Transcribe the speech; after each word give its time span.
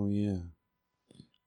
Oh 0.00 0.08
yeah. 0.08 0.38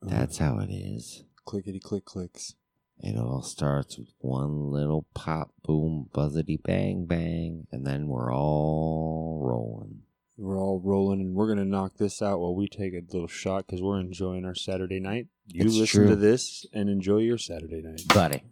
That's 0.02 0.40
uh, 0.40 0.44
how 0.44 0.60
it 0.60 0.70
is. 0.72 1.24
clickety 1.44 1.80
click 1.80 2.06
clicks. 2.06 2.54
It 3.00 3.18
all 3.18 3.42
starts 3.42 3.98
with 3.98 4.10
one 4.20 4.70
little 4.72 5.08
pop, 5.16 5.50
boom, 5.64 6.08
buzzety, 6.14 6.62
bang, 6.62 7.06
bang, 7.08 7.66
and 7.72 7.86
then 7.86 8.08
we're 8.08 8.32
all 8.34 9.42
rolling. 9.44 10.02
We're 10.38 10.60
all 10.60 10.80
rolling, 10.84 11.20
and 11.20 11.34
we're 11.34 11.48
gonna 11.48 11.66
knock 11.66 11.98
this 11.98 12.22
out 12.22 12.40
while 12.42 12.54
we 12.56 12.68
take 12.68 12.94
a 12.94 13.02
little 13.12 13.28
shot 13.28 13.66
because 13.66 13.82
we're 13.82 14.00
enjoying 14.00 14.46
our 14.46 14.54
Saturday 14.56 15.00
night. 15.00 15.28
You 15.48 15.66
It's 15.66 15.76
listen 15.76 16.02
true. 16.02 16.10
to 16.10 16.16
this 16.16 16.66
and 16.74 16.90
enjoy 16.90 17.18
your 17.20 17.40
Saturday 17.40 17.82
night. 17.82 18.02
buddy. 18.14 18.44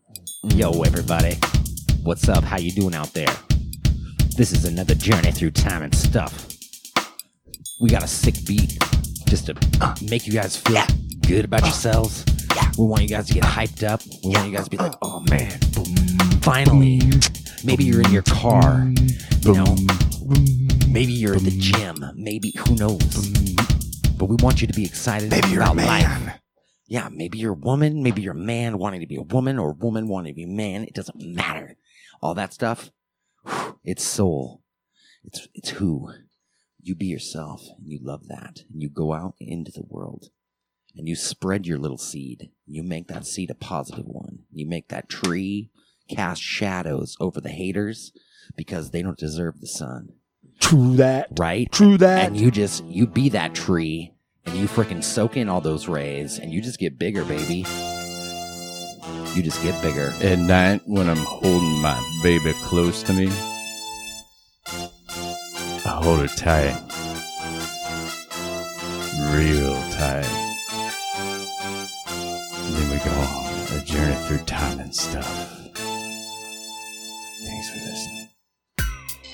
Yo, 0.55 0.81
everybody. 0.81 1.35
What's 2.01 2.27
up? 2.27 2.43
How 2.43 2.57
you 2.57 2.71
doing 2.71 2.95
out 2.95 3.13
there? 3.13 3.33
This 4.35 4.51
is 4.51 4.65
another 4.65 4.95
journey 4.95 5.31
through 5.31 5.51
time 5.51 5.83
and 5.83 5.93
stuff. 5.93 6.47
We 7.79 7.89
got 7.91 8.03
a 8.03 8.07
sick 8.07 8.35
beat 8.47 8.77
just 9.31 9.45
to 9.45 9.55
uh, 9.79 9.95
make 10.09 10.27
you 10.27 10.33
guys 10.33 10.57
feel 10.57 10.83
good 11.25 11.45
about 11.45 11.61
yourselves. 11.61 12.25
We 12.77 12.85
want 12.85 13.03
you 13.03 13.07
guys 13.07 13.27
to 13.27 13.33
get 13.33 13.43
hyped 13.43 13.81
up. 13.81 14.01
We 14.25 14.31
want 14.31 14.49
you 14.49 14.53
guys 14.57 14.65
to 14.65 14.69
be 14.69 14.75
like, 14.75 14.93
oh 15.01 15.21
man, 15.29 15.49
finally. 16.41 16.99
Maybe 17.63 17.85
you're 17.85 18.01
in 18.01 18.11
your 18.11 18.23
car, 18.23 18.91
you 19.43 19.53
know. 19.53 19.77
Maybe 20.89 21.13
you're 21.13 21.35
at 21.35 21.43
the 21.43 21.55
gym. 21.57 21.95
Maybe 22.15 22.51
who 22.57 22.75
knows? 22.75 22.99
But 24.17 24.25
we 24.25 24.35
want 24.41 24.59
you 24.59 24.67
to 24.67 24.73
be 24.73 24.83
excited 24.83 25.29
Maybe 25.31 25.47
you're 25.47 25.61
a 25.61 25.71
about 25.71 25.77
life. 25.77 26.03
man. 26.07 26.39
Yeah, 26.87 27.07
maybe 27.09 27.37
you're 27.37 27.53
a 27.53 27.55
woman, 27.55 28.03
maybe 28.03 28.21
you're 28.21 28.33
a 28.33 28.35
man 28.35 28.77
wanting 28.77 28.99
to 28.99 29.07
be 29.07 29.15
a 29.15 29.21
woman, 29.21 29.57
or 29.57 29.69
a 29.71 29.75
woman 29.75 30.09
wanting 30.09 30.33
to 30.33 30.35
be 30.35 30.43
a 30.43 30.47
man. 30.47 30.83
It 30.83 30.93
doesn't 30.93 31.15
matter. 31.21 31.77
All 32.21 32.33
that 32.33 32.53
stuff, 32.53 32.91
it's 33.85 34.03
soul. 34.03 34.61
It's 35.23 35.47
it's 35.53 35.69
who. 35.69 36.11
You 36.83 36.95
be 36.95 37.05
yourself, 37.07 37.61
and 37.77 37.87
you 37.91 37.99
love 38.01 38.27
that, 38.27 38.63
and 38.71 38.81
you 38.81 38.89
go 38.89 39.13
out 39.13 39.35
into 39.39 39.71
the 39.71 39.83
world, 39.87 40.29
and 40.95 41.07
you 41.07 41.15
spread 41.15 41.67
your 41.67 41.77
little 41.77 41.97
seed. 41.97 42.49
You 42.65 42.83
make 42.83 43.07
that 43.07 43.25
seed 43.27 43.49
a 43.51 43.55
positive 43.55 44.05
one. 44.07 44.39
You 44.51 44.67
make 44.67 44.87
that 44.89 45.07
tree 45.09 45.69
cast 46.09 46.41
shadows 46.41 47.15
over 47.19 47.39
the 47.39 47.49
haters 47.49 48.11
because 48.55 48.91
they 48.91 49.01
don't 49.01 49.17
deserve 49.17 49.59
the 49.61 49.67
sun, 49.67 50.09
True 50.59 50.95
that. 50.97 51.27
right? 51.39 51.71
True 51.71 51.97
that. 51.97 52.25
and 52.27 52.37
you 52.37 52.51
just 52.51 52.83
you 52.85 53.07
be 53.07 53.29
that 53.29 53.53
tree 53.55 54.13
and 54.45 54.57
you 54.57 54.65
freaking 54.67 55.03
soak 55.03 55.37
in 55.37 55.47
all 55.47 55.61
those 55.61 55.87
rays 55.87 56.37
and 56.39 56.51
you 56.51 56.61
just 56.61 56.79
get 56.79 56.97
bigger 56.99 57.23
baby 57.23 57.63
you 59.35 59.41
just 59.41 59.63
get 59.63 59.81
bigger 59.81 60.13
At 60.21 60.39
night 60.39 60.81
when 60.85 61.07
I'm 61.07 61.15
holding 61.17 61.79
my 61.81 61.97
baby 62.23 62.51
close 62.63 63.01
to 63.03 63.13
me, 63.13 63.27
I 63.29 63.50
hold 66.01 66.19
her 66.19 66.27
tight. 66.27 66.75
Real 69.35 69.75
tight. 69.91 70.25
Then 72.69 72.89
we 72.89 72.97
go 72.97 73.11
on 73.11 73.77
a 73.77 73.83
journey 73.83 74.15
through 74.25 74.39
time 74.45 74.79
and 74.79 74.93
stuff. 74.93 75.60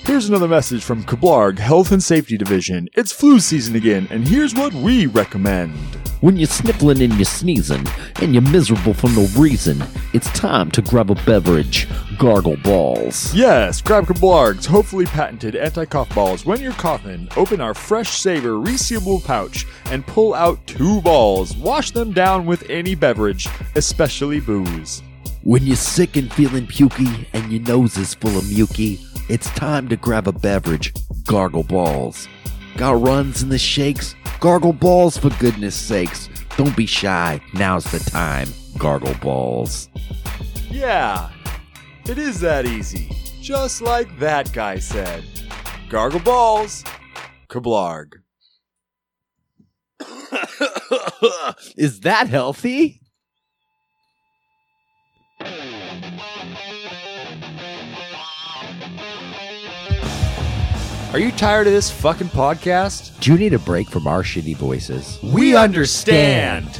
Here's 0.08 0.26
another 0.26 0.48
message 0.48 0.82
from 0.82 1.04
Kablarg 1.04 1.58
Health 1.58 1.92
and 1.92 2.02
Safety 2.02 2.38
Division. 2.38 2.88
It's 2.94 3.12
flu 3.12 3.38
season 3.38 3.76
again, 3.76 4.08
and 4.10 4.26
here's 4.26 4.54
what 4.54 4.72
we 4.72 5.04
recommend. 5.04 5.76
When 6.22 6.38
you're 6.38 6.46
sniffling 6.46 7.02
and 7.02 7.12
you're 7.16 7.26
sneezing 7.26 7.86
and 8.22 8.32
you're 8.32 8.40
miserable 8.40 8.94
for 8.94 9.10
no 9.10 9.26
reason, 9.36 9.84
it's 10.14 10.30
time 10.30 10.70
to 10.70 10.80
grab 10.80 11.10
a 11.10 11.14
beverage. 11.26 11.86
Gargle 12.18 12.56
balls. 12.56 13.34
Yes, 13.34 13.82
grab 13.82 14.06
Kablarg's 14.06 14.64
hopefully 14.64 15.04
patented 15.04 15.54
anti 15.54 15.84
cough 15.84 16.12
balls 16.14 16.46
when 16.46 16.62
you're 16.62 16.72
coughing. 16.72 17.28
Open 17.36 17.60
our 17.60 17.74
Fresh 17.74 18.18
Saver 18.18 18.52
resealable 18.52 19.22
pouch 19.22 19.66
and 19.90 20.06
pull 20.06 20.32
out 20.32 20.66
two 20.66 21.02
balls. 21.02 21.54
Wash 21.58 21.90
them 21.90 22.14
down 22.14 22.46
with 22.46 22.64
any 22.70 22.94
beverage, 22.94 23.46
especially 23.74 24.40
booze. 24.40 25.02
When 25.42 25.64
you're 25.64 25.76
sick 25.76 26.16
and 26.16 26.32
feeling 26.32 26.66
pukey 26.66 27.26
and 27.32 27.52
your 27.52 27.62
nose 27.62 27.96
is 27.96 28.12
full 28.14 28.36
of 28.36 28.44
muky, 28.44 28.98
it's 29.28 29.50
time 29.50 29.88
to 29.88 29.96
grab 29.96 30.26
a 30.26 30.32
beverage. 30.32 30.92
Gargle 31.26 31.64
balls. 31.64 32.28
Got 32.76 33.00
runs 33.00 33.42
in 33.42 33.48
the 33.48 33.58
shakes? 33.58 34.14
Gargle 34.40 34.72
balls 34.72 35.18
for 35.18 35.30
goodness 35.38 35.74
sakes. 35.74 36.28
Don't 36.56 36.76
be 36.76 36.86
shy. 36.86 37.40
Now's 37.54 37.84
the 37.84 37.98
time. 37.98 38.48
Gargle 38.78 39.14
balls. 39.14 39.88
Yeah, 40.70 41.30
it 42.06 42.18
is 42.18 42.40
that 42.40 42.66
easy. 42.66 43.10
Just 43.40 43.82
like 43.82 44.18
that 44.18 44.52
guy 44.52 44.78
said. 44.78 45.24
Gargle 45.88 46.20
balls, 46.20 46.84
Kablarg. 47.48 48.12
is 51.76 52.00
that 52.00 52.28
healthy 52.28 53.00
Are 61.12 61.18
you 61.18 61.32
tired 61.32 61.66
of 61.66 61.72
this 61.72 61.90
fucking 61.90 62.28
podcast? 62.28 63.18
do 63.20 63.32
you 63.32 63.38
need 63.38 63.54
a 63.54 63.58
break 63.58 63.88
from 63.88 64.06
our 64.06 64.22
shitty 64.22 64.56
voices 64.56 65.18
We 65.22 65.56
understand. 65.56 66.76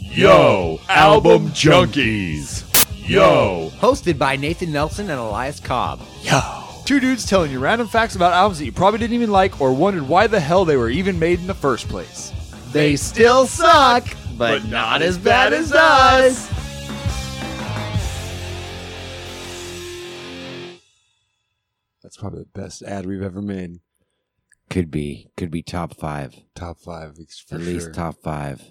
Yo, 0.00 0.80
album 0.88 1.48
junkies. 1.50 2.64
Yo. 3.08 3.70
hosted 3.78 4.18
by 4.18 4.36
nathan 4.36 4.72
nelson 4.72 5.08
and 5.10 5.18
elias 5.20 5.60
cobb 5.60 6.00
Yo. 6.22 6.40
Two 6.84 7.00
dudes 7.00 7.24
telling 7.26 7.50
you 7.52 7.58
random 7.60 7.86
facts 7.86 8.16
about 8.16 8.32
albums 8.32 8.58
that 8.58 8.64
you 8.64 8.72
probably 8.72 8.98
didn't 8.98 9.14
even 9.14 9.30
like 9.30 9.60
or 9.60 9.72
wondered 9.72 10.06
why 10.08 10.26
the 10.26 10.40
hell 10.40 10.64
they 10.64 10.76
were 10.76 10.90
even 10.90 11.18
made 11.18 11.38
in 11.38 11.46
the 11.46 11.54
first 11.54 11.88
place. 11.88 12.32
they 12.72 12.96
still 12.96 13.46
suck 13.46 14.06
but, 14.36 14.64
not 14.66 15.02
as 15.02 15.18
bad 15.18 15.52
as 15.52 15.72
us 15.72 16.48
probably 22.18 22.40
the 22.42 22.60
best 22.60 22.82
ad 22.82 23.06
we've 23.06 23.22
ever 23.22 23.40
made. 23.40 23.78
could 24.70 24.90
be 24.90 25.30
could 25.36 25.50
be 25.50 25.62
top 25.62 25.96
five 25.96 26.34
Top 26.54 26.78
five, 26.78 27.16
for 27.46 27.54
at 27.54 27.60
least 27.62 27.86
sure. 27.86 27.92
top 27.92 28.16
five 28.22 28.62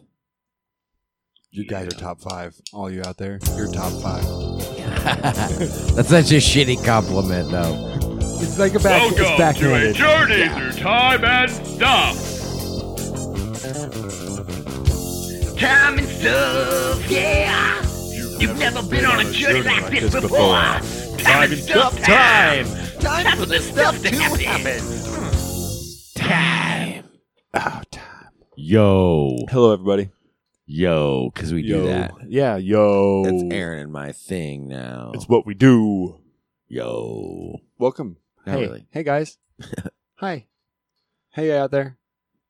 You 1.52 1.66
guys 1.66 1.88
are 1.88 1.92
top 1.92 2.20
five. 2.22 2.54
All 2.74 2.92
you 2.92 3.02
out 3.04 3.18
there, 3.18 3.40
you're 3.56 3.72
top 3.72 3.94
five. 4.02 4.24
That's 5.96 6.10
such 6.10 6.32
a 6.32 6.38
shitty 6.38 6.84
compliment, 6.84 7.50
though. 7.50 7.96
It's 8.42 8.60
like 8.60 8.76
a 8.76 8.80
back. 8.80 9.02
Welcome 9.02 9.26
it's 9.26 9.38
backhanded. 9.40 9.96
to 9.96 10.04
a 10.04 10.28
journey 10.28 10.50
through 10.72 10.82
time 10.84 11.24
and 11.24 11.50
stuff. 11.52 12.16
Time 15.58 15.98
and 15.98 16.08
stuff, 16.08 17.10
yeah. 17.10 17.82
You've 18.40 18.60
never 18.60 18.84
been 18.84 19.06
on 19.06 19.26
a 19.26 19.32
journey 19.32 19.62
like 19.64 19.90
this 19.90 20.14
before. 20.14 20.60
Time 21.18 21.52
and 21.52 21.58
stuff 21.62 22.00
time. 22.02 22.66
Time 22.66 22.87
for 23.02 23.46
the 23.46 23.60
stuff 23.60 24.02
to 24.02 24.16
happen. 24.16 24.82
Time. 26.16 27.04
Oh, 27.54 27.82
time. 27.92 28.32
Yo. 28.56 29.38
Hello, 29.50 29.74
everybody. 29.74 30.10
Yo, 30.66 31.30
because 31.34 31.54
we 31.54 31.64
yo. 31.64 31.82
do 31.82 31.88
that. 31.88 32.12
Yeah, 32.28 32.58
yo. 32.58 33.24
That's 33.24 33.44
Aaron 33.52 33.80
and 33.80 33.92
my 33.92 34.12
thing 34.12 34.68
now. 34.68 35.12
It's 35.14 35.30
what 35.30 35.46
we 35.46 35.54
do. 35.54 36.20
Yo. 36.68 37.62
Welcome. 37.78 38.18
Not 38.46 38.58
hey, 38.58 38.66
really. 38.66 38.88
hey 38.92 39.04
guys. 39.04 39.38
Hi. 40.16 40.48
Hey 41.30 41.56
out 41.58 41.72
there. 41.72 41.98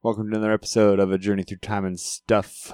Welcome 0.02 0.32
to 0.32 0.38
another 0.38 0.54
episode 0.54 1.00
of 1.00 1.12
A 1.12 1.18
Journey 1.18 1.44
Through 1.44 1.58
Time 1.58 1.86
and 1.86 2.00
Stuff. 2.00 2.74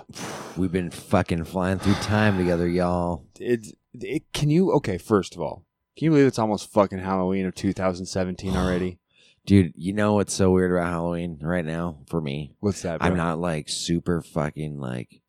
We've 0.57 0.71
been 0.71 0.91
fucking 0.91 1.43
flying 1.45 1.79
through 1.79 1.95
time 1.95 2.37
together, 2.37 2.67
y'all. 2.67 3.25
It's 3.39 3.73
it, 3.93 4.31
can 4.33 4.49
you 4.49 4.71
okay, 4.73 4.97
first 4.97 5.35
of 5.35 5.41
all, 5.41 5.65
can 5.97 6.05
you 6.05 6.11
believe 6.11 6.27
it's 6.27 6.39
almost 6.39 6.71
fucking 6.71 6.99
Halloween 6.99 7.45
of 7.45 7.55
2017 7.55 8.55
already? 8.55 8.99
Dude, 9.45 9.73
you 9.75 9.91
know 9.91 10.13
what's 10.13 10.33
so 10.33 10.51
weird 10.51 10.71
about 10.71 10.89
Halloween 10.89 11.37
right 11.41 11.65
now 11.65 11.99
for 12.07 12.21
me? 12.21 12.55
What's 12.61 12.81
that? 12.83 12.99
Bro? 12.99 13.07
I'm 13.09 13.17
not 13.17 13.39
like 13.39 13.67
super 13.67 14.21
fucking 14.21 14.79
like, 14.79 15.21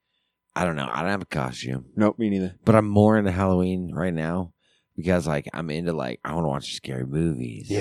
I 0.54 0.64
don't 0.64 0.76
know. 0.76 0.88
I 0.90 1.00
don't 1.02 1.10
have 1.10 1.22
a 1.22 1.26
costume, 1.26 1.86
Nope, 1.96 2.18
me 2.18 2.30
neither. 2.30 2.54
but 2.64 2.76
I'm 2.76 2.86
more 2.88 3.18
into 3.18 3.32
Halloween 3.32 3.92
right 3.92 4.14
now 4.14 4.52
because 4.96 5.26
like 5.26 5.48
I'm 5.52 5.68
into 5.70 5.92
like, 5.92 6.20
I 6.24 6.32
want 6.34 6.44
to 6.44 6.48
watch 6.48 6.74
scary 6.74 7.04
movies. 7.04 7.68
Yeah. 7.68 7.80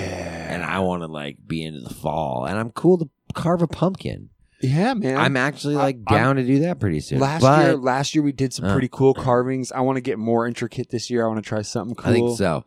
And 0.54 0.64
I 0.64 0.80
want 0.80 1.04
to 1.04 1.08
like 1.08 1.38
be 1.46 1.64
into 1.64 1.82
the 1.82 1.94
fall 1.94 2.46
and 2.46 2.58
I'm 2.58 2.72
cool 2.72 2.98
to 2.98 3.10
carve 3.36 3.62
a 3.62 3.68
pumpkin. 3.68 4.30
Yeah, 4.64 4.94
man. 4.94 5.18
I'm 5.18 5.36
actually 5.38 5.76
I- 5.76 5.80
like 5.84 5.96
I'm- 6.08 6.18
down 6.18 6.36
to 6.38 6.44
do 6.46 6.60
that 6.60 6.80
pretty 6.80 7.02
soon. 7.02 7.20
last 7.20 7.42
but 7.42 7.66
year 7.66 7.76
last 7.76 8.16
year 8.16 8.24
we 8.24 8.32
did 8.32 8.54
some 8.54 8.66
Uh. 8.66 8.72
pretty 8.74 8.88
cool 8.90 9.14
carvings. 9.14 9.72
I 9.72 9.82
want 9.82 9.98
to 9.98 10.02
get 10.02 10.18
more 10.18 10.48
intricate 10.48 10.90
this 10.90 11.10
year. 11.10 11.26
I 11.26 11.28
want 11.28 11.44
to 11.44 11.48
try 11.48 11.62
something 11.62 11.96
cool. 11.96 12.10
I 12.10 12.14
think 12.14 12.38
so. 12.38 12.64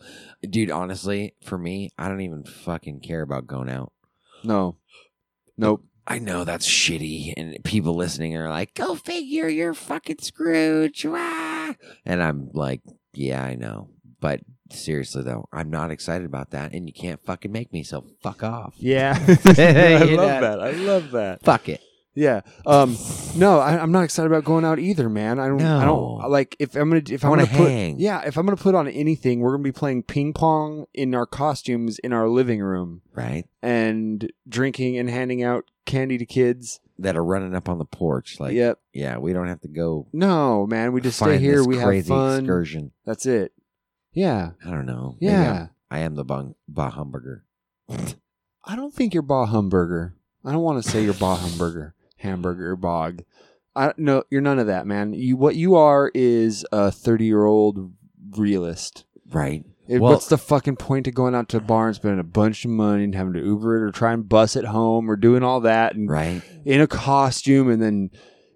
Dude, 0.49 0.71
honestly, 0.71 1.35
for 1.43 1.57
me, 1.59 1.91
I 1.99 2.09
don't 2.09 2.21
even 2.21 2.45
fucking 2.45 3.01
care 3.01 3.23
about 3.23 3.47
going 3.47 3.71
out. 3.71 3.93
No. 4.45 4.77
Nope. 5.57 5.85
I 6.07 6.21
know 6.21 6.45
that's 6.45 6.69
shitty, 6.69 7.33
and 7.37 7.57
people 7.65 7.95
listening 7.95 8.37
are 8.37 8.49
like, 8.49 8.75
"Go 8.75 8.95
figure, 8.95 9.49
you're 9.49 9.75
fucking 9.75 10.19
Scrooge." 10.21 11.05
wah." 11.05 11.73
And 12.05 12.23
I'm 12.23 12.51
like, 12.53 12.81
"Yeah, 13.13 13.43
I 13.43 13.57
know," 13.57 13.89
but 14.21 14.41
seriously 14.71 15.23
though, 15.23 15.49
I'm 15.53 15.71
not 15.71 15.91
excited 15.91 16.27
about 16.27 16.51
that, 16.51 16.73
and 16.73 16.87
you 16.87 16.93
can't 16.93 17.21
fucking 17.25 17.53
make 17.53 17.73
me. 17.73 17.83
So 17.83 18.05
fuck 18.23 18.43
off. 18.43 18.75
Yeah. 18.81 19.17
I 19.29 19.99
love 19.99 20.11
know. 20.11 20.17
that. 20.41 20.61
I 20.63 20.71
love 20.73 21.11
that. 21.13 21.43
Fuck 21.45 21.69
it. 21.69 21.81
Yeah. 22.15 22.41
Um. 22.65 22.97
No, 23.37 23.59
I, 23.59 23.79
I'm 23.79 23.93
not 23.93 24.05
excited 24.05 24.27
about 24.33 24.45
going 24.45 24.65
out 24.65 24.79
either, 24.79 25.09
man. 25.11 25.39
I 25.39 25.49
don't. 25.49 25.61
I 25.61 25.85
don't 25.85 26.31
like 26.31 26.57
if 26.59 26.75
I'm 26.75 26.89
gonna 26.89 27.03
if 27.11 27.23
I 27.25 27.27
I'm 27.27 27.31
wanna 27.31 27.45
gonna 27.47 27.59
put 27.59 27.69
hang. 27.71 27.99
yeah 28.01 28.23
if 28.25 28.39
I'm 28.39 28.47
gonna 28.47 28.57
put 28.57 28.75
on 28.75 28.89
anything, 28.89 29.41
we're 29.41 29.51
gonna 29.51 29.63
be 29.63 29.73
playing 29.73 30.03
ping 30.05 30.33
pong 30.33 30.87
in 30.95 31.15
our 31.15 31.27
costumes 31.27 31.99
in 31.99 32.15
our 32.15 32.27
living 32.29 32.61
room 32.61 33.03
Right? 33.13 33.45
and 33.63 34.33
drinking 34.49 34.97
and 34.97 35.11
handing 35.11 35.43
out 35.43 35.65
candy 35.85 36.17
to 36.17 36.25
kids. 36.27 36.81
That 36.99 37.15
are 37.19 37.25
running 37.25 37.55
up 37.55 37.69
on 37.69 37.77
the 37.77 37.85
porch. 37.85 38.41
Like, 38.41 38.55
yep. 38.55 38.79
yeah, 38.95 39.19
we 39.19 39.35
don't 39.35 39.49
have 39.49 39.61
to 39.61 39.69
go. 39.69 40.07
No, 40.15 40.67
man. 40.67 40.93
We 40.93 41.03
just 41.03 41.19
stay 41.19 41.37
here. 41.37 41.63
We 41.63 41.77
have 41.77 42.07
fun. 42.07 42.39
excursion. 42.39 42.93
That's 43.05 43.27
it. 43.27 43.53
Yeah. 44.17 44.51
I 44.65 44.71
don't 44.71 44.87
know. 44.87 45.17
Maybe 45.21 45.33
Yeah. 45.33 45.53
I'm- 45.53 45.71
I 45.89 45.99
am 46.01 46.17
the 46.17 46.25
bung, 46.25 46.57
bah 46.67 46.91
hamburger. 46.91 47.45
I 48.65 48.75
don't 48.75 48.93
think 48.93 49.15
you're 49.15 49.23
Bah 49.23 49.47
Humburger. 49.47 50.15
I 50.45 50.51
don't 50.51 50.63
want 50.63 50.83
to 50.83 50.91
say 50.91 51.05
you're 51.05 51.15
Bah 51.15 51.37
Humburger, 51.37 51.95
hamburger, 52.17 52.75
bog. 52.75 53.23
I 53.77 53.93
no, 53.97 54.25
you're 54.31 54.41
none 54.41 54.59
of 54.59 54.67
that, 54.67 54.87
man. 54.89 55.13
You 55.15 55.37
what 55.37 55.55
you 55.55 55.77
are 55.77 56.11
is 56.15 56.67
a 56.73 56.91
30 56.91 57.25
year 57.27 57.45
old 57.45 57.93
realist. 58.37 59.05
Right. 59.31 59.65
It- 59.87 60.01
Well- 60.01 60.13
what's 60.15 60.27
the 60.29 60.39
fucking 60.39 60.77
point 60.77 61.07
of 61.07 61.15
going 61.15 61.35
out 61.37 61.49
to 61.51 61.59
a 61.59 61.61
bar 61.61 61.87
and 61.87 61.95
spending 61.95 62.19
a 62.19 62.25
bunch 62.25 62.65
of 62.65 62.73
money 62.73 63.05
and 63.05 63.15
having 63.15 63.35
to 63.35 63.41
Uber 63.45 63.77
it 63.77 63.89
or 63.89 63.93
try 63.93 64.13
and 64.13 64.29
bus 64.29 64.57
it 64.57 64.65
home 64.65 65.09
or 65.09 65.15
doing 65.15 65.45
all 65.45 65.61
that 65.61 65.95
and 65.95 66.09
Right. 66.11 66.43
in 66.65 66.81
a 66.81 66.89
costume 66.89 67.71
and 67.71 67.81
then 67.81 68.11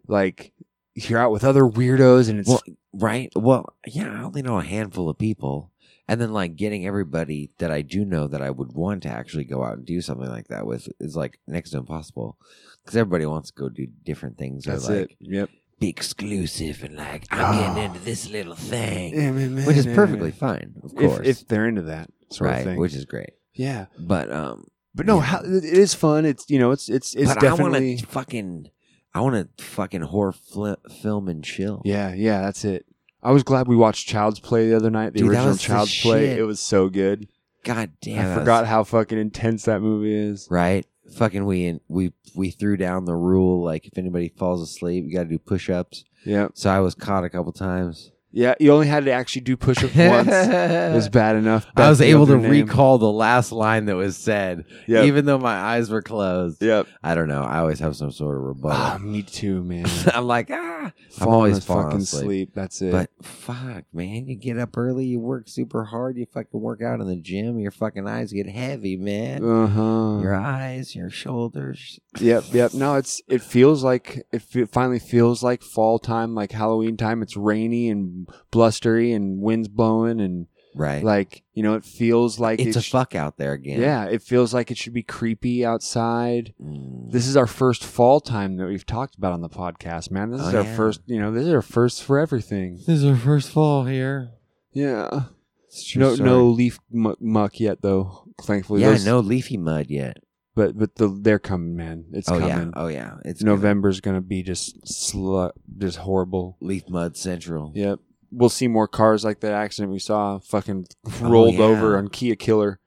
like 0.08 0.52
you're 0.96 1.20
out 1.20 1.30
with 1.30 1.44
other 1.44 1.62
weirdos 1.62 2.28
and 2.28 2.40
it's 2.40 2.48
Well, 2.48 2.60
right. 2.92 3.30
Well, 3.34 3.74
yeah, 3.86 4.12
I 4.12 4.22
only 4.22 4.42
know 4.42 4.58
a 4.58 4.64
handful 4.64 5.08
of 5.08 5.18
people. 5.18 5.70
And 6.08 6.20
then, 6.20 6.32
like, 6.32 6.56
getting 6.56 6.86
everybody 6.86 7.50
that 7.58 7.70
I 7.70 7.82
do 7.82 8.04
know 8.04 8.26
that 8.26 8.42
I 8.42 8.50
would 8.50 8.72
want 8.72 9.04
to 9.04 9.08
actually 9.08 9.44
go 9.44 9.62
out 9.62 9.76
and 9.76 9.86
do 9.86 10.00
something 10.00 10.28
like 10.28 10.48
that 10.48 10.66
with 10.66 10.88
is 10.98 11.14
like 11.14 11.38
next 11.46 11.70
to 11.70 11.78
impossible. 11.78 12.36
Because 12.82 12.96
everybody 12.96 13.26
wants 13.26 13.50
to 13.52 13.54
go 13.54 13.68
do 13.68 13.86
different 14.04 14.36
things 14.36 14.66
or 14.66 14.72
that's 14.72 14.88
like 14.88 15.12
it. 15.12 15.16
Yep. 15.20 15.50
be 15.78 15.88
exclusive 15.88 16.82
and 16.82 16.96
like, 16.96 17.26
I'm 17.30 17.58
getting 17.76 17.84
into 17.84 18.00
this 18.00 18.28
little 18.28 18.56
thing, 18.56 19.64
which 19.64 19.76
is 19.76 19.86
perfectly 19.86 20.32
fine, 20.32 20.74
of 20.82 20.96
course. 20.96 21.26
if 21.26 21.46
they're 21.46 21.68
into 21.68 21.82
that 21.82 22.10
sort 22.32 22.50
right. 22.50 22.58
of 22.58 22.64
thing. 22.64 22.80
Which 22.80 22.94
is 22.94 23.04
great. 23.04 23.34
yeah. 23.54 23.86
But, 23.98 24.32
um, 24.32 24.66
But 24.94 25.06
no, 25.06 25.16
Yeah. 25.16 25.22
how, 25.22 25.40
it 25.44 25.62
is 25.62 25.94
fun. 25.94 26.24
It's 26.24 26.44
you 26.48 26.58
know, 26.58 26.72
it's 26.72 26.88
it's 26.88 27.14
it's 27.14 27.32
but 27.34 27.38
I 27.38 27.40
definitely 27.40 27.90
want 27.90 28.00
to 28.00 28.06
fucking, 28.06 28.70
I 29.14 29.20
want 29.20 29.56
to 29.56 29.64
fucking 29.64 30.02
horror 30.02 30.32
fli 30.32 30.76
film 31.02 31.28
and 31.28 31.42
chill. 31.44 31.82
yeah, 31.84 32.14
yeah. 32.14 32.42
That's 32.42 32.64
it. 32.64 32.86
I 33.22 33.32
was 33.32 33.42
glad 33.42 33.68
we 33.68 33.76
watched 33.76 34.08
Child's 34.08 34.40
Play 34.40 34.68
the 34.70 34.76
other 34.76 34.90
night. 34.90 35.12
The 35.12 35.20
Dude, 35.20 35.28
that 35.28 35.30
original 35.32 35.48
was 35.48 35.58
the 35.60 35.66
Child's 35.66 36.00
Play. 36.00 36.26
shit. 36.28 36.38
It 36.38 36.44
was 36.44 36.60
so 36.60 36.88
good. 36.88 37.28
God 37.64 37.90
damn. 38.00 38.14
It. 38.16 38.20
I 38.20 38.22
that 38.24 38.28
was- 38.36 38.38
forgot 38.42 38.66
how 38.66 38.84
fucking 38.84 39.18
intense 39.18 39.64
that 39.64 39.80
movie 39.82 40.14
is. 40.14 40.46
right? 40.50 40.86
Fucking 41.16 41.44
we 41.44 41.80
we 41.88 42.12
we 42.36 42.50
threw 42.50 42.76
down 42.76 43.04
the 43.04 43.16
rule 43.16 43.62
like 43.64 43.84
if 43.86 43.98
anybody 43.98 44.28
falls 44.28 44.62
asleep, 44.62 45.04
you 45.06 45.12
got 45.12 45.24
to 45.24 45.28
do 45.28 45.38
push-ups. 45.38 46.04
Yeah, 46.24 46.48
So 46.54 46.70
I 46.70 46.78
was 46.80 46.94
caught 46.94 47.24
a 47.24 47.30
couple 47.30 47.50
times. 47.52 48.12
Yeah. 48.32 48.54
You 48.60 48.72
only 48.72 48.86
had 48.86 49.04
to 49.06 49.12
actually 49.12 49.42
do 49.42 49.56
push-ups 49.56 49.94
once. 49.96 50.28
It 50.28 50.94
was 50.94 51.08
bad 51.08 51.36
enough. 51.36 51.66
I 51.76 51.88
was 51.88 52.00
able 52.00 52.26
to 52.26 52.36
name. 52.36 52.50
recall 52.50 52.98
the 52.98 53.10
last 53.10 53.52
line 53.52 53.86
that 53.86 53.96
was 53.96 54.16
said, 54.16 54.64
Yep. 54.86 55.04
even 55.06 55.24
though 55.24 55.38
my 55.38 55.54
eyes 55.54 55.90
were 55.90 56.02
closed. 56.02 56.62
Yep. 56.62 56.86
I 57.02 57.14
don't 57.14 57.28
know. 57.28 57.42
I 57.42 57.58
always 57.58 57.80
have 57.80 57.96
some 57.96 58.10
sort 58.10 58.36
of 58.36 58.42
Ah, 58.42 58.46
rebuttal. 58.48 58.98
me 59.06 59.22
too, 59.22 59.62
man. 59.64 59.86
I'm 60.14 60.26
like, 60.26 60.48
ah, 60.52 60.92
I'm 61.20 61.28
always 61.28 61.64
falling 61.64 61.86
fucking 61.86 62.00
asleep. 62.02 62.24
sleep. 62.24 62.50
That's 62.54 62.82
it. 62.82 62.92
But 62.92 63.10
fuck, 63.22 63.84
man, 63.92 64.26
you 64.28 64.36
get 64.36 64.58
up 64.58 64.76
early, 64.76 65.06
you 65.06 65.20
work 65.20 65.48
super 65.48 65.84
hard, 65.84 66.16
you 66.16 66.26
fucking 66.32 66.60
work 66.60 66.82
out 66.82 67.00
in 67.00 67.06
the 67.06 67.16
gym, 67.16 67.58
your 67.58 67.70
fucking 67.70 68.06
eyes 68.08 68.32
get 68.32 68.48
heavy, 68.48 68.96
man. 68.96 69.44
uh 69.44 69.66
huh. 69.66 70.20
Your 70.22 70.34
eyes, 70.34 70.94
your 70.94 71.10
shoulders. 71.10 72.00
Yep, 72.18 72.44
yep. 72.52 72.74
No, 72.74 72.96
it's 72.96 73.22
it 73.28 73.40
feels 73.42 73.84
like 73.84 74.26
it 74.32 74.42
fe- 74.42 74.64
finally 74.64 74.98
feels 74.98 75.42
like 75.42 75.62
fall 75.62 75.98
time, 75.98 76.34
like 76.34 76.50
Halloween 76.52 76.96
time. 76.96 77.22
It's 77.22 77.36
rainy 77.36 77.88
and 77.88 78.28
blustery 78.50 79.12
and 79.12 79.40
winds 79.40 79.68
blowing 79.68 80.20
and 80.20 80.46
Right. 80.74 81.02
like 81.04 81.42
you 81.52 81.62
know, 81.64 81.74
it 81.74 81.84
feels 81.84 82.38
like 82.40 82.60
it's 82.60 82.76
it 82.76 82.80
a 82.80 82.82
sh- 82.82 82.90
fuck 82.90 83.14
out 83.14 83.36
there 83.38 83.52
again. 83.52 83.80
Yeah, 83.80 84.04
it 84.06 84.22
feels 84.22 84.52
like 84.54 84.70
it 84.70 84.76
should 84.76 84.92
be 84.92 85.02
creepy 85.02 85.64
outside. 85.64 86.54
Mm. 86.62 87.10
This 87.12 87.26
is 87.26 87.36
our 87.36 87.46
first 87.46 87.84
fall 87.84 88.20
time 88.20 88.56
that 88.56 88.66
we've 88.66 88.86
talked 88.86 89.16
about 89.16 89.32
on 89.32 89.40
the 89.40 89.48
podcast, 89.48 90.10
man. 90.10 90.30
This 90.30 90.40
is 90.40 90.54
Oh, 90.54 90.58
our 90.58 90.64
yeah. 90.64 90.76
first, 90.76 91.00
you 91.06 91.20
know, 91.20 91.32
this 91.32 91.46
is 91.46 91.52
our 91.52 91.62
first 91.62 92.02
for 92.04 92.18
everything. 92.18 92.76
This 92.78 92.88
is 92.88 93.04
our 93.04 93.16
first 93.16 93.50
fall 93.50 93.84
here. 93.84 94.30
Yeah. 94.72 95.24
It's 95.66 95.84
true 95.84 96.00
No, 96.00 96.14
story. 96.14 96.28
no 96.28 96.46
leaf 96.48 96.78
mu- 96.90 97.14
muck 97.20 97.58
yet, 97.60 97.82
though. 97.82 98.24
Thankfully, 98.42 98.80
Yeah, 98.82 98.90
Those- 98.92 99.06
no 99.06 99.20
leafy 99.20 99.56
mud 99.56 99.86
yet. 99.88 100.18
But 100.60 100.78
but 100.78 100.94
the 100.96 101.08
they're 101.08 101.38
coming, 101.38 101.74
man. 101.76 102.04
It's 102.12 102.28
oh 102.30 102.38
coming. 102.38 102.48
yeah, 102.68 102.70
oh 102.76 102.88
yeah. 102.88 103.14
It's 103.24 103.42
gonna- 103.42 103.56
November's 103.56 104.00
gonna 104.00 104.20
be 104.20 104.42
just 104.42 104.78
slut, 104.84 105.52
just 105.78 105.98
horrible. 105.98 106.58
leaf 106.60 106.88
mud 106.88 107.16
central. 107.16 107.72
Yep. 107.74 108.00
We'll 108.30 108.48
see 108.50 108.68
more 108.68 108.86
cars 108.86 109.24
like 109.24 109.40
that 109.40 109.52
accident 109.52 109.90
we 109.92 109.98
saw 109.98 110.38
fucking 110.38 110.86
Oh, 111.22 111.28
rolled 111.30 111.54
yeah. 111.54 111.62
over 111.64 111.96
on 111.96 112.08
Kia 112.08 112.36
Killer, 112.36 112.78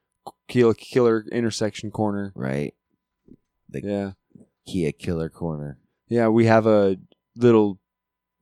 Kia 0.48 0.74
Killer 0.75 1.25
intersection 1.31 1.90
corner. 1.90 2.31
Right. 2.36 2.75
The 3.70 3.81
Yeah. 3.84 4.12
Kia 4.68 4.92
Killer 4.92 5.30
Corner. 5.30 5.80
Yeah, 6.08 6.28
we 6.28 6.46
have 6.46 6.68
a 6.68 6.98
little 7.36 7.80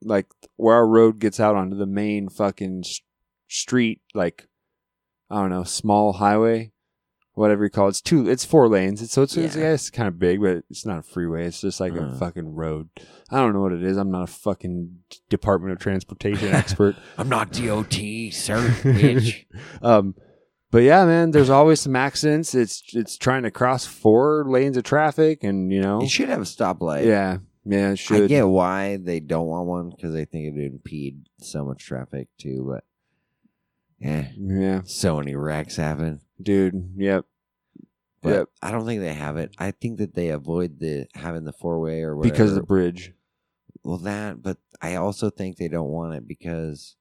like 0.02 0.26
where 0.56 0.74
our 0.76 0.86
road 0.86 1.18
gets 1.20 1.40
out 1.40 1.56
onto 1.56 1.76
the 1.76 1.86
main 1.86 2.28
fucking 2.28 2.84
street 3.48 4.02
like 4.14 4.46
I 5.30 5.40
don't 5.40 5.50
know, 5.50 5.64
small 5.64 6.12
highway, 6.12 6.71
whatever 7.34 7.64
you 7.64 7.70
call 7.70 7.86
it. 7.86 7.90
It's 7.90 8.00
two 8.00 8.28
it's 8.28 8.44
four 8.44 8.68
lanes. 8.68 9.00
It's, 9.02 9.12
so 9.12 9.22
it's, 9.22 9.36
it's, 9.36 9.56
Yeah. 9.56 9.62
yeah, 9.62 9.72
it's 9.74 9.90
kind 9.90 10.08
of 10.08 10.18
big, 10.18 10.40
but 10.40 10.64
it's 10.70 10.84
not 10.86 10.98
a 10.98 11.02
freeway. 11.02 11.46
It's 11.46 11.60
just 11.60 11.80
like 11.80 11.94
a 11.94 12.04
Uh. 12.04 12.14
fucking 12.18 12.54
road. 12.54 12.88
I 13.30 13.38
don't 13.38 13.52
know 13.54 13.60
what 13.62 13.72
it 13.72 13.82
is. 13.82 13.96
I'm 13.96 14.10
not 14.10 14.24
a 14.24 14.32
fucking 14.32 14.98
Department 15.30 15.72
of 15.72 15.78
Transportation 15.78 16.48
expert. 16.52 16.96
I'm 17.16 17.28
not 17.28 17.52
DOT, 17.52 17.94
sir, 18.32 18.58
bitch. 18.82 19.46
Um, 19.80 20.14
but 20.70 20.82
yeah, 20.82 21.04
man, 21.04 21.30
there's 21.32 21.50
always 21.50 21.80
some 21.80 21.96
accidents. 21.96 22.54
It's 22.54 22.82
it's 22.94 23.16
trying 23.18 23.42
to 23.44 23.50
cross 23.50 23.84
four 23.86 24.44
lanes 24.48 24.76
of 24.76 24.84
traffic, 24.84 25.42
and 25.44 25.70
you 25.72 25.80
know, 25.80 26.00
It 26.02 26.10
should 26.10 26.28
have 26.30 26.40
a 26.40 26.44
stoplight. 26.44 27.04
yeah, 27.06 27.38
yeah, 27.64 27.88
it 27.88 27.92
I 27.92 27.94
should. 27.94 28.28
get 28.28 28.46
why 28.48 28.96
they 28.96 29.20
don't 29.20 29.46
want 29.48 29.66
one 29.66 29.90
because 29.90 30.12
they 30.14 30.24
think 30.24 30.46
it 30.46 30.52
would 30.54 30.64
impede 30.72 31.26
so 31.40 31.64
much 31.64 31.84
traffic 31.84 32.28
too. 32.38 32.64
But 32.68 32.84
Eh, 34.02 34.28
yeah, 34.36 34.60
yeah, 34.60 34.80
so 34.84 35.16
many 35.18 35.34
wrecks 35.34 35.76
happen. 35.76 36.20
dude. 36.42 36.92
Yep, 36.96 37.24
But 38.22 38.28
Yep. 38.30 38.48
I 38.62 38.70
don't 38.70 38.84
think 38.86 39.00
they 39.00 39.14
have 39.14 39.36
it. 39.36 39.54
I 39.58 39.70
think 39.70 39.98
that 39.98 40.14
they 40.14 40.28
avoid 40.28 40.78
the 40.80 41.06
having 41.14 41.44
the 41.44 41.52
four 41.52 41.80
way 41.80 42.02
or 42.02 42.16
whatever. 42.16 42.32
because 42.32 42.50
of 42.50 42.56
the 42.56 42.62
bridge. 42.66 43.12
well 43.84 43.98
that, 43.98 44.42
but 44.42 44.58
I 44.80 44.96
also 44.96 45.30
think 45.30 45.56
they 45.56 45.68
don't 45.68 45.88
want 45.90 46.14
it 46.14 46.26
because 46.26 46.96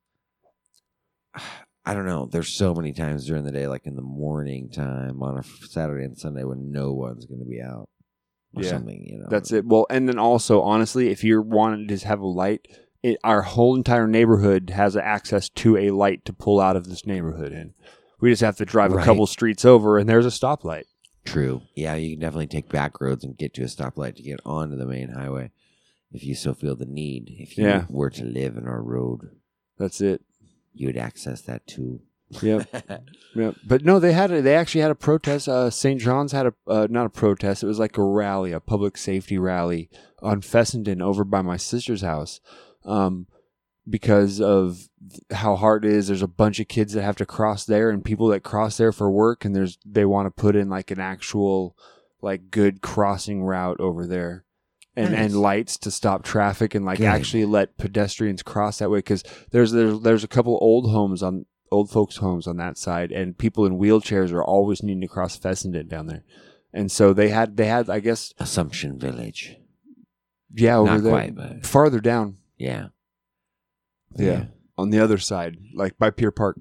I 1.83 1.95
don't 1.95 2.05
know. 2.05 2.27
There's 2.31 2.49
so 2.53 2.75
many 2.75 2.93
times 2.93 3.25
during 3.25 3.43
the 3.43 3.51
day, 3.51 3.65
like 3.67 3.87
in 3.87 3.95
the 3.95 4.03
morning 4.03 4.69
time 4.69 5.23
on 5.23 5.39
a 5.39 5.43
Saturday 5.43 6.05
and 6.05 6.15
Sunday, 6.17 6.43
when 6.43 6.71
no 6.71 6.93
one's 6.93 7.25
going 7.25 7.39
to 7.39 7.45
be 7.49 7.59
out 7.59 7.89
or 8.55 8.61
Yeah. 8.63 8.69
something. 8.69 9.03
You 9.03 9.17
know, 9.19 9.25
That's 9.31 9.51
it. 9.51 9.65
Well, 9.65 9.87
and 9.89 10.07
then 10.07 10.19
also, 10.19 10.61
honestly, 10.61 11.09
if 11.09 11.23
you're 11.23 11.41
wanting 11.41 11.87
to 11.87 11.93
just 11.95 12.03
have 12.03 12.19
a 12.19 12.27
light, 12.27 12.67
it, 13.03 13.17
our 13.23 13.41
whole 13.41 13.75
entire 13.75 14.07
neighborhood 14.07 14.69
has 14.71 14.95
access 14.95 15.49
to 15.49 15.77
a 15.77 15.89
light 15.91 16.25
to 16.25 16.33
pull 16.33 16.59
out 16.59 16.75
of 16.75 16.87
this 16.87 17.05
neighborhood 17.05 17.51
in. 17.51 17.73
We 18.19 18.29
just 18.31 18.41
have 18.43 18.57
to 18.57 18.65
drive 18.65 18.93
a 18.93 19.01
couple 19.03 19.25
streets 19.27 19.65
over, 19.65 19.97
and 19.97 20.07
there's 20.07 20.25
a 20.25 20.29
stoplight. 20.29 20.83
True. 21.25 21.61
Yeah, 21.75 21.95
you 21.95 22.11
can 22.11 22.19
definitely 22.19 22.47
take 22.47 22.69
back 22.69 23.01
roads 23.01 23.23
and 23.23 23.37
get 23.37 23.53
to 23.55 23.63
a 23.63 23.65
stoplight 23.65 24.15
to 24.17 24.23
get 24.23 24.39
onto 24.45 24.75
the 24.75 24.85
main 24.85 25.09
highway 25.09 25.51
if 26.11 26.23
you 26.23 26.35
so 26.35 26.53
feel 26.53 26.75
the 26.75 26.85
need. 26.85 27.27
If 27.39 27.57
you 27.57 27.65
Yeah. 27.65 27.85
were 27.89 28.09
to 28.11 28.23
live 28.23 28.57
in 28.57 28.67
our 28.67 28.81
road, 28.81 29.29
That's 29.77 30.01
it. 30.01 30.21
you 30.73 30.87
would 30.87 30.97
access 30.97 31.41
that 31.43 31.65
too. 31.67 32.01
Yep. 32.41 32.67
Yeah, 33.33 33.51
but 33.65 33.85
no, 33.85 33.97
they 33.97 34.11
had 34.11 34.29
a, 34.31 34.41
they 34.41 34.55
actually 34.55 34.81
had 34.81 34.91
a 34.91 34.95
protest. 34.95 35.47
Uh, 35.47 35.69
St. 35.69 36.01
John's 36.01 36.33
had 36.33 36.47
a 36.47 36.53
uh, 36.67 36.85
not 36.89 37.05
a 37.05 37.09
protest. 37.09 37.63
It 37.63 37.67
was 37.67 37.79
like 37.79 37.97
a 37.97 38.03
rally, 38.03 38.51
a 38.51 38.59
public 38.59 38.97
safety 38.97 39.37
rally 39.37 39.89
on 40.21 40.41
Fessenden 40.41 41.01
over 41.01 41.23
by 41.23 41.41
my 41.41 41.55
sister's 41.55 42.01
house, 42.01 42.41
um, 42.85 43.27
because 43.89 44.39
of 44.39 44.87
how 45.31 45.55
hard 45.55 45.85
it 45.85 45.91
is. 45.91 46.07
There's 46.07 46.21
a 46.21 46.27
bunch 46.27 46.59
of 46.59 46.67
kids 46.67 46.93
that 46.93 47.03
have 47.03 47.17
to 47.17 47.25
cross 47.25 47.65
there, 47.65 47.89
and 47.89 48.03
people 48.03 48.27
that 48.29 48.43
cross 48.43 48.77
there 48.77 48.91
for 48.91 49.09
work, 49.09 49.45
and 49.45 49.55
there's 49.55 49.77
they 49.85 50.05
want 50.05 50.27
to 50.27 50.41
put 50.41 50.55
in 50.55 50.69
like 50.69 50.91
an 50.91 50.99
actual 50.99 51.75
like 52.21 52.51
good 52.51 52.81
crossing 52.81 53.43
route 53.43 53.79
over 53.79 54.05
there. 54.05 54.45
And, 54.93 55.11
Nice. 55.13 55.19
and 55.31 55.41
lights 55.41 55.77
to 55.77 55.89
stop 55.89 56.21
traffic 56.21 56.75
and 56.75 56.83
like 56.83 56.97
Good. 56.97 57.07
actually 57.07 57.45
let 57.45 57.77
pedestrians 57.77 58.43
cross 58.43 58.79
that 58.79 58.89
way 58.91 58.97
because 58.97 59.23
there's 59.51 59.71
there's 59.71 60.01
there's 60.01 60.25
a 60.25 60.27
couple 60.27 60.57
old 60.59 60.91
homes 60.91 61.23
on 61.23 61.45
old 61.71 61.89
folks 61.89 62.17
homes 62.17 62.45
on 62.45 62.57
that 62.57 62.77
side 62.77 63.09
and 63.09 63.37
people 63.37 63.65
in 63.65 63.79
wheelchairs 63.79 64.33
are 64.33 64.43
always 64.43 64.83
needing 64.83 64.99
to 64.99 65.07
cross 65.07 65.37
Fessenden 65.37 65.87
down 65.87 66.07
there. 66.07 66.25
And 66.73 66.91
so 66.91 67.13
they 67.13 67.29
had 67.29 67.55
they 67.55 67.67
had 67.67 67.89
I 67.89 68.01
guess 68.01 68.33
Assumption 68.37 68.99
Village. 68.99 69.55
yeah 70.53 70.75
over 70.75 70.91
Not 70.91 71.03
there 71.03 71.11
quite, 71.13 71.35
but 71.35 71.65
farther 71.65 72.01
down 72.01 72.35
yeah. 72.61 72.87
yeah. 74.17 74.45
on 74.77 74.89
the 74.89 74.99
other 74.99 75.17
side 75.17 75.57
like 75.75 75.97
by 75.97 76.09
Pier 76.09 76.31
Park. 76.31 76.59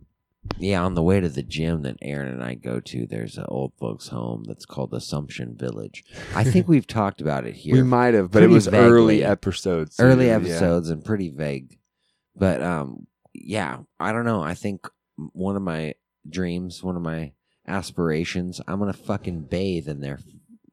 Yeah, 0.59 0.83
on 0.83 0.95
the 0.95 1.03
way 1.03 1.21
to 1.21 1.29
the 1.29 1.43
gym 1.43 1.83
that 1.83 1.97
Aaron 2.01 2.29
and 2.33 2.43
I 2.43 2.55
go 2.55 2.81
to, 2.81 3.07
there's 3.07 3.37
an 3.37 3.45
old 3.49 3.75
folks' 3.79 4.09
home 4.09 4.45
that's 4.47 4.65
called 4.65 4.95
Assumption 4.95 5.55
Village. 5.55 6.03
I 6.35 6.45
think 6.45 6.67
we've 6.75 6.87
talked 6.87 7.21
about 7.21 7.47
it 7.47 7.55
here. 7.55 7.75
We 7.75 7.83
might 7.83 8.15
have, 8.15 8.31
but 8.31 8.43
it 8.43 8.49
was 8.49 8.67
early 8.67 9.23
episodes. 9.23 10.01
early 10.01 10.29
Yeah. 10.29 10.37
episodes 10.37 10.89
and 10.89 11.05
pretty 11.05 11.29
vague. 11.29 11.79
But 12.35 12.63
um, 12.63 13.07
yeah, 13.35 13.81
I 13.99 14.13
don't 14.13 14.25
know. 14.25 14.43
I 14.43 14.55
think 14.55 14.89
one 15.33 15.57
of 15.57 15.63
my 15.63 15.95
dreams, 16.29 16.83
one 16.83 16.97
of 16.97 17.03
my 17.03 17.33
aspirations, 17.67 18.63
I'm 18.67 18.79
gonna 18.79 18.95
fucking 18.95 19.43
bathe 19.43 19.89
in 19.89 20.01
their 20.01 20.21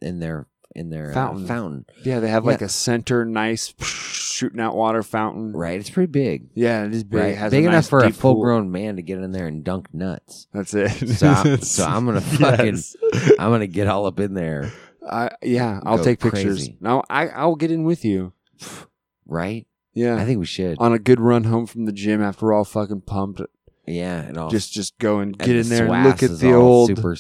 in 0.01 0.19
their 0.19 0.48
in 0.76 0.90
their 0.90 1.14
Fountain. 1.14 1.46
Uh, 1.46 1.48
fountain. 1.48 1.86
Yeah, 2.04 2.20
they 2.20 2.30
have 2.30 2.46
like 2.46 2.62
a 2.62 2.70
center, 2.70 3.26
nice 3.26 3.74
shooting 3.82 4.60
out 4.60 4.76
water 4.76 5.02
fountain. 5.04 5.54
Right, 5.54 5.80
it's 5.80 5.90
pretty 5.90 6.12
big. 6.12 6.50
Yeah, 6.54 6.84
it 6.86 6.94
is 6.94 7.04
big. 7.04 7.20
Right, 7.20 7.38
It 7.38 7.52
big 7.52 7.64
enough 7.66 7.74
nice 7.74 7.90
for 7.90 8.00
a 8.00 8.04
pool. 8.10 8.12
full 8.14 8.42
grown 8.42 8.72
man 8.72 8.98
to 8.98 9.02
get 9.02 9.18
in 9.20 9.32
there 9.32 9.48
and 9.48 9.64
dunk 9.64 9.94
nuts. 9.94 10.48
That's 10.54 10.74
it. 10.74 10.90
So, 11.18 11.28
I, 11.30 11.56
so 11.62 11.86
I'm 11.86 12.06
gonna 12.06 12.22
fucking, 12.22 12.66
Yes. 12.76 12.96
I'm 13.40 13.52
gonna 13.52 13.66
get 13.68 13.88
all 13.88 14.06
up 14.06 14.20
in 14.20 14.34
there, 14.36 14.72
I, 15.10 15.30
yeah, 15.42 15.80
I'll 15.84 16.04
take 16.04 16.20
pictures. 16.20 16.58
crazy. 16.60 16.78
No, 16.82 17.02
I 17.10 17.30
I'll 17.30 17.56
get 17.56 17.72
in 17.72 17.84
with 17.84 18.06
you. 18.06 18.34
right? 19.26 19.66
Yeah, 19.94 20.16
I 20.18 20.26
think 20.26 20.40
we 20.40 20.46
should. 20.46 20.78
on 20.80 20.94
a 20.94 21.00
good 21.00 21.20
run 21.20 21.46
home 21.46 21.66
from 21.66 21.86
the 21.86 21.92
gym 21.92 22.22
after 22.22 22.46
we're 22.46 22.54
all 22.54 22.64
fucking 22.66 23.02
pumped. 23.02 23.42
yeah, 23.88 24.20
and 24.22 24.38
all 24.38 24.50
Just 24.52 24.72
just 24.72 24.98
go 25.00 25.20
and 25.20 25.32
and 25.32 25.40
get 25.40 25.56
in 25.56 25.64
the 25.70 25.76
there 25.76 25.92
and 25.92 26.04
look 26.04 26.22
at 26.22 26.38
the 26.38 26.54
old 26.54 26.90
super. 26.90 27.16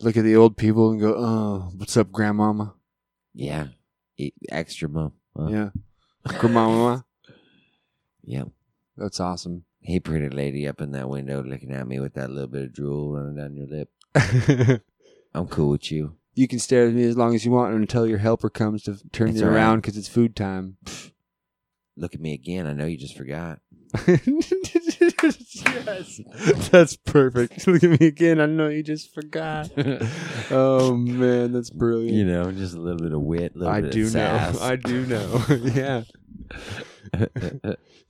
Look 0.00 0.16
at 0.16 0.24
the 0.24 0.36
old 0.36 0.56
people 0.56 0.90
and 0.90 1.00
go, 1.00 1.14
oh, 1.16 1.70
what's 1.76 1.96
up, 1.96 2.10
grandmama? 2.12 2.74
Yeah, 3.34 3.68
E- 4.16 4.32
extra 4.50 4.88
mom. 4.88 5.12
Uh, 5.38 5.46
Yeah, 5.48 5.70
grandmama. 6.26 7.04
yeah. 8.22 8.44
That's 8.96 9.20
awesome. 9.20 9.64
Hey, 9.80 10.00
pretty 10.00 10.28
lady 10.34 10.66
up 10.66 10.80
in 10.80 10.92
that 10.92 11.08
window 11.08 11.42
looking 11.42 11.70
at 11.70 11.86
me 11.86 12.00
with 12.00 12.14
that 12.14 12.30
little 12.30 12.48
bit 12.48 12.62
of 12.64 12.72
drool 12.72 13.12
running 13.12 13.36
down 13.36 13.54
your 13.54 13.66
lip. 13.66 13.90
I'm 15.34 15.46
cool 15.48 15.68
with 15.70 15.92
you. 15.92 16.16
you 16.34 16.48
can 16.48 16.58
stare 16.58 16.86
at 16.86 16.94
me 16.94 17.04
as 17.04 17.16
long 17.16 17.34
as 17.34 17.44
you 17.44 17.50
want 17.50 17.74
until 17.74 18.06
your 18.06 18.18
helper 18.18 18.48
comes 18.48 18.82
to 18.84 18.96
turn 19.12 19.28
That's 19.28 19.40
you 19.42 19.46
around 19.48 19.78
because 19.80 19.96
it's 19.98 20.08
food 20.08 20.34
time. 20.34 20.78
Look 21.96 22.14
at 22.14 22.20
me 22.20 22.32
again. 22.32 22.66
I 22.66 22.72
know 22.72 22.86
you 22.86 22.96
just 22.96 23.16
forgot. 23.16 23.60
yes, 25.22 26.20
that's 26.70 26.96
perfect. 26.96 27.66
Look 27.66 27.82
at 27.84 28.00
me 28.00 28.06
again. 28.06 28.40
I 28.40 28.46
know 28.46 28.68
you 28.68 28.82
just 28.82 29.14
forgot. 29.14 29.70
oh 30.50 30.96
man, 30.96 31.52
that's 31.52 31.70
brilliant. 31.70 32.14
You 32.16 32.24
know, 32.24 32.52
just 32.52 32.74
a 32.74 32.80
little 32.80 32.98
bit 33.00 33.12
of 33.12 33.20
wit, 33.22 33.56
little 33.56 33.72
I 33.72 33.80
bit 33.80 33.92
do 33.92 34.06
of 34.06 34.14
know. 34.14 34.52
I 34.60 34.76
do 34.76 35.06
know. 35.06 35.44
yeah, 35.48 36.02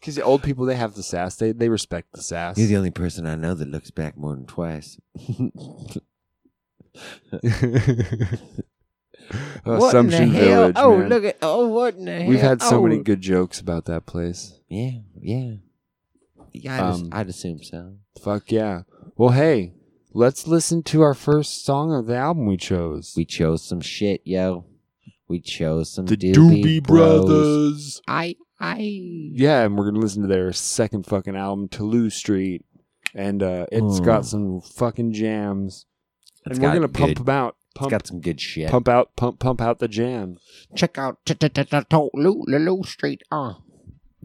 because 0.00 0.14
the 0.16 0.22
old 0.22 0.42
people 0.42 0.64
they 0.66 0.76
have 0.76 0.94
the 0.94 1.02
sass. 1.02 1.36
They 1.36 1.52
they 1.52 1.68
respect 1.68 2.12
the 2.12 2.22
sass. 2.22 2.58
You're 2.58 2.68
the 2.68 2.76
only 2.76 2.90
person 2.90 3.26
I 3.26 3.34
know 3.36 3.54
that 3.54 3.68
looks 3.68 3.90
back 3.90 4.16
more 4.16 4.34
than 4.34 4.46
twice. 4.46 4.98
Assumption 9.64 10.30
Village. 10.30 10.76
Oh, 10.78 10.96
man. 10.98 11.08
look 11.08 11.24
at 11.24 11.38
oh, 11.42 11.66
what 11.68 11.94
in 11.96 12.04
the 12.04 12.12
hell? 12.20 12.28
We've 12.28 12.40
had 12.40 12.62
so 12.62 12.82
many 12.82 12.98
Oh. 12.98 13.02
good 13.02 13.20
jokes 13.20 13.60
about 13.60 13.86
that 13.86 14.06
place. 14.06 14.58
Yeah, 14.68 14.98
yeah. 15.20 15.54
Yeah, 16.62 16.74
I'd, 16.88 16.94
Um, 16.94 17.08
I'd 17.12 17.28
assume 17.28 17.62
so. 17.62 17.94
Fuck 18.22 18.50
yeah. 18.52 18.82
Well, 19.16 19.30
hey, 19.30 19.72
let's 20.12 20.46
listen 20.46 20.82
to 20.84 21.02
our 21.02 21.14
first 21.14 21.64
song 21.64 21.92
of 21.94 22.06
the 22.06 22.16
album 22.16 22.46
we 22.46 22.56
chose. 22.56 23.14
We 23.16 23.24
chose 23.24 23.62
some 23.66 23.80
shit, 23.80 24.20
yo. 24.24 24.64
We 25.28 25.40
chose 25.40 25.92
some 25.92 26.06
the 26.06 26.16
Doobie, 26.16 26.34
Doobie 26.34 26.82
Bros. 26.82 27.24
Brothers. 27.24 28.02
I, 28.06 28.36
I. 28.60 28.78
Yeah, 28.80 29.62
and 29.64 29.76
we're 29.76 29.86
gonna 29.86 29.98
listen 30.00 30.22
to 30.22 30.28
their 30.28 30.52
second 30.52 31.04
fucking 31.06 31.34
album, 31.36 31.68
Toulouse 31.68 32.14
Street, 32.14 32.64
and 33.14 33.42
uh, 33.42 33.66
it's 33.72 33.98
Hmm. 33.98 34.04
got 34.04 34.24
some 34.26 34.60
fucking 34.60 35.12
jams. 35.14 35.86
It's 36.46 36.58
and 36.58 36.64
we're 36.64 36.74
gonna 36.74 36.88
pump 36.88 37.16
them 37.18 37.28
out. 37.28 37.56
It's 37.70 37.80
Pump, 37.80 37.90
got 37.90 38.06
some 38.06 38.20
good 38.20 38.40
shit. 38.40 38.70
pump 38.70 38.88
out, 38.88 39.14
pump, 39.16 39.38
pump 39.38 39.60
out 39.60 39.80
the 39.80 39.88
jam. 39.88 40.36
Check 40.74 40.96
out 40.96 41.18
Lulu 42.14 42.84
Street. 42.84 43.22
Uh, 43.30 43.54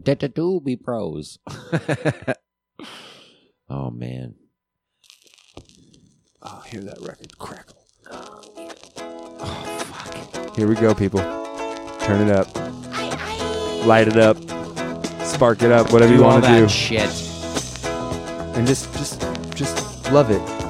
the 0.04 0.28
Doobie 0.28 0.80
Bros. 0.80 1.38
oh 3.68 3.90
man. 3.90 4.34
Oh, 6.42 6.62
hear 6.66 6.80
that 6.80 7.00
record 7.00 7.38
crackle. 7.38 7.78
Oh 8.10 9.74
fuck! 9.86 10.56
Here 10.56 10.66
we 10.66 10.74
go, 10.74 10.94
people. 10.94 11.20
Turn 12.00 12.28
it 12.28 12.30
up. 12.30 12.54
Light 13.86 14.08
it 14.08 14.16
up. 14.16 14.36
Spark 15.24 15.62
it 15.62 15.72
up. 15.72 15.92
Whatever 15.92 16.14
you 16.14 16.22
want 16.22 16.44
to 16.44 16.50
do, 16.50 16.68
shit. 16.68 17.08
and 18.54 18.66
just, 18.66 18.92
just, 18.94 19.20
just 19.54 20.12
love 20.12 20.30
it. 20.30 20.61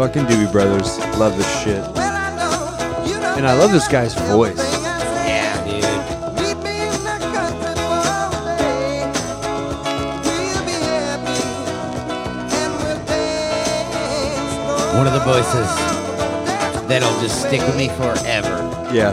Fucking 0.00 0.24
Doobie 0.24 0.50
Brothers. 0.50 0.98
Love 1.18 1.36
this 1.36 1.62
shit. 1.62 1.82
Well, 1.92 1.98
I 1.98 2.34
know 2.34 3.04
you 3.04 3.20
don't 3.20 3.36
And 3.36 3.46
I 3.46 3.52
love 3.52 3.70
this 3.70 3.86
guy's 3.86 4.14
voice. 4.14 4.56
Yeah, 4.56 5.62
dude. 5.62 5.84
Meet 6.36 6.56
me 6.64 6.80
in 6.88 7.04
the 7.04 7.18
country 7.36 7.76
for 7.84 8.40
a 8.40 8.56
day. 8.56 9.04
We'll 10.24 10.64
be 10.64 10.80
happy 10.88 11.40
and 12.56 12.72
we'll 12.80 13.00
dance. 13.04 14.96
One 14.96 15.06
of 15.06 15.12
the 15.12 15.20
voices 15.20 15.68
that'll 16.88 17.20
just 17.20 17.42
stick 17.46 17.60
with 17.60 17.76
me 17.76 17.88
forever. 17.90 18.56
Yeah. 18.94 19.12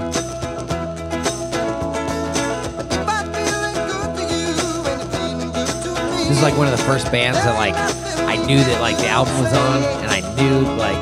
This 6.16 6.38
is 6.38 6.42
like 6.42 6.58
one 6.58 6.68
of 6.68 6.78
the 6.78 6.84
first 6.86 7.12
bands 7.12 7.40
that 7.40 7.56
like 7.56 7.76
I 7.76 8.38
knew 8.46 8.60
that 8.60 8.80
like 8.80 8.96
the 8.98 9.10
album 9.10 9.38
was 9.44 9.52
on, 9.52 9.84
and 10.04 10.12
I 10.12 10.17
knew 10.38 10.62
like 10.78 10.98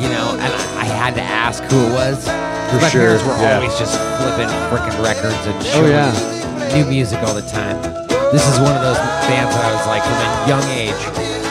you 0.00 0.08
know, 0.10 0.32
and 0.36 0.50
I, 0.52 0.82
I 0.82 0.84
had 0.84 1.14
to 1.14 1.22
ask 1.22 1.62
who 1.64 1.78
it 1.86 1.92
was. 1.92 2.24
'Cause 2.24 2.80
my 2.82 2.88
sure, 2.88 3.00
parents 3.02 3.24
were 3.24 3.36
yeah. 3.38 3.56
always 3.60 3.76
just 3.78 3.94
flipping 4.18 4.48
freaking 4.72 4.96
records 5.04 5.38
and 5.46 5.54
Oh 5.54 5.70
showing 5.70 5.92
yeah. 5.92 6.74
new 6.74 6.84
music 6.90 7.20
all 7.22 7.34
the 7.34 7.46
time. 7.46 7.76
This 8.32 8.42
is 8.48 8.58
one 8.58 8.74
of 8.74 8.82
those 8.82 8.98
bands 9.30 9.54
that 9.54 9.64
I 9.64 9.70
was 9.76 9.86
like 9.86 10.02
from 10.02 10.18
a 10.18 10.30
young 10.48 10.64
age. 10.74 10.98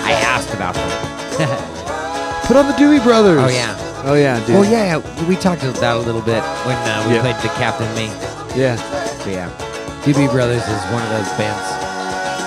I 0.04 0.12
asked 0.28 0.54
about 0.54 0.76
them. 0.76 0.90
Put 2.48 2.58
on 2.58 2.68
the 2.68 2.74
Doobie 2.74 3.02
Brothers. 3.04 3.40
Oh 3.40 3.48
yeah. 3.48 3.78
Oh 4.06 4.16
yeah, 4.16 4.36
dude. 4.46 4.56
Well, 4.60 4.66
yeah, 4.66 4.98
yeah, 5.00 5.28
we 5.30 5.38
talked 5.38 5.64
about 5.64 5.80
that 5.80 5.96
a 5.96 6.00
little 6.04 6.22
bit 6.22 6.44
when 6.68 6.76
uh, 6.84 7.06
we 7.08 7.16
Yeah. 7.16 7.22
played 7.24 7.38
the 7.40 7.48
Captain 7.56 7.88
Me. 7.96 8.12
Yeah. 8.60 8.76
So 9.24 9.30
yeah, 9.30 9.48
Doobie 10.04 10.30
Brothers 10.30 10.62
is 10.68 10.82
one 10.92 11.02
of 11.02 11.10
those 11.16 11.32
bands 11.40 11.64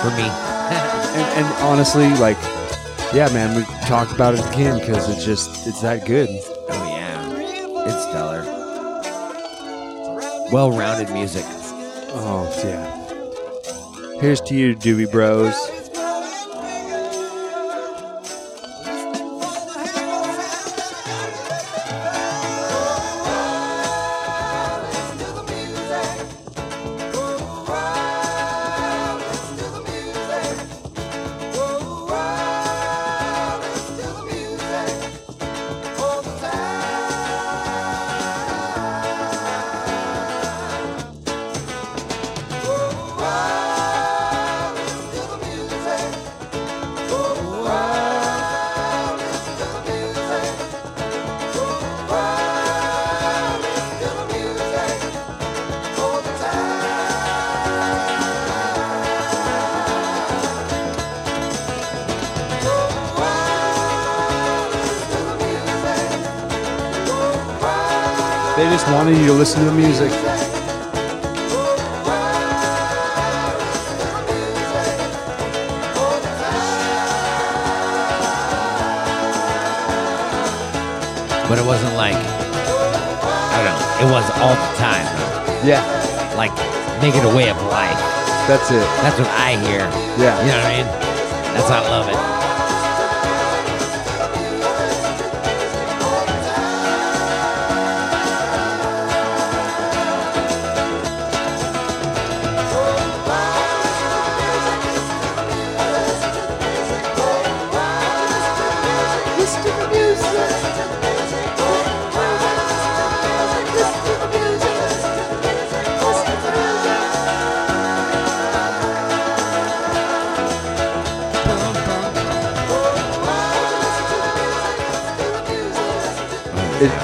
for 0.02 0.10
me. 0.20 0.28
And, 1.16 1.46
and 1.46 1.46
honestly, 1.64 2.08
like, 2.20 2.36
yeah, 3.14 3.28
man, 3.32 3.56
we 3.56 3.64
talked 3.86 4.12
about 4.12 4.34
it 4.34 4.40
again 4.52 4.78
because 4.78 5.08
it's 5.08 5.24
just 5.24 5.66
it's 5.66 5.80
that 5.82 6.06
good. 6.06 6.28
Oh 6.30 6.88
yeah, 6.88 7.86
it's 7.86 8.02
stellar. 8.04 8.44
Well-rounded 10.52 11.12
music. 11.12 11.44
Oh 12.18 12.50
yeah. 12.64 14.20
Here's 14.20 14.40
to 14.42 14.54
you, 14.54 14.74
Doobie 14.74 15.10
Bros. 15.10 15.75
That's 89.06 89.20
what 89.20 89.28
I 89.28 89.52
hear. 89.64 89.78
Yeah. 90.18 90.40
You 90.42 90.50
know 90.50 90.58
what 90.58 90.66
I 90.66 91.00
mean? 91.00 91.05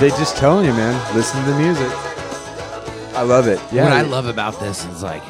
They 0.03 0.09
just 0.09 0.37
telling 0.37 0.67
you, 0.67 0.73
man. 0.73 1.15
Listen 1.15 1.45
to 1.45 1.51
the 1.53 1.59
music. 1.59 1.87
I 3.15 3.23
love 3.23 3.47
it. 3.47 3.61
Yeah, 3.73 3.85
What 3.85 3.93
I 3.93 4.01
love 4.03 4.27
about 4.27 4.59
this 4.59 4.85
is 4.87 5.01
like, 5.01 5.23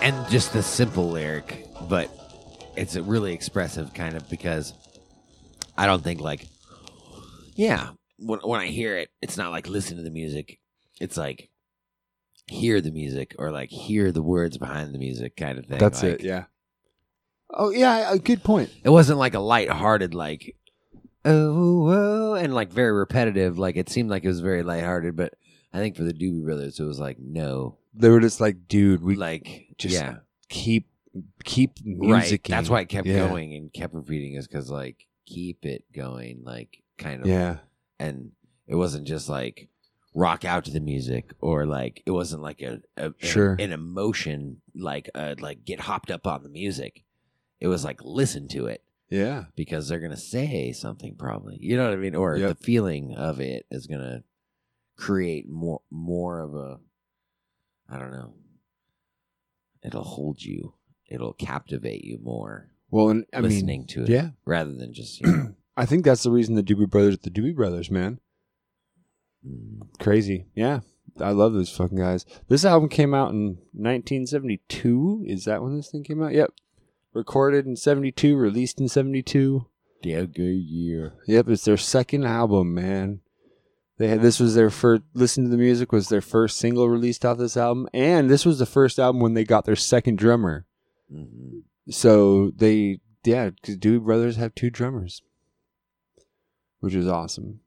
and 0.00 0.14
just 0.28 0.52
the 0.52 0.62
simple 0.62 1.10
lyric, 1.10 1.66
but 1.88 2.08
it's 2.76 2.94
a 2.94 3.02
really 3.02 3.32
expressive 3.32 3.92
kind 3.94 4.14
of 4.14 4.30
because 4.30 4.74
I 5.76 5.86
don't 5.86 6.04
think 6.04 6.20
like, 6.20 6.46
yeah, 7.56 7.90
when, 8.18 8.38
when 8.40 8.60
I 8.60 8.66
hear 8.68 8.96
it, 8.96 9.10
it's 9.20 9.36
not 9.36 9.50
like 9.50 9.68
listen 9.68 9.96
to 9.96 10.04
the 10.04 10.10
music. 10.10 10.60
It's 11.00 11.16
like 11.16 11.50
hear 12.46 12.80
the 12.80 12.92
music 12.92 13.34
or 13.40 13.50
like 13.50 13.70
hear 13.70 14.12
the 14.12 14.22
words 14.22 14.56
behind 14.56 14.94
the 14.94 14.98
music 15.00 15.36
kind 15.36 15.58
of 15.58 15.66
thing. 15.66 15.78
That's 15.78 16.00
Like, 16.00 16.20
it. 16.20 16.22
Yeah. 16.22 16.44
Oh 17.52 17.70
yeah, 17.70 18.12
a 18.12 18.20
good 18.20 18.44
point. 18.44 18.70
It 18.84 18.90
wasn't 18.90 19.18
like 19.18 19.34
a 19.34 19.40
light-hearted 19.40 20.14
like, 20.14 20.54
oh, 21.24 21.88
oh, 21.88 22.34
and 22.34 22.54
like 22.54 22.72
very 22.72 22.92
repetitive. 22.92 23.58
Like 23.58 23.76
it 23.76 23.88
seemed 23.88 24.10
like 24.10 24.24
it 24.24 24.28
was 24.28 24.40
very 24.40 24.62
light-hearted, 24.62 25.16
but 25.16 25.34
I 25.72 25.78
think 25.78 25.96
for 25.96 26.02
the 26.04 26.12
Doobie 26.12 26.44
Brothers, 26.44 26.78
it 26.80 26.84
was 26.84 26.98
like 27.00 27.18
no, 27.18 27.78
They 27.94 28.08
were 28.08 28.20
just 28.20 28.40
like, 28.40 28.68
dude, 28.68 29.02
we 29.02 29.16
like 29.16 29.74
just 29.78 29.94
yeah. 29.94 30.16
keep 30.48 30.88
keep 31.44 31.72
right. 31.84 31.98
music. 32.20 32.44
That's 32.44 32.68
why 32.68 32.80
it 32.80 32.88
kept 32.88 33.06
Yeah. 33.06 33.28
going 33.28 33.54
and 33.54 33.72
kept 33.72 33.94
repeating 33.94 34.34
is 34.34 34.46
because 34.48 34.70
like 34.70 35.06
keep 35.26 35.64
it 35.64 35.84
going, 35.94 36.42
like 36.44 36.82
kind 36.98 37.20
of 37.22 37.26
Yeah, 37.28 37.58
and 37.98 38.32
it 38.66 38.74
wasn't 38.76 39.06
just 39.06 39.28
like 39.28 39.68
rock 40.14 40.44
out 40.44 40.64
to 40.66 40.70
the 40.70 40.80
music 40.80 41.32
or 41.40 41.64
like 41.64 42.02
it 42.04 42.10
wasn't 42.10 42.42
like 42.42 42.60
a, 42.60 42.80
a 42.98 43.06
an- 43.06 43.14
Sure. 43.18 43.56
an, 43.58 43.72
emotion 43.72 44.60
like 44.74 45.08
uh 45.14 45.34
like 45.40 45.64
get 45.64 45.80
hopped 45.80 46.10
up 46.10 46.26
on 46.26 46.42
the 46.42 46.48
music. 46.50 47.04
It 47.60 47.68
was 47.68 47.84
like 47.84 48.00
listen 48.04 48.46
to 48.48 48.66
it 48.66 48.82
yeah, 49.12 49.44
because 49.56 49.88
they're 49.88 50.00
gonna 50.00 50.16
say 50.16 50.72
something 50.72 51.14
probably. 51.16 51.58
You 51.60 51.76
know 51.76 51.84
what 51.84 51.92
I 51.92 51.96
mean? 51.96 52.14
Or 52.14 52.36
Yep. 52.36 52.48
the 52.58 52.64
feeling 52.64 53.14
of 53.14 53.40
it 53.40 53.66
is 53.70 53.86
gonna 53.86 54.24
create 54.96 55.48
more 55.48 55.82
more 55.90 56.40
of 56.40 56.54
a 56.54 56.80
I 57.88 57.98
don't 57.98 58.12
know. 58.12 58.34
It'll 59.84 60.04
hold 60.04 60.42
you. 60.42 60.74
It'll 61.10 61.34
captivate 61.34 62.04
you 62.04 62.18
more 62.22 62.70
Well, 62.90 63.10
and 63.10 63.26
I 63.34 63.40
listening 63.40 63.80
mean, 63.80 63.86
to 63.88 64.02
it 64.04 64.08
yeah, 64.08 64.30
rather 64.46 64.72
than 64.72 64.94
just 64.94 65.20
you 65.20 65.26
know, 65.26 65.54
I 65.76 65.84
think 65.86 66.04
that's 66.04 66.22
the 66.22 66.30
reason 66.30 66.54
the 66.54 66.62
Doobie 66.62 66.88
Brothers, 66.88 67.18
the 67.18 67.30
Doobie 67.30 67.54
Brothers, 67.54 67.90
man, 67.90 68.18
mm, 69.46 69.80
crazy. 69.98 70.46
Yeah, 70.54 70.80
I 71.20 71.32
love 71.32 71.52
those 71.52 71.74
fucking 71.76 71.98
guys. 71.98 72.24
This 72.48 72.64
album 72.64 72.88
came 72.88 73.12
out 73.12 73.30
in 73.32 73.58
1972. 73.72 75.24
Is 75.26 75.44
that 75.44 75.62
when 75.62 75.76
this 75.76 75.90
thing 75.90 76.04
came 76.04 76.22
out? 76.22 76.32
Yep. 76.32 76.52
Recorded 77.14 77.66
in 77.66 77.76
72, 77.76 78.36
released 78.36 78.80
in 78.80 78.88
72. 78.88 79.66
yeah, 80.02 80.22
good 80.22 80.42
year. 80.42 81.14
Yep, 81.26 81.48
it's 81.48 81.64
their 81.64 81.76
second 81.76 82.24
album, 82.24 82.74
man. 82.74 83.20
They 83.98 84.08
had 84.08 84.22
this 84.22 84.40
was 84.40 84.54
their 84.54 84.70
first. 84.70 85.02
Listen 85.14 85.44
to 85.44 85.50
the 85.50 85.58
music 85.58 85.92
was 85.92 86.08
their 86.08 86.22
first 86.22 86.58
single 86.58 86.88
released 86.88 87.24
off 87.24 87.38
this 87.38 87.56
album, 87.56 87.88
and 87.92 88.28
this 88.30 88.44
was 88.46 88.58
the 88.58 88.66
first 88.66 88.98
album 88.98 89.20
when 89.20 89.34
they 89.34 89.44
got 89.44 89.64
their 89.64 89.76
second 89.76 90.16
drummer. 90.18 90.64
hmm 91.10 91.60
So 91.90 92.50
they, 92.56 93.00
yeah, 93.24 93.50
because 93.50 93.76
Doobie 93.76 94.04
Brothers 94.04 94.36
have 94.36 94.54
two 94.54 94.70
drummers, 94.70 95.22
which 96.80 96.94
is 96.94 97.06
awesome. 97.06 97.60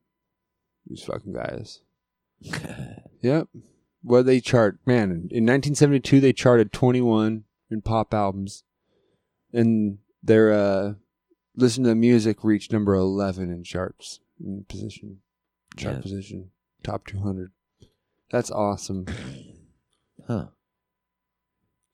These 0.87 1.03
fucking 1.03 1.33
guys. 1.33 1.81
Yep. 3.21 3.47
Well, 4.03 4.23
they 4.23 4.39
chart, 4.39 4.77
man. 4.85 5.09
In 5.31 5.45
1972, 5.47 6.19
they 6.19 6.31
charted 6.31 6.71
21 6.71 7.43
in 7.71 7.81
pop 7.81 8.13
albums, 8.13 8.63
and 9.55 9.97
their 10.21 10.51
uh, 10.51 10.93
listen 11.55 11.83
to 11.83 11.89
the 11.89 11.95
music 11.95 12.43
reached 12.43 12.71
number 12.71 12.93
11 12.93 13.51
in 13.51 13.63
charts 13.63 14.19
in 14.43 14.65
position, 14.67 15.21
chart 15.77 15.95
Yeah. 15.97 16.01
position, 16.01 16.51
top 16.83 17.05
200. 17.07 17.51
That's 18.31 18.51
awesome. 18.51 19.05
Huh. 20.27 20.47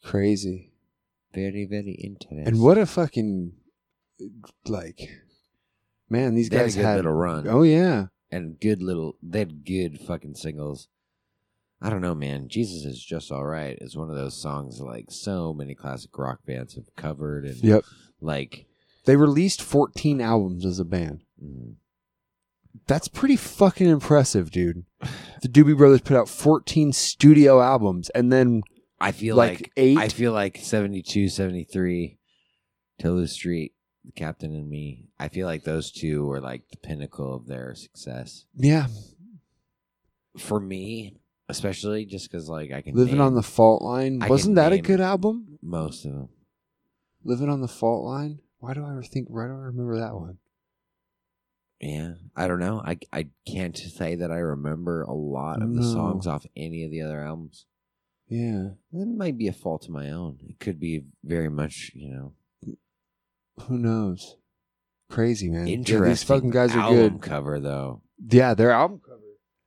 Crazy. 0.04 0.72
Very, 1.34 1.66
very 1.66 1.92
interesting. 2.02 2.48
And 2.48 2.62
what 2.62 2.78
a 2.78 2.86
fucking 2.86 3.54
like, 4.68 5.00
man. 6.10 6.36
These 6.36 6.50
They 6.50 6.58
had 6.58 6.64
a 6.64 6.68
guys 6.68 6.76
good 6.76 6.86
had 6.86 6.96
little 6.98 7.12
run. 7.14 7.48
Oh 7.48 7.64
yeah, 7.64 8.08
and 8.32 8.60
good 8.60 8.82
little 8.82 9.18
they 9.22 9.40
had 9.40 9.66
good 9.66 10.00
fucking 10.00 10.36
singles. 10.36 10.88
I 11.82 11.90
don't 11.90 12.02
know, 12.02 12.14
man. 12.16 12.48
Jesus 12.48 12.86
is 12.86 13.04
just 13.04 13.32
all 13.32 13.44
right. 13.46 13.78
Is 13.82 13.98
one 13.98 14.10
of 14.10 14.16
those 14.16 14.40
songs 14.40 14.80
like 14.80 15.06
so 15.10 15.54
many 15.54 15.74
classic 15.74 16.16
rock 16.18 16.40
bands 16.46 16.76
have 16.76 16.96
covered 16.96 17.46
and 17.46 17.58
yep. 17.64 17.84
like 18.20 18.68
They 19.06 19.16
released 19.16 19.62
14 19.64 20.22
albums 20.22 20.64
as 20.66 20.80
a 20.80 20.86
band. 20.86 21.24
mm, 21.44 21.74
That's 22.88 23.08
pretty 23.08 23.36
fucking 23.36 23.88
impressive, 23.88 24.52
dude. 24.52 24.86
The 25.42 25.48
Doobie 25.48 25.76
Brothers 25.76 26.02
put 26.02 26.16
out 26.18 26.30
14 26.30 26.94
studio 26.94 27.60
albums, 27.62 28.10
and 28.12 28.32
then 28.32 28.62
I 29.00 29.12
feel 29.12 29.36
Like 29.36 29.60
like, 29.62 29.72
eight? 29.76 29.98
I 29.98 30.08
feel 30.10 30.34
like 30.34 30.58
72, 30.58 31.30
73, 31.30 32.20
Toulouse 33.00 33.32
Street, 33.32 33.74
The 34.06 34.12
Captain 34.12 34.54
and 34.54 34.70
Me. 34.70 35.06
I 35.20 35.30
feel 35.30 35.48
like 35.48 35.64
those 35.64 35.92
two 35.92 36.26
were 36.28 36.40
like 36.40 36.70
the 36.70 36.78
pinnacle 36.78 37.34
of 37.34 37.48
their 37.48 37.74
success 37.74 38.46
yeah, 38.56 38.86
for 40.38 40.60
me, 40.60 41.18
especially 41.52 42.06
just 42.06 42.30
because 42.32 42.50
like 42.50 42.72
I 42.72 42.82
can 42.82 42.96
Living 42.96 43.16
name 43.16 43.22
on 43.22 43.36
the 43.36 43.44
Fault 43.44 43.82
Line 43.84 44.22
I 44.24 44.28
wasn't 44.28 44.56
that 44.56 44.72
a 44.72 44.76
name- 44.76 44.84
good 44.84 45.02
album? 45.02 45.60
most 45.62 46.06
of 46.06 46.12
them. 46.14 46.30
Living 47.24 47.50
on 47.50 47.62
the 47.62 47.68
Fault 47.68 48.04
Line. 48.04 48.40
Why 48.60 48.74
do 48.74 48.84
I 48.84 48.90
ever 48.92 49.04
think? 49.04 49.28
Why 49.30 49.46
do 49.46 49.52
I 49.54 49.56
remember 49.70 50.00
that 50.00 50.16
one? 50.16 50.38
Yeah, 51.80 52.14
I 52.36 52.48
don't 52.48 52.60
know. 52.60 52.82
I 52.86 52.98
I 53.12 53.28
can't 53.48 53.76
say 53.78 54.16
that 54.16 54.32
I 54.32 54.38
remember 54.38 55.02
a 55.04 55.14
lot 55.14 55.62
of 55.62 55.70
the 55.74 55.82
No. 55.82 55.94
songs 55.94 56.28
off 56.28 56.46
any 56.56 56.84
of 56.84 56.92
the 56.92 57.02
other 57.02 57.24
albums. 57.24 57.66
Yeah, 58.28 58.70
That 58.94 59.08
might 59.08 59.38
be 59.38 59.48
a 59.48 59.54
fault 59.54 59.86
of 59.86 59.90
my 59.92 60.10
own. 60.10 60.38
It 60.48 60.58
could 60.60 60.80
be 60.80 61.04
very 61.24 61.50
much, 61.50 61.92
you 61.94 62.10
know, 62.14 62.34
who 63.64 63.78
knows? 63.78 64.38
Crazy 65.10 65.50
man. 65.50 65.68
Yeah, 65.68 65.74
interesting. 65.74 66.08
these 66.10 66.24
fucking 66.24 66.50
guys 66.52 66.74
are 66.74 66.80
album 66.80 67.18
good. 67.18 67.22
cover 67.22 67.60
though. 67.60 68.02
Yeah, 68.26 68.54
their 68.54 68.72
album 68.72 69.02
cover. 69.06 69.11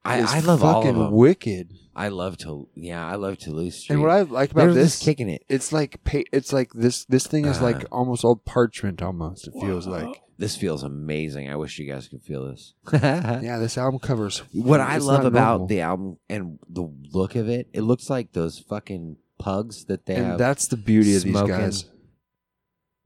I, 0.05 0.21
I 0.21 0.41
love 0.41 0.63
all 0.63 0.79
of 0.79 0.85
fucking 0.85 0.99
them. 0.99 1.13
wicked. 1.13 1.73
I 1.97 2.09
love 2.09 2.37
to 2.39 2.69
yeah, 2.75 3.07
I 3.07 3.15
love 3.15 3.39
Toulouse 3.39 3.77
Street. 3.77 3.95
And 3.95 4.03
what 4.03 4.11
I 4.11 4.23
like 4.23 4.53
They're 4.53 4.65
about 4.69 4.75
just 4.75 4.99
this, 4.99 5.05
kicking 5.05 5.29
it. 5.29 5.45
it's 5.49 5.73
like 5.73 6.03
pa- 6.05 6.29
it's 6.33 6.53
like 6.53 6.73
this. 6.75 7.05
This 7.07 7.27
thing 7.27 7.45
is 7.47 7.61
like 7.63 7.77
Uh-huh. 7.77 7.87
almost 7.93 8.25
old 8.25 8.45
parchment. 8.45 9.01
Almost 9.01 9.47
it 9.49 9.55
feels 9.61 9.87
like. 9.87 10.21
This 10.37 10.57
feels 10.57 10.83
amazing. 10.83 11.49
I 11.49 11.55
wish 11.55 11.79
you 11.79 11.87
guys 11.91 12.09
could 12.09 12.21
feel 12.23 12.49
this. 12.51 12.75
Yeah, 12.93 13.59
this 13.61 13.79
album 13.79 14.01
covers. 14.01 14.39
What 14.53 14.81
I 14.81 14.97
it's 14.97 15.05
love 15.05 15.23
not 15.23 15.27
about 15.29 15.51
normal. 15.53 15.67
the 15.69 15.81
album 15.83 16.17
and 16.29 16.59
the 16.69 16.91
look 17.13 17.37
of 17.37 17.49
it, 17.49 17.69
it 17.73 17.83
looks 17.83 18.11
like 18.11 18.33
those 18.33 18.59
fucking 18.59 19.17
pugs 19.39 19.85
that 19.85 20.07
they 20.07 20.17
and 20.17 20.27
have. 20.27 20.39
that's 20.39 20.67
the 20.67 20.77
beauty 20.77 21.15
of 21.15 21.23
these 21.23 21.33
smoking. 21.33 21.55
guys 21.57 21.85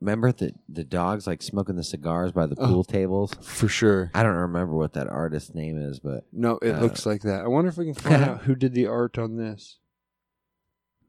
Remember 0.00 0.30
the 0.30 0.52
the 0.68 0.84
dogs 0.84 1.26
like 1.26 1.42
smoking 1.42 1.74
the 1.76 1.82
cigars 1.82 2.30
by 2.32 2.46
the 2.46 2.54
pool 2.54 2.84
tables? 2.84 3.34
for 3.42 3.66
sure. 3.68 4.10
I 4.14 4.22
don't 4.22 4.36
remember 4.36 4.74
what 4.74 4.92
that 4.92 5.08
artist's 5.08 5.54
name 5.54 5.76
is, 5.76 5.98
but 5.98 6.24
No, 6.32 6.58
it 6.62 6.70
Uh, 6.72 6.80
looks 6.80 7.04
like 7.04 7.22
that. 7.22 7.40
I 7.44 7.48
wonder 7.48 7.68
if 7.68 7.76
we 7.76 7.86
can 7.86 7.94
find 7.94 8.22
out 8.22 8.42
who 8.42 8.54
did 8.54 8.74
the 8.74 8.86
art 8.86 9.18
on 9.18 9.36
this. 9.36 9.78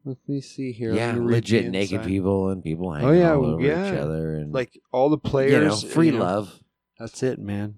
Let 0.05 0.17
me 0.27 0.41
see 0.41 0.71
here. 0.71 0.93
yeah, 0.93 1.07
Let 1.07 1.15
me 1.15 1.21
read 1.21 1.31
legit 1.33 1.65
the 1.65 1.71
naked 1.71 1.93
inside. 1.97 2.07
people 2.07 2.49
and 2.49 2.63
people 2.63 2.91
hanging 2.93 3.09
Oh, 3.09 3.11
yeah, 3.11 3.33
all 3.33 3.45
over 3.45 3.61
yeah. 3.61 3.91
each 3.93 3.99
other 3.99 4.33
and 4.35 4.51
Like 4.53 4.81
all 4.91 5.09
the 5.09 5.17
you 5.17 5.29
players, 5.29 5.83
know, 5.83 5.89
free 5.89 6.07
you 6.07 6.13
know, 6.13 6.19
love. 6.19 6.63
That's 6.97 7.21
it, 7.21 7.37
man. 7.37 7.75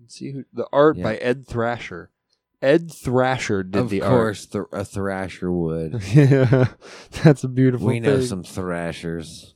Let's 0.00 0.14
see 0.14 0.30
who 0.30 0.44
the 0.52 0.68
art 0.72 0.96
Yeah. 0.96 1.02
by 1.02 1.16
Ed 1.16 1.46
Thrasher. 1.46 2.10
Ed 2.62 2.90
Thrasher 2.90 3.62
did 3.62 3.72
the 3.72 3.78
art. 3.78 3.84
of 3.84 3.90
the 3.90 4.00
course, 4.00 4.46
th- 4.46 4.64
a 4.72 4.84
thrasher 4.84 5.52
would. 5.52 5.94
art. 5.94 6.02
Yeah, 6.14 6.66
that's 7.22 7.44
a 7.44 7.48
beautiful. 7.48 7.86
we 7.86 8.00
know 8.00 8.18
thing. 8.18 8.26
some 8.26 8.42
thrashers. 8.42 9.54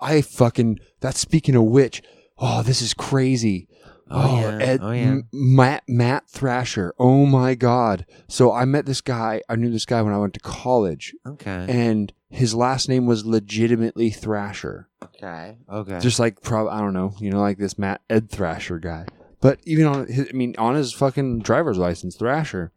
I 0.00 0.20
fucking. 0.20 0.78
That's 1.00 1.18
speaking 1.20 1.54
of 1.54 1.64
which. 1.64 2.02
Oh, 2.38 2.62
this 2.62 2.82
is 2.82 2.92
crazy. 2.92 3.68
Oh, 4.10 4.30
oh, 4.30 4.40
yeah. 4.40 4.58
Ed, 4.64 4.80
oh 4.82 4.90
yeah. 4.90 5.00
M- 5.02 5.28
Matt 5.32 5.84
Matt 5.88 6.28
Thrasher. 6.28 6.92
Oh 6.98 7.24
my 7.24 7.54
God. 7.54 8.04
So 8.28 8.52
I 8.52 8.64
met 8.66 8.84
this 8.84 9.00
guy. 9.00 9.40
I 9.48 9.56
knew 9.56 9.70
this 9.70 9.86
guy 9.86 10.02
when 10.02 10.12
I 10.12 10.18
went 10.18 10.34
to 10.34 10.40
college, 10.40 11.14
okay. 11.26 11.66
and 11.68 12.12
his 12.28 12.54
last 12.54 12.88
name 12.90 13.06
was 13.06 13.24
legitimately 13.24 14.10
Thrasher. 14.10 14.88
okay. 15.02 15.56
Okay. 15.72 15.98
Just 16.00 16.18
like 16.18 16.42
prob 16.42 16.68
I 16.68 16.80
don't 16.80 16.92
know, 16.92 17.14
you 17.20 17.30
know, 17.30 17.40
like 17.40 17.56
this 17.58 17.78
Matt 17.78 18.02
Ed 18.10 18.28
Thrasher 18.30 18.78
guy. 18.78 19.06
But 19.42 19.58
even 19.64 19.84
on 19.86 20.06
his, 20.06 20.28
I 20.30 20.32
mean, 20.32 20.54
on 20.56 20.74
his 20.76 20.92
fucking 20.94 21.40
driver's 21.40 21.76
license, 21.76 22.16
Thrasher, 22.16 22.72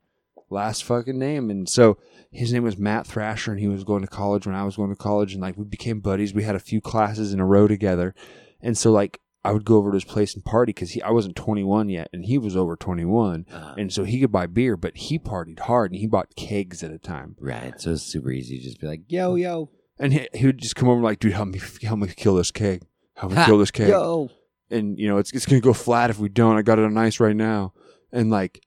last 0.49 0.83
fucking 0.83 1.17
name, 1.17 1.49
and 1.49 1.69
so 1.69 1.97
his 2.31 2.51
name 2.51 2.63
was 2.63 2.77
Matt 2.77 3.07
Thrasher, 3.07 3.51
and 3.51 3.59
he 3.61 3.67
was 3.69 3.83
going 3.85 4.01
to 4.01 4.07
college 4.09 4.45
when 4.45 4.55
I 4.55 4.63
was 4.65 4.75
going 4.75 4.89
to 4.89 4.95
college, 4.97 5.31
and 5.33 5.41
like 5.41 5.55
we 5.57 5.63
became 5.63 6.01
buddies. 6.01 6.33
We 6.33 6.43
had 6.43 6.55
a 6.55 6.59
few 6.59 6.81
classes 6.81 7.31
in 7.31 7.39
a 7.39 7.45
row 7.45 7.67
together, 7.67 8.13
and 8.61 8.77
so 8.77 8.91
like 8.91 9.21
I 9.43 9.51
would 9.51 9.63
go 9.63 9.77
over 9.77 9.91
to 9.91 9.95
his 9.95 10.03
place 10.03 10.33
and 10.33 10.43
party 10.43 10.71
because 10.71 10.91
he 10.91 11.01
I 11.03 11.11
wasn't 11.11 11.35
21 11.35 11.89
yet, 11.89 12.09
and 12.11 12.25
he 12.25 12.37
was 12.39 12.55
over 12.57 12.75
21, 12.75 13.45
Uh, 13.53 13.75
and 13.77 13.93
so 13.93 14.03
he 14.03 14.19
could 14.19 14.31
buy 14.31 14.47
beer, 14.47 14.75
but 14.75 14.97
he 14.97 15.19
partied 15.19 15.59
hard, 15.59 15.91
and 15.91 15.99
he 15.99 16.07
bought 16.07 16.35
kegs 16.35 16.81
at 16.83 16.91
a 16.91 16.97
time. 16.97 17.35
right. 17.39 17.79
So 17.79 17.91
it's 17.91 18.01
super 18.03 18.31
easy. 18.31 18.57
to 18.57 18.63
Just 18.63 18.81
be 18.81 18.87
like, 18.87 19.01
yo, 19.07 19.35
yo, 19.35 19.69
And 19.99 20.13
he, 20.13 20.27
he 20.33 20.47
would 20.47 20.57
just 20.57 20.75
come 20.75 20.89
over 20.89 20.99
like, 21.01 21.19
dude, 21.19 21.33
help 21.33 21.49
me, 21.49 21.61
help 21.83 21.99
me 21.99 22.07
kill 22.15 22.35
this 22.35 22.49
keg. 22.51 22.81
Help 23.17 23.31
me 23.33 23.37
Ha, 23.37 23.45
kill 23.45 23.59
this 23.59 23.69
keg. 23.71 23.89
yo. 23.89 24.29
And 24.69 24.97
you 24.97 25.07
know, 25.07 25.17
it's 25.17 25.31
it's 25.31 25.45
gonna 25.45 25.61
go 25.61 25.73
flat 25.73 26.09
if 26.09 26.19
we 26.19 26.29
don't. 26.29 26.57
I 26.57 26.61
got 26.61 26.79
it 26.79 26.85
on 26.85 26.97
ice 26.97 27.19
right 27.19 27.35
now. 27.35 27.73
And 28.11 28.29
like, 28.29 28.61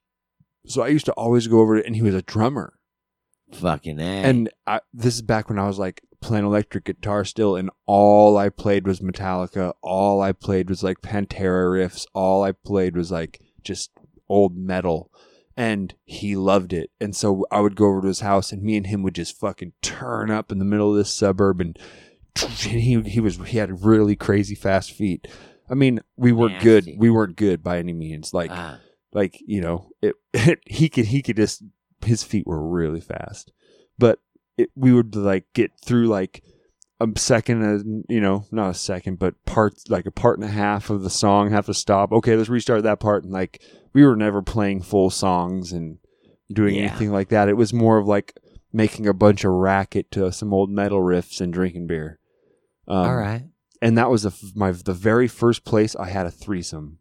so 0.67 0.83
I 0.83 0.89
used 0.89 1.07
to 1.07 1.13
always 1.13 1.47
go 1.47 1.61
over 1.61 1.81
to, 1.81 1.87
and 1.87 1.97
he 1.97 2.03
was 2.03 2.15
a 2.15 2.23
drummer. 2.23 2.75
Fucking 3.53 3.99
a. 3.99 4.03
And 4.03 4.51
I, 4.67 4.81
this 4.93 5.15
is 5.15 5.23
back 5.23 5.49
when 5.49 5.59
I 5.59 5.67
was 5.67 5.79
like 5.79 6.03
playing 6.21 6.45
electric 6.45 6.85
guitar 6.85 7.25
still, 7.25 7.57
and 7.57 7.71
all 7.87 8.37
I 8.37 8.49
played 8.49 8.87
was 8.87 9.01
Metallica. 9.01 9.73
All 9.83 10.21
I 10.21 10.33
played 10.33 10.69
was 10.69 10.83
like 10.83 11.01
Pantera 11.01 11.65
riffs. 11.65 12.07
All 12.15 12.43
I 12.43 12.53
played 12.53 12.97
was 12.97 13.11
like 13.11 13.41
just 13.63 13.91
old 14.29 14.57
metal. 14.57 15.11
And 15.57 15.95
he 16.05 16.37
loved 16.37 16.73
it. 16.73 16.91
And 17.01 17.17
so 17.17 17.45
I 17.51 17.61
would 17.61 17.75
go 17.75 17.87
over 17.87 18.03
to 18.03 18.07
his 18.07 18.21
house, 18.21 18.53
and 18.53 18.63
me 18.63 18.77
and 18.77 18.87
him 18.87 19.03
would 19.03 19.17
just 19.17 19.37
fucking 19.41 19.73
turn 19.83 20.31
up 20.31 20.53
in 20.53 20.59
the 20.61 20.65
middle 20.65 20.93
of 20.93 20.97
this 20.97 21.13
suburb. 21.13 21.61
And 21.61 21.77
he 22.37 23.01
he 23.03 23.19
was 23.19 23.39
he 23.39 23.59
had 23.59 23.85
really 23.85 24.15
crazy 24.15 24.55
fast 24.55 24.93
feet. 24.93 25.27
I 25.71 25.75
mean, 25.75 26.01
we 26.17 26.33
weren't 26.33 26.61
good. 26.61 26.89
We 26.97 27.11
weren't 27.11 27.37
good 27.37 27.63
by 27.63 27.79
any 27.79 27.93
means. 27.93 28.33
Like 28.35 28.51
Ah, 28.53 28.79
like 29.13 29.39
you 29.47 29.61
know 29.61 29.91
it, 30.03 30.15
he 30.67 30.89
could 30.89 31.07
he 31.07 31.23
could 31.23 31.37
just 31.37 31.63
his 32.05 32.23
feet 32.23 32.47
were 32.47 32.63
really 32.67 33.01
fast 33.01 33.51
but 33.99 34.21
it, 34.57 34.71
we 34.77 34.93
would 34.93 35.17
like 35.17 35.45
get 35.53 35.73
through 35.85 36.07
like 36.07 36.45
a 37.01 37.09
second 37.17 38.05
you 38.09 38.21
know 38.21 38.45
not 38.53 38.71
a 38.71 38.75
second 38.75 39.19
but 39.19 39.35
parts 39.45 39.85
like 39.89 40.07
a 40.07 40.11
part 40.13 40.39
and 40.39 40.49
a 40.49 40.53
half 40.53 40.91
of 40.91 41.03
the 41.03 41.11
song 41.11 41.51
have 41.51 41.67
to 41.67 41.75
stop 41.75 42.13
okay 42.13 42.37
let's 42.37 42.49
restart 42.49 42.85
that 42.85 43.01
part 43.01 43.25
and 43.25 43.33
like 43.33 43.61
we 43.95 44.05
were 44.07 44.15
never 44.15 44.43
playing 44.43 44.81
full 44.81 45.11
songs 45.11 45.73
and 45.73 45.99
doing 46.53 46.77
Yeah. 46.77 46.83
anything 46.83 47.11
like 47.11 47.31
that 47.31 47.49
it 47.49 47.57
was 47.57 47.73
more 47.73 47.99
of 47.99 48.07
like 48.07 48.39
making 48.73 49.09
a 49.09 49.15
bunch 49.15 49.43
of 49.45 49.51
racket 49.53 50.11
to 50.13 50.31
some 50.31 50.55
old 50.55 50.71
metal 50.71 51.01
riffs 51.01 51.41
and 51.41 51.53
drinking 51.53 51.89
beer 51.89 52.21
um, 52.87 52.97
all 53.09 53.17
right. 53.17 53.43
And 53.83 53.97
that 53.99 54.11
was 54.11 54.23
the, 54.23 54.53
my 54.55 54.73
the 54.73 54.93
very 54.93 55.29
first 55.29 55.65
place 55.65 55.95
i 55.97 56.09
had 56.09 56.27
a 56.27 56.31
threesome 56.31 56.99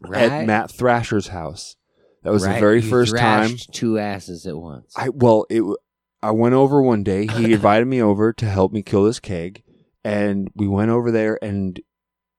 Right. 0.00 0.30
at 0.32 0.46
Matt 0.46 0.70
Thrasher's 0.70 1.28
house. 1.28 1.76
That 2.22 2.32
was 2.32 2.44
Right. 2.44 2.54
the 2.54 2.60
very 2.60 2.80
You 2.82 2.90
first 2.90 3.16
time. 3.16 3.56
Two 3.72 3.98
asses 3.98 4.46
at 4.46 4.56
once. 4.56 4.92
I 4.96 5.08
well, 5.10 5.46
it. 5.48 5.62
I 6.22 6.30
went 6.32 6.54
over 6.54 6.82
one 6.82 7.02
day. 7.02 7.26
He 7.26 7.52
invited 7.52 7.86
me 7.86 8.02
over 8.02 8.32
to 8.32 8.46
help 8.46 8.72
me 8.72 8.82
kill 8.82 9.04
this 9.04 9.20
keg, 9.20 9.62
and 10.04 10.48
we 10.54 10.66
went 10.68 10.90
over 10.90 11.10
there, 11.10 11.38
and 11.42 11.80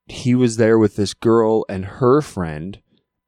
he 0.07 0.35
was 0.35 0.57
there 0.57 0.77
with 0.77 0.95
this 0.97 1.13
girl 1.13 1.65
and 1.69 1.85
her 1.85 2.21
friend, 2.21 2.81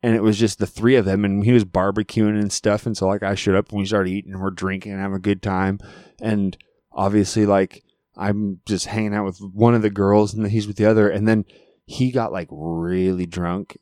and 0.03 0.15
it 0.15 0.21
was 0.23 0.37
just 0.37 0.59
the 0.59 0.67
three 0.67 0.95
of 0.97 1.05
them, 1.05 1.23
and 1.23 1.43
he 1.45 1.53
was 1.53 1.63
barbecuing 1.65 2.37
and 2.39 2.51
stuff, 2.51 2.85
and 2.85 2.97
so 2.97 3.07
like 3.07 3.23
I 3.23 3.35
showed 3.35 3.55
up 3.55 3.69
and 3.69 3.79
we 3.79 3.85
started 3.85 4.11
eating, 4.11 4.33
and 4.33 4.41
we're 4.41 4.51
drinking 4.51 4.91
and 4.91 5.01
having 5.01 5.15
a 5.15 5.19
good 5.19 5.41
time, 5.41 5.79
and 6.21 6.57
obviously 6.91 7.45
like 7.45 7.84
I'm 8.17 8.61
just 8.65 8.87
hanging 8.87 9.13
out 9.13 9.25
with 9.25 9.39
one 9.39 9.75
of 9.75 9.81
the 9.81 9.89
girls, 9.89 10.33
and 10.33 10.47
he's 10.47 10.67
with 10.67 10.77
the 10.77 10.85
other, 10.85 11.09
and 11.09 11.27
then 11.27 11.45
he 11.85 12.11
got 12.11 12.31
like 12.31 12.47
really 12.51 13.25
drunk. 13.25 13.77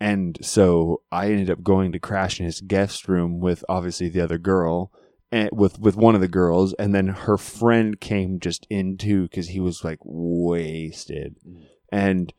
And 0.00 0.38
so 0.42 1.02
I 1.10 1.30
ended 1.30 1.50
up 1.50 1.62
going 1.62 1.92
to 1.92 1.98
crash 1.98 2.40
in 2.40 2.46
his 2.46 2.60
guest 2.60 3.08
room 3.08 3.40
with 3.40 3.64
obviously 3.68 4.08
the 4.08 4.20
other 4.20 4.38
girl 4.38 4.92
and 5.32 5.48
with 5.52 5.78
with 5.78 5.96
one 5.96 6.14
of 6.14 6.20
the 6.20 6.28
girls. 6.28 6.74
And 6.74 6.94
then 6.94 7.08
her 7.08 7.38
friend 7.38 7.98
came 8.00 8.38
just 8.38 8.66
in 8.68 8.96
too 8.96 9.22
because 9.22 9.48
he 9.48 9.60
was 9.60 9.84
like 9.84 9.98
wasted. 10.02 11.36
Mm. 11.46 11.64
And 11.90 12.34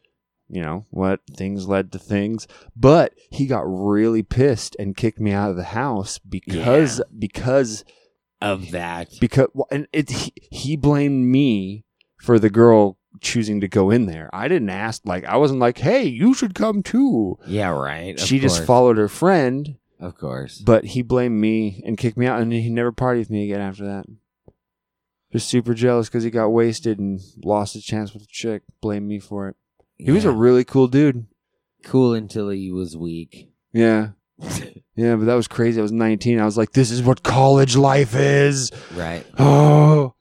you 0.48 0.62
know 0.62 0.86
what? 0.92 1.22
Things 1.36 1.68
led 1.68 1.92
to 1.92 2.00
things. 2.00 2.48
But 2.76 3.14
he 3.32 3.48
got 3.48 3.64
really 3.66 4.22
pissed 4.22 4.76
and 4.78 4.96
kicked 4.96 5.20
me 5.20 5.32
out 5.32 5.50
of 5.50 5.56
the 5.56 5.64
house 5.64 6.20
because 6.20 7.02
because 7.18 7.84
of 8.41 8.71
that. 8.71 9.10
because 9.21 9.48
well, 9.54 9.67
and 9.71 9.88
it 9.93 10.10
he, 10.10 10.34
he 10.52 10.76
blamed 10.76 11.26
me 11.28 11.84
for 12.17 12.38
the 12.39 12.50
girl 12.50 12.98
choosing 13.21 13.62
to 13.62 13.67
go 13.67 13.89
in 13.89 14.08
there 14.08 14.30
i 14.34 14.48
didn't 14.50 14.69
ask 14.69 15.02
like 15.06 15.24
i 15.24 15.38
wasn't 15.38 15.60
like 15.60 15.78
hey 15.78 16.04
you 16.04 16.34
should 16.34 16.54
come 16.54 16.84
too 16.84 17.38
Yeah, 17.48 17.69
right. 17.69 18.19
of 18.19 18.26
she 18.28 18.39
just 18.39 18.58
course. 18.58 18.67
followed 18.67 18.98
her 18.98 19.08
friend 19.08 19.78
Of 20.02 20.17
course. 20.17 20.60
but 20.60 20.84
he 20.86 21.02
blamed 21.02 21.39
me 21.39 21.82
and 21.86 21.98
kicked 21.98 22.17
me 22.17 22.26
out, 22.28 22.41
and 22.41 22.52
he 22.52 22.69
never 22.69 22.91
partied 22.91 23.19
with 23.19 23.30
me 23.30 23.45
again 23.45 23.62
after 23.62 23.86
that. 23.86 24.06
Just 25.32 25.48
super 25.50 25.74
jealous 25.74 26.08
because 26.10 26.24
he 26.24 26.30
got 26.30 26.50
wasted 26.50 27.00
and 27.00 27.19
lost 27.43 27.74
his 27.74 27.84
chance 27.86 28.13
with 28.13 28.24
a 28.24 28.28
chick. 28.28 28.63
Blamed 28.82 29.08
me 29.08 29.19
for 29.19 29.48
it. 29.50 29.56
He 29.98 30.12
was 30.12 30.26
a 30.26 30.30
Yeah. 30.30 30.36
really 30.38 30.63
cool 30.63 30.88
dude. 30.88 31.26
cool 31.84 32.13
until 32.13 32.50
he 32.50 32.71
was 32.71 32.98
weak. 32.98 33.50
Yeah. 33.74 34.10
Yeah, 34.95 35.15
but 35.17 35.26
that 35.26 35.36
was 35.36 35.48
crazy. 35.48 35.80
I 35.80 35.84
was 35.84 35.91
19. 35.91 36.39
I 36.39 36.45
was 36.45 36.58
like, 36.58 36.71
this 36.71 36.89
is 36.89 37.04
what 37.04 37.21
college 37.21 37.76
life 37.76 38.15
is. 38.15 38.71
Right. 38.93 39.26
Oh. 39.38 40.13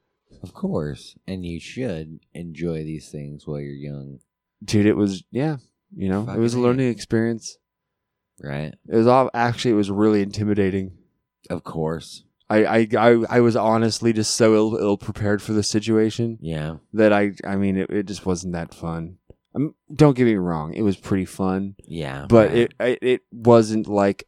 Of 0.42 0.53
course. 0.53 1.16
And 1.27 1.46
you 1.46 1.61
should 1.61 2.20
enjoy 2.35 2.83
these 2.85 3.09
things 3.09 3.46
while 3.46 3.61
you're 3.61 3.72
young. 3.72 4.18
Dude, 4.64 4.87
it 4.87 4.96
was, 4.96 5.22
yeah. 5.31 5.59
You 5.96 6.09
know, 6.09 6.29
it 6.29 6.38
was 6.38 6.55
a 6.55 6.61
learning 6.61 6.88
experience. 6.88 7.57
Right. 8.42 8.74
It 8.88 8.96
was 8.96 9.07
all, 9.07 9.31
actually, 9.33 9.70
it 9.72 9.74
was 9.74 9.90
really 9.90 10.22
intimidating. 10.22 10.98
Of 11.48 11.62
course. 11.62 12.24
I, 12.50 12.64
I, 12.64 12.88
I, 12.98 13.24
I 13.31 13.40
was 13.40 13.57
honestly 13.57 14.12
just 14.12 14.35
so 14.35 14.55
ill, 14.55 14.77
ill 14.77 14.96
prepared 14.98 15.40
for 15.40 15.53
the 15.53 15.62
situation. 15.62 16.38
Yeah. 16.40 16.77
that 16.92 17.12
I 17.12 17.33
I 17.44 17.57
mean 17.57 17.79
it, 17.79 17.90
it 17.90 18.07
just 18.07 18.27
wasn't 18.27 18.53
that 18.53 18.74
fun. 18.74 19.16
Um, 19.55 19.75
don't 19.95 20.17
get 20.17 20.25
me 20.25 20.35
wrong, 20.35 20.75
it 20.75 20.83
was 20.83 20.97
pretty 20.97 21.25
fun, 21.27 21.77
Yeah. 21.87 22.27
but 22.29 22.49
right. 22.49 22.59
it, 22.59 22.75
it 22.81 22.99
it 23.03 23.21
wasn't 23.31 23.87
like 23.87 24.27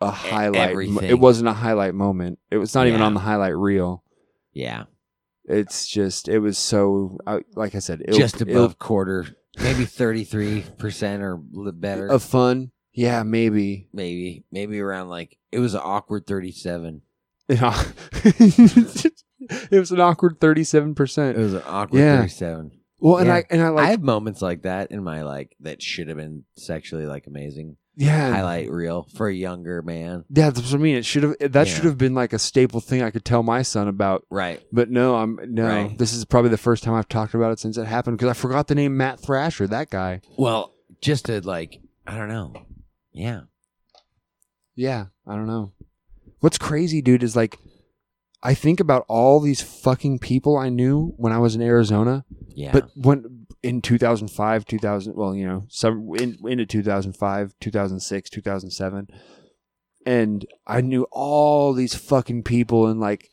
a 0.00 0.10
highlight. 0.10 0.70
everything. 0.70 1.08
It 1.08 1.18
wasn't 1.18 1.48
a 1.48 1.52
highlight 1.52 1.94
moment. 1.94 2.38
It 2.50 2.58
was 2.58 2.74
not 2.74 2.86
even 2.86 3.00
on 3.00 3.14
the 3.14 3.20
highlight 3.20 3.56
reel. 3.56 4.02
Yeah. 4.52 4.84
It's 5.44 5.86
just 5.86 6.28
it 6.28 6.40
was 6.40 6.58
so 6.58 7.18
like 7.54 7.74
I 7.74 7.78
said, 7.78 8.02
ill, 8.08 8.16
Just 8.18 8.40
above 8.40 8.78
quarter. 8.78 9.26
Maybe 9.58 9.84
33% 9.86 11.20
or 11.20 11.36
better. 11.72 12.08
of 12.08 12.22
fun. 12.22 12.72
Yeah, 12.92 13.22
maybe. 13.22 13.88
maybe. 13.92 14.44
Maybe 14.50 14.80
around 14.80 15.08
like, 15.08 15.38
it 15.52 15.60
was 15.60 15.74
an 15.74 15.80
awkward 15.82 16.26
37. 16.26 17.02
Yeah. 17.48 17.82
it 18.24 19.12
was 19.70 19.92
an 19.92 20.00
awkward 20.00 20.40
thirty-seven 20.40 20.94
percent. 20.94 21.38
It 21.38 21.40
was 21.40 21.54
an 21.54 21.62
awkward 21.66 22.00
Yeah. 22.00 22.16
37. 22.18 22.72
Well, 22.98 23.18
and 23.18 23.26
Yeah. 23.28 23.34
I 23.36 23.44
and 23.50 23.62
I 23.62 23.68
like 23.68 23.86
I 23.86 23.90
have 23.90 24.02
moments 24.02 24.40
like 24.42 24.62
that 24.62 24.90
in 24.90 25.02
my 25.04 25.22
like 25.22 25.54
that 25.60 25.82
should 25.82 26.08
have 26.08 26.16
been 26.16 26.44
sexually 26.56 27.06
like 27.06 27.26
amazing 27.26 27.76
yeah 27.98 28.30
highlight 28.30 28.70
reel 28.70 29.06
for 29.14 29.26
a 29.28 29.34
younger 29.34 29.80
man. 29.82 30.24
yeah. 30.30 30.50
That's 30.50 30.70
what 30.72 30.78
I 30.80 30.82
mean. 30.82 30.96
It 30.96 31.04
should 31.04 31.22
have 31.22 31.34
that 31.40 31.54
Yeah. 31.54 31.64
should 31.64 31.84
have 31.84 31.98
been 31.98 32.14
like 32.14 32.32
a 32.32 32.38
staple 32.38 32.80
thing 32.80 33.02
I 33.02 33.10
could 33.10 33.24
tell 33.24 33.42
my 33.42 33.62
son 33.62 33.88
about 33.88 34.24
Right. 34.30 34.62
But 34.72 34.90
no, 34.90 35.16
I'm 35.16 35.38
no. 35.46 35.66
Right. 35.66 35.98
This 35.98 36.12
is 36.14 36.24
probably 36.24 36.50
the 36.50 36.56
first 36.58 36.82
time 36.84 36.94
I've 36.94 37.08
talked 37.08 37.34
about 37.34 37.52
it 37.52 37.58
since 37.58 37.76
it 37.78 37.86
happened 37.86 38.18
because 38.18 38.30
I 38.30 38.34
forgot 38.34 38.68
the 38.68 38.74
name 38.74 38.96
Matt 38.96 39.20
Thrasher. 39.20 39.66
That 39.66 39.90
guy. 39.90 40.20
Well, 40.36 40.74
just 41.00 41.26
to 41.26 41.40
like, 41.40 41.80
I 42.06 42.16
don't 42.18 42.28
know. 42.28 42.54
Yeah. 43.12 43.42
Yeah, 44.74 45.06
I 45.26 45.34
don't 45.34 45.46
know. 45.46 45.72
What's 46.40 46.58
crazy, 46.58 47.00
dude, 47.00 47.22
is 47.22 47.34
like 47.34 47.58
I 48.46 48.54
think 48.54 48.78
about 48.78 49.04
all 49.08 49.40
these 49.40 49.60
fucking 49.60 50.20
people 50.20 50.56
I 50.56 50.68
knew 50.68 51.12
when 51.16 51.32
I 51.32 51.38
was 51.38 51.56
in 51.56 51.62
Arizona. 51.62 52.24
Yeah. 52.54 52.70
But 52.70 52.90
when 52.94 53.48
in 53.64 53.82
2005, 53.82 54.64
2000, 54.64 55.16
well, 55.16 55.34
you 55.34 55.44
know, 55.44 55.64
some 55.68 56.08
in, 56.16 56.38
into 56.44 56.64
2005, 56.64 57.54
2006, 57.60 58.30
2007, 58.30 59.08
and 60.06 60.46
I 60.64 60.80
knew 60.80 61.08
all 61.10 61.72
these 61.72 61.96
fucking 61.96 62.44
people 62.44 62.86
and 62.86 63.00
like, 63.00 63.28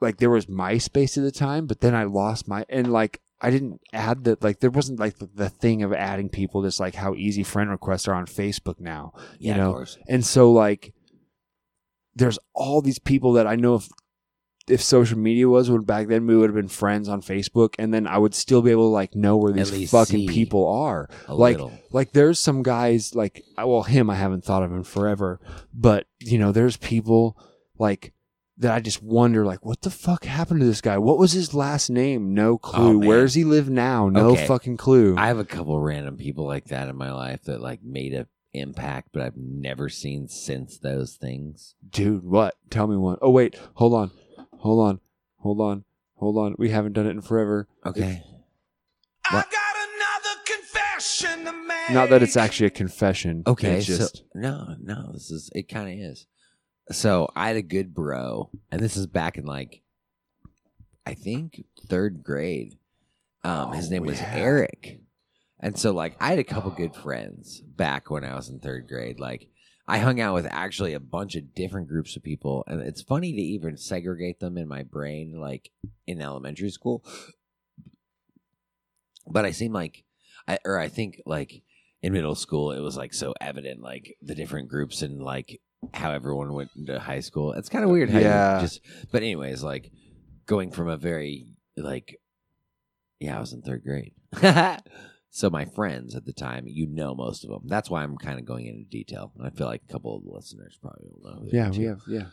like 0.00 0.16
there 0.16 0.30
was 0.30 0.46
MySpace 0.46 1.16
at 1.16 1.22
the 1.22 1.30
time, 1.30 1.68
but 1.68 1.80
then 1.80 1.94
I 1.94 2.02
lost 2.02 2.48
my 2.48 2.66
and 2.68 2.92
like 2.92 3.20
I 3.40 3.52
didn't 3.52 3.80
add 3.92 4.24
that 4.24 4.42
like 4.42 4.58
there 4.58 4.70
wasn't 4.70 4.98
like 4.98 5.18
the, 5.18 5.30
the 5.32 5.48
thing 5.48 5.84
of 5.84 5.92
adding 5.92 6.30
people 6.30 6.64
just 6.64 6.80
like 6.80 6.96
how 6.96 7.14
easy 7.14 7.44
friend 7.44 7.70
requests 7.70 8.08
are 8.08 8.14
on 8.14 8.26
Facebook 8.26 8.80
now. 8.80 9.12
Yeah, 9.38 9.52
you 9.52 9.60
know, 9.60 9.68
of 9.68 9.74
course. 9.76 9.98
and 10.08 10.26
so 10.26 10.50
like 10.50 10.94
there's 12.18 12.38
all 12.54 12.82
these 12.82 12.98
people 12.98 13.32
that 13.34 13.46
I 13.46 13.56
know 13.56 13.76
if 13.76 13.88
if 14.68 14.82
social 14.82 15.16
media 15.18 15.48
was 15.48 15.70
when 15.70 15.82
back 15.82 16.08
then 16.08 16.26
we 16.26 16.36
would 16.36 16.50
have 16.50 16.54
been 16.54 16.68
friends 16.68 17.08
on 17.08 17.22
Facebook 17.22 17.74
and 17.78 17.92
then 17.92 18.06
I 18.06 18.18
would 18.18 18.34
still 18.34 18.60
be 18.60 18.70
able 18.70 18.88
to 18.88 18.92
like 18.92 19.14
know 19.14 19.36
where 19.36 19.52
these 19.52 19.90
fucking 19.90 20.28
people 20.28 20.68
are. 20.68 21.08
Like 21.26 21.56
little. 21.56 21.72
like 21.90 22.12
there's 22.12 22.38
some 22.38 22.62
guys 22.62 23.14
like 23.14 23.44
well 23.56 23.82
him 23.82 24.10
I 24.10 24.16
haven't 24.16 24.44
thought 24.44 24.62
of 24.62 24.72
in 24.72 24.84
forever, 24.84 25.40
but 25.72 26.06
you 26.20 26.38
know 26.38 26.52
there's 26.52 26.76
people 26.76 27.38
like 27.78 28.12
that 28.58 28.74
I 28.74 28.80
just 28.80 29.02
wonder 29.02 29.46
like 29.46 29.64
what 29.64 29.82
the 29.82 29.90
fuck 29.90 30.24
happened 30.24 30.60
to 30.60 30.66
this 30.66 30.80
guy? 30.80 30.98
What 30.98 31.18
was 31.18 31.32
his 31.32 31.54
last 31.54 31.88
name? 31.88 32.34
No 32.34 32.52
oh, 32.52 32.58
clue. 32.58 33.02
Oh. 33.02 33.06
Where 33.06 33.22
does 33.22 33.34
he 33.34 33.44
live 33.44 33.70
now? 33.70 34.08
No 34.08 34.30
Okay. 34.30 34.46
fucking 34.46 34.76
clue. 34.76 35.14
I 35.16 35.28
have 35.28 35.38
a 35.38 35.44
couple 35.44 35.78
random 35.80 36.16
people 36.16 36.44
like 36.44 36.66
that 36.66 36.88
in 36.88 36.96
my 36.96 37.12
life 37.12 37.44
that 37.44 37.60
like 37.60 37.82
made 37.82 38.14
a 38.14 38.26
impact, 38.52 39.08
but 39.12 39.22
I've 39.22 39.36
never 39.36 39.88
seen 39.88 40.28
since 40.28 40.78
those 40.78 41.14
things. 41.16 41.74
Dude, 41.88 42.24
what? 42.24 42.54
Tell 42.70 42.86
me 42.86 42.96
one. 42.96 43.18
Oh 43.22 43.30
wait, 43.30 43.56
hold 43.74 43.94
on. 43.94 44.10
Hold 44.58 44.86
on. 44.88 45.00
Hold 45.38 45.60
on. 45.60 45.84
Hold 46.16 46.36
on. 46.38 46.54
We 46.58 46.70
haven't 46.70 46.94
done 46.94 47.06
it 47.06 47.10
in 47.10 47.20
forever. 47.20 47.68
Okay. 47.86 48.22
I 49.30 49.30
got 49.30 49.44
another 49.44 50.40
confession 50.44 51.44
to 51.44 51.52
make. 51.52 51.90
Not 51.90 52.10
that 52.10 52.22
it's 52.22 52.36
actually 52.36 52.66
a 52.66 52.70
confession. 52.70 53.42
Okay, 53.46 53.76
It's 53.76 53.86
just 53.86 54.16
so 54.18 54.22
no, 54.34 54.74
no, 54.80 55.10
this 55.12 55.30
is 55.30 55.50
it. 55.54 55.68
Kind 55.68 55.88
of 55.88 56.10
is. 56.10 56.26
So 56.90 57.28
I 57.36 57.48
had 57.48 57.56
a 57.56 57.62
good 57.62 57.94
bro, 57.94 58.50
and 58.72 58.80
this 58.80 58.96
is 58.96 59.06
back 59.06 59.36
in 59.36 59.44
like, 59.44 59.82
I 61.06 61.14
think 61.14 61.64
third 61.86 62.22
grade. 62.24 62.78
Um, 63.44 63.72
his 63.74 63.86
Oh, 63.88 63.90
name 63.90 64.04
was 64.04 64.18
yeah. 64.20 64.32
Eric, 64.34 65.00
and 65.60 65.78
so 65.78 65.92
like 65.92 66.16
I 66.20 66.28
had 66.30 66.38
a 66.38 66.44
couple 66.44 66.70
good 66.70 66.94
friends 66.94 67.60
back 67.60 68.10
when 68.10 68.24
I 68.24 68.34
was 68.34 68.48
in 68.48 68.58
third 68.60 68.88
grade. 68.88 69.18
Like 69.20 69.48
I 69.86 69.98
hung 69.98 70.20
out 70.20 70.34
with 70.34 70.46
actually 70.50 70.92
a 70.94 71.00
bunch 71.00 71.34
of 71.34 71.54
different 71.54 71.88
groups 71.88 72.14
of 72.16 72.22
people, 72.22 72.64
and 72.66 72.80
it's 72.82 73.02
funny 73.02 73.32
to 73.32 73.40
even 73.40 73.76
segregate 73.76 74.38
them 74.40 74.58
in 74.58 74.68
my 74.68 74.82
brain, 74.82 75.40
like 75.40 75.70
in 76.06 76.20
elementary 76.20 76.70
school. 76.70 77.02
But 79.26 79.44
I 79.44 79.50
seem 79.50 79.72
like, 79.72 80.04
I 80.46 80.58
or 80.64 80.78
I 80.78 80.88
think 80.88 81.20
like 81.26 81.62
in 82.02 82.12
middle 82.12 82.34
school 82.34 82.70
it 82.72 82.80
was 82.80 82.96
like 82.96 83.12
so 83.12 83.34
evident 83.40 83.80
like 83.82 84.16
the 84.22 84.34
different 84.36 84.68
groups 84.68 85.02
and 85.02 85.20
like 85.20 85.60
how 85.92 86.12
everyone 86.12 86.52
went 86.52 86.70
into 86.76 86.96
high 86.98 87.18
school 87.18 87.52
it's 87.54 87.68
kind 87.68 87.84
of 87.84 87.90
weird 87.90 88.08
how 88.08 88.20
Yeah. 88.20 88.54
you 88.56 88.60
just 88.62 88.80
but 89.10 89.22
anyways 89.24 89.64
like 89.64 89.90
going 90.46 90.70
from 90.70 90.88
a 90.88 90.96
very 90.96 91.46
like 91.76 92.20
yeah 93.18 93.36
i 93.36 93.40
was 93.40 93.52
in 93.52 93.62
third 93.62 93.82
grade 93.82 94.12
so 95.30 95.50
my 95.50 95.64
friends 95.64 96.14
at 96.14 96.24
the 96.24 96.32
time 96.32 96.64
you 96.66 96.86
know 96.86 97.14
most 97.14 97.44
of 97.44 97.50
them 97.50 97.62
that's 97.66 97.90
why 97.90 98.02
i'm 98.02 98.16
kind 98.16 98.38
of 98.38 98.44
going 98.44 98.66
into 98.66 98.84
detail 98.84 99.32
and 99.36 99.46
i 99.46 99.50
feel 99.50 99.66
like 99.66 99.82
a 99.88 99.92
couple 99.92 100.16
of 100.16 100.24
the 100.24 100.30
listeners 100.30 100.78
probably 100.80 101.08
will 101.10 101.30
know 101.30 101.48
yeah, 101.52 101.70
we 101.70 101.84
have 101.84 102.00
yeah. 102.08 102.26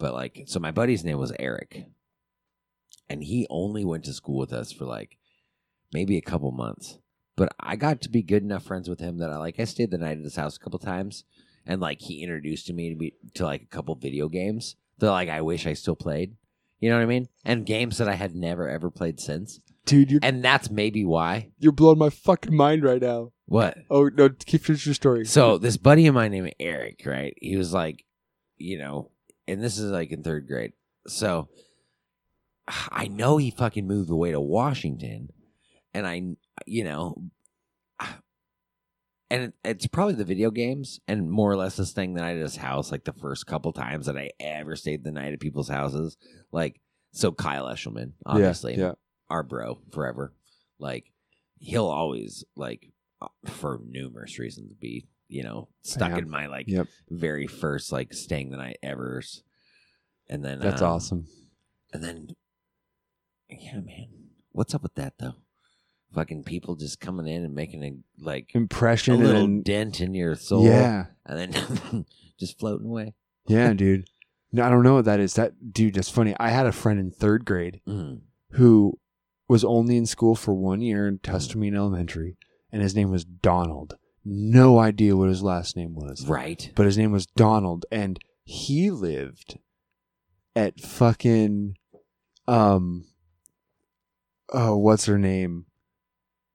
But 0.00 0.14
like, 0.14 0.44
so 0.46 0.58
my 0.58 0.70
buddy's 0.70 1.04
name 1.04 1.18
was 1.18 1.32
Eric, 1.38 1.84
and 3.08 3.22
he 3.22 3.46
only 3.50 3.84
went 3.84 4.04
to 4.06 4.14
school 4.14 4.38
with 4.38 4.52
us 4.52 4.72
for 4.72 4.86
like 4.86 5.18
maybe 5.92 6.16
a 6.16 6.22
couple 6.22 6.50
months. 6.50 6.98
But 7.36 7.54
I 7.60 7.76
got 7.76 8.00
to 8.02 8.08
be 8.08 8.22
good 8.22 8.42
enough 8.42 8.64
friends 8.64 8.88
with 8.88 8.98
him 8.98 9.18
that 9.18 9.30
I 9.30 9.36
like 9.36 9.60
I 9.60 9.64
stayed 9.64 9.90
the 9.90 9.98
night 9.98 10.16
at 10.16 10.24
his 10.24 10.36
house 10.36 10.56
a 10.56 10.58
couple 10.58 10.78
times, 10.78 11.24
and 11.66 11.82
like 11.82 12.00
he 12.00 12.22
introduced 12.22 12.72
me 12.72 12.88
to 12.88 12.96
me 12.96 13.12
to 13.34 13.44
like 13.44 13.62
a 13.62 13.66
couple 13.66 13.94
video 13.94 14.28
games 14.28 14.74
that 14.98 15.10
like 15.10 15.28
I 15.28 15.42
wish 15.42 15.66
I 15.66 15.74
still 15.74 15.96
played. 15.96 16.34
You 16.80 16.88
know 16.88 16.96
what 16.96 17.02
I 17.02 17.06
mean? 17.06 17.28
And 17.44 17.66
games 17.66 17.98
that 17.98 18.08
I 18.08 18.14
had 18.14 18.34
never 18.34 18.70
ever 18.70 18.90
played 18.90 19.20
since. 19.20 19.60
Dude, 19.86 20.10
you're 20.10 20.20
And 20.22 20.44
that's 20.44 20.70
maybe 20.70 21.04
why. 21.04 21.50
you're 21.58 21.72
blowing 21.72 21.98
my 21.98 22.10
fucking 22.10 22.54
mind 22.54 22.84
right 22.84 23.00
now. 23.00 23.32
What? 23.46 23.78
Oh 23.90 24.08
no, 24.08 24.28
keep 24.28 24.62
finish 24.62 24.86
your 24.86 24.94
story. 24.94 25.24
So 25.24 25.58
this 25.58 25.76
buddy 25.76 26.06
of 26.06 26.14
mine 26.14 26.30
named 26.30 26.54
Eric, 26.60 27.02
right? 27.04 27.34
He 27.40 27.56
was 27.56 27.72
like, 27.72 28.04
you 28.58 28.78
know, 28.78 29.10
and 29.48 29.62
this 29.62 29.78
is 29.78 29.90
like 29.90 30.12
in 30.12 30.22
third 30.22 30.46
grade. 30.46 30.72
So 31.06 31.48
I 32.68 33.08
know 33.08 33.38
he 33.38 33.50
fucking 33.50 33.86
moved 33.86 34.10
away 34.10 34.30
to 34.30 34.40
Washington, 34.40 35.30
and 35.92 36.06
I, 36.06 36.22
you 36.66 36.84
know, 36.84 37.22
and 39.30 39.44
it, 39.44 39.54
it's 39.64 39.86
probably 39.86 40.14
the 40.14 40.24
video 40.24 40.50
games 40.50 41.00
and 41.08 41.30
more 41.30 41.50
or 41.50 41.56
less 41.56 41.76
this 41.76 41.92
thing 41.92 42.14
that 42.14 42.24
I 42.24 42.32
did 42.32 42.40
at 42.40 42.44
his 42.44 42.56
house, 42.56 42.92
like 42.92 43.04
the 43.04 43.12
first 43.12 43.46
couple 43.46 43.72
times 43.72 44.06
that 44.06 44.16
I 44.16 44.30
ever 44.40 44.76
stayed 44.76 45.04
the 45.04 45.12
night 45.12 45.32
at 45.32 45.40
people's 45.40 45.68
houses. 45.68 46.16
Like, 46.52 46.80
so 47.12 47.32
Kyle 47.32 47.66
Eshelman, 47.66 48.12
obviously, 48.26 48.76
yeah. 48.76 48.92
Our 49.30 49.42
bro 49.42 49.78
forever. 49.92 50.32
Like 50.78 51.12
he'll 51.58 51.86
always 51.88 52.44
like 52.56 52.90
uh, 53.22 53.28
for 53.46 53.80
numerous 53.86 54.38
reasons 54.38 54.72
be 54.80 55.06
you 55.28 55.42
know 55.42 55.68
stuck 55.82 56.10
Yeah. 56.10 56.18
in 56.18 56.28
my 56.30 56.46
like 56.46 56.66
Yep. 56.68 56.86
very 57.10 57.46
first 57.46 57.92
like 57.92 58.12
staying 58.12 58.50
the 58.50 58.56
night 58.56 58.78
ever. 58.82 59.22
And 60.28 60.44
then 60.44 60.58
That's 60.60 60.82
um, 60.82 60.90
awesome. 60.92 61.26
And 61.92 62.02
then 62.04 62.28
yeah, 63.48 63.80
man, 63.80 64.08
what's 64.52 64.74
up 64.74 64.82
with 64.82 64.94
that 64.94 65.14
though? 65.18 65.34
Fucking 66.14 66.42
people 66.44 66.74
just 66.74 66.98
coming 67.00 67.26
in 67.28 67.44
and 67.44 67.54
making 67.54 67.84
a 67.84 67.92
like 68.24 68.50
Impression 68.54 69.14
and 69.14 69.22
little 69.24 69.40
then, 69.42 69.62
dent 69.62 70.00
in 70.00 70.12
your 70.14 70.34
soul, 70.34 70.64
yeah, 70.66 71.06
and 71.26 71.38
then 71.52 72.06
just 72.38 72.58
floating 72.58 72.86
away. 72.88 73.14
yeah, 73.46 73.72
dude. 73.74 74.08
No, 74.52 74.64
I 74.64 74.68
don't 74.70 74.82
know 74.82 74.94
what 74.94 75.04
that 75.04 75.20
is. 75.20 75.34
That 75.34 75.72
dude, 75.72 75.94
that's 75.94 76.08
funny. 76.10 76.34
I 76.40 76.50
had 76.50 76.66
a 76.66 76.72
friend 76.72 76.98
in 76.98 77.12
third 77.12 77.44
grade 77.44 77.80
Mm. 77.86 78.22
who 78.52 78.98
was 79.50 79.64
only 79.64 79.96
in 79.96 80.06
school 80.06 80.34
for 80.36 80.54
one 80.54 80.80
year 80.80 81.06
in 81.08 81.18
Tustumena 81.18 81.76
Elementary, 81.76 82.36
and 82.72 82.80
his 82.82 82.94
name 82.94 83.10
was 83.10 83.24
Donald. 83.24 83.96
No 84.24 84.78
idea 84.78 85.16
what 85.16 85.28
his 85.28 85.42
last 85.42 85.76
name 85.76 85.94
was, 85.94 86.26
Right. 86.26 86.70
but 86.76 86.86
his 86.86 86.96
name 86.96 87.10
was 87.12 87.26
Donald, 87.26 87.84
and 87.90 88.18
he 88.44 88.90
lived 88.90 89.58
at 90.56 90.80
fucking 90.80 91.76
um 92.48 93.04
oh 94.52 94.76
what's 94.76 95.06
her 95.06 95.18
name 95.18 95.66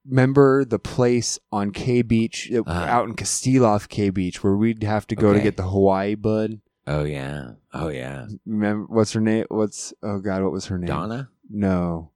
remember 0.08 0.66
the 0.66 0.78
place 0.80 1.40
on 1.52 1.72
K 1.72 2.02
Beach 2.02 2.52
uh, 2.54 2.62
Uh-huh. 2.66 2.80
out 2.86 3.08
in 3.08 3.16
Kasilof 3.16 3.88
K 3.88 4.10
Beach 4.10 4.44
where 4.44 4.56
we'd 4.58 4.84
have 4.84 5.08
to 5.08 5.16
go 5.16 5.32
to 5.34 5.40
get 5.40 5.56
the 5.58 5.64
Hawaii 5.64 6.16
bud 6.16 6.60
Oh 6.88 7.04
yeah. 7.04 7.54
Oh 7.74 7.88
yeah. 7.88 8.28
remember 8.46 8.86
what's 8.90 9.14
her 9.14 9.22
name 9.22 9.46
what's 9.50 9.94
oh 10.04 10.20
god 10.20 10.44
what 10.44 10.52
was 10.52 10.66
her 10.68 10.78
name 10.78 10.88
Donna. 10.88 11.30
no 11.50 12.12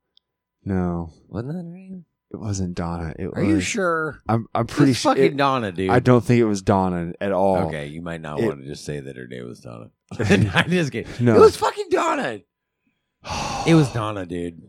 no 0.63 1.11
Wasn't 1.27 1.51
that 1.51 1.57
her 1.57 1.63
name? 1.63 2.05
it 2.31 2.37
wasn't 2.37 2.75
Donna 2.75 3.13
it 3.17 3.25
Are 3.25 3.41
was 3.43 3.47
you 3.47 3.59
sure? 3.59 4.19
I'm 4.29 4.47
I'm 4.53 4.67
pretty 4.67 4.91
It's 4.91 4.99
sure 5.01 5.11
fucking 5.13 5.23
it- 5.33 5.37
Donna, 5.37 5.71
dude. 5.71 5.89
I 5.89 5.99
don't 5.99 6.23
think 6.23 6.39
it 6.39 6.45
was 6.45 6.61
Donna 6.61 7.13
at 7.19 7.31
all 7.31 7.67
Okay, 7.67 7.87
you 7.87 8.01
might 8.01 8.21
not 8.21 8.39
It- 8.39 8.45
want 8.45 8.61
to 8.61 8.67
just 8.67 8.85
say 8.85 8.99
that 8.99 9.15
her 9.17 9.27
name 9.27 9.47
was 9.47 9.59
Donna. 9.61 9.89
I'm 10.19 10.69
just 10.69 10.91
kidding. 10.91 11.11
No. 11.25 11.35
It 11.35 11.39
was 11.39 11.55
fucking 11.57 11.87
Donna. 11.89 12.39
It 13.67 13.73
was 13.75 13.89
Donna, 13.93 14.25
dude. 14.25 14.61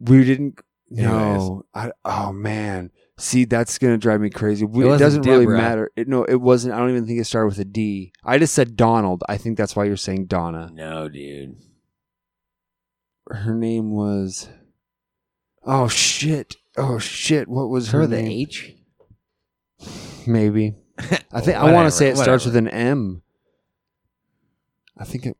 we 0.00 0.24
didn't 0.24 0.60
no 0.90 1.64
I, 1.74 1.90
oh 2.04 2.30
man 2.30 2.90
see 3.16 3.46
that's 3.46 3.78
gonna 3.78 3.96
drive 3.96 4.20
me 4.20 4.28
crazy 4.28 4.64
we, 4.66 4.82
It 4.82 4.86
it, 4.86 4.90
wasn't 4.90 5.00
doesn't 5.00 5.22
really 5.22 5.44
Deborah. 5.46 5.58
matter 5.58 5.90
it, 5.96 6.06
no 6.08 6.24
it 6.24 6.36
wasn't 6.40 6.74
i 6.74 6.78
don't 6.78 6.90
even 6.90 7.06
think 7.06 7.18
it 7.18 7.24
started 7.24 7.46
with 7.48 7.58
a 7.58 7.64
d 7.64 8.12
i 8.22 8.36
just 8.38 8.54
said 8.54 8.76
donald 8.76 9.24
i 9.28 9.36
think 9.38 9.56
that's 9.56 9.74
why 9.74 9.84
you're 9.84 9.96
saying 9.96 10.26
donna 10.26 10.70
No, 10.72 11.08
dude. 11.08 11.56
her 13.28 13.54
name 13.54 13.90
was 13.92 14.48
oh 15.66 15.88
shit 15.88 16.56
oh 16.76 16.98
shit 16.98 17.48
what 17.48 17.68
was 17.68 17.90
her 17.90 18.00
Her 18.00 18.06
the 18.06 18.22
name 18.22 18.30
H? 18.32 18.74
maybe 20.26 20.74
i 21.32 21.40
think 21.40 21.56
i 21.58 21.72
want 21.72 21.86
to 21.86 21.90
say 21.90 22.06
it 22.08 22.16
Whatever, 22.16 22.22
starts 22.24 22.44
with 22.46 22.56
an 22.56 22.68
m 22.68 23.22
i 24.96 25.04
think 25.04 25.26
it 25.26 25.36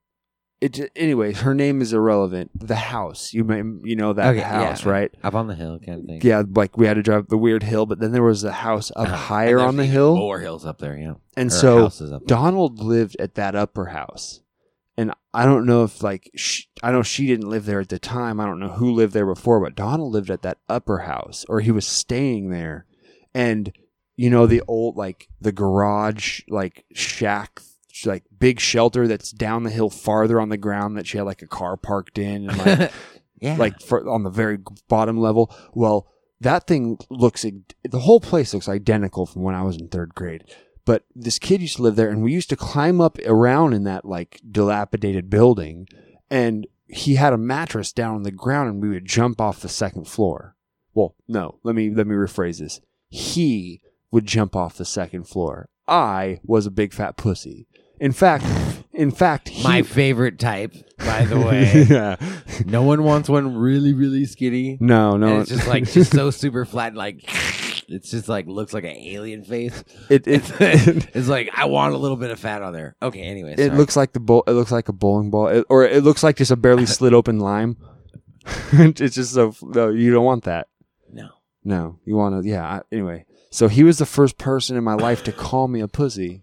it 0.60 0.90
anyways 0.96 1.40
her 1.40 1.54
name 1.54 1.80
is 1.82 1.92
irrelevant 1.92 2.50
the 2.54 2.74
house 2.76 3.32
you 3.34 3.44
may 3.44 3.58
you 3.88 3.96
know 3.96 4.12
that 4.12 4.28
Okay, 4.30 4.38
yeah. 4.38 4.66
house 4.68 4.84
right 4.86 5.10
Up 5.22 5.34
on 5.34 5.46
the 5.46 5.54
hill 5.54 5.78
kind 5.84 6.00
of 6.00 6.06
thing. 6.06 6.20
yeah, 6.22 6.42
like 6.54 6.76
we 6.78 6.86
had 6.86 6.94
to 6.94 7.02
drive 7.02 7.28
the 7.28 7.36
weird 7.36 7.62
hill, 7.62 7.84
but 7.86 7.98
then 8.00 8.12
there 8.12 8.22
was 8.22 8.44
a 8.44 8.52
house 8.52 8.90
up 8.96 9.08
Uh-huh. 9.08 9.14
higher 9.16 9.60
on 9.60 9.76
the 9.76 9.84
hill, 9.84 10.16
More 10.16 10.40
hills 10.40 10.64
up 10.64 10.78
there, 10.78 10.96
yeah. 10.96 11.14
and 11.36 11.50
Her 11.50 11.56
so 11.58 11.78
house 11.82 12.00
is 12.00 12.12
up 12.12 12.22
there. 12.26 12.36
Donald 12.36 12.78
lived 12.80 13.16
at 13.18 13.34
that 13.34 13.54
upper 13.54 13.86
house, 13.86 14.40
and 14.96 15.12
I 15.32 15.44
don't 15.44 15.66
know 15.66 15.84
if 15.84 16.02
like 16.02 16.30
sh 16.36 16.62
I 16.82 16.92
know 16.92 17.02
she 17.02 17.26
didn't 17.26 17.48
live 17.48 17.66
there 17.66 17.80
at 17.80 17.88
the 17.88 17.98
time. 17.98 18.40
I 18.40 18.46
don't 18.46 18.60
know 18.60 18.70
who 18.70 18.92
lived 18.92 19.12
there 19.12 19.26
before, 19.26 19.60
but 19.60 19.74
Donald 19.74 20.12
lived 20.12 20.30
at 20.30 20.42
that 20.42 20.58
upper 20.68 21.00
house, 21.00 21.44
or 21.48 21.60
he 21.60 21.70
was 21.70 21.86
staying 21.86 22.50
there, 22.50 22.86
and 23.34 23.72
you 24.16 24.30
know 24.30 24.46
the 24.46 24.62
old 24.68 24.96
like 24.96 25.28
the 25.40 25.52
garage 25.52 26.42
like 26.48 26.84
shack 26.94 27.60
like 28.04 28.24
big 28.38 28.60
shelter 28.60 29.06
that's 29.06 29.30
down 29.30 29.62
the 29.62 29.70
hill 29.70 29.90
farther 29.90 30.40
on 30.40 30.48
the 30.48 30.56
ground 30.56 30.96
that 30.96 31.06
she 31.06 31.16
had 31.16 31.24
like 31.24 31.42
a 31.42 31.46
car 31.46 31.76
parked 31.76 32.18
in 32.18 32.50
and 32.50 32.58
like 32.58 32.92
yeah. 33.40 33.56
like 33.56 33.80
for, 33.80 34.08
on 34.08 34.22
the 34.24 34.30
very 34.30 34.58
bottom 34.88 35.18
level. 35.18 35.54
Well, 35.72 36.08
that 36.40 36.66
thing 36.66 36.98
looks 37.10 37.42
the 37.42 38.00
whole 38.00 38.20
place 38.20 38.52
looks 38.52 38.68
identical 38.68 39.26
from 39.26 39.42
when 39.42 39.54
I 39.54 39.62
was 39.62 39.76
in 39.76 39.88
third 39.88 40.14
grade. 40.14 40.44
But 40.86 41.04
this 41.14 41.38
kid 41.38 41.62
used 41.62 41.76
to 41.76 41.82
live 41.82 41.96
there, 41.96 42.10
and 42.10 42.22
we 42.22 42.32
used 42.32 42.50
to 42.50 42.56
climb 42.56 43.00
up 43.00 43.18
around 43.24 43.72
in 43.72 43.84
that 43.84 44.04
like 44.04 44.40
dilapidated 44.50 45.30
building, 45.30 45.88
and 46.30 46.66
he 46.86 47.14
had 47.14 47.32
a 47.32 47.38
mattress 47.38 47.92
down 47.92 48.16
on 48.16 48.22
the 48.22 48.30
ground, 48.30 48.68
and 48.68 48.82
we 48.82 48.90
would 48.90 49.06
jump 49.06 49.40
off 49.40 49.60
the 49.60 49.68
second 49.68 50.06
floor. 50.06 50.54
Well, 50.92 51.14
no. 51.26 51.58
Let 51.62 51.74
me 51.74 51.90
let 51.90 52.06
me 52.06 52.14
rephrase 52.14 52.58
this. 52.58 52.80
He 53.08 53.80
would 54.10 54.26
jump 54.26 54.54
off 54.54 54.76
the 54.76 54.84
second 54.84 55.24
floor. 55.28 55.68
I 55.88 56.40
was 56.44 56.66
a 56.66 56.70
big 56.70 56.92
fat 56.92 57.16
pussy. 57.16 57.66
In 58.00 58.12
fact, 58.12 58.44
in 58.92 59.10
fact, 59.10 59.48
he, 59.48 59.62
My 59.62 59.82
favorite 59.82 60.38
type, 60.38 60.74
by 60.98 61.24
the 61.24 61.38
way. 61.46 61.82
yeah. 61.88 62.16
no 62.66 62.82
one 62.82 63.04
wants 63.04 63.28
one 63.28 63.56
really, 63.56 63.92
really 63.92 64.24
skinny. 64.26 64.76
No, 64.80 65.12
And 65.12 65.20
no. 65.20 65.40
it's 65.40 65.50
just 65.50 65.66
like 65.66 65.84
just 65.90 66.12
so 66.12 66.30
super 66.30 66.64
flat, 66.64 66.94
like 66.94 67.22
it's 67.88 68.10
just 68.10 68.28
like 68.28 68.46
looks 68.46 68.72
like 68.72 68.84
an 68.84 68.96
alien 68.96 69.44
face. 69.44 69.84
it 70.10 70.26
it, 70.26 70.50
it, 70.60 71.08
It's 71.14 71.28
like 71.28 71.50
I 71.54 71.66
want 71.66 71.94
a 71.94 71.98
little 71.98 72.16
bit 72.16 72.30
of 72.30 72.38
fat 72.40 72.62
on 72.62 72.72
there. 72.72 72.96
Okay, 73.02 73.20
anyway, 73.22 73.54
it 73.58 73.74
looks 73.74 73.96
like 73.96 74.12
the 74.12 74.20
bowl. 74.20 74.44
It 74.46 74.52
looks 74.52 74.72
like 74.72 74.88
a 74.88 74.92
bowling 74.92 75.30
ball, 75.30 75.48
It- 75.48 75.66
or 75.68 75.84
it 75.84 76.02
looks 76.04 76.22
like 76.22 76.36
just 76.36 76.50
a 76.50 76.56
barely 76.56 76.86
slit 76.96 77.12
open 77.14 77.38
lime. 77.38 77.76
it's 78.72 79.14
just 79.14 79.32
so 79.34 79.54
no. 79.62 79.88
You 79.88 80.12
don't 80.12 80.24
want 80.24 80.44
that. 80.44 80.68
no. 81.10 81.28
No, 81.66 81.98
you 82.04 82.14
want 82.14 82.42
to. 82.42 82.48
Yeah. 82.48 82.62
I, 82.64 82.80
anyway, 82.92 83.24
so 83.50 83.68
he 83.68 83.84
was 83.84 83.98
the 83.98 84.04
first 84.06 84.36
person 84.36 84.76
in 84.76 84.84
my 84.84 84.94
life 84.94 85.22
to 85.24 85.32
call 85.32 85.66
me 85.66 85.80
a 85.80 85.88
pussy, 85.88 86.42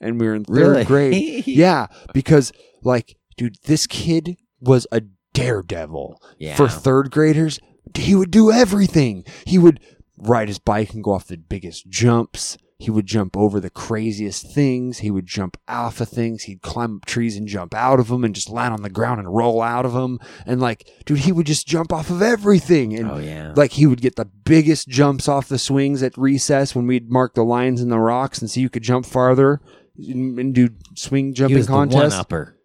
and 0.00 0.18
we 0.18 0.26
were 0.26 0.34
in 0.34 0.44
third 0.44 0.56
Really? 0.56 0.84
grade. 0.84 1.46
yeah, 1.46 1.88
because 2.14 2.52
like, 2.82 3.16
dude, 3.36 3.56
this 3.64 3.86
kid 3.86 4.36
was 4.60 4.86
a 4.90 5.02
daredevil 5.34 6.20
Yeah. 6.38 6.56
for 6.56 6.68
third 6.68 7.10
graders. 7.10 7.60
He 7.94 8.14
would 8.14 8.30
do 8.30 8.50
everything. 8.50 9.24
He 9.46 9.58
would 9.58 9.78
ride 10.18 10.48
his 10.48 10.58
bike 10.58 10.92
and 10.94 11.02
go 11.04 11.12
off 11.12 11.26
the 11.26 11.36
biggest 11.36 11.88
jumps. 11.88 12.58
He 12.78 12.90
would 12.90 13.06
jump 13.06 13.38
over 13.38 13.58
the 13.58 13.70
craziest 13.70 14.52
things. 14.52 14.98
He 14.98 15.10
would 15.10 15.24
jump 15.24 15.56
off 15.66 15.98
of 15.98 16.10
things. 16.10 16.42
He'd 16.42 16.60
climb 16.60 16.96
up 16.96 17.06
trees 17.06 17.34
and 17.34 17.48
jump 17.48 17.74
out 17.74 17.98
of 17.98 18.08
them 18.08 18.22
and 18.22 18.34
just 18.34 18.50
land 18.50 18.74
on 18.74 18.82
the 18.82 18.90
ground 18.90 19.18
and 19.18 19.34
roll 19.34 19.62
out 19.62 19.86
of 19.86 19.94
them. 19.94 20.20
And 20.44 20.60
like, 20.60 20.86
dude, 21.06 21.20
he 21.20 21.32
would 21.32 21.46
just 21.46 21.66
jump 21.66 21.90
off 21.90 22.10
of 22.10 22.20
everything. 22.20 22.94
And 22.94 23.10
Oh 23.10 23.16
yeah. 23.16 23.54
like 23.56 23.72
he 23.72 23.86
would 23.86 24.02
get 24.02 24.16
the 24.16 24.26
biggest 24.26 24.88
jumps 24.88 25.26
off 25.26 25.48
the 25.48 25.58
swings 25.58 26.02
at 26.02 26.18
recess 26.18 26.74
when 26.74 26.86
we'd 26.86 27.10
mark 27.10 27.32
the 27.32 27.44
lines 27.44 27.80
in 27.80 27.88
the 27.88 27.98
rocks 27.98 28.40
and 28.40 28.50
see 28.50 28.60
who 28.62 28.68
could 28.68 28.82
jump 28.82 29.06
farther 29.06 29.62
and, 29.96 30.38
and 30.38 30.54
do 30.54 30.68
swing 30.94 31.32
jumping 31.32 31.56
one 31.56 31.88
contests. 31.88 32.14
upper, 32.20 32.55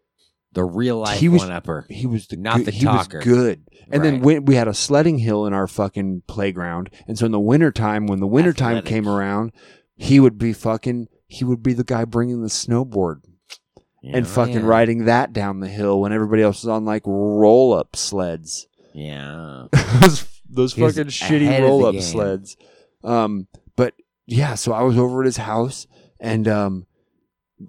the 0.53 0.63
real 0.63 0.97
life 0.97 1.19
He 1.19 1.29
was- 1.29 1.41
one 1.41 1.51
upper. 1.51 1.85
He 1.89 2.05
was 2.05 2.27
the 2.27 2.37
Not 2.37 2.57
good, 2.57 2.65
the 2.67 2.71
he 2.71 2.85
was 2.85 3.07
good. 3.07 3.61
And 3.89 4.03
then 4.03 4.21
when 4.21 4.45
we 4.45 4.55
had 4.55 4.67
a 4.67 4.73
sledding 4.73 5.19
hill 5.19 5.45
in 5.45 5.53
our 5.53 5.67
fucking 5.67 6.23
playground, 6.27 6.89
and 7.07 7.17
so 7.17 7.25
in 7.25 7.31
the 7.31 7.39
wintertime, 7.39 8.07
when 8.07 8.19
the 8.19 8.27
wintertime 8.27 8.77
Athletic. 8.77 8.89
came 8.89 9.07
around, 9.07 9.51
he 9.97 10.19
would 10.19 10.37
be 10.37 10.53
fucking. 10.53 11.07
He 11.27 11.43
would 11.43 11.61
be 11.63 11.73
the 11.73 11.83
guy 11.83 12.05
bringing 12.05 12.41
the 12.41 12.49
snowboard 12.49 13.21
and 14.03 14.27
fucking 14.27 14.55
yeah. 14.55 14.65
riding 14.65 15.05
that 15.05 15.31
down 15.31 15.59
the 15.59 15.67
hill 15.67 15.99
when 16.01 16.11
everybody 16.11 16.41
else 16.41 16.63
was 16.63 16.69
on 16.69 16.85
like 16.85 17.03
roll 17.05 17.73
up 17.73 17.95
sleds. 17.95 18.67
Yeah. 18.93 19.67
those 20.01 20.27
those 20.49 20.73
fucking 20.73 21.05
shitty 21.05 21.61
roll 21.61 21.85
up 21.85 21.99
sleds. 22.01 22.57
Um, 23.03 23.47
but 23.75 23.93
yeah, 24.25 24.55
so 24.55 24.73
I 24.73 24.81
was 24.81 24.97
over 24.97 25.21
at 25.21 25.25
his 25.25 25.37
house 25.37 25.87
and 26.19 26.47
um, 26.47 26.87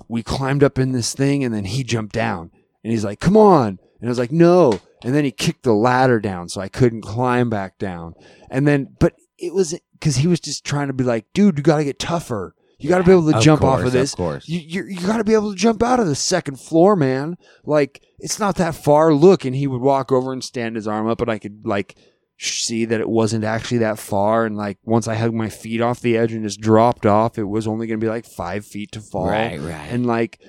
we 0.09 0.23
climbed 0.23 0.64
up 0.64 0.79
in 0.79 0.92
this 0.92 1.14
thing 1.14 1.45
and 1.45 1.55
then 1.55 1.64
he 1.64 1.85
jumped 1.85 2.14
down 2.14 2.51
and 2.83 2.92
he's 2.92 3.05
like, 3.05 3.21
"Come 3.21 3.37
on!" 3.37 3.79
And 4.01 4.09
I 4.09 4.09
was 4.09 4.18
like, 4.18 4.33
"No!" 4.33 4.81
And 5.05 5.14
then 5.14 5.25
he 5.25 5.31
kicked 5.31 5.64
the 5.64 5.75
ladder 5.75 6.21
down 6.21 6.49
so 6.49 6.61
I 6.61 6.68
couldn't 6.68 7.03
climb 7.03 7.51
back 7.51 7.79
down. 7.79 8.14
And 8.51 8.66
then, 8.66 8.95
but 8.99 9.14
it 9.38 9.53
was 9.53 9.79
because 9.92 10.16
he 10.16 10.27
was 10.27 10.40
just 10.40 10.64
trying 10.64 10.88
to 10.88 10.92
be 10.92 11.05
like, 11.05 11.27
"Dude, 11.35 11.59
you 11.59 11.62
got 11.62 11.79
to 11.79 11.85
get 11.85 11.99
tougher. 11.99 12.55
You 12.83 12.88
got 12.88 12.99
to 12.99 13.05
be 13.05 13.12
able 13.12 13.31
to 13.31 13.37
Of 13.37 13.42
jump 13.42 13.62
off 13.62 13.85
of 13.85 13.92
this. 13.92 14.12
Of 14.12 14.16
course. 14.16 14.49
You 14.49 14.59
you, 14.59 14.85
you 14.85 15.07
got 15.07 15.18
to 15.18 15.25
be 15.25 15.35
able 15.35 15.53
to 15.53 15.57
jump 15.57 15.83
out 15.85 16.01
of 16.01 16.07
the 16.07 16.16
second 16.16 16.59
floor, 16.59 16.97
man. 16.97 17.37
Like 17.64 18.03
it's 18.18 18.40
not 18.40 18.57
that 18.57 18.75
far. 18.75 19.14
Look, 19.14 19.45
and 19.45 19.55
he 19.55 19.68
would 19.68 19.81
walk 19.81 20.11
over 20.11 20.33
and 20.33 20.42
stand 20.42 20.75
his 20.75 20.88
arm 20.88 21.07
up, 21.09 21.21
and 21.21 21.31
I 21.31 21.38
could 21.38 21.64
like 21.64 21.97
see 22.38 22.85
that 22.87 23.01
it 23.01 23.09
wasn't 23.09 23.45
actually 23.45 23.79
that 23.79 24.01
far. 24.01 24.45
And 24.45 24.57
like 24.57 24.79
once 24.85 25.07
I 25.07 25.14
hugged 25.14 25.35
my 25.35 25.49
feet 25.49 25.81
off 25.81 26.01
the 26.01 26.16
edge 26.16 26.33
and 26.33 26.42
just 26.42 26.61
dropped 26.61 27.07
off, 27.07 27.38
it 27.38 27.45
was 27.45 27.68
only 27.68 27.87
going 27.87 28.01
to 28.01 28.05
be 28.05 28.11
like 28.11 28.27
five 28.27 28.66
feet 28.66 28.90
to 28.92 29.01
fall. 29.01 29.29
Right, 29.29 29.61
right. 29.61 29.88
And 29.90 30.05
like 30.05 30.40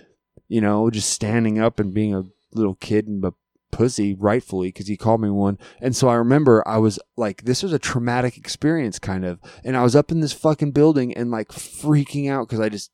you 0.47 0.62
know, 0.62 0.89
just 0.89 1.10
standing 1.10 1.60
up 1.60 1.79
and 1.79 1.93
being 1.93 2.13
a 2.13 2.23
little 2.53 2.75
kid 2.75 3.08
and 3.08 3.23
a 3.25 3.34
pussy, 3.71 4.13
rightfully, 4.13 4.67
because 4.69 4.88
he 4.88 4.95
called 4.97 5.19
me 5.21 5.29
one. 5.29 5.58
And 5.82 5.95
so 5.95 6.08
I 6.08 6.15
remember 6.15 6.62
I 6.67 6.77
was 6.77 6.99
like, 7.17 7.43
this 7.45 7.63
was 7.63 7.73
a 7.73 7.79
traumatic 7.79 8.38
experience, 8.38 8.99
kind 8.99 9.25
of. 9.25 9.39
And 9.63 9.75
I 9.75 9.82
was 9.84 9.95
up 9.95 10.12
in 10.12 10.19
this 10.19 10.34
fucking 10.34 10.71
building 10.71 11.15
and 11.15 11.32
like 11.32 11.49
freaking 11.49 12.29
out 12.29 12.47
because 12.47 12.60
I 12.60 12.69
just 12.69 12.91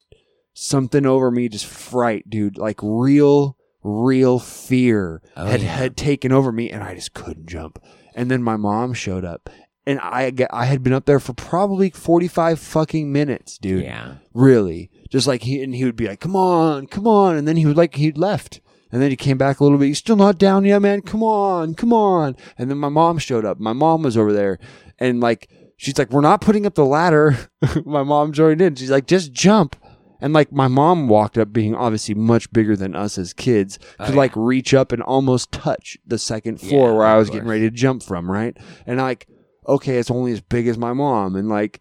something 0.53 1.05
over 1.05 1.31
me, 1.31 1.49
just 1.49 1.65
fright, 1.65 2.29
dude, 2.29 2.57
like 2.57 2.79
real, 2.81 3.57
real 3.83 4.39
fear 4.39 5.21
Oh, 5.35 5.45
had 5.47 5.61
yeah. 5.61 5.67
had 5.75 5.97
taken 5.97 6.31
over 6.31 6.51
me, 6.51 6.69
and 6.69 6.83
I 6.83 6.95
just 6.95 7.13
couldn't 7.13 7.47
jump. 7.47 7.81
And 8.15 8.29
then 8.31 8.43
my 8.43 8.55
mom 8.57 8.93
showed 8.93 9.25
up. 9.25 9.49
And 9.85 9.99
I, 10.01 10.31
I 10.51 10.65
had 10.65 10.83
been 10.83 10.93
up 10.93 11.05
there 11.05 11.19
for 11.19 11.33
probably 11.33 11.89
45 11.89 12.59
fucking 12.59 13.11
minutes, 13.11 13.57
dude. 13.57 13.83
yeah. 13.83 14.15
Really. 14.33 14.91
Just 15.09 15.27
like 15.27 15.43
he, 15.43 15.61
and 15.63 15.73
he 15.73 15.85
would 15.85 15.95
be 15.95 16.07
like, 16.07 16.19
come 16.19 16.35
on, 16.35 16.87
come 16.87 17.07
on. 17.07 17.35
And 17.35 17.47
then 17.47 17.57
he 17.57 17.65
would 17.65 17.77
like, 17.77 17.95
he'd 17.95 18.17
left. 18.17 18.61
And 18.91 19.01
then 19.01 19.09
he 19.11 19.15
came 19.15 19.37
back 19.37 19.59
a 19.59 19.63
little 19.63 19.77
bit. 19.77 19.85
You're 19.87 19.95
still 19.95 20.15
not 20.15 20.37
down 20.37 20.65
yet, 20.65 20.81
man. 20.81 21.01
Come 21.01 21.21
on, 21.23 21.75
come 21.75 21.93
on. 21.93 22.35
And 22.57 22.69
then 22.69 22.77
my 22.77 22.89
mom 22.89 23.17
showed 23.19 23.45
up. 23.45 23.59
My 23.59 23.73
mom 23.73 24.01
was 24.03 24.17
over 24.17 24.33
there. 24.33 24.57
And 24.97 25.19
like, 25.19 25.49
she's 25.77 25.97
like, 25.97 26.09
we're 26.11 26.21
not 26.21 26.41
putting 26.41 26.65
up 26.65 26.75
the 26.75 26.85
ladder. 26.85 27.37
my 27.85 28.03
mom 28.03 28.33
joined 28.33 28.61
in. 28.61 28.75
She's 28.75 28.89
like, 28.91 29.05
just 29.07 29.31
jump. 29.31 29.75
And 30.21 30.33
like, 30.33 30.51
my 30.51 30.67
mom 30.67 31.07
walked 31.07 31.37
up 31.37 31.53
being 31.53 31.73
obviously 31.75 32.13
much 32.15 32.51
bigger 32.51 32.75
than 32.75 32.95
us 32.95 33.17
as 33.17 33.31
kids, 33.31 33.79
Oh, 33.99 34.05
could 34.05 34.15
yeah. 34.15 34.19
like 34.19 34.35
reach 34.35 34.73
up 34.73 34.91
and 34.91 35.01
almost 35.01 35.51
touch 35.51 35.97
the 36.05 36.17
second 36.17 36.59
floor 36.59 36.89
Yeah, 36.89 36.95
where 36.97 37.05
I 37.07 37.17
was 37.17 37.29
getting 37.29 37.47
ready 37.47 37.61
to 37.69 37.71
jump 37.71 38.03
from, 38.03 38.29
right? 38.29 38.57
And 38.85 38.97
like, 38.97 39.27
okay, 39.67 39.97
it's 39.97 40.11
only 40.11 40.31
as 40.33 40.41
big 40.41 40.67
as 40.67 40.77
my 40.77 40.93
mom. 40.93 41.35
And 41.35 41.47
like, 41.47 41.79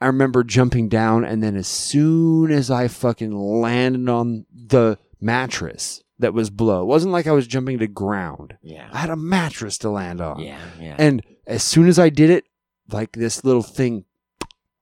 I 0.00 0.06
remember 0.06 0.42
jumping 0.42 0.88
down, 0.88 1.24
and 1.24 1.42
then 1.42 1.56
as 1.56 1.68
soon 1.68 2.50
as 2.50 2.70
I 2.70 2.88
fucking 2.88 3.32
landed 3.32 4.08
on 4.08 4.46
the 4.50 4.98
mattress 5.20 6.02
that 6.18 6.32
was 6.32 6.48
below, 6.48 6.82
it 6.82 6.86
wasn't 6.86 7.12
like 7.12 7.26
I 7.26 7.32
was 7.32 7.46
jumping 7.46 7.78
to 7.80 7.86
ground. 7.86 8.56
Yeah. 8.62 8.88
I 8.92 8.98
had 8.98 9.10
a 9.10 9.16
mattress 9.16 9.76
to 9.78 9.90
land 9.90 10.22
on. 10.22 10.40
Yeah. 10.40 10.58
Yeah. 10.80 10.96
And 10.98 11.22
as 11.46 11.62
soon 11.62 11.86
as 11.86 11.98
I 11.98 12.08
did 12.08 12.30
it, 12.30 12.44
like 12.90 13.12
this 13.12 13.44
little 13.44 13.62
thing 13.62 14.04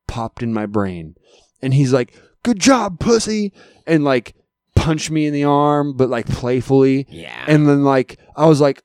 popped 0.06 0.42
in 0.42 0.52
my 0.54 0.66
brain. 0.66 1.16
And 1.60 1.74
he's 1.74 1.92
like, 1.92 2.14
Good 2.44 2.60
job, 2.60 3.00
pussy. 3.00 3.52
And 3.86 4.04
like 4.04 4.36
punched 4.76 5.10
me 5.10 5.26
in 5.26 5.34
the 5.34 5.44
arm, 5.44 5.96
but 5.96 6.08
like 6.08 6.26
playfully. 6.26 7.06
yeah. 7.10 7.44
And 7.48 7.68
then 7.68 7.82
like 7.82 8.20
I 8.36 8.46
was 8.46 8.60
like, 8.60 8.84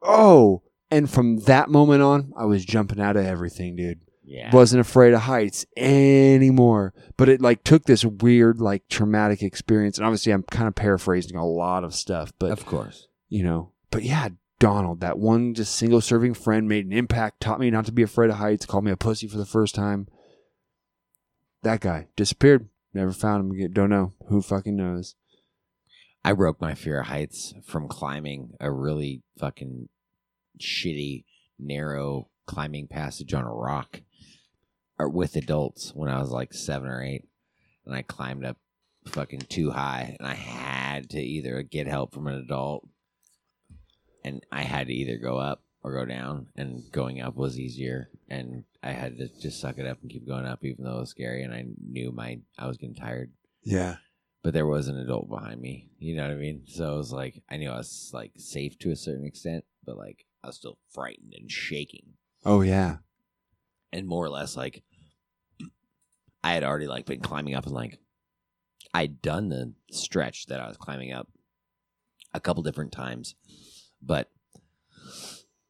Oh. 0.00 0.62
And 0.90 1.10
from 1.10 1.40
that 1.40 1.68
moment 1.68 2.02
on, 2.02 2.32
I 2.36 2.44
was 2.46 2.64
jumping 2.64 3.00
out 3.00 3.16
of 3.16 3.26
everything, 3.26 3.76
dude 3.76 4.00
yeah. 4.24 4.54
wasn't 4.54 4.80
afraid 4.80 5.12
of 5.12 5.20
heights 5.20 5.66
anymore. 5.76 6.94
But 7.16 7.28
it 7.28 7.40
like 7.40 7.64
took 7.64 7.84
this 7.84 8.04
weird, 8.04 8.60
like 8.60 8.88
traumatic 8.88 9.42
experience. 9.42 9.98
And 9.98 10.06
obviously, 10.06 10.32
I'm 10.32 10.42
kind 10.44 10.68
of 10.68 10.74
paraphrasing 10.74 11.36
a 11.36 11.46
lot 11.46 11.84
of 11.84 11.94
stuff, 11.94 12.32
but 12.38 12.50
of 12.50 12.66
course. 12.66 13.08
you 13.28 13.42
know, 13.42 13.72
but 13.90 14.02
yeah, 14.02 14.30
Donald, 14.58 15.00
that 15.00 15.18
one 15.18 15.54
just 15.54 15.74
single 15.74 16.00
serving 16.00 16.34
friend 16.34 16.68
made 16.68 16.86
an 16.86 16.92
impact, 16.92 17.40
taught 17.40 17.60
me 17.60 17.70
not 17.70 17.86
to 17.86 17.92
be 17.92 18.02
afraid 18.02 18.30
of 18.30 18.36
heights, 18.36 18.66
called 18.66 18.84
me 18.84 18.90
a 18.90 18.96
pussy 18.96 19.28
for 19.28 19.36
the 19.36 19.46
first 19.46 19.74
time. 19.74 20.08
That 21.62 21.80
guy 21.80 22.08
disappeared. 22.16 22.68
Never 22.92 23.12
found 23.12 23.44
him 23.44 23.50
again. 23.56 23.72
Don't 23.72 23.90
know. 23.90 24.12
Who 24.28 24.40
fucking 24.40 24.76
knows? 24.76 25.16
I 26.24 26.32
broke 26.32 26.60
my 26.60 26.74
fear 26.74 27.00
of 27.00 27.06
heights 27.06 27.52
from 27.66 27.88
climbing 27.88 28.54
a 28.60 28.70
really 28.70 29.22
fucking 29.38 29.88
shitty, 30.60 31.24
narrow 31.58 32.28
climbing 32.46 32.86
passage 32.86 33.34
on 33.34 33.44
a 33.44 33.52
rock 33.52 34.00
or 34.98 35.08
with 35.08 35.36
adults 35.36 35.92
when 35.94 36.08
I 36.08 36.20
was 36.20 36.30
like 36.30 36.52
seven 36.54 36.88
or 36.88 37.02
eight. 37.02 37.24
And 37.86 37.94
I 37.94 38.02
climbed 38.02 38.44
up 38.44 38.56
fucking 39.08 39.40
too 39.42 39.70
high 39.70 40.16
and 40.18 40.26
I 40.26 40.34
had 40.34 41.10
to 41.10 41.20
either 41.20 41.62
get 41.62 41.86
help 41.86 42.14
from 42.14 42.26
an 42.26 42.34
adult 42.34 42.88
and 44.24 44.44
I 44.50 44.62
had 44.62 44.86
to 44.86 44.94
either 44.94 45.18
go 45.18 45.36
up 45.38 45.62
or 45.82 45.92
go 45.92 46.06
down 46.06 46.46
and 46.56 46.82
going 46.90 47.20
up 47.20 47.36
was 47.36 47.58
easier 47.60 48.08
and 48.30 48.64
I 48.82 48.92
had 48.92 49.18
to 49.18 49.28
just 49.40 49.60
suck 49.60 49.76
it 49.78 49.86
up 49.86 49.98
and 50.00 50.10
keep 50.10 50.26
going 50.26 50.46
up 50.46 50.64
even 50.64 50.84
though 50.84 50.96
it 50.96 51.00
was 51.00 51.10
scary 51.10 51.42
and 51.42 51.52
I 51.52 51.66
knew 51.86 52.10
my 52.12 52.38
I 52.58 52.66
was 52.66 52.78
getting 52.78 52.94
tired 52.94 53.32
Yeah. 53.62 53.96
but 54.42 54.54
there 54.54 54.66
was 54.66 54.88
an 54.88 54.96
adult 54.98 55.28
behind 55.28 55.60
me. 55.60 55.90
You 55.98 56.16
know 56.16 56.22
what 56.22 56.30
I 56.32 56.36
mean? 56.36 56.62
So 56.66 56.94
it 56.94 56.96
was 56.96 57.12
like 57.12 57.42
I 57.50 57.58
knew 57.58 57.68
I 57.70 57.76
was 57.76 58.10
like 58.14 58.32
safe 58.38 58.78
to 58.78 58.90
a 58.90 58.96
certain 58.96 59.26
extent, 59.26 59.64
but 59.84 59.98
like 59.98 60.24
I 60.42 60.46
was 60.46 60.56
still 60.56 60.78
frightened 60.90 61.34
and 61.36 61.50
shaking, 61.50 62.14
Oh 62.46 62.62
yeah. 62.62 62.98
And 63.94 64.06
more 64.06 64.24
or 64.24 64.28
less 64.30 64.56
like 64.56 64.82
I 66.42 66.52
had 66.52 66.64
already 66.64 66.86
like 66.86 67.06
been 67.06 67.20
climbing 67.20 67.54
up 67.54 67.64
and 67.64 67.74
like 67.74 67.98
I'd 68.92 69.22
done 69.22 69.48
the 69.48 69.72
stretch 69.90 70.46
that 70.46 70.60
I 70.60 70.68
was 70.68 70.76
climbing 70.76 71.12
up 71.12 71.28
a 72.34 72.40
couple 72.40 72.62
different 72.62 72.92
times, 72.92 73.34
but 74.02 74.30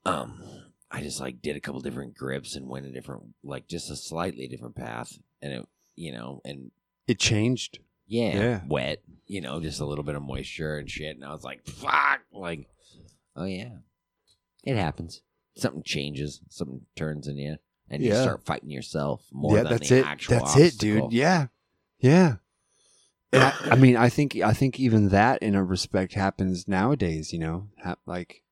um 0.04 0.42
I 0.90 1.00
just 1.02 1.20
like 1.20 1.42
did 1.42 1.56
a 1.56 1.60
couple 1.60 1.80
different 1.80 2.14
grips 2.16 2.54
and 2.56 2.68
went 2.68 2.86
a 2.86 2.90
different 2.92 3.22
like 3.42 3.66
just 3.68 3.90
a 3.90 3.96
slightly 3.96 4.46
different 4.48 4.76
path, 4.76 5.18
and 5.42 5.52
it 5.52 5.68
you 5.96 6.12
know 6.12 6.40
and 6.44 6.70
It 7.06 7.18
changed. 7.18 7.78
yeah, 8.06 8.34
Yeah. 8.38 8.60
wet, 8.66 9.02
you 9.26 9.40
know, 9.40 9.60
just 9.60 9.80
a 9.80 9.86
little 9.86 10.04
bit 10.04 10.14
of 10.14 10.22
moisture 10.22 10.76
and 10.78 10.90
shit. 10.90 11.16
And 11.16 11.24
I 11.24 11.32
was 11.32 11.42
like, 11.44 11.66
fuck, 11.66 12.20
like, 12.32 12.68
oh 13.36 13.44
yeah, 13.44 13.76
it 14.64 14.76
happens. 14.76 15.22
something 15.56 15.82
changes, 15.84 16.40
something 16.48 16.82
turns 16.96 17.26
in 17.28 17.38
you, 17.38 17.56
and 17.91 18.03
you 18.03 18.12
start 18.14 18.45
fighting 18.45 18.70
yourself 18.70 19.24
more 19.32 19.57
yeah, 19.57 19.62
than 19.64 19.72
that's 19.72 19.89
the 19.89 19.99
it. 19.99 20.07
actual 20.07 20.39
That's 20.39 20.57
it, 20.57 20.78
dude. 20.78 21.12
Yeah, 21.12 21.47
yeah. 21.99 22.37
And 23.32 23.43
I, 23.43 23.53
I 23.72 23.76
mean, 23.76 23.97
I 23.97 24.09
think 24.09 24.37
I 24.37 24.53
think 24.53 24.78
even 24.78 25.09
that, 25.09 25.43
in 25.43 25.55
a 25.55 25.64
respect, 25.64 26.14
happens 26.14 26.68
nowadays. 26.68 27.32
You 27.32 27.41
know, 27.41 27.68
ha- 27.82 27.97
like 28.07 28.43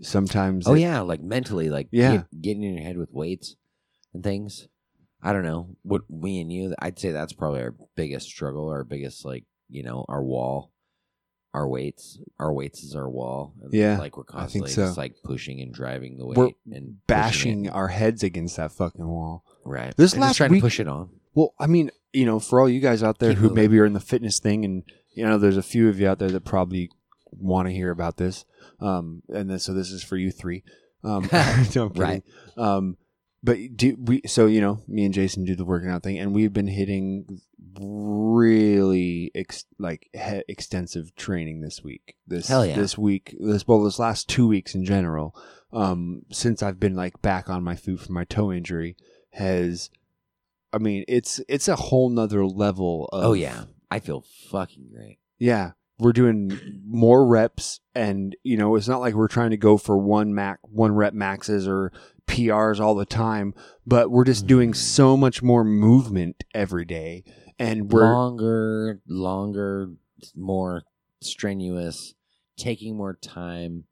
sometimes. 0.00 0.66
Oh 0.68 0.74
it- 0.74 0.80
yeah, 0.80 1.00
like 1.00 1.22
mentally, 1.22 1.70
like 1.70 1.88
Yeah. 1.90 2.12
get- 2.32 2.42
getting 2.42 2.62
in 2.64 2.74
your 2.74 2.84
head 2.84 2.98
with 2.98 3.12
weights 3.12 3.56
and 4.12 4.22
things. 4.22 4.68
I 5.22 5.32
don't 5.32 5.44
know 5.44 5.76
what 5.82 6.02
we 6.08 6.38
and 6.40 6.52
you. 6.52 6.74
I'd 6.80 6.98
say 6.98 7.10
that's 7.10 7.32
probably 7.32 7.62
our 7.62 7.74
biggest 7.96 8.26
struggle, 8.26 8.68
our 8.68 8.84
biggest 8.84 9.24
like 9.24 9.44
you 9.70 9.82
know 9.82 10.04
our 10.08 10.22
wall, 10.22 10.70
our 11.54 11.66
weights. 11.66 12.18
Our 12.38 12.52
weights 12.52 12.82
is 12.82 12.94
our 12.94 13.08
wall. 13.08 13.54
And 13.62 13.72
Yeah, 13.72 13.96
like 13.98 14.16
we're 14.18 14.24
I 14.24 14.46
think 14.46 14.64
constantly 14.66 14.70
so. 14.72 14.84
just 14.86 14.98
like 14.98 15.14
pushing 15.22 15.60
and 15.62 15.72
driving 15.72 16.18
the 16.18 16.26
weight 16.26 16.36
We're 16.36 16.46
and 16.46 16.54
pushing 16.66 16.98
bashing 17.06 17.64
it. 17.66 17.70
our 17.72 17.88
heads 17.88 18.22
against 18.22 18.56
that 18.56 18.72
fucking 18.72 19.06
wall. 19.06 19.44
right. 19.64 19.96
This 19.96 20.16
last 20.16 20.30
just 20.30 20.36
trying 20.38 20.50
week- 20.50 20.60
to 20.60 20.66
push 20.66 20.80
it 20.80 20.88
on. 20.88 21.08
Well, 21.34 21.54
I 21.58 21.66
mean, 21.66 21.90
you 22.12 22.26
know, 22.26 22.38
for 22.38 22.60
all 22.60 22.68
you 22.68 22.80
guys 22.80 23.02
out 23.02 23.18
there 23.18 23.30
Keep 23.30 23.38
who 23.38 23.42
moving. 23.48 23.56
maybe 23.56 23.78
are 23.80 23.84
in 23.86 23.92
the 23.92 24.00
fitness 24.00 24.38
thing, 24.38 24.64
and 24.64 24.82
you 25.14 25.24
know, 25.24 25.38
there's 25.38 25.56
a 25.56 25.62
few 25.64 25.88
of 25.88 25.98
you 25.98 26.08
out 26.08 26.18
there 26.20 26.30
that 26.30 26.44
probably 26.44 26.90
want 27.32 27.66
to 27.68 27.74
hear 27.74 27.90
about 27.90 28.16
this. 28.18 28.44
Um, 28.80 29.22
and 29.28 29.50
then, 29.50 29.58
so 29.58 29.72
this 29.74 29.90
is 29.90 30.02
for 30.04 30.16
you 30.16 30.30
three. 30.30 30.62
Um, 31.02 31.28
no, 31.32 31.38
I'm 31.40 31.64
kidding. 31.66 31.90
Right. 31.94 32.22
Um, 32.56 32.96
but 33.44 33.76
do 33.76 33.96
we? 34.00 34.22
So 34.26 34.46
you 34.46 34.62
know, 34.62 34.82
me 34.88 35.04
and 35.04 35.12
Jason 35.12 35.44
do 35.44 35.54
the 35.54 35.66
working 35.66 35.90
out 35.90 36.02
thing, 36.02 36.18
and 36.18 36.34
we've 36.34 36.52
been 36.52 36.66
hitting 36.66 37.40
really 37.78 39.30
ex, 39.34 39.66
like 39.78 40.08
he, 40.14 40.42
extensive 40.48 41.14
training 41.14 41.60
this 41.60 41.84
week. 41.84 42.16
This 42.26 42.48
yeah. 42.48 42.74
this 42.74 42.96
week, 42.96 43.36
this 43.38 43.68
well, 43.68 43.84
this 43.84 43.98
last 43.98 44.30
two 44.30 44.48
weeks 44.48 44.74
in 44.74 44.86
general. 44.86 45.36
Um, 45.74 46.22
since 46.32 46.62
I've 46.62 46.80
been 46.80 46.94
like 46.94 47.20
back 47.20 47.50
on 47.50 47.62
my 47.62 47.76
feet 47.76 48.00
from 48.00 48.14
my 48.14 48.24
toe 48.24 48.50
injury, 48.50 48.96
has 49.32 49.90
I 50.72 50.78
mean, 50.78 51.04
it's 51.06 51.38
it's 51.46 51.68
a 51.68 51.76
whole 51.76 52.08
nother 52.08 52.46
level 52.46 53.10
of 53.12 53.24
oh 53.24 53.32
yeah, 53.34 53.64
I 53.90 54.00
feel 54.00 54.24
fucking 54.50 54.88
great. 54.94 55.18
yeah. 55.38 55.72
We're 55.96 56.12
doing 56.12 56.82
more 56.84 57.24
reps 57.24 57.78
and 57.94 58.34
you 58.42 58.56
know, 58.56 58.74
it's 58.74 58.88
not 58.88 59.00
like 59.00 59.14
we're 59.14 59.28
trying 59.28 59.50
to 59.50 59.56
go 59.56 59.76
for 59.76 59.96
one 59.96 60.34
mac 60.34 60.58
one 60.62 60.92
rep 60.92 61.14
maxes 61.14 61.68
or 61.68 61.92
PRs 62.26 62.80
all 62.80 62.94
the 62.94 63.04
time, 63.06 63.54
but 63.86 64.10
we're 64.10 64.24
just 64.24 64.46
doing 64.46 64.74
so 64.74 65.16
much 65.16 65.42
more 65.42 65.64
movement 65.64 66.44
every 66.54 66.84
day 66.84 67.24
and 67.58 67.92
we're 67.92 68.12
longer, 68.12 69.00
longer, 69.06 69.90
more 70.34 70.82
strenuous, 71.22 72.14
taking 72.56 72.96
more 72.96 73.14
time, 73.14 73.84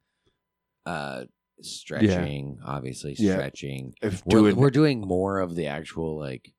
uh, 0.85 1.23
stretching, 1.61 2.59
obviously 2.65 3.15
Yeah. 3.17 3.33
stretching. 3.33 3.93
if 4.01 4.25
We're, 4.25 4.39
doing 4.39 4.55
we're 4.57 4.71
doing 4.71 5.01
more 5.01 5.39
of 5.39 5.55
the 5.55 5.67
actual 5.67 6.17
like, 6.19 6.53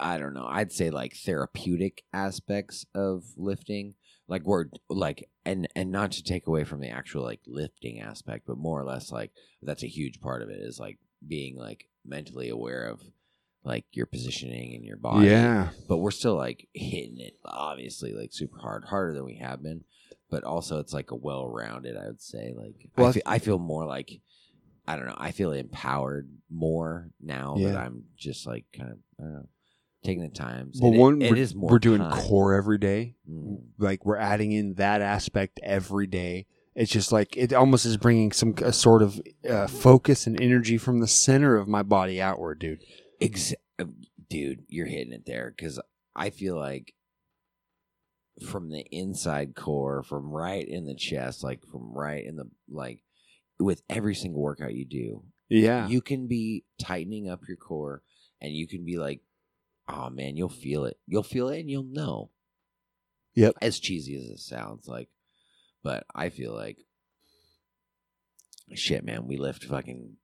I 0.00 0.18
don't 0.18 0.34
know. 0.34 0.46
I'd 0.48 0.72
say 0.72 0.90
like 0.90 1.14
therapeutic 1.14 2.02
aspects 2.12 2.84
of 2.94 3.22
lifting. 3.36 3.94
Like 4.26 4.42
we're 4.44 4.64
like, 4.88 5.28
and 5.44 5.68
and 5.74 5.90
not 5.90 6.12
to 6.12 6.22
take 6.22 6.46
away 6.46 6.64
from 6.64 6.80
the 6.80 6.88
actual 6.88 7.22
like 7.22 7.40
lifting 7.46 8.00
aspect, 8.00 8.44
but 8.46 8.58
more 8.58 8.80
or 8.80 8.84
less 8.84 9.10
like 9.10 9.32
that's 9.62 9.82
a 9.82 9.88
huge 9.88 10.20
part 10.20 10.42
of 10.42 10.48
it 10.50 10.60
is 10.60 10.78
like 10.78 10.98
being 11.26 11.56
like 11.56 11.88
mentally 12.04 12.48
aware 12.48 12.86
of 12.86 13.00
like 13.64 13.84
your 13.92 14.06
positioning 14.06 14.74
and 14.74 14.84
your 14.84 14.96
body 14.96 15.28
yeah. 15.28 15.68
but 15.88 15.98
we're 15.98 16.10
still 16.10 16.34
like 16.34 16.66
hitting 16.74 17.20
it 17.20 17.36
obviously 17.44 18.12
like 18.12 18.32
super 18.32 18.58
hard 18.58 18.84
harder 18.84 19.12
than 19.14 19.24
we 19.24 19.36
have 19.36 19.62
been 19.62 19.84
but 20.30 20.42
also 20.42 20.80
it's 20.80 20.92
like 20.92 21.12
a 21.12 21.14
well-rounded 21.14 21.96
i 21.96 22.06
would 22.06 22.20
say 22.20 22.52
like 22.56 22.74
Well, 22.96 23.10
I 23.10 23.12
feel, 23.12 23.22
I 23.24 23.38
feel 23.38 23.58
more 23.60 23.86
like 23.86 24.20
i 24.88 24.96
don't 24.96 25.06
know 25.06 25.14
i 25.16 25.30
feel 25.30 25.52
empowered 25.52 26.28
more 26.50 27.10
now 27.20 27.54
that 27.54 27.60
Yeah. 27.60 27.78
i'm 27.84 28.02
just 28.16 28.48
like 28.48 28.64
kind 28.76 28.90
of 28.90 28.98
i 29.20 29.22
don't 29.22 29.32
know 29.34 29.48
taking 30.04 30.22
the 30.22 30.28
time 30.28 30.72
Well, 30.80 30.92
It- 30.92 30.98
one 30.98 31.22
it 31.22 31.38
is 31.38 31.54
more 31.54 31.70
we're 31.70 31.78
doing 31.78 32.00
time. 32.00 32.12
core 32.26 32.54
every 32.54 32.78
day. 32.78 33.16
Mm. 33.30 33.62
like 33.78 34.04
we're 34.04 34.16
adding 34.16 34.52
in 34.52 34.74
that 34.74 35.00
aspect 35.00 35.60
every 35.62 36.06
day. 36.06 36.46
It's 36.74 36.90
just 36.90 37.12
like 37.12 37.36
it 37.36 37.52
almost 37.52 37.84
is 37.86 37.96
bringing 37.98 38.32
some 38.32 38.54
a 38.62 38.72
sort 38.72 39.02
of 39.02 39.20
uh, 39.48 39.66
focus 39.66 40.26
and 40.26 40.40
energy 40.40 40.78
from 40.78 41.00
the 41.00 41.06
center 41.06 41.56
of 41.56 41.68
my 41.68 41.82
body 41.82 42.20
outward, 42.20 42.58
dude. 42.60 42.82
Ex- 43.20 43.54
uh, 43.78 43.84
dude, 44.30 44.64
you're 44.68 44.86
hitting 44.86 45.12
it 45.12 45.26
there 45.26 45.52
because 45.54 45.78
I 46.16 46.30
feel 46.30 46.56
like 46.56 46.94
from 48.48 48.70
the 48.70 48.84
inside 48.90 49.54
core, 49.54 50.02
from 50.02 50.30
right 50.30 50.66
in 50.66 50.86
the 50.86 50.94
chest, 50.94 51.44
like 51.44 51.64
from 51.66 51.92
right 51.92 52.24
in 52.24 52.36
the 52.36 52.48
like, 52.70 53.02
with 53.60 53.82
every 53.90 54.14
single 54.14 54.40
workout 54.40 54.74
you 54.74 54.84
do, 54.86 55.22
Yeah, 55.48 55.86
you 55.88 56.00
can 56.00 56.26
be 56.26 56.64
tightening 56.80 57.28
up 57.28 57.42
your 57.46 57.58
core, 57.58 58.02
and 58.40 58.52
you 58.52 58.66
can 58.66 58.84
be 58.84 58.96
like, 58.96 59.20
oh 59.88 60.10
man, 60.10 60.36
you'll 60.36 60.48
feel 60.48 60.84
it. 60.84 60.98
You'll 61.06 61.22
feel 61.22 61.48
it, 61.48 61.60
and 61.60 61.70
you'll 61.70 61.84
know. 61.84 62.30
Yep. 63.34 63.54
As 63.62 63.78
cheesy 63.78 64.16
as 64.16 64.24
it 64.24 64.40
sounds, 64.40 64.86
like, 64.86 65.08
but 65.82 66.04
I 66.14 66.28
feel 66.28 66.54
like, 66.54 66.78
shit, 68.74 69.04
man, 69.04 69.26
we 69.26 69.38
lift 69.38 69.64
fucking 69.64 70.16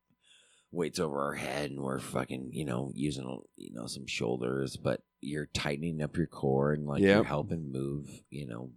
weights 0.71 0.99
over 0.99 1.21
our 1.21 1.35
head 1.35 1.71
and 1.71 1.81
we're 1.81 1.99
fucking 1.99 2.51
you 2.53 2.65
know 2.65 2.93
using 2.95 3.41
you 3.57 3.73
know 3.73 3.87
some 3.87 4.07
shoulders 4.07 4.77
but 4.77 5.01
you're 5.21 5.47
tightening 5.47 6.03
up 6.03 6.17
your 6.17 6.27
core 6.27 6.73
and 6.73 6.87
like 6.87 7.01
you're 7.01 7.25
helping 7.25 7.73
move 7.73 8.21
you 8.29 8.47
know 8.47 8.71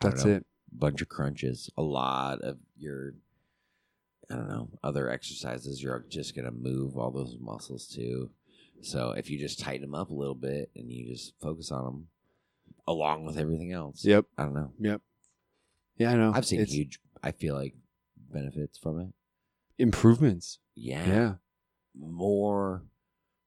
that's 0.00 0.24
know, 0.24 0.36
it. 0.36 0.46
bunch 0.72 1.02
of 1.02 1.08
crunches 1.08 1.70
a 1.76 1.82
lot 1.82 2.40
of 2.42 2.56
your 2.76 3.14
i 4.30 4.36
don't 4.36 4.48
know 4.48 4.68
other 4.84 5.10
exercises 5.10 5.82
you're 5.82 6.04
just 6.08 6.36
gonna 6.36 6.52
move 6.52 6.96
all 6.96 7.10
those 7.10 7.36
muscles 7.40 7.88
too 7.88 8.30
so 8.82 9.10
if 9.12 9.30
you 9.30 9.38
just 9.38 9.58
tighten 9.60 9.82
them 9.82 9.94
up 9.94 10.10
a 10.10 10.14
little 10.14 10.34
bit 10.34 10.70
and 10.76 10.90
you 10.90 11.06
just 11.12 11.34
focus 11.40 11.70
on 11.72 11.84
them 11.84 12.06
along 12.86 13.24
with 13.24 13.38
everything 13.38 13.72
else 13.72 14.04
Yep. 14.04 14.26
i 14.36 14.44
don't 14.44 14.54
know 14.54 14.72
Yep. 14.80 15.00
Yeah, 15.96 16.12
I 16.12 16.16
know. 16.16 16.32
i've 16.34 16.46
seen 16.46 16.60
It's 16.60 16.72
huge 16.72 16.98
i 17.22 17.32
feel 17.32 17.54
like 17.54 17.74
benefits 18.30 18.78
from 18.78 19.00
it 19.00 19.08
improvements. 19.78 20.58
yeah 20.74 21.06
Yeah. 21.06 21.34
more 21.98 22.84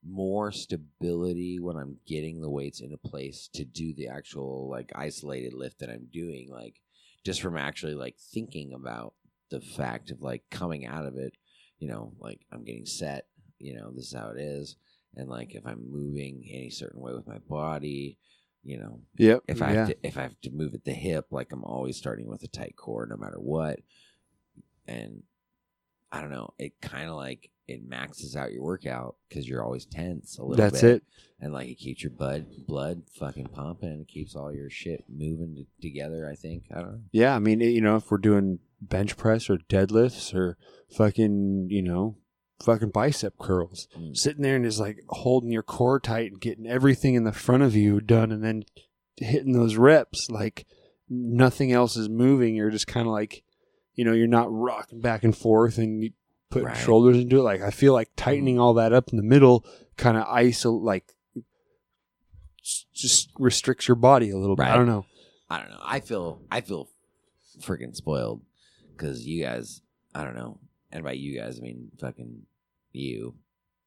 more 0.04 0.52
stability 0.52 1.60
when 1.60 1.78
I'm 1.78 1.98
getting 2.08 2.42
the 2.42 2.50
weights 2.50 2.82
into 2.82 2.98
place 2.98 3.48
to 3.54 3.64
do 3.64 3.94
the 3.94 4.08
actual 4.08 4.68
like 4.68 4.92
isolated 4.96 5.54
lift 5.54 5.78
that 5.80 5.92
I'm 5.92 6.08
doing 6.12 6.50
like 6.50 6.82
just 7.24 7.40
from 7.40 7.56
actually 7.56 7.94
like 7.94 8.16
thinking 8.18 8.74
about 8.74 9.14
the 9.52 9.62
fact 9.62 10.10
of 10.10 10.20
like 10.24 10.42
coming 10.50 10.88
out 10.88 11.06
of 11.06 11.18
it 11.18 11.36
you 11.78 11.88
know 11.88 12.14
like 12.20 12.42
I'm 12.52 12.64
getting 12.64 12.88
set 12.88 13.28
you 13.60 13.76
know 13.76 13.92
this 13.92 14.06
is 14.08 14.14
how 14.14 14.30
it 14.30 14.40
is 14.40 14.76
and 15.16 15.30
like 15.30 15.54
if 15.56 15.66
I'm 15.66 15.90
moving 15.92 16.44
any 16.50 16.70
certain 16.70 17.00
way 17.02 17.14
with 17.14 17.28
my 17.28 17.38
body 17.40 18.18
you 18.64 18.78
know 18.78 19.00
Yep. 19.18 19.44
if 19.48 19.62
I 19.62 19.72
yeah. 19.74 19.80
have 19.80 19.88
to, 19.90 19.98
if 20.08 20.18
I 20.18 20.22
have 20.24 20.40
to 20.42 20.52
move 20.52 20.74
at 20.76 20.86
the 20.86 20.94
hip, 20.94 21.28
like 21.32 21.52
I'm 21.52 21.64
always 21.64 21.98
starting 21.98 22.28
with 22.28 22.44
a 22.44 22.48
tight 22.48 22.76
core, 22.78 23.08
no 23.08 23.18
matter 23.18 23.40
what. 23.40 23.80
And 24.88 25.24
I 26.12 26.22
don't 26.22 26.30
know, 26.32 26.54
it 26.60 26.80
kind 26.82 27.10
of 27.10 27.16
like 27.16 27.50
it 27.68 27.88
maxes 27.88 28.36
out 28.36 28.52
your 28.52 28.64
workout 28.64 29.16
because 29.30 29.48
you're 29.48 29.64
always 29.64 29.86
tense 29.86 30.38
a 30.38 30.44
little 30.44 30.58
That's 30.64 30.82
bit. 30.82 30.96
it. 30.98 31.04
and 31.40 31.54
like 31.54 31.70
it 31.70 31.76
keeps 31.80 32.04
your 32.04 32.12
blood 32.12 32.46
blood 32.68 33.04
fucking 33.18 33.48
pumping, 33.48 33.90
and 33.90 34.02
it 34.02 34.08
keeps 34.08 34.36
all 34.36 34.54
your 34.54 34.70
shit 34.70 35.06
moving 35.10 35.56
t- 35.56 35.68
together. 35.82 36.30
I 36.30 36.36
think 36.36 36.66
I 36.72 36.82
don't 36.82 36.92
know. 36.92 37.02
Yeah, 37.12 37.36
I 37.36 37.40
mean, 37.40 37.62
you 37.62 37.82
know, 37.82 37.96
if 37.96 38.12
we're 38.12 38.18
doing 38.18 38.60
bench 38.82 39.16
press 39.18 39.50
or 39.50 39.58
deadlifts 39.58 40.36
or 40.36 40.58
fucking, 40.92 41.68
you 41.70 41.82
know, 41.82 42.18
fucking 42.62 42.90
bicep 42.90 43.38
curls, 43.38 43.88
Mm. 43.98 44.16
sitting 44.18 44.42
there 44.44 44.56
and 44.56 44.66
just 44.66 44.80
like 44.80 45.00
holding 45.10 45.52
your 45.52 45.64
core 45.64 46.00
tight 46.00 46.32
and 46.32 46.40
getting 46.42 46.68
everything 46.68 47.16
in 47.16 47.24
the 47.24 47.32
front 47.34 47.64
of 47.64 47.76
you 47.76 48.00
done 48.02 48.32
and 48.32 48.44
then 48.44 48.64
hitting 49.18 49.54
those 49.54 49.76
reps 49.76 50.30
like 50.30 50.66
nothing 51.10 51.72
else 51.72 51.96
is 51.98 52.08
moving. 52.10 52.56
You're 52.56 52.70
just 52.72 52.88
kind 52.88 53.06
of 53.08 53.12
like, 53.14 53.44
you 53.96 54.06
know, 54.06 54.14
you're 54.14 54.28
not 54.28 54.48
rocking 54.52 55.02
back 55.02 55.24
and 55.24 55.36
forth 55.38 55.78
and 55.78 56.04
you 56.04 56.12
put 56.50 56.64
Right. 56.64 56.78
shoulders 56.78 57.18
into 57.18 57.40
it. 57.40 57.44
Like, 57.44 57.62
I 57.62 57.70
feel 57.72 57.94
like 57.94 58.10
tightening 58.16 58.60
all 58.60 58.74
that 58.76 58.94
up 58.94 59.10
in 59.10 59.18
the 59.18 59.24
middle 59.24 59.66
kind 59.98 60.18
of 60.18 60.26
isolate, 60.28 60.84
like, 60.84 61.14
just 62.94 63.30
restricts 63.40 63.88
your 63.88 63.96
body 63.96 64.30
a 64.30 64.38
little 64.38 64.56
bit. 64.56 64.68
I 64.68 64.76
don't 64.78 64.86
know. 64.86 65.06
I 65.50 65.60
don't 65.60 65.70
know. 65.72 65.80
I 65.84 66.00
feel 66.00 66.42
I 66.52 66.62
feel 66.62 66.90
freaking 67.60 67.96
spoiled 67.96 68.42
because 68.96 69.26
you 69.26 69.44
guys. 69.44 69.82
I 70.14 70.24
don't 70.26 70.36
know, 70.36 70.60
and 70.92 71.04
by 71.04 71.14
you 71.14 71.38
guys 71.40 71.58
I 71.58 71.62
mean 71.64 71.90
fucking 72.00 72.44
you 72.94 73.36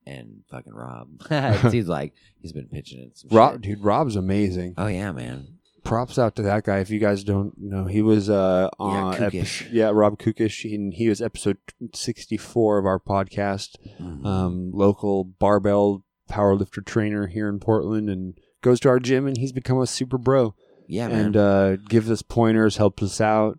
and 0.06 0.42
fucking 0.50 0.72
Rob. 0.74 1.08
it 1.30 1.70
seems 1.70 1.88
like 1.88 2.12
he's 2.40 2.52
been 2.52 2.68
pitching 2.68 3.00
it. 3.00 3.16
Some 3.18 3.30
Rob, 3.36 3.52
shit. 3.54 3.60
dude, 3.62 3.84
Rob's 3.84 4.16
amazing. 4.16 4.74
Oh 4.76 4.86
yeah, 4.86 5.12
man. 5.12 5.58
props 5.82 6.18
out 6.18 6.34
to 6.36 6.42
that 6.42 6.64
guy. 6.64 6.78
If 6.78 6.90
you 6.90 6.98
guys 6.98 7.24
don't 7.24 7.52
know, 7.58 7.84
he 7.86 8.02
was 8.02 8.28
uh 8.30 8.68
on 8.78 9.14
epi- 9.22 9.40
Kukish. 9.40 9.68
yeah, 9.72 9.90
Rob 9.92 10.18
Kukish. 10.18 10.62
He, 10.62 10.74
and 10.74 10.92
he 10.94 11.08
was 11.08 11.20
episode 11.22 11.58
sixty 11.94 12.36
four 12.36 12.78
of 12.78 12.86
our 12.86 12.98
podcast. 13.00 13.76
Mhm. 14.00 14.24
Um, 14.26 14.70
local 14.72 15.24
barbell 15.24 16.02
powerlifter 16.30 16.84
trainer 16.84 17.26
here 17.26 17.48
in 17.48 17.58
Portland, 17.60 18.08
and 18.08 18.38
goes 18.62 18.80
to 18.80 18.88
our 18.88 18.98
gym, 19.00 19.26
and 19.26 19.36
he's 19.36 19.52
become 19.52 19.78
a 19.80 19.86
super 19.86 20.16
bro. 20.18 20.54
yeah, 20.86 21.08
man. 21.08 21.26
and 21.26 21.36
uh, 21.36 21.76
gives 21.76 22.10
us 22.10 22.22
pointers, 22.22 22.76
helps 22.78 23.02
us 23.02 23.20
out. 23.20 23.58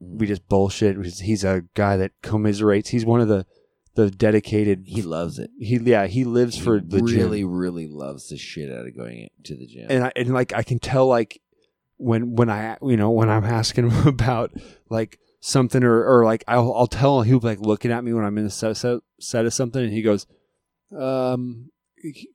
we 0.00 0.26
just 0.26 0.48
bullshit. 0.48 0.96
He's 1.20 1.44
a 1.44 1.64
guy 1.74 1.96
that 1.98 2.12
commiserates. 2.22 2.90
He's 2.90 3.04
one 3.04 3.20
of 3.20 3.28
the 3.28 3.44
the 3.98 4.12
dedicated. 4.12 4.84
He 4.86 5.02
loves 5.02 5.40
it. 5.40 5.50
He 5.58 5.76
yeah 5.78 6.06
he 6.06 6.24
lives 6.24 6.56
for 6.56 6.80
the 6.80 6.98
really, 6.98 7.12
gym. 7.12 7.20
really 7.20 7.44
really 7.44 7.88
loves 7.88 8.28
the 8.28 8.38
shit 8.38 8.70
out 8.70 8.86
of 8.86 8.96
going 8.96 9.28
to 9.42 9.56
the 9.56 9.66
gym. 9.66 9.86
and 9.90 10.04
I, 10.04 10.12
and 10.14 10.32
like 10.32 10.52
I 10.52 10.62
can 10.62 10.78
tell 10.78 11.08
like 11.08 11.40
when 11.96 12.36
when 12.36 12.48
I 12.48 12.76
you 12.80 12.96
know 12.96 13.10
when 13.10 13.28
I'm 13.28 13.44
asking 13.44 13.90
him 13.90 14.06
about 14.06 14.52
like 14.88 15.18
something 15.40 15.82
or 15.82 16.04
or 16.04 16.24
like 16.24 16.44
I'll 16.46 16.72
I'll 16.74 16.86
tell 16.86 17.20
him 17.20 17.26
he'll 17.26 17.40
be 17.40 17.48
like 17.48 17.60
looking 17.60 17.90
at 17.90 18.04
me 18.04 18.12
when 18.12 18.24
I'm 18.24 18.38
in 18.38 18.44
the 18.44 18.50
set, 18.50 18.76
set, 18.76 19.00
set 19.18 19.46
of 19.46 19.52
something 19.52 19.82
and 19.82 19.92
he 19.92 20.02
goes, 20.02 20.28
um, 20.96 21.70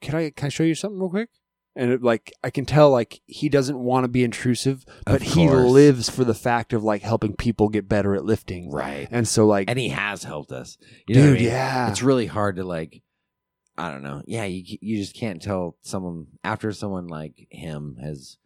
can 0.02 0.16
I 0.16 0.32
can 0.32 0.48
I 0.48 0.50
show 0.50 0.64
you 0.64 0.76
something 0.76 1.00
real 1.00 1.10
quick? 1.10 1.30
And 1.76 1.92
it, 1.92 2.04
like 2.04 2.32
I 2.44 2.50
can 2.52 2.66
tell 2.66 2.92
like 2.92 3.22
he 3.26 3.50
doesn't 3.50 3.80
want 3.80 4.04
to 4.04 4.08
be 4.08 4.24
intrusive, 4.24 4.86
but 5.06 5.22
he 5.24 5.48
course. 5.48 5.70
lives 5.72 6.10
for 6.10 6.24
the 6.24 6.36
fact 6.36 6.72
of 6.74 6.84
like 6.84 7.02
helping 7.02 7.36
people 7.36 7.70
get 7.70 7.90
better 7.90 8.14
at 8.16 8.24
lifting, 8.26 8.70
right. 8.72 9.08
And 9.10 9.28
so 9.28 9.48
like 9.48 9.70
And 9.70 9.80
he 9.80 9.90
has 9.90 10.24
helped 10.24 10.52
us. 10.52 10.78
You 11.08 11.16
know 11.16 11.22
what 11.22 11.26
I 11.28 11.32
dude, 11.32 11.40
mean? 11.40 11.48
yeah, 11.50 11.90
It's 11.90 12.04
really 12.04 12.28
hard 12.28 12.58
to 12.58 12.64
like. 12.64 13.02
I 13.76 13.90
don't 13.90 14.04
know. 14.04 14.22
Yeah, 14.28 14.44
you 14.44 14.78
you 14.82 14.98
just 14.98 15.16
can't 15.16 15.42
tell 15.42 15.76
someone 15.82 16.28
after 16.44 16.72
someone 16.74 17.08
like 17.08 17.48
him 17.50 17.98
has 18.04 18.38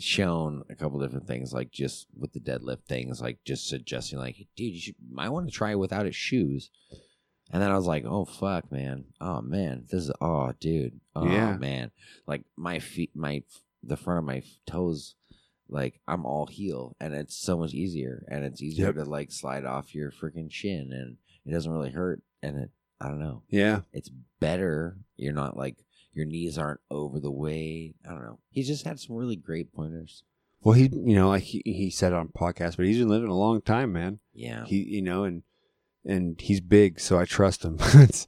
shown 0.00 0.64
a 0.68 0.74
couple 0.74 0.98
different 0.98 1.28
things, 1.28 1.52
like 1.52 1.70
just 1.70 2.08
with 2.18 2.32
the 2.32 2.40
deadlift 2.40 2.84
things, 2.88 3.20
like 3.20 3.38
just 3.44 3.68
suggesting, 3.68 4.18
like, 4.18 4.34
dude, 4.56 4.74
you 4.74 4.80
should 4.80 4.96
might 5.08 5.28
want 5.28 5.46
to 5.46 5.52
try 5.52 5.70
it 5.70 5.78
without 5.78 6.06
his 6.06 6.16
shoes. 6.16 6.70
And 7.52 7.62
then 7.62 7.70
I 7.70 7.76
was 7.76 7.86
like, 7.86 8.04
oh 8.06 8.24
fuck, 8.24 8.72
man, 8.72 9.04
oh 9.20 9.40
man, 9.42 9.84
this 9.90 10.04
is 10.04 10.12
oh 10.20 10.52
dude, 10.58 11.00
oh 11.14 11.26
Yeah. 11.26 11.56
man, 11.56 11.90
like 12.26 12.44
my 12.56 12.78
feet, 12.78 13.10
my 13.14 13.42
the 13.82 13.96
front 13.96 14.18
of 14.18 14.24
my 14.24 14.42
toes, 14.66 15.14
like 15.68 16.00
I'm 16.08 16.24
all 16.24 16.46
heel, 16.46 16.96
and 17.00 17.12
it's 17.14 17.36
so 17.36 17.58
much 17.58 17.74
easier, 17.74 18.24
and 18.28 18.44
it's 18.44 18.62
easier 18.62 18.86
Yep. 18.86 18.94
to 18.96 19.04
like 19.04 19.30
slide 19.32 19.64
off 19.64 19.94
your 19.94 20.10
freaking 20.10 20.50
shin, 20.50 20.92
and 20.92 21.16
it 21.44 21.52
doesn't 21.52 21.72
really 21.72 21.90
hurt, 21.90 22.22
and 22.42 22.56
it 22.56 22.70
I 23.00 23.08
don't 23.08 23.18
know 23.20 23.42
yeah, 23.48 23.80
it's 23.92 24.10
better. 24.40 24.96
You're 25.16 25.32
not 25.34 25.56
like 25.56 25.76
your 26.14 26.24
knees 26.26 26.56
aren't 26.58 26.80
over 26.90 27.18
the 27.20 27.30
way. 27.32 27.94
I 28.08 28.10
don't 28.12 28.22
know. 28.24 28.38
He's 28.50 28.68
just 28.68 28.84
had 28.84 29.00
some 29.00 29.16
really 29.16 29.36
great 29.36 29.72
pointers. 29.74 30.22
Well, 30.62 30.74
he 30.74 30.84
you 30.92 31.16
know 31.16 31.28
like 31.28 31.42
he, 31.42 31.60
he 31.66 31.90
said 31.90 32.12
on 32.12 32.28
podcast, 32.28 32.76
but 32.76 32.86
he's 32.86 32.98
been 32.98 33.08
living 33.08 33.28
a 33.28 33.36
long 33.36 33.60
time, 33.60 33.92
man. 33.92 34.20
Yeah, 34.32 34.64
He 34.64 34.76
you 34.84 35.02
know 35.02 35.24
and 35.24 35.42
and 36.04 36.40
he's 36.40 36.60
big, 36.60 37.00
so 37.00 37.18
I 37.18 37.24
trust 37.24 37.64
him. 37.64 37.76
it's, 37.80 38.26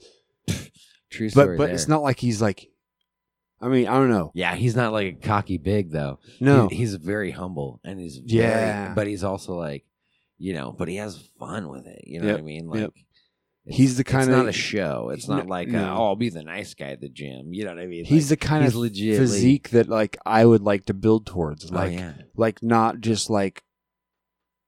true 1.11 1.29
but 1.29 1.33
story. 1.33 1.57
but 1.57 1.67
there. 1.67 1.75
it's 1.75 1.89
not 1.89 2.03
like 2.03 2.19
he's 2.21 2.41
like. 2.43 2.69
I 3.61 3.69
mean, 3.69 3.87
I 3.87 3.95
don't 3.95 4.11
know. 4.11 4.31
Yeah, 4.35 4.57
he's 4.57 4.77
not 4.77 4.93
like 4.93 5.07
a 5.07 5.27
cocky 5.27 5.57
big 5.57 5.91
though. 5.91 6.19
No, 6.39 6.69
He- 6.69 6.77
he's 6.77 6.97
very 6.97 7.31
humble 7.31 7.81
and 7.83 7.99
he's 7.99 8.19
very, 8.19 8.43
Yeah. 8.43 8.93
but 8.95 9.07
he's 9.07 9.25
also 9.25 9.55
like, 9.55 9.87
you 10.37 10.53
know, 10.53 10.75
but 10.77 10.87
he 10.89 10.97
has 10.97 11.17
fun 11.39 11.69
with 11.71 11.87
it. 11.87 12.03
You 12.05 12.21
know 12.21 12.33
what 12.33 12.41
I 12.41 12.43
mean? 12.43 12.67
Like. 12.69 12.81
yep. 12.81 12.91
it's- 12.91 13.05
He's 13.79 13.97
the 13.97 14.03
It's 14.03 14.11
kinda- 14.11 14.27
not 14.37 14.47
a 14.49 14.53
show. 14.53 15.09
It's 15.15 15.27
not 15.27 15.45
No, 15.47 15.51
like, 15.51 15.69
no. 15.69 15.83
uh, 15.83 15.97
oh, 15.97 16.05
I'll 16.09 16.17
be 16.17 16.29
the 16.29 16.43
nice 16.43 16.75
guy 16.75 16.89
at 16.89 17.01
the 17.01 17.09
gym. 17.09 17.55
You 17.55 17.65
know 17.65 17.71
what 17.75 17.83
I 17.83 17.87
mean? 17.87 18.05
he's 18.05 18.29
the 18.29 18.37
kind 18.37 18.63
he's 18.65 18.75
of 18.75 18.83
legitly- 18.83 19.17
physique 19.17 19.71
that 19.71 19.89
like 19.89 20.19
I 20.27 20.45
would 20.45 20.61
like 20.61 20.85
to 20.87 20.93
build 20.95 21.25
towards. 21.25 21.71
Oh, 21.71 21.75
Like 21.75 21.93
yeah. 21.95 22.13
like 22.37 22.63
not 22.63 23.01
just 23.01 23.31
like 23.31 23.63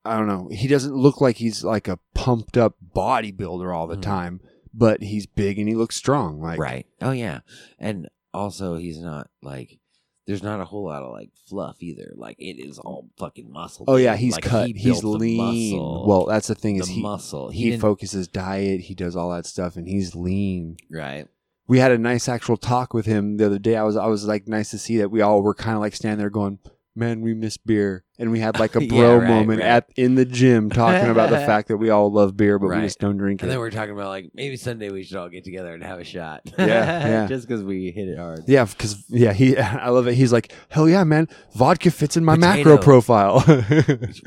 I 0.07 0.17
don't 0.17 0.27
know. 0.29 0.49
He 0.51 0.69
doesn't 0.69 0.95
look 0.95 1.21
like 1.21 1.37
he's 1.37 1.65
like 1.65 1.89
a 1.89 1.99
pumped 2.15 2.57
up 2.57 2.77
bodybuilder 2.95 3.75
all 3.75 3.87
the 3.87 3.97
Mhm. 3.97 4.03
time, 4.03 4.41
but 4.75 5.03
he's 5.03 5.27
big 5.27 5.59
and 5.59 5.69
he 5.69 5.75
looks 5.75 5.97
strong. 5.97 6.41
Like 6.41 6.59
right. 6.59 6.87
Oh 7.01 7.13
yeah, 7.13 7.41
and 7.79 8.09
also 8.33 8.77
he's 8.77 8.99
not 9.01 9.29
like. 9.43 9.79
There's 10.27 10.43
not 10.43 10.61
a 10.61 10.65
whole 10.65 10.87
lot 10.87 11.05
of 11.05 11.13
like 11.13 11.31
fluff 11.49 11.77
either. 11.79 12.13
Like 12.17 12.35
it 12.41 12.59
is 12.59 12.81
all 12.81 13.09
fucking 13.17 13.49
muscle. 13.53 13.85
Oh 13.87 13.95
yeah, 13.95 14.17
he's 14.17 14.33
Like, 14.35 14.43
cut. 14.43 14.67
he 14.67 14.73
he's 14.73 15.05
lean. 15.05 15.79
Well, 15.79 16.27
that's 16.27 16.49
the 16.49 16.57
thing 16.57 16.79
the 16.79 16.83
is 16.83 16.89
he 16.89 17.01
muscle. 17.01 17.51
He, 17.51 17.71
he 17.71 17.77
focuses 17.77 18.27
diet. 18.27 18.81
He 18.81 18.95
does 18.97 19.15
all 19.15 19.31
that 19.31 19.47
stuff, 19.47 19.77
and 19.77 19.87
he's 19.87 20.17
lean. 20.17 20.79
right. 20.91 21.29
We 21.69 21.79
had 21.81 21.91
a 21.93 21.99
nice 21.99 22.29
actual 22.29 22.57
talk 22.57 22.93
with 22.95 23.07
him 23.07 23.37
the 23.39 23.47
other 23.47 23.59
day. 23.61 23.77
I 23.77 23.83
was 23.85 23.97
I 23.97 24.07
was 24.07 24.25
like 24.25 24.47
nice 24.49 24.71
to 24.71 24.79
see 24.79 24.97
that 24.99 25.11
we 25.13 25.21
all 25.21 25.43
were 25.43 25.55
kind 25.55 25.77
of 25.77 25.81
like 25.81 25.95
standing 25.95 26.19
there 26.19 26.31
going, 26.31 26.59
"Man, 26.97 27.21
we 27.21 27.35
miss 27.35 27.57
beer," 27.59 28.05
and 28.19 28.31
we 28.33 28.41
had 28.41 28.59
like 28.59 28.75
a 28.75 28.83
Yeah, 28.85 28.89
bro 28.89 29.17
right, 29.19 29.29
moment 29.29 29.61
right. 29.61 29.69
at 29.69 29.91
in 29.97 30.15
the 30.15 30.25
gym 30.25 30.71
talking 30.71 31.11
about 31.11 31.31
the 31.31 31.37
fact 31.47 31.69
that 31.69 31.77
we 31.77 31.91
all 31.91 32.11
love 32.11 32.37
beer, 32.37 32.59
but 32.59 32.69
Right. 32.69 32.81
we 32.81 32.87
just 32.87 32.99
don't 32.99 33.17
drink 33.19 33.43
And 33.43 33.49
it. 33.49 33.53
then 33.53 33.59
we're 33.61 33.71
talking 33.71 33.93
about 33.95 34.09
like 34.09 34.31
maybe 34.35 34.57
Sunday 34.57 34.91
we 34.91 35.03
should 35.05 35.17
all 35.19 35.29
get 35.29 35.45
together 35.45 35.75
and 35.75 35.83
have 35.85 35.99
a 36.01 36.05
shot. 36.05 36.41
Yeah, 36.59 36.67
yeah. 36.67 37.27
Just 37.29 37.47
because 37.47 37.63
we 37.63 37.91
hit 37.91 38.09
it 38.09 38.19
hard. 38.19 38.45
Yeah, 38.47 38.65
because 38.65 39.05
yeah, 39.09 39.33
he 39.33 39.57
I 39.59 39.91
love 39.91 40.09
it. 40.09 40.15
He's 40.15 40.33
like, 40.33 40.53
hell 40.71 40.89
yeah, 40.89 41.05
man, 41.05 41.29
vodka 41.55 41.91
fits 41.91 42.17
in 42.17 42.25
my 42.25 42.35
Potato. 42.37 42.57
macro 42.71 42.79
profile. 42.83 43.45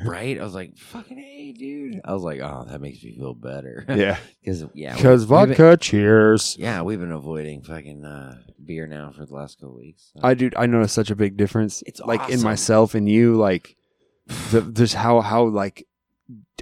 Right? 0.06 0.40
I 0.40 0.44
was 0.44 0.54
like, 0.56 0.78
fucking 0.78 1.18
hey, 1.50 1.54
dude. 1.54 2.02
I 2.06 2.14
was 2.14 2.24
like, 2.24 2.40
oh, 2.42 2.66
that 2.70 2.80
makes 2.82 3.04
me 3.04 3.16
feel 3.16 3.34
better. 3.34 3.86
yeah, 3.90 4.18
Because 4.42 4.66
yeah, 4.74 4.96
because 4.96 5.22
we've 5.26 5.30
been- 5.48 5.56
vodka. 5.56 5.78
cheers. 5.78 6.56
yeah, 6.60 6.82
we've 6.82 7.00
been 7.00 7.12
avoiding 7.12 7.62
fucking 7.64 8.06
uh, 8.06 8.38
beer 8.64 8.86
now 8.88 9.12
for 9.12 9.26
the 9.26 9.34
last 9.34 9.60
couple 9.60 9.78
weeks. 9.78 10.12
so. 10.14 10.20
I 10.24 10.34
do. 10.34 10.50
I 10.56 10.66
noticed 10.66 10.96
such 10.96 11.10
a 11.12 11.16
big 11.16 11.38
difference. 11.38 11.84
It's 11.88 12.00
like 12.02 12.30
in 12.30 12.42
myself 12.42 12.94
and 12.96 13.08
you. 13.10 13.36
Like, 13.36 13.76
the, 14.52 14.62
just 14.62 14.94
how 14.96 15.22
how 15.22 15.46
like 15.46 15.88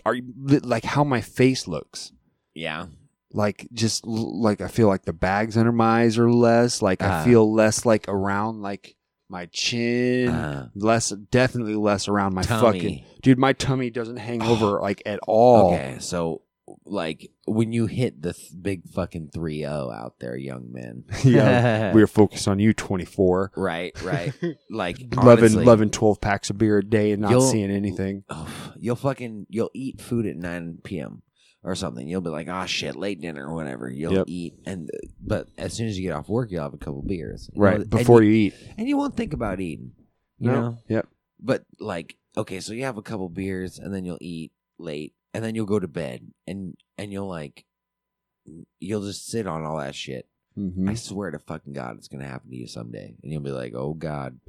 are 0.05 0.13
you 0.15 0.23
like 0.63 0.85
how 0.85 1.03
my 1.03 1.19
face 1.21 1.67
looks. 1.67 2.13
yeah, 2.53 2.85
Like 3.33 3.67
just 3.73 4.05
like 4.07 4.61
I 4.61 4.67
feel 4.69 4.87
like 4.87 5.03
the 5.03 5.11
bags 5.13 5.57
under 5.57 5.71
my 5.73 6.01
eyes 6.03 6.17
are 6.17 6.31
less. 6.31 6.81
Like 6.81 7.01
I 7.01 7.19
Ah. 7.21 7.23
feel 7.25 7.51
less 7.53 7.85
like 7.85 8.05
around 8.07 8.61
like 8.61 8.95
my 9.29 9.47
chin. 9.47 10.29
Uh, 10.29 10.69
less, 10.75 11.09
definitely 11.09 11.75
less 11.75 12.07
around 12.07 12.33
my 12.33 12.41
tummy. 12.43 12.79
fucking 12.79 13.03
dude. 13.21 13.37
My 13.37 13.53
tummy 13.53 13.89
doesn't 13.89 14.17
hang 14.17 14.41
over 14.53 14.79
like 14.81 15.01
at 15.05 15.19
all. 15.27 15.73
Okay, 15.73 15.97
so 15.99 16.41
like 16.85 17.31
when 17.45 17.71
you 17.71 17.85
hit 17.85 18.21
the 18.21 18.33
th- 18.33 18.51
big 18.61 18.89
fucking 18.89 19.29
3-0 19.29 19.93
out 19.95 20.15
there, 20.19 20.35
young 20.35 20.67
men. 20.71 21.05
yeah, 21.23 21.93
we 21.95 22.01
are 22.01 22.07
focused 22.07 22.47
on 22.47 22.59
you, 22.59 22.73
twenty 22.73 23.05
four. 23.05 23.51
right, 23.55 23.99
right. 24.01 24.33
Like 24.69 24.99
11, 24.99 25.17
honestly, 25.43 25.63
11, 25.63 25.89
12 25.91 26.21
packs 26.21 26.49
of 26.49 26.57
beer 26.57 26.79
a 26.79 26.83
day 26.83 27.11
and 27.11 27.21
not 27.21 27.39
seeing 27.41 27.71
anything. 27.71 28.23
oh, 28.29 28.73
you'll 28.77 28.95
fucking 28.97 29.47
you'll 29.49 29.71
eat 29.73 30.01
food 30.01 30.25
at 30.25 30.35
9 30.35 30.79
p.m. 30.83 31.21
or 31.63 31.75
something. 31.75 32.07
You'll 32.07 32.21
be 32.21 32.29
like, 32.29 32.47
"Oh 32.47 32.65
shit, 32.65 32.95
late 32.95 33.19
dinner 33.21 33.47
or 33.47 33.53
whatever." 33.55 33.89
You'll 33.89 34.13
Yep. 34.13 34.25
eat 34.27 34.53
and 34.65 34.89
but 35.21 35.49
as 35.57 35.73
soon 35.73 35.87
as 35.87 35.97
you 35.97 36.07
get 36.07 36.15
off 36.15 36.29
work, 36.29 36.51
you'll 36.51 36.63
have 36.63 36.73
a 36.73 36.77
couple 36.77 37.01
beers. 37.01 37.49
You 37.53 37.59
know, 37.61 37.65
Right. 37.67 37.89
Before 37.89 38.21
you, 38.23 38.29
you 38.31 38.35
eat. 38.47 38.53
and 38.77 38.87
you 38.87 38.97
won't 38.97 39.15
think 39.17 39.33
about 39.33 39.59
eating. 39.59 39.91
You 40.39 40.51
No. 40.51 40.61
know? 40.61 40.77
Yep. 40.87 41.07
But 41.39 41.65
like, 41.79 42.15
okay, 42.35 42.59
so 42.59 42.73
you 42.73 42.83
have 42.83 42.97
a 42.97 43.01
couple 43.01 43.27
beers 43.29 43.79
and 43.79 43.93
then 43.93 44.05
you'll 44.05 44.17
eat 44.21 44.51
late 44.79 45.13
and 45.33 45.43
then 45.43 45.55
you'll 45.55 45.65
go 45.65 45.79
to 45.79 45.87
bed 45.87 46.31
and 46.45 46.75
and 46.97 47.11
you'll 47.11 47.27
like 47.27 47.65
you'll 48.79 49.03
just 49.05 49.27
sit 49.27 49.45
on 49.47 49.63
all 49.65 49.77
that 49.77 49.95
shit. 49.95 50.27
Mm-hmm. 50.57 50.89
I 50.89 50.93
swear 50.95 51.31
to 51.31 51.39
fucking 51.39 51.73
God, 51.73 51.97
it's 51.97 52.07
gonna 52.07 52.25
happen 52.27 52.49
to 52.49 52.55
you 52.55 52.65
someday, 52.67 53.15
and 53.21 53.31
you'll 53.31 53.41
be 53.41 53.51
like, 53.51 53.73
"Oh 53.75 53.93
God." 53.93 54.39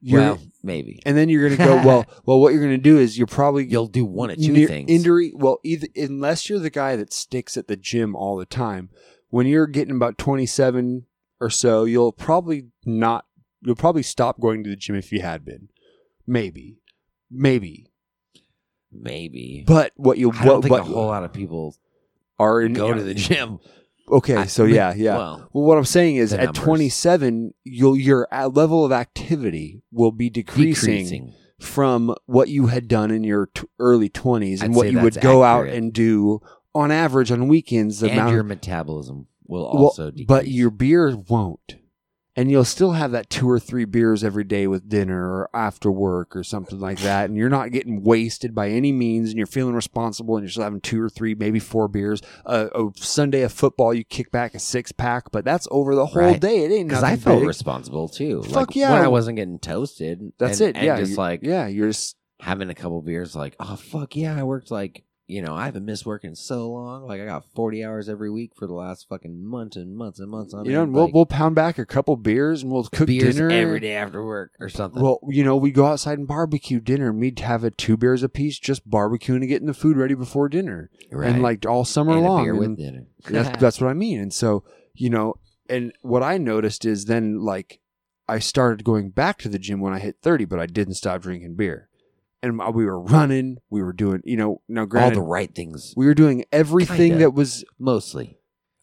You're, 0.00 0.20
well, 0.20 0.38
maybe 0.62 1.02
and 1.04 1.16
then 1.16 1.28
you're 1.28 1.48
gonna 1.48 1.56
go. 1.56 1.82
Well, 1.84 2.06
well, 2.24 2.40
what 2.40 2.52
you're 2.52 2.62
gonna 2.62 2.78
do 2.78 2.98
is 2.98 3.18
you're 3.18 3.26
probably 3.26 3.66
you'll 3.66 3.88
do 3.88 4.04
one 4.04 4.30
of 4.30 4.36
two 4.36 4.52
near 4.52 4.68
things. 4.68 4.88
Injury. 4.90 5.32
Well, 5.34 5.58
either 5.64 5.88
unless 5.96 6.48
you're 6.48 6.60
the 6.60 6.70
guy 6.70 6.94
that 6.96 7.12
sticks 7.12 7.56
at 7.56 7.66
the 7.66 7.76
gym 7.76 8.14
all 8.14 8.36
the 8.36 8.46
time, 8.46 8.90
when 9.30 9.46
you're 9.46 9.66
getting 9.66 9.96
about 9.96 10.16
27 10.16 11.06
or 11.40 11.50
so, 11.50 11.84
you'll 11.84 12.12
probably 12.12 12.68
not. 12.84 13.26
You'll 13.60 13.74
probably 13.74 14.04
stop 14.04 14.38
going 14.38 14.62
to 14.64 14.70
the 14.70 14.76
gym 14.76 14.94
if 14.94 15.10
you 15.10 15.20
had 15.20 15.44
been. 15.44 15.68
Maybe, 16.26 16.78
maybe. 17.28 17.90
maybe. 18.92 19.64
But 19.66 19.92
what 19.96 20.16
you 20.16 20.30
I 20.30 20.44
don't 20.44 20.54
what, 20.54 20.62
think 20.62 20.70
what 20.70 20.80
a 20.82 20.84
whole 20.84 21.06
lot 21.06 21.24
of 21.24 21.32
people 21.32 21.74
are 22.38 22.62
in 22.62 22.72
go 22.72 22.94
to 22.94 23.02
the 23.02 23.14
gym. 23.14 23.58
Okay, 24.10 24.36
I- 24.36 24.46
so 24.46 24.64
yeah, 24.64 24.94
yeah. 24.96 25.16
Well, 25.16 25.48
Well, 25.52 25.64
what 25.64 25.78
I'm 25.78 25.84
saying 25.84 26.16
is, 26.16 26.32
at 26.32 26.44
numbers. 26.44 26.62
27, 26.64 27.54
you'll 27.64 27.96
your 27.96 28.26
uh, 28.32 28.48
level 28.48 28.84
of 28.84 28.92
activity 28.92 29.82
will 29.92 30.12
be 30.12 30.30
decreasing, 30.30 31.04
decreasing. 31.04 31.34
from 31.60 32.14
what 32.26 32.48
you 32.48 32.66
had 32.66 32.88
done 32.88 33.10
in 33.10 33.24
your 33.24 33.46
t- 33.54 33.66
early 33.78 34.08
20s 34.08 34.62
and 34.62 34.72
I'd 34.72 34.76
what 34.76 34.90
you 34.92 35.00
would 35.00 35.20
go 35.20 35.42
out 35.42 35.66
and 35.68 35.92
do 35.92 36.40
on 36.74 36.90
average 36.90 37.30
on 37.32 37.48
weekends. 37.48 38.02
And 38.02 38.12
amount 38.12 38.34
your 38.34 38.42
metabolism 38.44 39.26
will 39.46 39.62
well, 39.64 39.84
also 39.84 40.10
decrease. 40.10 40.26
but 40.26 40.48
your 40.48 40.70
beer 40.70 41.16
won't, 41.16 41.76
and 42.38 42.52
you'll 42.52 42.64
still 42.64 42.92
have 42.92 43.10
that 43.10 43.28
two 43.28 43.50
or 43.50 43.58
three 43.58 43.84
beers 43.84 44.22
every 44.22 44.44
day 44.44 44.68
with 44.68 44.88
dinner 44.88 45.28
or 45.28 45.50
after 45.52 45.90
work 45.90 46.36
or 46.36 46.44
something 46.44 46.78
like 46.78 47.00
that, 47.00 47.28
and 47.28 47.36
you're 47.36 47.48
not 47.48 47.72
getting 47.72 48.04
wasted 48.04 48.54
by 48.54 48.68
any 48.68 48.92
means, 48.92 49.30
and 49.30 49.36
you're 49.38 49.46
feeling 49.48 49.74
responsible, 49.74 50.36
and 50.36 50.44
you're 50.44 50.50
still 50.50 50.62
having 50.62 50.80
two 50.80 51.02
or 51.02 51.08
three, 51.08 51.34
maybe 51.34 51.58
four 51.58 51.88
beers. 51.88 52.22
Uh, 52.46 52.68
a 52.76 52.84
Sunday 52.96 53.42
of 53.42 53.50
football, 53.52 53.92
you 53.92 54.04
kick 54.04 54.30
back 54.30 54.54
a 54.54 54.60
six 54.60 54.92
pack, 54.92 55.32
but 55.32 55.44
that's 55.44 55.66
over 55.72 55.96
the 55.96 56.06
whole 56.06 56.22
Right. 56.22 56.40
day. 56.40 56.64
It 56.64 56.70
ain't 56.70 56.88
because 56.88 57.02
I 57.02 57.16
felt 57.16 57.40
big. 57.40 57.48
responsible 57.48 58.08
too. 58.08 58.42
Fuck 58.44 58.54
like, 58.68 58.76
yeah. 58.76 58.92
when 58.92 59.02
I 59.02 59.08
wasn't 59.08 59.36
getting 59.36 59.58
toasted. 59.58 60.32
That's 60.38 60.60
and- 60.60 60.70
it. 60.70 60.76
and 60.76 60.86
yeah, 60.86 61.00
just 61.00 61.18
like 61.18 61.40
yeah, 61.42 61.66
you're 61.66 61.88
just 61.88 62.14
having 62.40 62.70
a 62.70 62.74
couple 62.74 63.02
beers, 63.02 63.34
like, 63.34 63.56
oh 63.58 63.74
fuck 63.74 64.14
yeah, 64.14 64.38
I 64.38 64.44
worked 64.44 64.70
like 64.70 65.02
you 65.28 65.42
know, 65.42 65.54
I 65.54 65.66
haven't 65.66 65.84
missed 65.84 66.06
work 66.06 66.24
in 66.24 66.34
so 66.34 66.70
long. 66.70 67.06
Like 67.06 67.20
I 67.20 67.26
got 67.26 67.44
40 67.54 67.84
hours 67.84 68.08
every 68.08 68.30
week 68.30 68.52
for 68.56 68.66
the 68.66 68.72
last 68.72 69.06
fucking 69.10 69.46
months 69.46 69.76
and 69.76 69.94
months 69.94 70.18
and 70.18 70.30
months 70.30 70.54
on 70.54 70.64
You 70.64 70.72
know, 70.72 70.82
and 70.84 70.94
we'll 70.94 71.04
like, 71.04 71.14
we'll 71.14 71.26
pound 71.26 71.54
back 71.54 71.78
a 71.78 71.84
couple 71.84 72.16
beers 72.16 72.62
and 72.62 72.72
we'll 72.72 72.84
cook 72.84 73.06
beers 73.06 73.36
dinner 73.36 73.50
every 73.50 73.78
day 73.78 73.94
after 73.94 74.24
work 74.24 74.52
or 74.58 74.70
something. 74.70 75.02
Well, 75.02 75.20
you 75.28 75.44
know, 75.44 75.54
we 75.54 75.70
go 75.70 75.84
outside 75.84 76.18
and 76.18 76.26
barbecue 76.26 76.80
dinner, 76.80 77.10
and 77.10 77.20
we'd 77.20 77.40
have 77.40 77.62
a 77.62 77.70
two 77.70 77.98
beers 77.98 78.22
apiece, 78.22 78.58
just 78.58 78.88
barbecuing 78.88 79.36
and 79.36 79.48
getting 79.48 79.66
the 79.66 79.74
food 79.74 79.98
ready 79.98 80.14
before 80.14 80.48
dinner, 80.48 80.90
right. 81.12 81.30
and 81.30 81.42
like 81.42 81.66
all 81.66 81.84
summer 81.84 82.16
And 82.16 82.24
a 82.24 82.28
long. 82.28 82.44
beer 82.44 82.54
with 82.54 82.78
dinner. 82.78 83.06
that's 83.28 83.56
that's 83.60 83.80
what 83.82 83.90
I 83.90 83.94
mean. 83.94 84.18
And 84.18 84.32
so, 84.32 84.64
you 84.94 85.10
know, 85.10 85.34
and 85.68 85.92
what 86.00 86.22
I 86.22 86.38
noticed 86.38 86.86
is 86.86 87.04
then 87.04 87.40
like 87.40 87.80
I 88.26 88.38
started 88.38 88.82
going 88.82 89.10
back 89.10 89.38
to 89.40 89.50
the 89.50 89.58
gym 89.58 89.80
when 89.80 89.92
I 89.92 89.98
hit 89.98 90.16
thirty, 90.22 90.46
but 90.46 90.58
I 90.58 90.64
didn't 90.64 90.94
stop 90.94 91.20
drinking 91.20 91.56
beer, 91.56 91.87
and 92.42 92.58
we 92.74 92.84
were 92.86 93.00
running, 93.00 93.58
we 93.70 93.82
were 93.82 93.92
doing, 93.92 94.20
you 94.24 94.36
know, 94.36 94.60
now 94.68 94.82
all 94.82 94.86
granted, 94.86 95.16
the 95.16 95.22
right 95.22 95.54
things, 95.54 95.94
we 95.96 96.06
were 96.06 96.14
doing 96.14 96.44
everything 96.52 96.96
Kinda. 97.12 97.18
that 97.18 97.30
was 97.32 97.64
mostly. 97.78 98.34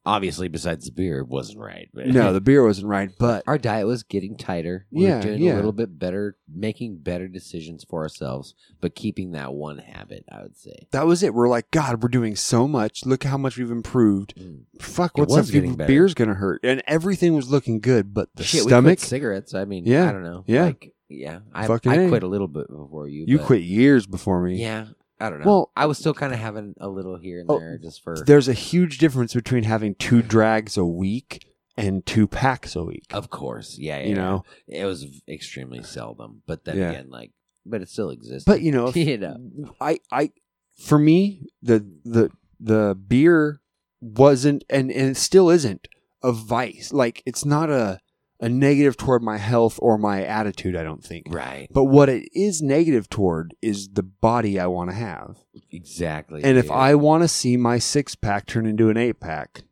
Obviously, 0.07 0.47
besides 0.49 0.85
the 0.85 0.91
beer, 0.91 1.17
it 1.17 1.27
wasn't 1.27 1.57
right. 1.57 1.89
But 1.91 2.05
no, 2.05 2.31
the 2.33 2.39
beer 2.39 2.63
wasn't 2.63 2.85
right, 2.85 3.09
but 3.17 3.43
our 3.47 3.57
diet 3.57 3.87
was 3.87 4.03
getting 4.03 4.37
tighter. 4.37 4.85
We 4.91 5.05
Yeah, 5.07 5.15
were 5.15 5.21
doing 5.23 5.41
yeah. 5.41 5.53
a 5.53 5.55
little 5.55 5.71
bit 5.71 5.97
better, 5.97 6.37
making 6.47 6.97
better 6.99 7.27
decisions 7.27 7.83
for 7.89 8.03
ourselves, 8.03 8.53
but 8.81 8.93
keeping 8.93 9.31
that 9.31 9.55
one 9.55 9.79
habit. 9.79 10.23
I 10.31 10.43
would 10.43 10.57
say. 10.57 10.75
that 10.91 11.07
was 11.07 11.23
it. 11.23 11.33
We're 11.33 11.47
like, 11.49 11.71
God, 11.71 12.03
we're 12.03 12.09
doing 12.09 12.35
so 12.35 12.67
much. 12.67 13.03
Look 13.03 13.23
how 13.23 13.39
much 13.39 13.57
we've 13.57 13.71
improved. 13.71 14.35
Mm. 14.35 14.65
Fuck, 14.79 15.13
It 15.17 15.21
what's 15.21 15.33
was 15.35 15.49
up? 15.49 15.53
getting 15.53 15.73
better. 15.73 15.87
beer's 15.87 16.13
gonna 16.13 16.35
hurt, 16.35 16.59
and 16.63 16.83
everything 16.85 17.33
was 17.33 17.49
looking 17.49 17.79
good, 17.79 18.13
but 18.13 18.29
the 18.35 18.43
Shit, 18.43 18.65
we 18.65 18.69
stomach. 18.69 18.99
quit 18.99 18.99
cigarettes. 18.99 19.55
I 19.55 19.65
mean, 19.65 19.85
Yeah, 19.87 20.07
I 20.07 20.11
don't 20.11 20.23
know. 20.23 20.43
yeah. 20.45 20.65
like, 20.65 20.93
yeah. 21.09 21.39
I, 21.53 21.67
Fucking 21.67 21.91
I 21.91 21.95
A. 22.03 22.07
quit 22.09 22.23
a 22.23 22.27
little 22.27 22.47
bit 22.47 22.67
before 22.67 23.07
you. 23.07 23.25
you 23.27 23.37
but- 23.37 23.45
quit 23.47 23.61
years 23.63 24.05
before 24.07 24.41
me. 24.41 24.55
Yeah, 24.61 24.87
I 25.19 25.29
don't 25.29 25.39
know. 25.39 25.45
Well- 25.45 25.71
I 25.75 25.85
was 25.85 25.97
still 25.97 26.13
kind 26.13 26.33
of 26.33 26.39
having 26.39 26.73
a 26.79 26.87
little 26.89 27.17
here 27.17 27.39
and 27.39 27.49
Oh, 27.49 27.59
there, 27.59 27.77
just 27.77 28.03
for. 28.03 28.15
There's 28.25 28.47
a 28.47 28.53
huge 28.53 28.97
difference 28.97 29.33
between 29.33 29.63
having 29.63 29.95
two 29.95 30.21
drags 30.21 30.77
a 30.77 30.85
week 30.85 31.45
and 31.77 32.05
two 32.05 32.27
packs 32.27 32.75
a 32.75 32.83
week. 32.83 33.05
Of 33.11 33.29
course, 33.29 33.77
yeah, 33.77 33.99
yeah. 33.99 34.05
you 34.07 34.15
know, 34.15 34.43
yeah. 34.67 34.83
it 34.83 34.85
was 34.85 35.05
extremely 35.27 35.83
seldom, 35.83 36.41
but 36.47 36.63
then 36.65 36.77
Yeah. 36.77 36.91
again, 36.91 37.09
like, 37.09 37.31
but 37.65 37.81
it 37.81 37.89
still 37.89 38.09
exists. 38.11 38.45
but 38.45 38.61
you 38.61 38.71
know, 38.71 38.87
if- 38.89 38.95
you 38.95 39.17
know, 39.17 39.37
I, 39.81 39.99
I, 40.11 40.31
for 40.77 40.97
me, 40.97 41.47
the 41.61 41.85
the 42.03 42.29
the 42.59 42.95
beer 42.95 43.59
wasn't, 44.01 44.63
and 44.69 44.91
and 44.91 45.09
it 45.11 45.17
still 45.17 45.49
isn't 45.49 45.87
a 46.23 46.31
vice. 46.31 46.91
Like 46.93 47.21
it's 47.25 47.43
not 47.45 47.69
a 47.69 47.99
a 48.39 48.49
negative 48.49 48.97
toward 48.97 49.21
my 49.23 49.37
health 49.37 49.79
or 49.81 49.97
my 49.97 50.23
attitude. 50.23 50.75
I 50.75 50.83
don't 50.83 51.03
think. 51.03 51.27
right? 51.29 51.67
But 51.71 51.85
what 51.85 52.09
it 52.09 52.27
is 52.33 52.61
negative 52.61 53.09
toward 53.09 53.55
is 53.61 53.89
the 53.93 54.03
body 54.03 54.59
I 54.59 54.67
want 54.67 54.89
to 54.89 54.95
have. 54.95 55.37
Exactly. 55.71 56.43
And 56.43 56.57
if. 56.57 56.69
I 56.69 56.95
want 56.95 57.23
to 57.23 57.27
see 57.27 57.55
my 57.57 57.79
six 57.79 58.15
pack 58.15 58.45
turn 58.45 58.65
into 58.65 58.89
an 58.89 58.97
eight 58.97 59.19
pack, 59.19 59.63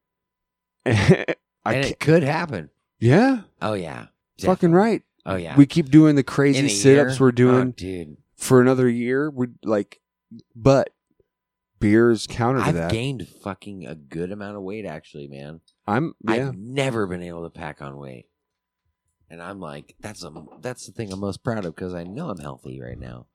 I 0.86 1.34
and 1.64 1.84
it 1.84 2.00
could 2.00 2.22
happen. 2.22 2.70
yeah, 2.98 3.42
Oh 3.60 3.74
yeah, 3.74 4.06
fucking 4.40 4.72
right. 4.72 5.02
Oh 5.26 5.36
yeah, 5.36 5.56
We 5.56 5.66
keep 5.66 5.90
doing 5.90 6.16
the 6.16 6.22
crazy 6.22 6.68
sit 6.68 6.98
ups 6.98 7.20
we're 7.20 7.32
doing 7.32 7.68
Oh, 7.68 7.72
dude. 7.72 8.16
for 8.36 8.60
another 8.62 8.88
year. 8.88 9.30
We're 9.30 9.48
like, 9.62 10.00
but 10.56 10.90
beers 11.80 12.26
counter 12.28 12.60
to 12.60 12.66
I've 12.66 12.74
that. 12.74 12.90
gained 12.90 13.26
fucking 13.28 13.86
a 13.86 13.94
good 13.94 14.32
amount 14.32 14.56
of 14.56 14.62
weight, 14.62 14.84
actually, 14.84 15.28
man. 15.28 15.60
I'm 15.86 16.14
yeah. 16.22 16.48
I've 16.48 16.56
never 16.56 17.06
been 17.06 17.22
able 17.22 17.44
to 17.44 17.50
pack 17.50 17.80
on 17.82 17.96
weight, 17.96 18.26
and 19.30 19.42
I'm 19.42 19.60
like, 19.60 19.94
that's 20.00 20.24
a 20.24 20.32
that's 20.60 20.86
the 20.86 20.92
thing 20.92 21.12
I'm 21.12 21.20
most 21.20 21.42
proud 21.42 21.64
of 21.64 21.74
because 21.74 21.94
I 21.94 22.04
know 22.04 22.30
I'm 22.30 22.38
healthy 22.38 22.80
right 22.80 22.98
now. 22.98 23.26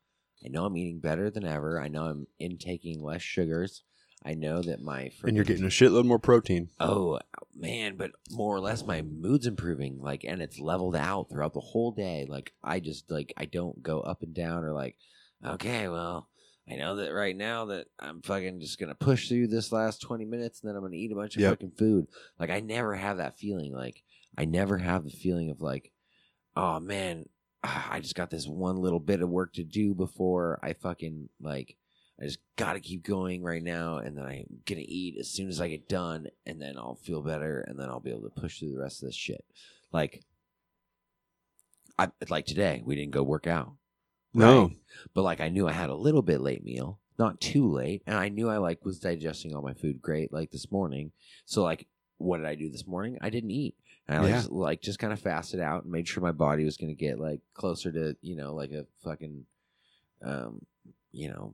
I 0.46 0.50
know 0.50 0.66
I'm 0.66 0.78
eating 0.78 1.00
better 1.00 1.30
than 1.30 1.46
ever. 1.46 1.80
I 1.80 1.88
know 1.88 2.06
I'm 2.06 2.28
intaking 2.40 3.02
less 3.02 3.22
sugars. 3.22 3.84
I 4.26 4.36
know 4.36 4.62
that 4.62 4.82
my 4.82 5.12
and 5.24 5.36
you're 5.36 5.46
getting 5.46 5.66
a 5.66 5.70
shitload 5.70 6.06
more 6.06 6.20
protein. 6.20 6.70
oh 6.80 7.20
man, 7.56 7.98
but 7.98 8.12
more 8.32 8.56
or 8.56 8.60
less 8.62 8.86
my 8.86 9.02
mood's 9.02 9.48
improving. 9.48 10.00
Like, 10.00 10.24
and 10.24 10.42
it's 10.42 10.60
leveled 10.60 10.96
out 10.96 11.30
throughout 11.30 11.54
the 11.54 11.60
whole 11.60 11.92
day. 11.92 12.26
Like, 12.30 12.54
I 12.64 12.80
just 12.80 13.12
like 13.12 13.34
I 13.36 13.46
don't 13.46 13.84
go 13.84 14.00
up 14.00 14.22
and 14.22 14.34
down 14.34 14.64
or 14.64 14.74
like, 14.74 14.96
okay, 15.46 15.88
well. 15.88 16.30
I 16.70 16.76
know 16.76 16.96
that 16.96 17.12
right 17.12 17.36
now 17.36 17.66
that 17.66 17.88
I'm 18.00 18.22
fucking 18.22 18.60
just 18.62 18.80
gonna 18.80 18.96
push 18.96 19.28
through 19.28 19.48
this 19.48 19.72
last 19.72 20.02
20 20.02 20.24
minutes 20.26 20.62
and 20.62 20.70
then 20.70 20.76
I'm 20.78 20.84
gonna 20.84 20.96
eat 20.96 21.12
a 21.12 21.16
bunch 21.16 21.36
of 21.36 21.42
Yep. 21.42 21.52
fucking 21.52 21.72
food. 21.72 22.08
Like 22.40 22.50
I 22.50 22.62
never 22.62 22.96
have 22.96 23.18
that 23.18 23.38
feeling. 23.38 23.74
Like 23.74 24.04
I 24.38 24.46
never 24.46 24.78
have 24.78 25.04
the 25.04 25.10
feeling 25.12 25.50
of 25.50 25.62
like, 25.62 25.92
oh 26.56 26.80
man, 26.80 27.28
ah, 27.64 27.90
I 27.92 28.00
just 28.00 28.16
got 28.16 28.30
this 28.30 28.48
one 28.48 28.78
little 28.78 29.00
bit 29.02 29.22
of 29.22 29.30
work 29.30 29.54
to 29.54 29.64
do 29.64 29.94
before 29.94 30.60
I 30.64 30.74
fucking 30.74 31.30
like 31.42 31.76
I 32.22 32.26
just 32.26 32.40
gotta 32.56 32.80
keep 32.80 33.04
going 33.04 33.44
right 33.44 33.62
now 33.64 33.98
and 33.98 34.16
then 34.18 34.24
I'm 34.26 34.46
gonna 34.66 34.84
eat 34.86 35.18
as 35.20 35.30
soon 35.30 35.50
as 35.50 35.60
I 35.60 35.68
get 35.68 35.90
done 35.90 36.28
and 36.46 36.62
then 36.62 36.78
I'll 36.78 36.96
feel 36.96 37.22
better 37.22 37.60
and 37.60 37.78
then 37.78 37.90
I'll 37.90 38.00
be 38.00 38.12
able 38.12 38.22
to 38.30 38.42
push 38.42 38.60
through 38.60 38.72
the 38.72 38.80
rest 38.80 39.02
of 39.04 39.10
this 39.10 39.16
shit. 39.16 39.44
Like 39.92 40.24
I 42.00 42.10
like 42.30 42.46
today, 42.46 42.82
we 42.86 42.96
didn't 42.96 43.12
go 43.12 43.22
work 43.24 43.48
out. 43.48 43.74
No. 44.34 44.64
right? 44.64 44.78
But 45.14 45.24
like 45.24 45.42
I 45.42 45.50
knew 45.50 45.68
I 45.68 45.72
had 45.74 45.90
a 45.90 45.96
little 45.96 46.22
bit 46.22 46.42
late 46.42 46.64
meal, 46.64 47.00
not 47.20 47.40
too 47.42 47.72
late, 47.72 48.02
and 48.08 48.16
I 48.18 48.30
knew 48.30 48.50
I 48.50 48.58
like 48.58 48.86
was 48.86 49.00
digesting 49.00 49.56
all 49.56 49.62
my 49.62 49.74
food 49.74 50.02
great 50.02 50.32
like 50.34 50.52
this 50.52 50.72
morning. 50.72 51.12
So 51.46 51.64
like 51.64 51.88
what 52.18 52.38
did 52.38 52.46
I 52.46 52.56
do 52.56 52.70
this 52.70 52.88
morning? 52.88 53.18
I 53.22 53.30
didn't 53.30 53.52
eat. 53.52 53.76
And 54.08 54.18
I 54.18 54.22
like, 54.22 54.30
Yeah. 54.30 54.36
just, 54.38 54.52
like 54.52 54.82
just 54.82 55.00
kind 55.00 55.12
of 55.14 55.20
fasted 55.20 55.60
out 55.60 55.84
and 55.84 55.92
made 55.92 56.08
sure 56.08 56.24
my 56.24 56.32
body 56.32 56.64
was 56.64 56.78
going 56.78 56.90
to 56.90 57.00
get 57.00 57.20
like 57.20 57.42
closer 57.54 57.92
to, 57.92 58.16
you 58.22 58.36
know, 58.36 58.54
like 58.54 58.72
a 58.72 58.86
fucking 59.04 59.46
um, 60.22 60.66
you 61.12 61.30
know, 61.30 61.54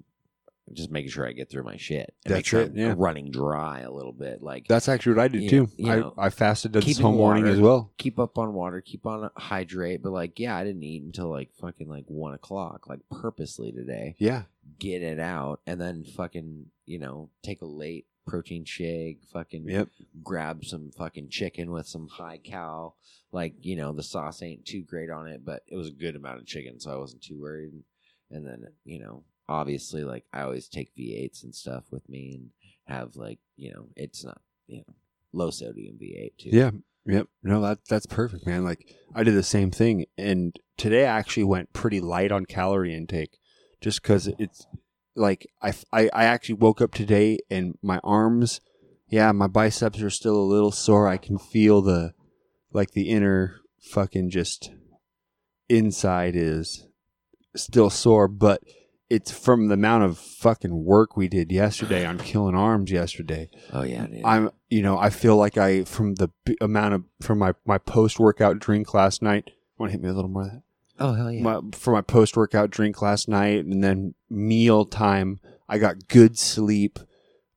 just 0.74 0.92
making 0.92 1.12
sure 1.12 1.28
I 1.28 1.32
get 1.32 1.50
through 1.50 1.64
my 1.64 1.78
shit. 1.78 2.14
And 2.26 2.34
make 2.34 2.38
That's 2.40 2.48
sure 2.48 2.62
it, 2.62 2.72
I'm 2.72 2.78
yeah. 2.78 2.94
running 2.98 3.32
dry 3.32 3.82
a 3.82 3.92
little 3.92 4.12
bit. 4.14 4.42
Like 4.44 4.68
That's 4.68 4.88
actually 4.90 5.16
what 5.16 5.24
I 5.24 5.28
did 5.28 5.44
You 5.44 5.50
too. 5.50 5.62
know- 5.64 5.70
you 5.78 5.86
know, 5.86 6.14
I, 6.18 6.26
I 6.26 6.30
fasted 6.30 6.74
this 6.74 6.98
whole 7.00 7.14
morning 7.14 7.48
as 7.48 7.60
well. 7.60 7.92
keep 7.98 8.20
up 8.20 8.38
on 8.38 8.54
water, 8.54 8.82
keep 8.82 9.06
on 9.06 9.30
hydrate, 9.36 10.02
but 10.04 10.12
like 10.12 10.40
yeah, 10.40 10.56
I 10.56 10.64
didn't 10.64 10.84
eat 10.84 11.04
until 11.04 11.30
like 11.30 11.50
fucking 11.60 11.88
like 11.90 12.06
one 12.08 12.34
o'clock, 12.34 12.88
like 12.88 13.00
purposely 13.12 13.72
today. 13.72 14.16
Yeah. 14.20 14.44
Get 14.78 15.02
it 15.02 15.20
out 15.20 15.62
and 15.66 15.80
then 15.82 16.04
fucking, 16.04 16.68
you 16.86 17.00
know, 17.00 17.30
take 17.44 17.62
a 17.62 17.66
late 17.66 18.06
protein 18.28 18.64
shake, 18.64 19.24
fucking 19.34 19.68
Yep. 19.68 19.90
grab 20.24 20.64
some 20.64 20.92
fucking 20.92 21.30
chicken 21.30 21.72
with 21.72 21.88
some 21.88 22.08
high 22.08 22.38
cal. 22.38 22.96
Like, 23.32 23.54
you 23.62 23.76
know, 23.76 23.92
the 23.94 24.04
sauce 24.04 24.42
ain't 24.44 24.66
too 24.66 24.82
great 24.84 25.10
on 25.10 25.28
it, 25.28 25.44
but 25.46 25.64
it 25.68 25.76
was 25.76 25.88
a 25.88 25.92
good 25.92 26.16
amount 26.16 26.40
of 26.40 26.46
chicken, 26.46 26.80
so 26.80 26.92
I 26.92 26.96
wasn't 26.98 27.24
too 27.24 27.40
worried. 27.42 27.72
And 28.32 28.46
then, 28.46 28.68
you 28.86 29.00
know, 29.00 29.24
obviously, 29.50 30.04
like, 30.04 30.26
I 30.32 30.42
always 30.42 30.68
take 30.68 30.96
V8s 30.96 31.44
and 31.44 31.54
stuff 31.54 31.86
with 31.92 32.08
me 32.08 32.36
and 32.36 32.50
have, 32.86 33.16
like, 33.16 33.40
you 33.58 33.74
know, 33.74 33.88
it's 33.96 34.24
not, 34.24 34.42
you 34.68 34.78
know, 34.78 34.94
low 35.34 35.50
sodium 35.50 35.98
V8 36.02 36.38
too. 36.38 36.50
Yeah. 36.52 36.72
Yep. 37.06 37.28
No, 37.44 37.62
that 37.62 37.80
that's 37.90 38.06
perfect, 38.06 38.46
man. 38.46 38.64
Like 38.64 38.86
I 39.16 39.24
did 39.24 39.34
the 39.34 39.42
same 39.42 39.72
thing, 39.72 40.06
and 40.18 40.56
today 40.78 41.08
I 41.08 41.18
actually 41.18 41.46
went 41.46 41.74
pretty 41.74 42.00
light 42.00 42.32
on 42.32 42.46
calorie 42.46 42.94
intake, 42.94 43.40
just 43.82 44.02
because 44.02 44.28
it's 44.38 44.68
like 45.16 45.48
I, 45.62 45.74
I 45.92 46.10
I 46.14 46.24
actually 46.26 46.56
woke 46.56 46.82
up 46.82 46.94
today 46.94 47.40
and 47.50 47.78
my 47.82 48.00
arms, 48.04 48.62
yeah, 49.08 49.32
my 49.32 49.48
biceps 49.48 50.02
are 50.02 50.10
still 50.12 50.36
a 50.36 50.44
little 50.44 50.72
sore. 50.72 51.08
I 51.08 51.18
can 51.18 51.40
feel 51.40 51.82
the 51.82 52.14
like 52.74 52.92
the 52.92 53.10
inner 53.10 53.62
fucking 53.82 54.30
just 54.30 54.72
inside 55.68 56.36
is 56.36 56.86
still 57.56 57.90
sore, 57.90 58.28
but 58.28 58.62
it's 59.10 59.32
from 59.32 59.68
the 59.68 59.74
amount 59.74 60.04
of 60.04 60.18
fucking 60.18 60.86
work 60.86 61.18
we 61.18 61.28
did 61.28 61.52
yesterday 61.52 62.06
on 62.06 62.18
killing 62.20 62.56
arms 62.56 62.92
yesterday. 62.92 63.50
Oh, 63.74 63.82
yeah, 63.84 64.06
dude. 64.06 64.22
I'm, 64.24 64.52
you 64.70 64.82
know, 64.82 64.98
I 64.98 65.10
feel 65.10 65.36
like 65.36 65.58
I 65.58 65.84
from 65.84 66.16
the 66.16 66.30
b- 66.46 66.58
amount 66.62 66.94
of 66.94 67.04
from 67.22 67.40
my 67.40 67.54
my 67.66 67.78
post 67.78 68.20
workout 68.20 68.60
drink 68.60 68.94
last 68.94 69.22
night. 69.22 69.50
Want 69.78 69.90
to 69.90 69.94
hit 69.94 70.04
me 70.04 70.10
a 70.10 70.14
little 70.14 70.30
more 70.30 70.44
of 70.44 70.52
that? 70.52 70.62
oh, 71.00 71.14
hell 71.14 71.32
yeah. 71.32 71.42
My, 71.42 71.62
for 71.72 71.92
my 71.94 72.02
post 72.02 72.36
workout 72.36 72.70
drink 72.70 73.02
last 73.02 73.28
night, 73.30 73.64
and 73.66 73.84
then 73.84 74.14
meal 74.30 74.86
time, 74.86 75.40
I 75.68 75.78
got 75.78 76.08
good 76.08 76.38
sleep. 76.38 77.00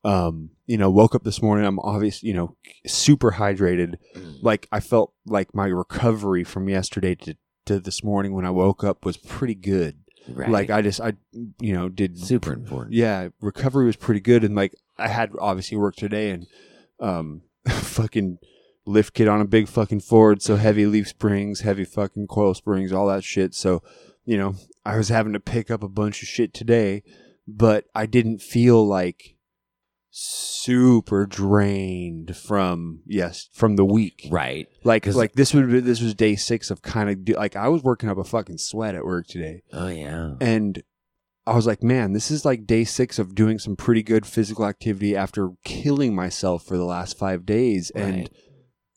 Um, 0.05 0.51
you 0.65 0.77
know, 0.77 0.89
woke 0.89 1.13
up 1.15 1.23
this 1.23 1.41
morning. 1.41 1.65
I'm 1.65 1.79
obvious, 1.79 2.23
you 2.23 2.33
know, 2.33 2.55
super 2.87 3.31
hydrated. 3.33 3.95
Like 4.41 4.67
I 4.71 4.79
felt 4.79 5.13
like 5.25 5.53
my 5.53 5.67
recovery 5.67 6.43
from 6.43 6.67
yesterday 6.67 7.15
to 7.15 7.35
to 7.65 7.79
this 7.79 8.03
morning 8.03 8.33
when 8.33 8.45
I 8.45 8.49
woke 8.49 8.83
up 8.83 9.05
was 9.05 9.17
pretty 9.17 9.55
good. 9.55 10.02
Right. 10.27 10.49
Like 10.49 10.69
I 10.69 10.81
just 10.81 11.01
I 11.01 11.13
you 11.59 11.73
know 11.73 11.89
did 11.89 12.17
super 12.17 12.53
important. 12.53 12.93
yeah, 12.93 13.29
recovery 13.41 13.85
was 13.85 13.95
pretty 13.95 14.21
good, 14.21 14.43
and 14.43 14.55
like 14.55 14.75
I 14.97 15.07
had 15.07 15.31
obviously 15.39 15.77
work 15.77 15.95
today, 15.95 16.31
and 16.31 16.47
um, 16.99 17.41
fucking 17.67 18.39
lift 18.85 19.13
kit 19.13 19.27
on 19.27 19.41
a 19.41 19.45
big 19.45 19.67
fucking 19.67 20.01
Ford, 20.01 20.41
so 20.41 20.55
heavy 20.55 20.85
leaf 20.85 21.07
springs, 21.07 21.61
heavy 21.61 21.85
fucking 21.85 22.27
coil 22.27 22.53
springs, 22.53 22.91
all 22.91 23.07
that 23.07 23.23
shit. 23.23 23.53
So, 23.53 23.81
you 24.25 24.37
know, 24.37 24.55
I 24.85 24.97
was 24.97 25.09
having 25.09 25.33
to 25.33 25.39
pick 25.39 25.71
up 25.71 25.83
a 25.83 25.89
bunch 25.89 26.21
of 26.21 26.27
shit 26.27 26.53
today, 26.53 27.03
but 27.47 27.85
I 27.95 28.05
didn't 28.05 28.41
feel 28.41 28.85
like 28.85 29.35
super 30.15 31.25
drained 31.25 32.37
from 32.37 33.01
yes 33.07 33.49
from 33.51 33.75
the 33.77 33.83
week. 33.85 34.27
Right. 34.29 34.67
Like 34.83 35.03
'Cause- 35.03 35.15
like 35.15 35.33
this 35.33 35.53
would 35.53 35.71
be, 35.71 35.79
this 35.79 36.01
was 36.01 36.13
day 36.13 36.35
six 36.35 36.69
of 36.69 36.81
kind 36.83 37.09
of 37.09 37.25
do, 37.25 37.33
like 37.33 37.55
I 37.55 37.67
was 37.67 37.81
working 37.83 38.09
up 38.09 38.17
a 38.19 38.23
fucking 38.23 38.59
sweat 38.59 38.93
at 38.95 39.03
work 39.05 39.25
today 39.27 39.63
Oh, 39.73 39.87
yeah. 39.87 40.35
and 40.39 40.83
I 41.47 41.55
was 41.55 41.65
like, 41.67 41.81
man, 41.83 42.13
this 42.13 42.29
is 42.31 42.45
like 42.45 42.65
day 42.67 42.83
six 42.83 43.17
of 43.19 43.35
doing 43.35 43.57
some 43.59 43.75
pretty 43.75 44.03
good 44.03 44.25
physical 44.25 44.65
activity 44.65 45.15
after 45.15 45.49
killing 45.65 46.15
myself 46.15 46.63
for 46.63 46.77
the 46.77 46.85
last 46.85 47.17
five 47.17 47.45
days, 47.45 47.89
and 47.95 48.29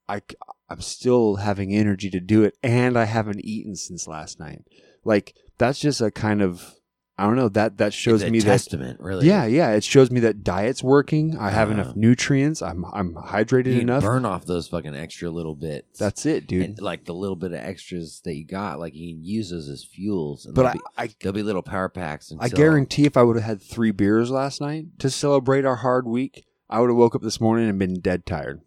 I 0.09 0.21
I'm 0.69 0.81
still 0.81 1.37
having 1.37 1.75
energy 1.75 2.11
to 2.11 2.21
do 2.21 2.45
it, 2.45 2.57
and 2.63 2.97
I 2.99 3.05
haven't 3.05 3.45
eaten 3.45 3.75
since 3.75 4.07
last 4.07 4.39
night. 4.39 4.63
Like 5.05 5.35
that's 5.59 5.81
just 5.81 6.01
a 6.01 6.11
kind 6.13 6.41
of 6.43 6.76
I 7.19 7.25
don't 7.25 7.37
know 7.37 7.49
that 7.49 7.79
that 7.79 7.95
shows 7.95 8.21
It's 8.21 8.29
a 8.29 8.31
me 8.31 8.41
that 8.41 8.45
testament, 8.45 9.01
really. 9.01 9.27
yeah 9.27 9.47
yeah 9.47 9.71
it 9.71 9.83
shows 9.83 10.11
me 10.11 10.21
that 10.21 10.45
diet's 10.45 10.83
working. 10.83 11.39
I 11.39 11.49
have 11.51 11.71
Uh, 11.71 11.73
enough 11.73 11.97
nutrients. 11.97 12.61
I'm 12.61 12.85
I'm 12.93 13.15
hydrated 13.15 13.75
you 13.75 13.81
enough. 13.81 14.03
burn 14.03 14.27
off 14.27 14.45
those 14.45 14.69
fucking 14.69 14.95
extra 14.95 15.31
little 15.31 15.55
bits. 15.55 15.99
That's 15.99 16.27
it, 16.27 16.47
dude. 16.47 16.63
and 16.65 16.81
like 16.81 17.07
the 17.07 17.15
little 17.15 17.35
bit 17.37 17.53
of 17.53 17.59
extras 17.61 18.21
that 18.25 18.35
you 18.35 18.45
got, 18.45 18.79
like 18.79 18.95
you 18.95 19.15
can 19.15 19.25
use 19.25 19.49
those 19.51 19.69
as 19.71 19.83
fuels. 19.83 20.45
And 20.45 20.55
but 20.55 20.63
there'll 20.65 20.79
I, 20.99 21.05
I 21.05 21.07
be, 21.07 21.15
there'll 21.23 21.35
be 21.35 21.43
little 21.43 21.63
power 21.63 21.89
packs. 21.89 22.31
And 22.31 22.39
I 22.43 22.49
guarantee 22.51 23.05
if 23.07 23.17
I 23.17 23.23
would 23.23 23.37
have 23.37 23.45
had 23.47 23.63
three 23.63 23.93
beers 23.93 24.31
last 24.31 24.61
night 24.61 24.99
to 24.99 25.09
celebrate 25.09 25.65
our 25.65 25.77
hard 25.77 26.07
week, 26.07 26.45
I 26.69 26.81
would 26.81 26.91
have 26.91 26.97
woke 26.99 27.15
up 27.15 27.23
this 27.23 27.41
morning 27.41 27.67
and 27.69 27.79
been 27.79 28.01
dead 28.01 28.27
tired. 28.27 28.61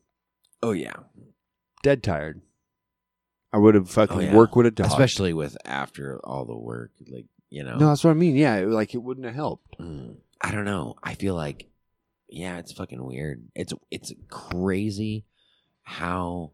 Oh 0.63 0.71
yeah, 0.71 0.93
Dead 1.83 2.01
tired. 2.01 2.41
I 3.53 3.57
would 3.57 3.75
have 3.75 3.89
fucking 3.89 4.17
Oh, 4.17 4.21
yeah. 4.21 4.35
worked 4.35 4.55
with 4.55 4.65
a 4.65 4.71
dog. 4.71 4.87
especially 4.87 5.33
with 5.33 5.55
after 5.65 6.19
all 6.23 6.45
the 6.45 6.57
work, 6.57 6.91
like 7.09 7.25
you 7.49 7.63
know. 7.63 7.77
no, 7.77 7.87
that's 7.89 8.03
what 8.03 8.11
I 8.11 8.15
mean. 8.15 8.35
Yeah, 8.35 8.57
it- 8.57 8.67
like 8.69 8.93
it 8.93 9.03
wouldn't 9.03 9.25
have 9.25 9.35
helped. 9.35 9.77
Mm, 9.79 10.17
I 10.41 10.51
don't 10.51 10.65
know. 10.65 10.95
I 11.03 11.15
feel 11.15 11.35
like, 11.35 11.67
yeah, 12.29 12.57
it's 12.59 12.71
fucking 12.71 13.03
weird. 13.03 13.47
It's 13.55 13.73
it's 13.91 14.13
crazy 14.29 15.25
how 15.83 16.51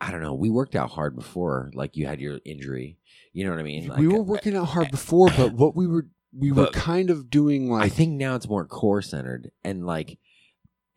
I 0.00 0.10
don't 0.10 0.22
know. 0.22 0.34
We 0.34 0.50
worked 0.50 0.74
out 0.76 0.90
hard 0.90 1.16
before, 1.16 1.70
like 1.74 1.96
you 1.96 2.06
had 2.06 2.20
your 2.20 2.38
injury. 2.44 2.98
You 3.32 3.44
know 3.44 3.50
what 3.50 3.60
I 3.60 3.64
mean? 3.64 3.88
Like, 3.88 3.98
we 3.98 4.08
were 4.08 4.22
working 4.22 4.56
out 4.56 4.66
hard 4.66 4.90
before, 4.90 5.28
but 5.36 5.52
what 5.52 5.74
we 5.76 5.86
were 5.86 6.06
we 6.38 6.52
were 6.52 6.66
kind 6.68 7.08
of 7.10 7.30
doing 7.30 7.70
like 7.70 7.84
I 7.84 7.88
think 7.88 8.12
now 8.12 8.34
it's 8.34 8.48
more 8.48 8.66
core 8.66 9.00
centered 9.00 9.50
and 9.64 9.86
like 9.86 10.18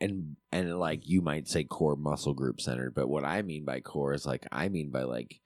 and 0.02 0.36
and 0.52 0.78
like 0.80 1.08
you 1.08 1.22
might 1.22 1.48
say 1.48 1.64
core 1.64 1.96
muscle 1.96 2.34
group 2.34 2.60
centered, 2.60 2.94
but 2.94 3.08
what 3.08 3.24
I 3.24 3.42
mean 3.42 3.64
by 3.66 3.80
core 3.80 4.14
is 4.14 4.26
like 4.26 4.46
I 4.52 4.68
mean 4.70 4.92
by 4.92 5.04
like 5.04 5.40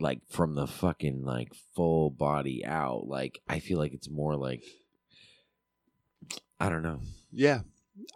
like 0.00 0.20
from 0.28 0.54
the 0.54 0.66
fucking 0.66 1.24
like 1.24 1.52
full 1.74 2.10
body 2.10 2.64
out. 2.64 3.06
Like 3.06 3.40
I 3.48 3.60
feel 3.60 3.78
like 3.78 3.92
it's 3.92 4.10
more 4.10 4.36
like 4.36 4.64
I 6.58 6.68
don't 6.68 6.82
know. 6.82 7.00
yeah. 7.32 7.60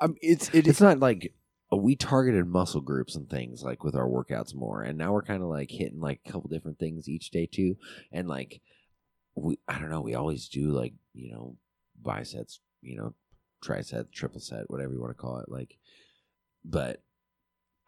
Um, 0.01 0.17
it's 0.21 0.49
it, 0.55 0.67
It's 0.67 0.81
not 0.81 0.99
like 0.99 1.35
we 1.71 1.97
targeted 1.97 2.47
muscle 2.47 2.81
groups 2.81 3.17
and 3.17 3.29
things 3.29 3.63
like 3.63 3.85
with 3.85 3.95
our 3.95 4.09
workouts 4.09 4.55
more, 4.55 4.83
and 4.83 4.97
now 4.97 5.13
we're 5.13 5.23
kind 5.23 5.43
of 5.43 5.49
like 5.49 5.71
hitting 5.71 6.01
like 6.01 6.21
a 6.25 6.31
couple 6.33 6.49
different 6.49 6.79
things 6.79 7.09
each 7.09 7.31
day 7.31 7.47
too, 7.47 7.77
and 8.13 8.29
like 8.29 8.61
we 9.35 9.59
I 9.69 9.79
don't 9.79 9.91
know 9.91 10.01
we 10.01 10.15
always 10.15 10.49
do 10.49 10.71
like 10.71 10.95
you 11.13 11.33
know 11.33 11.57
biceps, 12.01 12.61
you 12.81 12.97
know 12.97 13.15
tricep, 13.65 14.13
triple 14.13 14.41
set, 14.41 14.71
whatever 14.71 14.93
you 14.93 15.01
want 15.01 15.11
to 15.11 15.21
call 15.21 15.39
it, 15.39 15.49
like, 15.51 15.77
but. 16.65 17.01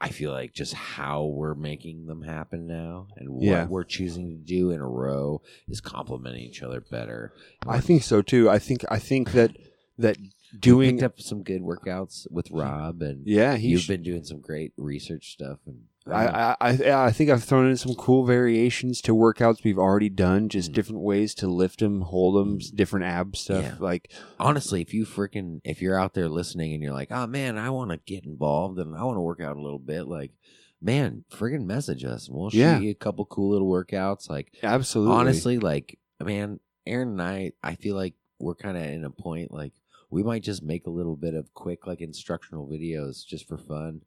I 0.01 0.11
feel 0.11 0.31
like 0.31 0.53
just 0.53 0.75
how 0.75 1.25
we're 1.25 1.55
making 1.55 2.07
them 2.07 2.23
happen 2.23 2.67
now 2.67 3.09
and 3.17 3.31
what 3.31 3.43
Yeah. 3.45 3.67
we're 3.67 3.85
choosing 3.85 4.29
to 4.29 4.37
do 4.37 4.71
in 4.71 4.81
a 4.81 4.87
row 4.87 5.41
is 5.69 5.81
complementing 5.81 6.43
each 6.43 6.63
other 6.63 6.81
better. 6.83 7.33
I 7.67 7.81
think 7.81 8.03
so 8.03 8.21
too. 8.23 8.51
I 8.51 8.59
think 8.59 8.85
I 8.91 8.99
think 8.99 9.33
that 9.33 9.57
that 9.99 10.19
doing 10.59 10.97
picked 10.97 11.03
up 11.05 11.21
some 11.21 11.43
good 11.43 11.63
workouts 11.63 12.31
with 12.31 12.51
Rob 12.51 13.01
and 13.03 13.27
yeah 13.27 13.57
you've 13.57 13.81
sh- 13.81 13.89
been 13.89 14.03
doing 14.03 14.23
some 14.25 14.41
great 14.41 14.73
research 14.77 15.33
stuff 15.33 15.59
and 15.67 15.85
I, 16.09 16.57
I 16.61 16.71
I 16.71 17.05
I 17.07 17.11
think 17.13 17.31
I've 17.31 17.43
thrown 17.45 17.69
in 17.69 17.77
some 17.77 17.95
cool 17.95 18.25
variations 18.25 19.01
to 19.03 19.13
workouts 19.15 19.65
we've 19.65 19.79
already 19.79 20.09
done, 20.09 20.49
just 20.49 20.71
Mm. 20.71 20.75
different 20.75 21.01
ways 21.03 21.35
to 21.37 21.49
lift 21.49 21.81
them, 21.81 22.03
hold 22.03 22.37
them, 22.37 22.59
different 22.75 23.07
ab 23.07 23.37
stuff. 23.37 23.63
Yeah. 23.65 23.75
Like 23.81 24.13
honestly, 24.39 24.81
if 24.83 24.95
you 24.95 25.05
freaking 25.05 25.61
if 25.65 25.83
you're 25.83 25.99
out 25.99 26.15
there 26.15 26.29
listening 26.29 26.73
and 26.75 26.83
you're 26.83 26.93
like, 26.93 27.11
oh 27.11 27.27
man, 27.27 27.59
I 27.59 27.71
want 27.71 27.91
to 27.91 27.99
get 28.07 28.25
involved 28.25 28.79
and 28.79 28.97
I 28.97 29.03
want 29.05 29.17
to 29.17 29.21
work 29.23 29.41
out 29.41 29.57
a 29.57 29.61
little 29.63 29.79
bit, 29.81 30.07
like, 30.07 30.33
man, 30.81 31.25
freaking 31.33 31.67
message 31.67 32.05
us 32.05 32.29
and 32.29 32.37
we'll 32.37 32.51
show 32.51 32.59
Yeah. 32.59 32.79
you 32.79 32.91
a 32.91 32.95
couple 32.95 33.25
cool 33.27 33.51
little 33.51 33.69
workouts. 33.71 34.29
Like, 34.31 34.53
absolutely, 34.63 35.15
honestly, 35.15 35.59
like, 35.59 35.99
man, 36.23 36.61
Aaron 36.87 37.09
and 37.19 37.23
I, 37.23 37.53
I 37.65 37.75
feel 37.75 37.97
like 37.97 38.15
we're 38.39 38.55
kind 38.55 38.77
of 38.77 38.85
in 38.85 39.03
a 39.05 39.11
point 39.11 39.51
like 39.51 39.73
we 40.11 40.23
might 40.23 40.43
just 40.43 40.63
make 40.63 40.87
a 40.87 40.91
little 40.91 41.17
bit 41.17 41.35
of 41.35 41.53
quick 41.55 41.85
like 41.87 42.01
instructional 42.01 42.69
videos 42.69 43.27
just 43.27 43.49
for 43.49 43.57
fun. 43.59 44.03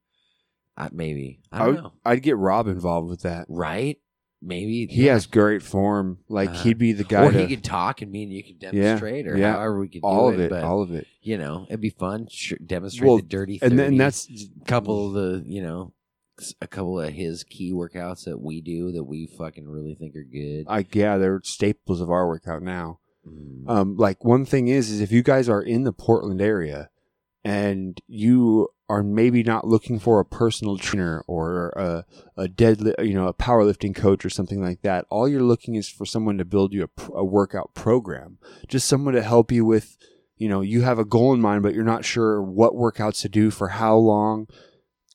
Uh, 0.80 0.90
maybe 0.92 1.42
I 1.52 1.58
I 1.58 1.66
don't 1.66 1.76
would, 1.76 1.84
know, 1.84 1.94
I'd 2.06 2.24
get 2.24 2.38
Rob 2.38 2.68
involved 2.68 3.10
with 3.10 3.22
that. 3.24 3.46
right? 3.50 3.98
Maybe 4.42 4.86
He 4.86 5.08
yeah. 5.08 5.14
has 5.14 5.26
great 5.28 5.62
form. 5.62 6.20
Like 6.30 6.50
Uh-huh. 6.52 6.64
he'd 6.64 6.78
be 6.78 6.94
the 6.94 7.04
guy 7.04 7.26
or 7.26 7.32
to 7.34 7.42
he 7.46 7.54
could 7.54 7.64
talk 7.66 8.02
and 8.02 8.10
me 8.10 8.24
and 8.24 8.32
you 8.32 8.42
could 8.42 8.58
demonstrate, 8.60 9.28
or 9.28 9.36
yeah. 9.38 9.52
however 9.54 9.80
we 9.80 9.90
could 9.90 10.00
all 10.02 10.30
do 10.30 10.36
of 10.36 10.40
it, 10.40 10.50
But 10.50 10.64
all 10.64 10.82
of 10.82 10.92
it. 10.94 11.06
you 11.22 11.38
know, 11.38 11.66
it'd 11.68 11.82
be 11.82 11.90
fun. 11.90 12.28
Sh- 12.32 12.54
demonstrate 12.66 13.06
Well, 13.08 13.18
the 13.18 13.24
dirty, 13.24 13.60
And 13.62 13.78
then 13.78 13.88
30, 13.88 13.98
that's 13.98 14.30
couple 14.66 15.08
of 15.08 15.14
the 15.14 15.44
you 15.46 15.62
know, 15.62 15.92
a 16.62 16.68
couple 16.68 17.02
of 17.02 17.12
his 17.12 17.44
key 17.44 17.74
workouts 17.74 18.24
that 18.24 18.40
we 18.40 18.62
do 18.62 18.94
that 18.94 19.04
we 19.04 19.28
fucking 19.28 19.68
really 19.68 19.94
think 19.96 20.16
are 20.16 20.24
good. 20.24 20.64
I 20.70 20.86
yeah, 20.94 21.18
they're 21.18 21.42
staples 21.44 22.00
of 22.00 22.10
our 22.10 22.26
workout 22.26 22.64
now. 22.64 23.00
Mm. 23.28 23.70
Um, 23.70 23.98
like 23.98 24.24
one 24.24 24.46
thing 24.46 24.70
is, 24.70 24.90
is 24.90 25.02
if 25.02 25.12
you 25.12 25.22
guys 25.22 25.50
are 25.50 25.62
in 25.62 25.84
the 25.84 25.92
Portland 25.92 26.42
area 26.42 26.90
and 27.44 28.00
you 28.08 28.70
are 28.90 29.04
maybe 29.04 29.44
not 29.44 29.68
looking 29.68 30.00
for 30.00 30.20
a 30.20 30.26
personal 30.26 30.76
trainer 30.76 31.24
or 31.28 31.70
a, 31.70 32.06
a 32.36 32.48
deadlift, 32.48 33.06
you 33.06 33.14
know, 33.14 33.28
a 33.28 33.34
powerlifting 33.34 33.96
coach 33.96 34.26
or 34.26 34.32
something 34.32 34.62
like 34.62 34.82
that, 34.82 35.06
all 35.10 35.28
you're 35.28 35.44
looking 35.44 35.76
is 35.76 35.88
for 35.88 36.06
someone 36.06 36.40
to 36.40 36.46
build 36.46 36.74
you 36.74 36.84
a, 36.84 36.88
pr- 36.88 37.16
a 37.16 37.24
workout 37.24 37.74
program, 37.76 38.40
just 38.68 38.88
someone 38.88 39.14
to 39.14 39.22
help 39.22 39.52
you 39.52 39.64
with, 39.64 39.96
you 40.38 40.50
know, 40.50 40.62
you 40.62 40.82
have 40.82 40.98
a 40.98 41.06
goal 41.06 41.34
in 41.34 41.40
mind, 41.40 41.62
but 41.62 41.76
you're 41.76 41.84
not 41.84 42.04
sure 42.04 42.42
what 42.42 42.74
workouts 42.74 43.22
to 43.22 43.30
do 43.30 43.52
for 43.52 43.70
how 43.70 43.96
long. 43.96 44.48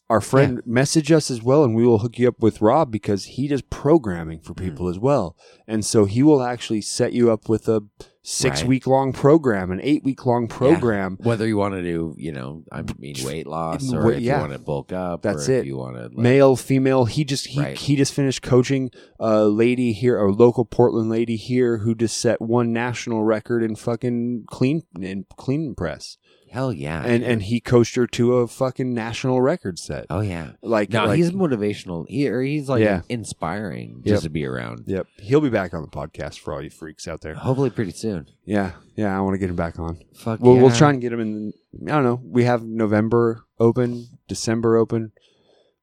Our 0.09 0.21
friend 0.21 0.63
message 0.67 1.11
us 1.11 1.31
as 1.31 1.43
well, 1.43 1.65
and 1.65 1.75
we 1.75 1.85
will 1.85 2.01
hook 2.01 2.19
you 2.19 2.29
up 2.29 2.41
with 2.41 2.61
Rob 2.61 2.93
because 2.93 3.25
he 3.25 3.49
does 3.49 3.63
programming 3.63 4.41
for 4.41 4.53
mm. 4.53 4.63
people 4.63 4.87
as 4.87 4.99
well, 4.99 5.35
and 5.67 5.85
so 5.85 6.05
he 6.05 6.23
will 6.23 6.43
actually 6.43 6.83
set 6.83 7.15
you 7.15 7.33
up 7.33 7.49
with 7.49 7.69
a 7.69 7.83
six 8.27 8.63
Right. 8.63 8.69
week 8.69 8.87
long 8.87 9.13
program, 9.13 9.71
an 9.71 9.81
eight 9.83 10.03
week 10.03 10.25
long 10.25 10.49
program. 10.49 11.19
Whether 11.23 11.47
you 11.47 11.59
want 11.59 11.75
to 11.75 11.83
do, 11.83 12.15
you 12.17 12.33
know, 12.33 12.65
I 12.73 12.83
mean, 12.99 13.15
weight 13.23 13.47
loss, 13.47 13.93
or 13.93 14.13
if 14.13 14.21
yeah. 14.23 14.37
you 14.37 14.41
want 14.41 14.53
to 14.55 14.59
bulk 14.59 14.93
up, 14.93 15.21
That's 15.23 15.47
or 15.49 15.53
it. 15.53 15.67
You 15.67 15.77
want 15.77 15.97
to, 15.97 16.03
like, 16.05 16.17
Male, 16.17 16.57
female. 16.57 17.05
He 17.05 17.25
just 17.25 17.49
he, 17.49 17.61
Right. 17.61 17.77
he 17.77 17.97
just 17.97 18.15
finished 18.15 18.41
coaching 18.43 18.91
a 19.21 19.45
lady 19.45 19.93
here, 19.93 20.19
a 20.19 20.33
local 20.33 20.65
Portland 20.65 21.11
lady 21.11 21.37
here, 21.37 21.79
who 21.79 21.95
just 21.95 22.17
set 22.17 22.41
one 22.41 22.73
national 22.73 23.23
record 23.25 23.63
in 23.63 23.77
fucking 23.77 24.45
clean 24.49 24.83
in 24.99 25.27
clean 25.37 25.75
press, 25.75 26.17
hell 26.51 26.73
yeah, 26.73 27.03
and 27.05 27.21
dude. 27.23 27.31
and 27.31 27.43
he 27.43 27.61
coached 27.61 27.95
her 27.97 28.07
to 28.07 28.37
a 28.39 28.47
fucking 28.49 28.95
national 28.95 29.43
record 29.43 29.79
set. 29.79 30.07
oh 30.09 30.21
yeah. 30.21 30.53
Like 30.63 30.91
No, 30.91 31.07
like- 31.07 31.17
he's 31.19 31.31
motivational. 31.33 32.07
He 32.09 32.27
or 32.29 32.41
he's 32.41 32.69
like 32.71 32.83
Yeah. 32.83 33.03
inspiring 33.11 33.97
Yep. 34.05 34.05
just 34.07 34.23
to 34.23 34.31
be 34.31 34.47
around. 34.47 34.85
Yep, 34.87 35.07
he'll 35.19 35.41
be 35.43 35.51
back 35.51 35.75
on 35.75 35.83
the 35.83 35.89
podcast 35.89 36.39
for 36.39 36.55
all 36.55 36.63
you 36.63 36.71
freaks 36.71 37.07
out 37.07 37.21
there. 37.21 37.35
Hopefully, 37.35 37.71
pretty 37.71 37.91
soon. 37.91 38.14
Yeah, 38.45 38.73
yeah, 38.97 39.17
I 39.17 39.21
want 39.21 39.35
to 39.35 39.39
get 39.39 39.51
him 39.51 39.57
back 39.57 39.79
on. 39.79 39.99
Fuck 40.15 40.41
We'll, 40.41 40.57
we'll 40.57 40.71
try 40.71 40.91
and 40.91 41.01
get 41.01 41.13
him 41.13 41.21
in. 41.21 41.53
I 41.87 41.93
don't 41.93 42.05
know. 42.05 42.21
We 42.25 42.45
have 42.45 42.63
November 42.63 43.45
open, 43.59 44.07
December 44.29 44.77
open. 44.77 45.13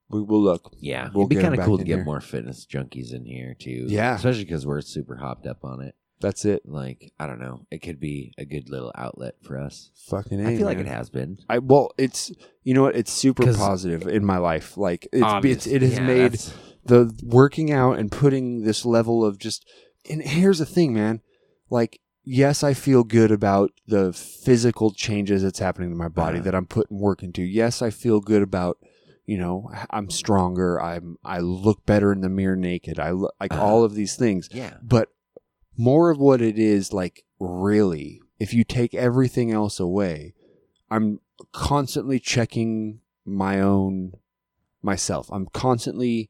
We 0.10 0.22
will 0.22 0.42
look. 0.42 0.74
Yeah, 0.80 1.10
We'll 1.14 1.24
it'd 1.26 1.30
be 1.38 1.42
kind 1.42 1.58
of 1.58 1.66
cool 1.66 1.78
to 1.78 1.84
get 1.84 1.96
here. 1.98 2.04
more 2.04 2.20
fitness 2.20 2.66
junkies 2.66 3.14
in 3.14 3.26
here 3.26 3.56
too. 3.58 3.86
Yeah. 3.88 4.16
especially 4.16 4.44
because 4.46 4.66
we're 4.66 4.82
super 4.82 5.16
hopped 5.18 5.48
up 5.48 5.64
on 5.64 5.82
it. 5.82 5.96
That's 6.20 6.46
it. 6.46 6.64
Like 6.66 7.14
I 7.20 7.26
don't 7.28 7.40
know, 7.40 7.66
it 7.72 7.80
could 7.82 8.00
be 8.00 8.34
a 8.38 8.46
good 8.46 8.70
little 8.70 8.92
outlet 8.96 9.36
for 9.42 9.58
us. 9.58 9.90
Fucking. 10.08 10.40
A, 10.46 10.50
I 10.50 10.58
feel 10.58 10.66
like 10.68 10.78
it 10.78 10.86
has 10.86 11.10
been. 11.10 11.40
I 11.50 11.58
well, 11.60 11.92
it's 11.98 12.32
you 12.64 12.74
know 12.74 12.84
what? 12.84 12.96
It's 12.96 13.12
super 13.12 13.52
positive 13.54 14.08
in 14.08 14.24
my 14.26 14.38
life. 14.38 14.78
Like 14.78 15.08
it's, 15.12 15.46
it's 15.46 15.68
it 15.68 15.82
has 15.82 15.94
Yeah, 15.94 16.06
made 16.06 16.22
that's- 16.34 16.54
the 16.86 17.12
working 17.24 17.72
out 17.72 17.98
and 18.00 18.12
putting 18.12 18.64
this 18.64 18.86
level 18.86 19.24
of 19.26 19.40
just. 19.40 19.66
And 20.10 20.22
here's 20.22 20.60
the 20.60 20.66
thing, 20.66 20.94
man. 20.94 21.22
Like 21.70 22.00
yes, 22.24 22.64
I 22.64 22.74
feel 22.74 23.04
good 23.04 23.32
about 23.32 23.72
the 23.88 24.14
physical 24.14 24.92
changes 24.92 25.44
that's 25.44 25.60
happening 25.60 25.90
to 25.90 25.96
my 25.96 26.08
body 26.08 26.38
Uh-huh. 26.38 26.46
that 26.46 26.56
I'm 26.56 26.66
putting 26.68 27.00
work 27.00 27.24
into. 27.24 27.42
Yes, 27.42 27.82
I 27.82 27.90
feel 27.90 28.20
good 28.20 28.42
about. 28.42 28.78
You 29.26 29.38
know, 29.38 29.70
I'm 29.92 30.10
stronger. 30.10 30.82
I'm. 30.82 31.18
I 31.24 31.40
look 31.40 31.86
better 31.86 32.12
in 32.12 32.22
the 32.22 32.28
mirror 32.30 32.56
naked. 32.56 33.00
I 33.00 33.12
look 33.12 33.34
like 33.40 33.54
Uh-huh. 33.54 33.64
all 33.64 33.84
of 33.84 33.94
these 33.94 34.16
things. 34.16 34.50
yeah, 34.52 34.78
but 34.82 35.10
more 35.78 36.10
of 36.10 36.18
what 36.18 36.42
it 36.42 36.60
is 36.60 36.92
like 36.92 37.24
really 37.40 38.22
if 38.40 38.54
you 38.54 38.64
take 38.64 38.94
everything 38.94 39.52
else 39.52 39.80
away 39.80 40.34
i'm 40.92 41.20
constantly 41.54 42.20
checking 42.20 43.00
my 43.26 43.60
own 43.62 44.12
myself 44.84 45.30
i'm 45.32 45.48
constantly 45.54 46.30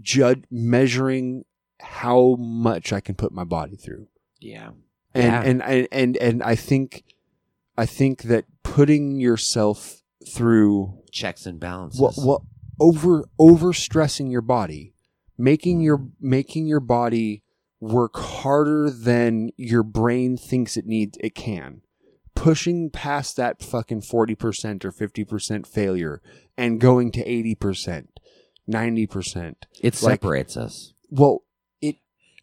judge 0.00 0.42
measuring 0.50 1.44
how 1.80 2.34
much 2.36 2.92
i 2.92 3.00
can 3.00 3.14
put 3.14 3.32
my 3.32 3.44
body 3.44 3.76
through 3.76 4.06
yeah, 4.42 4.70
and 5.14 5.24
Yeah. 5.24 5.42
and, 5.42 5.62
and 5.62 5.88
and 5.92 6.16
and 6.16 6.42
i 6.42 6.54
think 6.54 7.04
i 7.76 7.86
think 7.86 8.22
that 8.24 8.44
putting 8.62 9.20
yourself 9.20 10.02
through 10.28 10.98
checks 11.10 11.46
and 11.46 11.58
balances. 11.60 12.00
what 12.00 12.14
what 12.16 12.42
over 12.80 13.28
over 13.38 13.72
stressing 13.72 14.30
your 14.30 14.40
body 14.42 14.94
making 15.38 15.80
your 15.80 16.06
making 16.20 16.66
your 16.66 16.80
body 16.80 17.42
work 17.80 18.16
harder 18.16 18.88
than 18.90 19.50
your 19.56 19.82
brain 19.82 20.36
thinks 20.36 20.76
it 20.76 20.86
needs 20.86 21.18
it 21.20 21.34
can. 21.34 21.80
Pushing 22.36 22.90
past 22.90 23.36
that 23.36 23.60
fucking 23.60 24.02
40% 24.02 24.84
or 24.84 24.92
50% 24.92 25.66
failure 25.66 26.22
and 26.56 26.80
going 26.80 27.10
to 27.10 27.24
80%, 27.24 28.06
90%. 28.70 29.54
It 29.80 29.82
Like- 29.82 29.94
separates 29.94 30.56
us, 30.56 30.94
Well, 31.10 31.42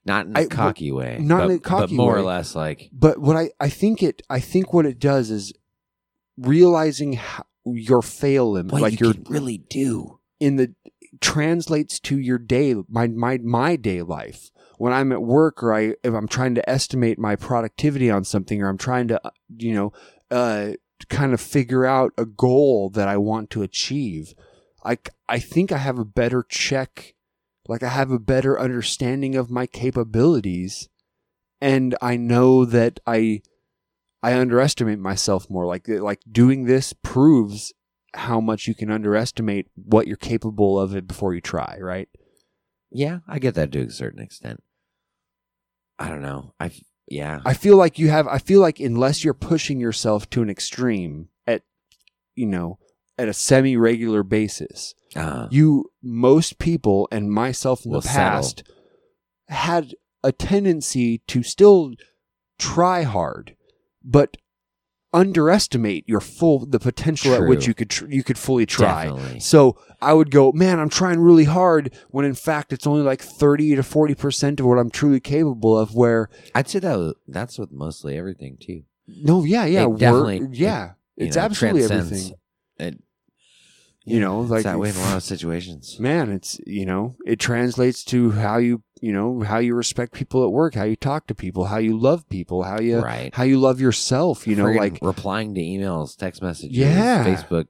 not 0.05 0.25
in 0.27 0.35
a 0.35 0.41
I- 0.41 0.45
cocky 0.47 0.91
way, 0.91 1.17
not 1.19 1.39
but, 1.41 1.49
in 1.51 1.57
a 1.57 1.59
cocky 1.59 1.95
but 1.95 2.01
more 2.03 2.13
way. 2.13 2.19
or 2.19 2.23
less 2.23 2.55
like 2.55 2.89
but 2.91 3.19
what 3.19 3.35
I, 3.35 3.51
I 3.59 3.69
think 3.69 4.01
it 4.03 4.21
I 4.29 4.39
think 4.39 4.73
what 4.73 4.85
it 4.85 4.99
does 4.99 5.29
is 5.29 5.53
realizing 6.37 7.13
how 7.13 7.43
your 7.65 8.01
fail 8.01 8.51
limit 8.51 8.71
what 8.71 8.81
like 8.81 8.99
you 8.99 9.07
your 9.07 9.15
really 9.29 9.57
do. 9.57 10.19
in 10.39 10.55
the 10.55 10.73
translates 11.21 11.99
to 11.99 12.17
your 12.17 12.37
day 12.37 12.75
my 12.87 13.07
my 13.07 13.37
my 13.39 13.75
day 13.75 14.01
life 14.01 14.49
when 14.77 14.93
i'm 14.93 15.11
at 15.11 15.21
work 15.21 15.61
or 15.61 15.73
i 15.73 15.93
if 16.03 16.13
i'm 16.13 16.27
trying 16.27 16.55
to 16.55 16.67
estimate 16.69 17.19
my 17.19 17.35
productivity 17.35 18.09
on 18.09 18.23
something 18.23 18.61
or 18.61 18.69
i'm 18.69 18.77
trying 18.77 19.07
to 19.07 19.19
uh, 19.27 19.29
you 19.57 19.73
know 19.73 19.91
uh 20.31 20.71
kind 21.09 21.33
of 21.33 21.41
figure 21.41 21.85
out 21.85 22.11
a 22.17 22.25
goal 22.25 22.89
that 22.89 23.07
i 23.07 23.17
want 23.17 23.49
to 23.49 23.61
achieve 23.63 24.33
i 24.85 24.97
i 25.27 25.37
think 25.39 25.71
i 25.71 25.77
have 25.77 25.99
a 25.99 26.05
better 26.05 26.43
check 26.47 27.13
like 27.69 27.83
i 27.83 27.89
have 27.89 28.11
a 28.11 28.19
better 28.19 28.59
understanding 28.59 29.35
of 29.35 29.49
my 29.49 29.65
capabilities 29.65 30.89
and 31.61 31.95
i 32.01 32.17
know 32.17 32.65
that 32.65 32.99
i 33.07 33.41
i 34.21 34.37
underestimate 34.37 34.99
myself 34.99 35.49
more 35.49 35.65
like 35.65 35.87
uh, 35.87 36.03
like 36.03 36.19
doing 36.29 36.65
this 36.65 36.93
proves 36.93 37.73
how 38.13 38.39
much 38.39 38.67
you 38.67 38.75
can 38.75 38.91
underestimate 38.91 39.67
what 39.75 40.07
you're 40.07 40.17
capable 40.17 40.79
of 40.79 40.95
it 40.95 41.07
before 41.07 41.33
you 41.33 41.41
try, 41.41 41.77
right? 41.79 42.09
Yeah, 42.91 43.19
I 43.27 43.39
get 43.39 43.55
that 43.55 43.71
to 43.73 43.81
a 43.81 43.89
certain 43.91 44.21
extent. 44.21 44.63
I 45.97 46.09
don't 46.09 46.21
know. 46.21 46.53
I 46.59 46.71
yeah. 47.07 47.41
I 47.45 47.53
feel 47.53 47.77
like 47.77 47.99
you 47.99 48.09
have 48.09 48.27
I 48.27 48.39
feel 48.39 48.61
like 48.61 48.79
unless 48.79 49.23
you're 49.23 49.33
pushing 49.33 49.79
yourself 49.79 50.29
to 50.31 50.41
an 50.41 50.49
extreme 50.49 51.29
at 51.45 51.63
you 52.35 52.47
know, 52.47 52.79
at 53.19 53.27
a 53.27 53.33
semi-regular 53.33 54.23
basis, 54.23 54.95
uh, 55.15 55.47
you 55.51 55.91
most 56.01 56.57
people 56.59 57.07
and 57.11 57.31
myself 57.31 57.85
in 57.85 57.91
the 57.91 58.01
past 58.01 58.63
had 59.47 59.93
a 60.23 60.31
tendency 60.31 61.19
to 61.27 61.43
still 61.43 61.93
try 62.57 63.03
hard, 63.03 63.55
but 64.03 64.37
underestimate 65.11 66.07
your 66.07 66.19
full 66.19 66.65
the 66.67 66.79
potential 66.79 67.33
at 67.33 67.41
which 67.47 67.65
you 67.65 67.73
could 67.73 67.89
tr- 67.89 68.05
you 68.07 68.23
could 68.23 68.37
fully 68.37 68.65
try. 68.67 69.05
Definitely. 69.07 69.39
So 69.39 69.75
I 70.01 70.13
would 70.13 70.29
go, 70.29 70.51
man, 70.51 70.79
I'm 70.79 70.89
trying 70.89 71.19
really 71.19 71.45
hard 71.45 71.95
when 72.09 72.25
in 72.25 72.35
fact 72.35 72.71
it's 72.71 72.85
only 72.85 73.01
like 73.01 73.21
30 73.21 73.75
to 73.77 73.81
40% 73.81 74.59
of 74.59 74.65
what 74.67 74.77
I'm 74.77 74.91
truly 74.91 75.19
capable 75.19 75.77
of 75.77 75.95
where 75.95 76.29
I'd 76.53 76.69
say 76.69 76.79
that 76.79 77.15
that's 77.27 77.57
with 77.57 77.71
mostly 77.71 78.17
everything 78.17 78.57
too. 78.61 78.83
no, 79.07 79.43
yeah, 79.43 79.65
yeah, 79.65 79.87
It 79.87 79.97
definitely- 79.97 80.47
yeah. 80.51 80.91
You 81.15 81.25
it's 81.25 81.35
know, 81.35 81.41
absolutely 81.41 81.83
everything. 81.83 82.35
It, 82.77 83.03
You 84.09 84.19
know, 84.19 84.41
like 84.41 84.63
that 84.63 84.79
way 84.79 84.89
in 84.89 84.95
a 84.95 84.99
lot 85.01 85.17
of 85.17 85.23
situations. 85.23 85.99
man, 85.99 86.31
it's 86.31 86.59
you 86.65 86.85
know, 86.85 87.15
it 87.25 87.39
translates 87.39 88.03
to 88.05 88.31
how 88.31 88.57
you 88.57 88.83
you 89.01 89.13
know 89.13 89.41
how 89.41 89.59
you 89.59 89.75
respect 89.75 90.13
people 90.13 90.43
at 90.43 90.51
work, 90.51 90.75
how 90.75 90.83
you 90.83 90.95
talk 90.95 91.27
to 91.27 91.35
people, 91.35 91.65
how 91.65 91.77
you 91.77 91.97
love 91.97 92.27
people, 92.29 92.63
how 92.63 92.79
you 92.79 92.99
Right. 92.99 93.33
how 93.33 93.43
you 93.43 93.59
love 93.59 93.79
yourself. 93.79 94.45
You 94.47 94.55
know, 94.55 94.65
like 94.65 94.99
replying 95.01 95.55
to 95.55 95.61
emails, 95.61 96.15
text 96.17 96.41
messages, 96.41 96.77
Yeah. 96.77 97.23
Facebook 97.25 97.67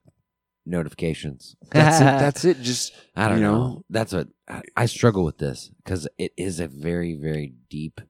notifications. 0.66 1.56
that's 1.72 2.00
it. 2.00 2.04
That's 2.04 2.46
it. 2.46 2.62
Just 2.62 2.94
I 3.16 3.28
don't 3.28 3.38
you 3.40 3.44
know. 3.44 3.58
know. 3.58 3.86
That's 3.90 4.14
what 4.14 4.28
I, 4.48 4.62
I 4.76 4.86
struggle 4.86 5.24
with 5.24 5.38
this 5.38 5.72
because 5.84 6.08
it 6.18 6.32
is 6.38 6.60
a 6.60 6.68
very, 6.68 7.16
very 7.16 7.54
deep 7.70 8.02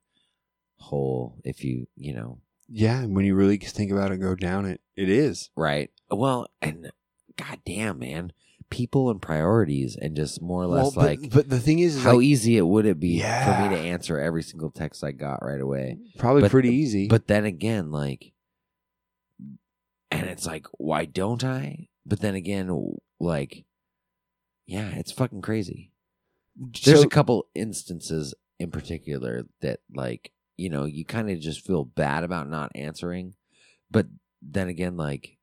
hole. 0.77 1.39
If 1.43 1.63
you, 1.63 1.87
you 1.95 2.13
know, 2.13 2.39
yeah. 2.67 3.05
When 3.05 3.25
you 3.25 3.35
really 3.35 3.57
think 3.57 3.91
about 3.91 4.11
it, 4.11 4.17
go 4.17 4.35
down 4.35 4.65
it. 4.65 4.79
It 4.95 5.09
is. 5.09 5.49
right? 5.55 5.89
Well, 6.11 6.47
and 6.61 6.91
goddamn, 7.39 7.99
man, 7.99 8.33
people 8.69 9.09
and 9.09 9.21
priorities, 9.21 9.95
and 9.95 10.15
just 10.15 10.41
more 10.41 10.63
or 10.63 10.67
less 10.67 10.83
Well, 10.83 10.91
but, 10.91 11.05
like 11.05 11.31
but 11.31 11.49
the 11.49 11.59
thing 11.59 11.79
is, 11.79 11.95
is 11.95 12.03
how 12.03 12.17
like, 12.17 12.25
easy 12.25 12.57
it 12.57 12.67
would 12.67 12.85
it 12.85 12.99
be 12.99 13.19
for 13.19 13.25
me 13.25 13.69
to 13.69 13.77
answer 13.81 14.19
every 14.19 14.43
single 14.43 14.69
text 14.69 15.03
I 15.03 15.11
got 15.11 15.43
right 15.43 15.61
away. 15.61 15.97
probably 16.17 16.41
but- 16.41 16.51
pretty 16.51 16.73
easy. 16.73 17.07
But 17.07 17.27
then 17.27 17.45
again, 17.45 17.91
like, 17.91 18.33
and 20.11 20.27
it's 20.27 20.45
like, 20.45 20.65
why 20.77 21.05
don't 21.05 21.43
I? 21.43 21.87
But 22.05 22.19
then 22.21 22.35
again, 22.35 22.95
like, 23.19 23.65
yeah, 24.65 24.89
it's 24.89 25.11
fucking 25.11 25.41
crazy. 25.41 25.91
There's 26.83 27.03
a 27.03 27.07
couple 27.07 27.47
instances 27.55 28.33
in 28.59 28.71
particular 28.71 29.45
that, 29.61 29.79
like, 29.95 30.31
you 30.57 30.69
know, 30.69 30.85
you 30.85 31.05
kind 31.05 31.29
of 31.29 31.39
just 31.39 31.65
feel 31.65 31.85
bad 31.85 32.23
about 32.23 32.49
not 32.49 32.71
answering. 32.75 33.35
But 33.89 34.07
then 34.41 34.67
again, 34.67 34.97
like, 34.97 35.37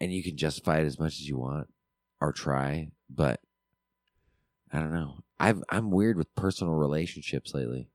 and 0.00 0.12
you 0.12 0.22
can 0.22 0.36
justify 0.36 0.78
it 0.78 0.86
as 0.86 0.98
much 0.98 1.14
as 1.14 1.28
you 1.28 1.38
want 1.38 1.68
or 2.20 2.32
try, 2.32 2.88
but 3.10 3.40
I 4.72 4.78
don't 4.80 4.92
know. 4.92 5.18
I've, 5.40 5.62
I'm 5.70 5.90
weird 5.90 6.16
with 6.16 6.34
personal 6.34 6.74
relationships 6.74 7.54
lately. 7.54 7.88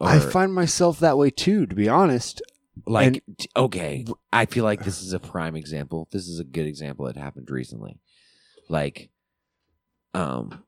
I 0.00 0.18
find 0.20 0.52
myself 0.54 0.98
that 1.00 1.16
way 1.18 1.30
too, 1.30 1.66
to 1.66 1.74
be 1.74 1.88
honest. 1.88 2.42
like 2.86 3.22
t- 3.38 3.48
okay 3.56 4.04
i 4.30 4.44
feel 4.44 4.62
like 4.64 4.84
this 4.84 5.00
is 5.02 5.14
a 5.14 5.18
prime 5.18 5.56
example 5.56 6.06
this 6.12 6.28
is 6.28 6.38
a 6.38 6.44
good 6.44 6.66
example 6.66 7.06
that 7.06 7.16
happened 7.16 7.48
recently 7.50 7.98
like 8.68 9.08
um 10.12 10.62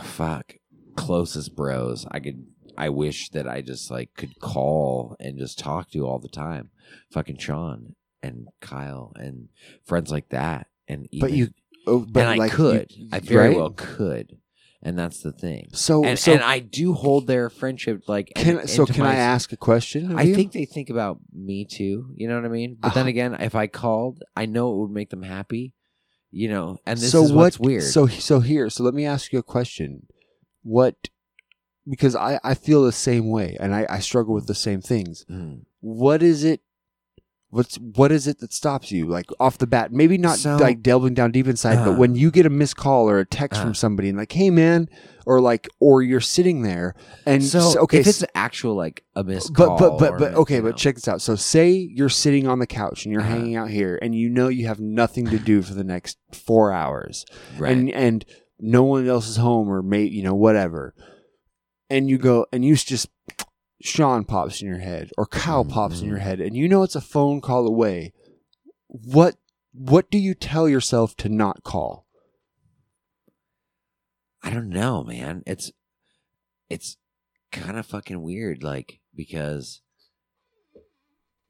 fuck 0.00 0.54
closest 0.96 1.54
bros 1.54 2.04
i 2.10 2.18
could 2.18 2.44
i 2.76 2.88
wish 2.88 3.28
that 3.30 3.48
i 3.48 3.60
just 3.60 3.92
like 3.92 4.10
could 4.16 4.40
call 4.40 5.14
and 5.20 5.38
just 5.38 5.56
talk 5.56 5.88
to 5.88 6.04
all 6.04 6.18
the 6.18 6.28
time 6.28 6.70
fucking 7.12 7.38
sean 7.38 7.94
and 8.22 8.48
kyle 8.60 9.12
and 9.16 9.48
friends 9.84 10.10
like 10.10 10.28
that 10.30 10.66
and 10.88 11.08
even, 11.12 11.20
But 11.28 11.32
you, 11.32 11.48
oh, 11.86 12.00
but 12.08 12.20
and 12.20 12.28
i 12.30 12.36
like 12.36 12.52
could 12.52 12.86
you- 12.90 13.08
i 13.12 13.20
very 13.20 13.48
right? 13.48 13.56
well 13.56 13.70
could 13.70 14.38
and 14.84 14.98
that's 14.98 15.22
the 15.22 15.32
thing 15.32 15.68
So, 15.72 16.04
and, 16.04 16.18
so 16.18 16.32
and 16.32 16.42
i 16.42 16.58
do 16.58 16.92
hold 16.92 17.26
their 17.26 17.48
friendship 17.50 18.04
like 18.08 18.32
can 18.34 18.60
in- 18.60 18.68
so 18.68 18.84
can 18.86 19.04
I 19.06 19.14
ask 19.16 19.52
a 19.52 19.56
question? 19.56 20.16
I 20.18 20.22
you? 20.22 20.34
think 20.34 20.52
they 20.52 20.64
think 20.64 20.90
about 20.90 21.18
me 21.32 21.64
too. 21.64 22.12
You 22.16 22.26
know 22.28 22.34
what 22.36 22.44
I 22.44 22.48
mean? 22.48 22.76
But 22.80 22.94
then 22.94 23.02
Uh-huh. 23.02 23.08
again, 23.10 23.34
if 23.40 23.54
I 23.54 23.66
called, 23.68 24.22
I 24.36 24.46
know 24.46 24.72
it 24.72 24.76
would 24.78 24.90
make 24.90 25.10
them 25.10 25.22
happy. 25.22 25.74
You 26.32 26.48
know, 26.48 26.78
and 26.86 26.98
this 26.98 27.12
so 27.12 27.22
is 27.24 27.30
what, 27.32 27.38
what's 27.42 27.60
weird. 27.60 27.82
So 27.84 28.06
so 28.08 28.40
here, 28.40 28.68
so 28.70 28.82
let 28.82 28.94
me 28.94 29.04
ask 29.04 29.32
you 29.32 29.38
a 29.38 29.42
question. 29.44 30.06
What? 30.62 30.96
Because 31.88 32.16
I 32.16 32.40
I 32.42 32.54
feel 32.54 32.82
the 32.84 32.90
same 32.92 33.28
way, 33.30 33.56
and 33.60 33.74
I 33.74 33.86
I 33.88 33.98
struggle 34.00 34.34
with 34.34 34.46
the 34.46 34.54
same 34.54 34.80
things. 34.80 35.24
Mm. 35.30 35.64
What 35.80 36.22
is 36.22 36.42
it? 36.42 36.60
What's 37.54 37.76
what 37.76 38.10
is 38.10 38.26
it 38.26 38.38
that 38.40 38.50
stops 38.50 38.90
you? 38.90 39.06
Like 39.06 39.26
off 39.38 39.58
the 39.58 39.66
bat, 39.66 39.92
maybe 39.92 40.16
not 40.16 40.38
So- 40.38 40.56
like 40.56 40.82
delving 40.82 41.12
down 41.12 41.32
deep 41.32 41.46
inside, 41.46 41.76
Uh. 41.76 41.84
but 41.84 41.98
when 41.98 42.14
you 42.14 42.30
get 42.30 42.46
a 42.46 42.50
missed 42.50 42.76
call 42.78 43.08
or 43.10 43.18
a 43.18 43.26
text 43.26 43.60
Uh. 43.60 43.64
from 43.64 43.74
somebody 43.74 44.08
and 44.08 44.16
like, 44.16 44.32
"Hey 44.32 44.48
man," 44.48 44.88
or 45.26 45.38
like, 45.38 45.68
or 45.78 46.02
you're 46.02 46.18
sitting 46.18 46.62
there 46.62 46.94
and 47.26 47.44
so 47.44 47.58
s- 47.58 47.76
okay, 47.76 47.98
if 48.00 48.06
it's 48.06 48.22
an 48.22 48.28
actual 48.34 48.74
like 48.74 49.04
a 49.14 49.22
missed 49.22 49.52
but 49.52 49.66
call, 49.66 49.78
but 49.78 49.98
but 49.98 50.12
or, 50.12 50.18
but 50.18 50.34
okay, 50.34 50.54
you 50.56 50.62
know, 50.62 50.70
but 50.70 50.78
check 50.78 50.94
this 50.94 51.06
out. 51.06 51.20
So 51.20 51.36
say 51.36 51.70
you're 51.72 52.08
sitting 52.08 52.48
on 52.48 52.58
the 52.58 52.66
couch 52.66 53.04
and 53.04 53.12
you're 53.12 53.20
Uh-huh. 53.20 53.30
hanging 53.34 53.56
out 53.56 53.68
here, 53.68 53.98
and 54.00 54.14
you 54.14 54.30
know 54.30 54.48
you 54.48 54.66
have 54.66 54.80
nothing 54.80 55.26
to 55.26 55.38
do 55.38 55.60
for 55.60 55.74
the 55.74 55.84
next 55.84 56.16
four 56.32 56.72
hours, 56.72 57.26
right? 57.58 57.76
and 57.76 57.90
and 57.90 58.24
no 58.58 58.82
one 58.82 59.06
else 59.06 59.28
is 59.28 59.36
home 59.36 59.68
or 59.68 59.82
may 59.82 60.04
you 60.04 60.22
know 60.22 60.34
whatever, 60.34 60.94
and 61.90 62.08
you 62.08 62.16
go 62.16 62.46
and 62.50 62.64
you 62.64 62.76
just 62.76 63.08
Sean 63.82 64.24
pops 64.24 64.62
in 64.62 64.68
your 64.68 64.78
head 64.78 65.10
or 65.18 65.26
Kyle 65.26 65.64
pops 65.64 66.00
in 66.00 66.06
your 66.06 66.18
Mhm. 66.18 66.22
head, 66.22 66.40
and 66.40 66.56
you 66.56 66.68
know 66.68 66.82
it's 66.82 66.94
a 66.94 67.00
phone 67.00 67.40
call 67.40 67.66
away. 67.66 68.12
What 68.86 69.36
what 69.74 70.10
do 70.10 70.18
you 70.18 70.34
tell 70.34 70.68
yourself 70.68 71.16
to 71.16 71.28
not 71.30 71.62
call? 71.64 72.06
I 74.42 74.50
don't 74.50 74.68
know, 74.68 75.02
man. 75.02 75.42
It's 75.46 75.72
it's 76.68 76.96
kind 77.50 77.78
of 77.78 77.86
fucking 77.86 78.22
weird, 78.22 78.62
like 78.62 79.00
because 79.14 79.80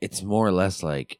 it's 0.00 0.22
more 0.22 0.46
or 0.46 0.52
less 0.52 0.82
like 0.82 1.18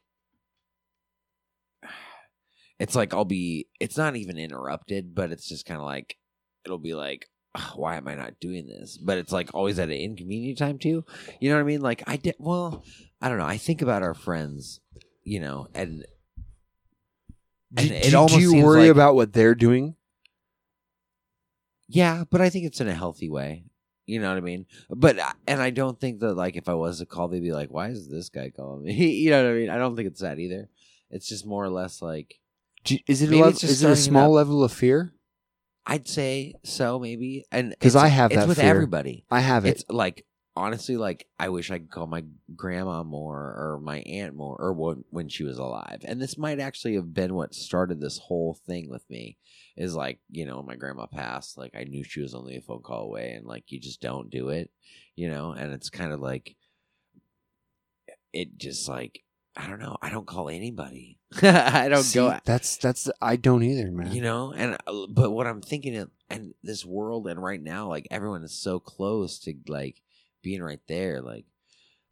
it's 2.79 2.95
like 2.95 3.13
I'll 3.13 3.25
be. 3.25 3.67
It's 3.79 3.97
not 3.97 4.15
even 4.15 4.37
interrupted, 4.37 5.13
but 5.13 5.31
it's 5.31 5.47
just 5.47 5.65
kind 5.65 5.79
of 5.79 5.85
like 5.85 6.17
it'll 6.65 6.77
be 6.79 6.93
like, 6.95 7.25
"Ugh, 7.25 7.32
why 7.75 7.97
am 7.97 8.07
I 8.07 8.15
not 8.15 8.39
doing 8.39 8.67
this? 8.67 8.97
But 8.97 9.17
it's 9.17 9.31
like 9.31 9.53
always 9.53 9.79
at 9.79 9.89
an 9.89 9.95
inconvenient 9.95 10.57
time 10.57 10.77
too. 10.79 11.05
You 11.39 11.49
know 11.49 11.55
what 11.55 11.61
I 11.61 11.65
mean? 11.65 11.81
Like 11.81 12.03
I 12.07 12.17
did. 12.17 12.35
Well, 12.39 12.83
I 13.21 13.29
don't 13.29 13.37
know. 13.37 13.45
I 13.45 13.57
think 13.57 13.81
about 13.81 14.03
our 14.03 14.13
friends, 14.13 14.79
you 15.23 15.39
know, 15.39 15.67
and 15.73 16.05
Do, 17.73 17.81
And 17.83 17.89
do- 17.89 17.95
it 17.95 18.11
do 18.11 18.17
almost 18.17 18.39
you 18.39 18.49
seems 18.51 18.63
worry 18.63 18.81
like- 18.83 18.91
about 18.91 19.15
what 19.15 19.33
they're 19.33 19.55
doing? 19.55 19.95
Yeah, 21.87 22.23
but 22.29 22.41
I 22.41 22.49
think 22.49 22.65
it's 22.65 22.81
in 22.81 22.87
a 22.87 22.93
healthy 22.93 23.29
way. 23.29 23.65
You 24.05 24.19
know 24.19 24.29
what 24.29 24.37
I 24.37 24.41
mean? 24.41 24.65
But 24.89 25.17
uh, 25.19 25.31
and 25.47 25.61
I 25.61 25.69
don't 25.69 25.99
think 25.99 26.19
that 26.19 26.33
like 26.33 26.55
if 26.57 26.67
I 26.67 26.73
was 26.73 26.99
to 26.99 27.05
call, 27.05 27.27
they'd 27.29 27.39
be 27.39 27.53
like, 27.53 27.71
"Why 27.71 27.87
is 27.89 28.09
this 28.09 28.29
guy 28.29 28.49
calling 28.49 28.83
me?" 28.83 28.93
you 29.21 29.29
know 29.29 29.43
what 29.43 29.51
I 29.51 29.55
mean? 29.55 29.69
I 29.69 29.77
don't 29.77 29.95
think 29.95 30.07
it's 30.07 30.21
that 30.21 30.39
either. 30.39 30.69
It's 31.09 31.27
just 31.29 31.45
more 31.45 31.63
or 31.63 31.69
less 31.69 32.01
like 32.01 32.39
Do, 32.83 32.97
is 33.07 33.21
it 33.21 33.29
a 33.31 33.35
level, 33.37 33.49
is 33.51 33.83
it 33.83 33.89
a 33.89 33.95
small 33.95 34.31
level 34.31 34.63
of 34.63 34.73
fear? 34.73 35.12
I'd 35.85 36.07
say 36.07 36.53
so, 36.63 36.99
maybe. 36.99 37.45
And 37.51 37.71
because 37.71 37.95
I 37.95 38.07
have 38.07 38.31
it's 38.31 38.39
that 38.39 38.47
with 38.47 38.57
fear. 38.57 38.69
everybody. 38.69 39.25
I 39.29 39.41
have 39.41 39.65
it. 39.65 39.69
It's 39.69 39.85
like 39.89 40.25
honestly, 40.55 40.97
like 40.97 41.27
I 41.39 41.49
wish 41.49 41.71
I 41.71 41.79
could 41.79 41.91
call 41.91 42.07
my 42.07 42.23
grandma 42.55 43.03
more 43.03 43.37
or 43.37 43.79
my 43.81 43.99
aunt 43.99 44.35
more 44.35 44.55
or 44.59 44.73
when 44.73 45.03
when 45.09 45.29
she 45.29 45.43
was 45.43 45.57
alive. 45.57 46.01
And 46.05 46.21
this 46.21 46.37
might 46.37 46.59
actually 46.59 46.95
have 46.95 47.13
been 47.13 47.33
what 47.33 47.53
started 47.53 47.99
this 47.99 48.17
whole 48.17 48.57
thing 48.65 48.89
with 48.89 49.09
me. 49.09 49.37
Is 49.75 49.95
like 49.95 50.19
you 50.29 50.45
know 50.45 50.61
my 50.61 50.75
grandma 50.75 51.07
passed, 51.07 51.57
like 51.57 51.75
I 51.75 51.83
knew 51.83 52.03
she 52.03 52.21
was 52.21 52.35
only 52.35 52.55
a 52.55 52.61
phone 52.61 52.81
call 52.81 53.03
away, 53.03 53.31
and 53.31 53.45
like 53.45 53.71
you 53.71 53.79
just 53.79 54.01
don't 54.01 54.29
do 54.29 54.49
it, 54.49 54.69
you 55.15 55.29
know. 55.29 55.51
And 55.51 55.73
it's 55.73 55.89
kind 55.89 56.11
of 56.11 56.19
like 56.19 56.55
it 58.31 58.57
just 58.57 58.87
like 58.87 59.22
I 59.55 59.67
don't 59.67 59.79
know. 59.79 59.97
I 60.01 60.09
don't 60.09 60.25
call 60.25 60.49
anybody. 60.49 61.19
I 61.41 61.87
don't 61.87 62.03
See, 62.03 62.19
go. 62.19 62.37
That's 62.43 62.77
that's 62.77 63.09
I 63.21 63.35
don't 63.35 63.63
either, 63.63 63.91
man. 63.91 64.11
You 64.11 64.21
know, 64.21 64.51
and 64.51 64.77
uh, 64.87 65.07
but 65.09 65.31
what 65.31 65.45
I'm 65.45 65.61
thinking 65.61 65.95
of, 65.97 66.09
and 66.29 66.53
this 66.63 66.83
world, 66.83 67.27
and 67.27 67.41
right 67.41 67.61
now, 67.61 67.87
like 67.87 68.07
everyone 68.09 68.43
is 68.43 68.53
so 68.53 68.79
close 68.79 69.39
to 69.39 69.53
like 69.67 70.01
being 70.41 70.63
right 70.63 70.81
there. 70.87 71.21
Like, 71.21 71.45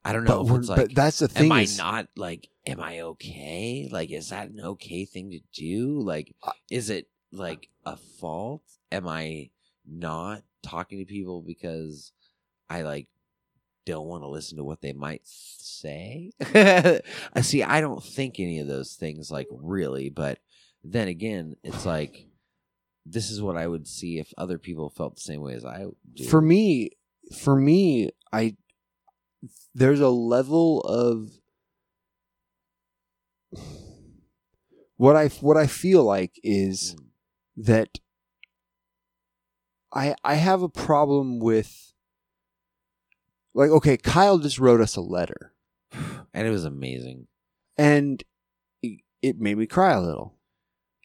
I 0.06 0.14
don't 0.14 0.24
know 0.24 0.44
but, 0.44 0.54
if 0.54 0.60
it's 0.60 0.70
like, 0.70 0.78
but 0.78 0.96
that's 0.96 1.20
the 1.20 1.28
thing 1.28 1.46
am 1.46 1.52
I 1.52 1.68
not 1.78 2.08
like, 2.16 2.48
am 2.68 2.80
I 2.80 3.02
okay? 3.02 3.90
Like, 3.92 4.12
is 4.12 4.30
that 4.30 4.50
an 4.50 4.62
okay 4.62 5.06
thing 5.06 5.32
to 5.32 5.40
do? 5.54 6.00
Like, 6.00 6.36
is 6.70 6.90
it 6.92 7.08
like 7.32 7.70
a 7.86 7.98
fault? 7.98 8.62
Am 8.92 9.08
I 9.08 9.50
not 9.88 10.44
talking 10.62 11.00
to 11.00 11.06
people 11.06 11.42
because 11.42 12.12
I 12.70 12.84
like 12.84 13.08
don't 13.86 14.08
want 14.08 14.24
to 14.24 14.28
listen 14.28 14.58
to 14.58 14.64
what 14.64 14.82
they 14.82 14.94
might 14.94 15.22
say? 15.26 16.32
Mm-hmm. 16.42 17.08
I 17.34 17.42
see. 17.42 17.64
I 17.64 17.82
don't 17.82 18.04
think 18.04 18.40
any 18.40 18.60
of 18.60 18.68
those 18.68 18.94
things 18.94 19.32
like 19.32 19.48
really, 19.52 20.10
but 20.10 20.40
then 20.84 21.08
again, 21.08 21.56
it's 21.64 21.86
like 21.86 22.28
this 23.06 23.32
is 23.32 23.42
what 23.42 23.58
I 23.58 23.68
would 23.68 23.88
see 23.88 24.20
if 24.20 24.34
other 24.38 24.58
people 24.58 24.90
felt 24.90 25.16
the 25.16 25.22
same 25.22 25.42
way 25.42 25.54
as 25.54 25.66
I 25.66 25.86
do. 26.14 26.24
for 26.26 26.42
me 26.42 26.92
for 27.32 27.56
me 27.56 28.10
i 28.32 28.56
there's 29.74 30.00
a 30.00 30.10
level 30.10 30.82
of 30.82 31.32
what 34.98 35.16
i 35.16 35.28
what 35.28 35.58
i 35.58 35.68
feel 35.68 36.04
like 36.04 36.40
is 36.44 36.96
mm. 36.96 37.66
that 37.66 38.00
i 39.94 40.16
i 40.24 40.36
have 40.36 40.62
a 40.62 40.70
problem 40.70 41.40
with 41.40 41.91
like 43.54 43.70
okay 43.70 43.98
kyle 43.98 44.38
just 44.38 44.60
wrote 44.60 44.82
us 44.82 44.96
a 44.96 45.02
letter 45.02 45.54
and 46.34 46.48
it 46.48 46.52
was 46.52 46.66
amazing. 46.66 47.28
and 47.78 48.24
it- 48.82 49.02
it 49.22 49.40
made 49.40 49.58
me 49.58 49.66
cry 49.68 49.94
a 49.94 50.02
little 50.02 50.36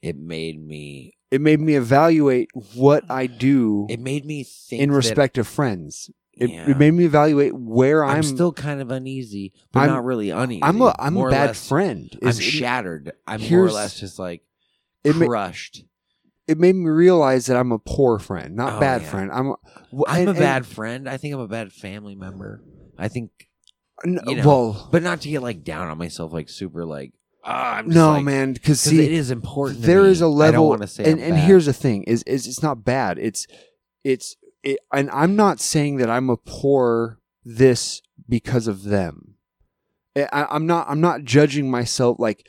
It 0.03 0.16
made 0.16 0.59
me. 0.61 1.12
it 1.30 1.40
made 1.40 1.61
me 1.61 1.74
evaluate 1.76 2.49
what 2.74 3.05
i 3.11 3.26
do 3.26 3.86
It 3.90 4.01
made 4.01 4.24
me 4.24 4.42
think 4.44 4.80
in 4.82 4.90
respect 4.92 5.36
of 5.38 5.47
friends 5.47 6.11
it, 6.38 6.51
Yeah. 6.51 6.70
it 6.70 6.76
made 6.78 6.92
me 6.92 7.05
evaluate 7.07 7.55
where 7.55 8.05
I'm, 8.05 8.16
i'm, 8.18 8.22
still 8.22 8.53
kind 8.53 8.80
of 8.82 8.90
uneasy, 8.90 9.53
but 9.72 9.80
I'm- 9.80 9.88
not 9.90 10.05
really 10.05 10.30
uneasy. 10.30 10.62
i'm 10.62 10.80
a 10.82 10.94
i'm 10.99 11.14
More 11.14 11.28
a 11.28 11.30
bad 11.30 11.47
less, 11.49 11.68
friend 11.68 12.09
I'm 12.22 12.28
Is- 12.28 12.42
shattered. 12.42 13.12
I'm 13.26 13.40
more 13.51 13.64
or 13.66 13.70
less 13.70 13.99
just 13.99 14.18
like 14.18 14.42
it 15.05 15.14
crushed. 15.14 15.78
it 15.78 15.86
made 16.55 16.76
me 16.76 16.88
realize 16.88 17.47
that 17.47 17.57
I'm 17.57 17.72
a 17.72 17.78
poor 17.78 18.18
friend, 18.18 18.55
not 18.55 18.74
Oh, 18.74 18.80
bad 18.80 19.03
yeah. 19.03 19.09
friend. 19.09 19.30
I'm 19.32 19.49
I'm 20.07 20.18
and- 20.20 20.28
a 20.28 20.30
and- 20.30 20.38
bad 20.38 20.66
friend. 20.66 21.09
I 21.09 21.16
think 21.16 21.34
I'm 21.34 21.40
a 21.40 21.49
bad 21.49 21.72
family 21.72 22.14
member. 22.14 22.62
I 22.99 23.09
think, 23.09 23.30
n- 24.07 24.20
you 24.26 24.36
know, 24.36 24.47
well, 24.47 24.88
but 24.92 25.03
not 25.03 25.20
to 25.22 25.28
get 25.28 25.42
like 25.42 25.64
down 25.64 25.88
on 25.88 25.99
myself, 25.99 26.32
like 26.32 26.49
super 26.49 26.84
like. 26.86 27.12
Ah, 27.44 27.76
I'm 27.76 27.86
just 27.86 27.94
no, 27.97 28.12
like, 28.12 28.24
man, 28.24 28.53
because 28.53 28.80
see, 28.80 29.05
it 29.05 29.12
is 29.12 29.30
important. 29.30 29.82
there 29.82 30.05
is 30.07 30.20
a 30.20 30.24
I 30.24 30.28
don't 30.28 30.36
level, 30.36 30.68
want 30.70 30.82
to 30.82 30.88
say, 30.88 31.05
and, 31.11 31.20
and 31.20 31.36
here's 31.36 31.66
the 31.66 31.72
thing: 31.72 32.03
is 32.05 32.22
is 32.24 32.47
it's 32.47 32.62
not 32.62 32.84
bad. 32.84 33.18
It's 33.18 33.47
it's 34.05 34.36
it, 34.62 34.78
and 34.92 35.11
I'm 35.11 35.36
not 35.36 35.61
saying 35.61 35.97
that 35.99 36.11
I'm 36.11 36.28
a 36.30 36.36
poor 36.36 37.18
this 37.44 38.03
because 38.28 38.66
of 38.66 38.84
them. 38.84 39.34
I- 40.16 40.47
I'm 40.51 40.66
not. 40.66 40.86
I'm 40.88 41.01
not 41.01 41.24
judging 41.24 41.70
myself 41.70 42.18
like. 42.18 42.47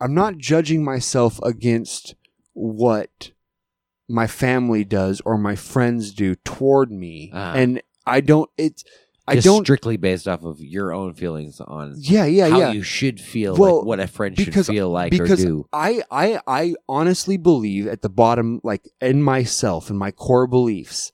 I'm 0.00 0.14
not 0.14 0.36
judging 0.36 0.84
myself 0.84 1.40
against 1.42 2.14
what 2.54 3.32
my 4.08 4.26
family 4.26 4.84
does 4.84 5.20
or 5.24 5.38
my 5.38 5.56
friends 5.56 6.12
do 6.12 6.34
toward 6.36 6.90
me, 6.90 7.30
Ah. 7.32 7.54
and 7.54 7.82
I 8.06 8.20
don't. 8.20 8.50
It's. 8.58 8.84
I 9.28 9.34
Just 9.36 9.44
don't. 9.44 9.64
strictly 9.64 9.96
based 9.96 10.26
off 10.26 10.42
of 10.42 10.58
your 10.60 10.92
own 10.92 11.14
feelings 11.14 11.60
on 11.60 11.94
Yeah, 11.96 12.24
yeah, 12.24 12.48
how 12.48 12.58
yeah. 12.58 12.72
you 12.72 12.82
should 12.82 13.20
feel, 13.20 13.54
Well, 13.56 13.78
like 13.78 13.86
what 13.86 14.00
a 14.00 14.08
friend 14.08 14.36
should 14.36 14.66
feel 14.66 14.90
like 14.90 15.12
because 15.12 15.44
or 15.44 15.46
do. 15.46 15.68
I, 15.72 16.02
I, 16.10 16.40
I 16.48 16.74
honestly 16.88 17.36
believe 17.36 17.86
at 17.86 18.02
the 18.02 18.08
bottom, 18.08 18.60
like 18.64 18.82
in 19.00 19.22
myself 19.22 19.90
and 19.90 19.98
my 19.98 20.10
core 20.10 20.48
beliefs, 20.48 21.12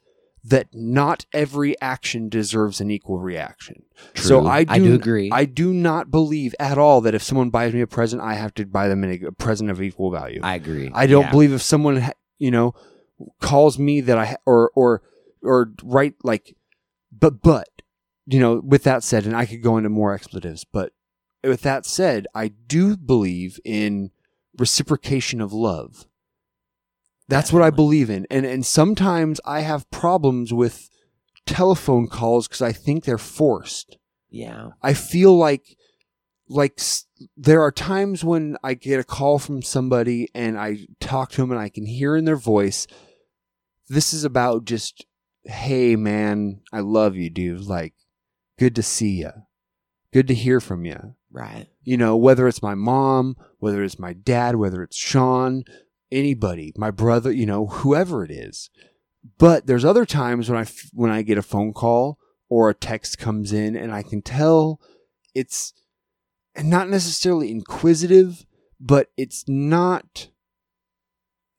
that 0.48 0.68
not 0.72 1.26
every 1.32 1.78
action 1.80 2.28
deserves 2.28 2.80
an 2.80 2.90
equal 2.90 3.18
reaction. 3.18 3.82
So 4.14 4.46
I 4.46 4.64
do, 4.64 4.72
I 4.72 4.78
do 4.78 4.94
agree. 4.94 5.30
I 5.32 5.44
do 5.44 5.72
not 5.72 6.10
believe 6.10 6.54
at 6.58 6.78
all 6.78 7.00
that 7.02 7.14
if 7.14 7.22
someone 7.22 7.50
buys 7.50 7.74
me 7.74 7.80
a 7.80 7.86
present, 7.86 8.22
I 8.22 8.34
have 8.34 8.54
to 8.54 8.64
buy 8.66 8.88
them 8.88 9.04
a, 9.04 9.20
a 9.26 9.32
present 9.32 9.70
of 9.70 9.82
equal 9.82 10.10
value. 10.10 10.40
I 10.42 10.54
agree. 10.54 10.90
I 10.94 11.06
don't 11.06 11.24
Yeah. 11.24 11.30
believe 11.30 11.52
if 11.52 11.62
someone, 11.62 12.10
you 12.38 12.50
know, 12.50 12.74
calls 13.40 13.78
me 13.78 14.00
that 14.02 14.16
I 14.18 14.36
or 14.46 14.70
or 14.74 15.02
or 15.42 15.72
write 15.82 16.14
like, 16.22 16.56
but 17.12 17.42
but 17.42 17.68
you 18.26 18.38
know, 18.40 18.60
with 18.64 18.84
that 18.84 19.02
said, 19.02 19.26
and 19.26 19.36
I 19.36 19.46
could 19.46 19.62
go 19.62 19.76
into 19.76 19.88
more 19.90 20.12
expletives, 20.14 20.64
but 20.64 20.92
with 21.42 21.62
that 21.62 21.84
said, 21.86 22.26
I 22.34 22.48
do 22.48 22.96
believe 22.96 23.58
in 23.64 24.10
reciprocation 24.58 25.40
of 25.40 25.52
love. 25.52 26.06
That's 27.28 27.52
what 27.52 27.62
I 27.62 27.70
believe 27.70 28.08
in, 28.10 28.26
and 28.30 28.46
and 28.46 28.64
sometimes 28.64 29.40
I 29.44 29.60
have 29.60 29.90
problems 29.90 30.52
with 30.52 30.88
telephone 31.46 32.06
calls 32.08 32.46
because 32.48 32.62
I 32.62 32.72
think 32.72 33.04
they're 33.04 33.18
forced. 33.18 33.96
Yeah. 34.30 34.68
I 34.82 34.94
feel 34.94 35.36
like 35.36 35.76
like 36.48 36.74
s- 36.78 37.06
there 37.36 37.62
are 37.62 37.72
times 37.72 38.24
when 38.24 38.56
I 38.62 38.74
get 38.74 39.00
a 39.00 39.04
call 39.04 39.38
from 39.38 39.62
somebody 39.62 40.28
and 40.34 40.58
I 40.58 40.86
talk 41.00 41.30
to 41.32 41.40
them 41.40 41.50
and 41.50 41.60
I 41.60 41.68
can 41.68 41.86
hear 41.86 42.16
in 42.16 42.24
their 42.24 42.36
voice 42.36 42.86
this 43.88 44.12
is 44.12 44.24
about 44.24 44.64
just 44.64 45.06
hey 45.44 45.96
man, 45.96 46.60
I 46.72 46.80
love 46.80 47.16
you 47.16 47.30
dude, 47.30 47.62
like 47.66 47.94
good 48.58 48.74
to 48.76 48.82
see 48.82 49.20
you. 49.20 49.30
Good 50.12 50.28
to 50.28 50.34
hear 50.34 50.60
from 50.60 50.84
you. 50.84 51.14
Right. 51.30 51.66
You 51.82 51.96
know, 51.96 52.16
whether 52.16 52.48
it's 52.48 52.62
my 52.62 52.74
mom, 52.74 53.36
whether 53.58 53.82
it's 53.82 53.98
my 53.98 54.14
dad, 54.14 54.56
whether 54.56 54.82
it's 54.82 54.96
Sean, 54.96 55.64
anybody, 56.10 56.72
my 56.76 56.90
brother, 56.90 57.30
you 57.30 57.46
know, 57.46 57.66
whoever 57.66 58.24
it 58.24 58.30
is. 58.30 58.70
But 59.38 59.66
there's 59.66 59.84
other 59.84 60.06
times 60.06 60.48
when 60.48 60.58
I 60.58 60.66
when 60.92 61.10
I 61.10 61.22
get 61.22 61.38
a 61.38 61.42
phone 61.42 61.72
call 61.72 62.18
or 62.48 62.70
a 62.70 62.74
text 62.74 63.18
comes 63.18 63.52
in 63.52 63.76
and 63.76 63.92
I 63.92 64.02
can 64.02 64.22
tell 64.22 64.80
it's 65.34 65.72
not 66.62 66.88
necessarily 66.88 67.50
inquisitive, 67.50 68.46
but 68.80 69.10
it's 69.16 69.44
not 69.48 70.28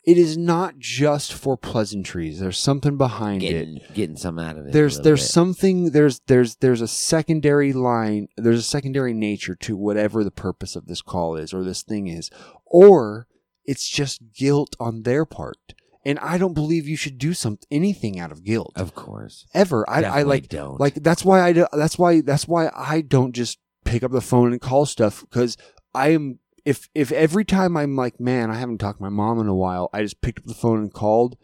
it 0.05 0.17
is 0.17 0.37
not 0.37 0.79
just 0.79 1.33
for 1.33 1.55
pleasantries. 1.57 2.39
There's 2.39 2.57
something 2.57 2.97
behind 2.97 3.43
it 3.43 3.49
Getting 3.49 3.79
getting 3.93 4.17
some 4.17 4.39
out 4.39 4.57
of 4.57 4.65
it. 4.65 4.73
there's 4.73 4.99
there's 5.01 5.21
bit. 5.21 5.29
something 5.29 5.91
there's 5.91 6.21
there's 6.21 6.55
there's 6.55 6.81
a 6.81 6.87
secondary 6.87 7.73
line 7.73 8.29
there's 8.37 8.59
a 8.59 8.63
secondary 8.63 9.13
nature 9.13 9.55
to 9.55 9.75
whatever 9.77 10.23
the 10.23 10.31
purpose 10.31 10.75
of 10.75 10.87
this 10.87 11.01
call 11.01 11.35
is 11.35 11.53
or 11.53 11.63
this 11.63 11.83
thing 11.83 12.07
is 12.07 12.31
or 12.65 13.27
it's 13.69 13.87
just 13.87 14.21
guilt 14.33 14.75
on 14.79 15.03
their 15.03 15.25
part 15.25 15.73
and 16.05 16.17
i 16.19 16.37
don't 16.37 16.53
believe 16.53 16.87
you 16.87 16.95
should 16.97 17.17
do 17.17 17.33
some 17.33 17.57
anything 17.69 18.19
out 18.19 18.31
of 18.31 18.43
guilt 18.43 18.73
Of 18.75 18.95
course. 18.95 19.45
ever 19.53 19.87
i, 19.89 20.01
I 20.03 20.21
like 20.23 20.49
don't. 20.49 20.79
like 20.79 20.95
that's 20.95 21.23
why 21.23 21.41
i 21.41 21.53
do, 21.53 21.67
that's 21.73 21.97
why 21.97 22.21
that's 22.21 22.47
why 22.47 22.71
i 22.75 23.01
don't 23.01 23.33
just 23.33 23.59
pick 23.85 24.03
up 24.03 24.11
the 24.11 24.21
phone 24.31 24.51
and 24.51 24.61
call 24.61 24.85
stuff 24.85 25.21
because 25.21 25.55
i 25.93 26.09
am 26.09 26.39
if 26.65 26.89
if 26.95 27.11
every 27.11 27.45
time 27.45 27.77
i'm 27.77 27.95
like 27.95 28.19
man 28.19 28.49
i 28.49 28.55
haven't 28.55 28.79
talked 28.79 28.99
to 28.99 29.03
my 29.03 29.09
mom 29.09 29.39
in 29.39 29.47
a 29.47 29.55
while 29.55 29.89
i 29.93 30.01
just 30.01 30.21
picked 30.21 30.39
up 30.39 30.45
the 30.45 30.53
phone 30.53 30.79
and 30.79 30.93
called 30.93 31.37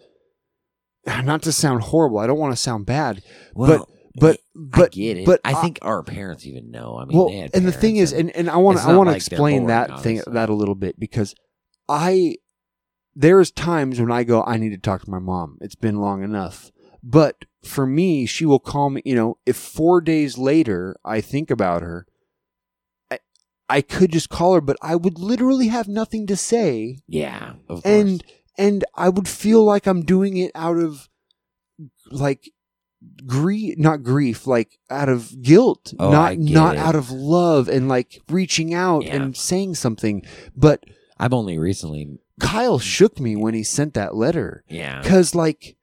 ah, 1.08 1.22
not 1.22 1.42
to 1.44 1.52
sound 1.52 1.82
horrible 1.84 2.20
i 2.20 2.28
don't 2.28 2.40
want 2.40 2.54
to 2.54 2.58
sound 2.58 2.86
bad 2.86 3.22
well, 3.54 3.88
but 4.20 4.40
but 4.56 4.86
I 4.86 4.96
get 4.96 5.18
it. 5.18 5.26
but 5.26 5.42
I 5.44 5.54
think 5.62 5.80
our 5.82 6.02
parents 6.02 6.46
even 6.46 6.72
know. 6.72 6.98
I 6.98 7.06
mean, 7.06 7.18
well, 7.18 7.50
and 7.54 7.68
the 7.68 7.72
thing 7.72 7.98
is, 7.98 8.14
and, 8.14 8.34
and 8.36 8.50
I 8.50 8.58
want 8.58 8.78
to 8.78 8.84
I 8.86 8.96
want 8.96 9.08
to 9.08 9.12
like 9.12 9.18
explain 9.18 9.66
boring, 9.66 9.68
that 9.68 10.00
thing 10.02 10.22
that 10.28 10.50
a 10.50 10.54
little 10.54 10.76
bit 10.76 10.98
because 10.98 11.36
I 11.88 12.38
there's 13.16 13.52
times 13.52 14.00
when 14.00 14.12
I 14.12 14.24
go 14.24 14.44
I 14.44 14.58
need 14.58 14.72
to 14.72 14.78
talk 14.78 15.04
to 15.04 15.10
my 15.12 15.20
mom. 15.20 15.58
It's 15.62 15.76
been 15.76 15.98
long 16.02 16.24
enough, 16.24 16.72
but 17.04 17.46
for 17.64 17.86
me, 17.88 18.26
she 18.26 18.46
will 18.46 18.60
call 18.60 18.90
me. 18.90 19.02
You 19.06 19.16
know, 19.16 19.38
if 19.46 19.56
four 19.56 20.02
days 20.02 20.38
later 20.38 20.96
I 21.06 21.22
think 21.22 21.50
about 21.52 21.82
her, 21.82 22.06
I 23.12 23.20
I 23.70 23.82
could 23.82 24.12
just 24.12 24.30
call 24.30 24.54
her, 24.56 24.62
but 24.62 24.78
I 24.82 24.96
would 24.96 25.18
literally 25.20 25.68
have 25.68 25.88
nothing 25.88 26.28
to 26.28 26.36
say, 26.36 27.00
yeah, 27.08 27.54
of 27.70 27.82
course. 27.82 27.86
and 27.86 28.24
and 28.58 28.84
I 28.96 29.10
would 29.10 29.28
feel 29.28 29.64
like 29.64 29.86
I'm 29.88 30.04
doing 30.04 30.38
it 30.38 30.52
out 30.56 30.78
of 30.78 31.10
like 32.12 32.52
grief 33.28 33.78
not 33.78 34.02
grief 34.02 34.48
like 34.48 34.80
out 34.90 35.10
of 35.10 35.42
guilt 35.44 35.94
Oh, 36.00 36.12
not 36.12 36.32
I 36.32 36.36
get 36.36 36.54
not 36.54 36.76
it. 36.76 36.80
out 36.80 36.96
of 36.96 37.12
love 37.12 37.68
and 37.70 37.88
like 37.88 38.20
reaching 38.30 38.74
out 38.74 39.04
Yeah. 39.04 39.16
and 39.18 39.38
saying 39.38 39.76
something 39.76 40.24
but 40.56 40.84
I've 41.18 41.34
only 41.34 41.58
recently, 41.58 42.20
Kyle 42.40 42.80
shook 42.80 43.20
me 43.20 43.36
when 43.36 43.54
he 43.54 43.64
sent 43.64 43.94
that 43.94 44.16
letter 44.16 44.64
yeah, 44.68 45.02
cuz 45.04 45.34
like 45.36 45.78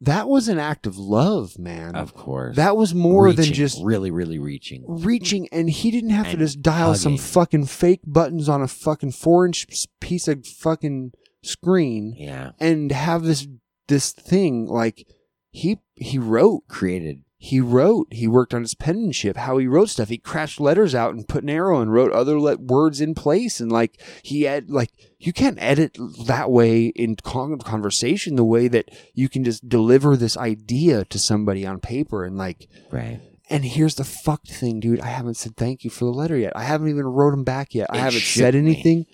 that 0.00 0.28
was 0.28 0.48
an 0.48 0.58
act 0.58 0.86
of 0.86 0.96
love, 0.96 1.58
man. 1.58 1.96
Of 1.96 2.14
course. 2.14 2.56
that 2.56 2.76
was 2.76 2.94
more 2.94 3.32
than 3.32 3.46
just 3.46 3.82
really, 3.82 4.10
really 4.12 4.38
reaching. 4.38 4.84
reaching, 4.86 5.48
and 5.50 5.68
he 5.68 5.90
didn't 5.90 6.10
have 6.10 6.30
to 6.30 6.36
just 6.36 6.62
dial 6.62 6.94
some 6.94 7.16
fucking 7.18 7.66
fake 7.66 8.02
buttons 8.06 8.48
on 8.48 8.62
a 8.62 8.68
fucking 8.68 9.12
four 9.12 9.44
inch 9.44 9.66
piece 10.00 10.28
of 10.28 10.46
fucking 10.46 11.12
screen 11.42 12.14
Yeah. 12.16 12.52
and 12.60 12.92
have 12.92 13.24
this 13.24 13.48
this 13.88 14.12
thing 14.12 14.66
like 14.66 15.06
he 15.50 15.78
he 15.96 16.18
wrote 16.18 16.68
Created. 16.68 17.24
He 17.40 17.60
wrote 17.60 18.08
he 18.10 18.26
worked 18.26 18.52
on 18.52 18.62
his 18.62 18.74
penmanship 18.74 19.36
how 19.36 19.58
he 19.58 19.66
wrote 19.68 19.88
stuff. 19.90 20.08
He 20.08 20.18
crashed 20.18 20.58
letters 20.58 20.92
out 20.92 21.14
and 21.14 21.28
put 21.28 21.44
an 21.44 21.48
arrow 21.50 21.80
and 21.80 21.92
wrote 21.92 22.10
other 22.12 22.38
le- 22.40 22.56
words 22.56 23.00
in 23.00 23.14
place. 23.14 23.60
And 23.60 23.70
like 23.70 24.00
he 24.24 24.42
had 24.42 24.68
like 24.70 24.90
you 25.20 25.32
can't 25.32 25.56
edit 25.60 25.96
that 26.26 26.50
way 26.50 26.86
in 26.86 27.14
con- 27.14 27.58
conversation 27.60 28.34
the 28.34 28.44
way 28.44 28.66
that 28.66 28.90
you 29.14 29.28
can 29.28 29.44
just 29.44 29.68
deliver 29.68 30.16
this 30.16 30.36
idea 30.36 31.04
to 31.06 31.18
somebody 31.18 31.64
on 31.64 31.78
paper 31.78 32.24
and 32.24 32.36
like 32.36 32.68
Right. 32.90 33.20
and 33.48 33.64
here's 33.64 33.94
the 33.94 34.04
fucked 34.04 34.50
thing 34.50 34.80
dude. 34.80 35.00
I 35.00 35.06
haven't 35.06 35.34
said 35.34 35.56
thank 35.56 35.84
you 35.84 35.90
for 35.90 36.06
the 36.06 36.10
letter 36.10 36.36
yet. 36.36 36.54
I 36.56 36.64
haven't 36.64 36.88
even 36.88 37.06
wrote 37.06 37.34
him 37.34 37.44
back 37.44 37.72
yet. 37.72 37.86
I 37.90 37.98
haven't 37.98 38.22
said 38.22 38.56
anything. 38.56 39.06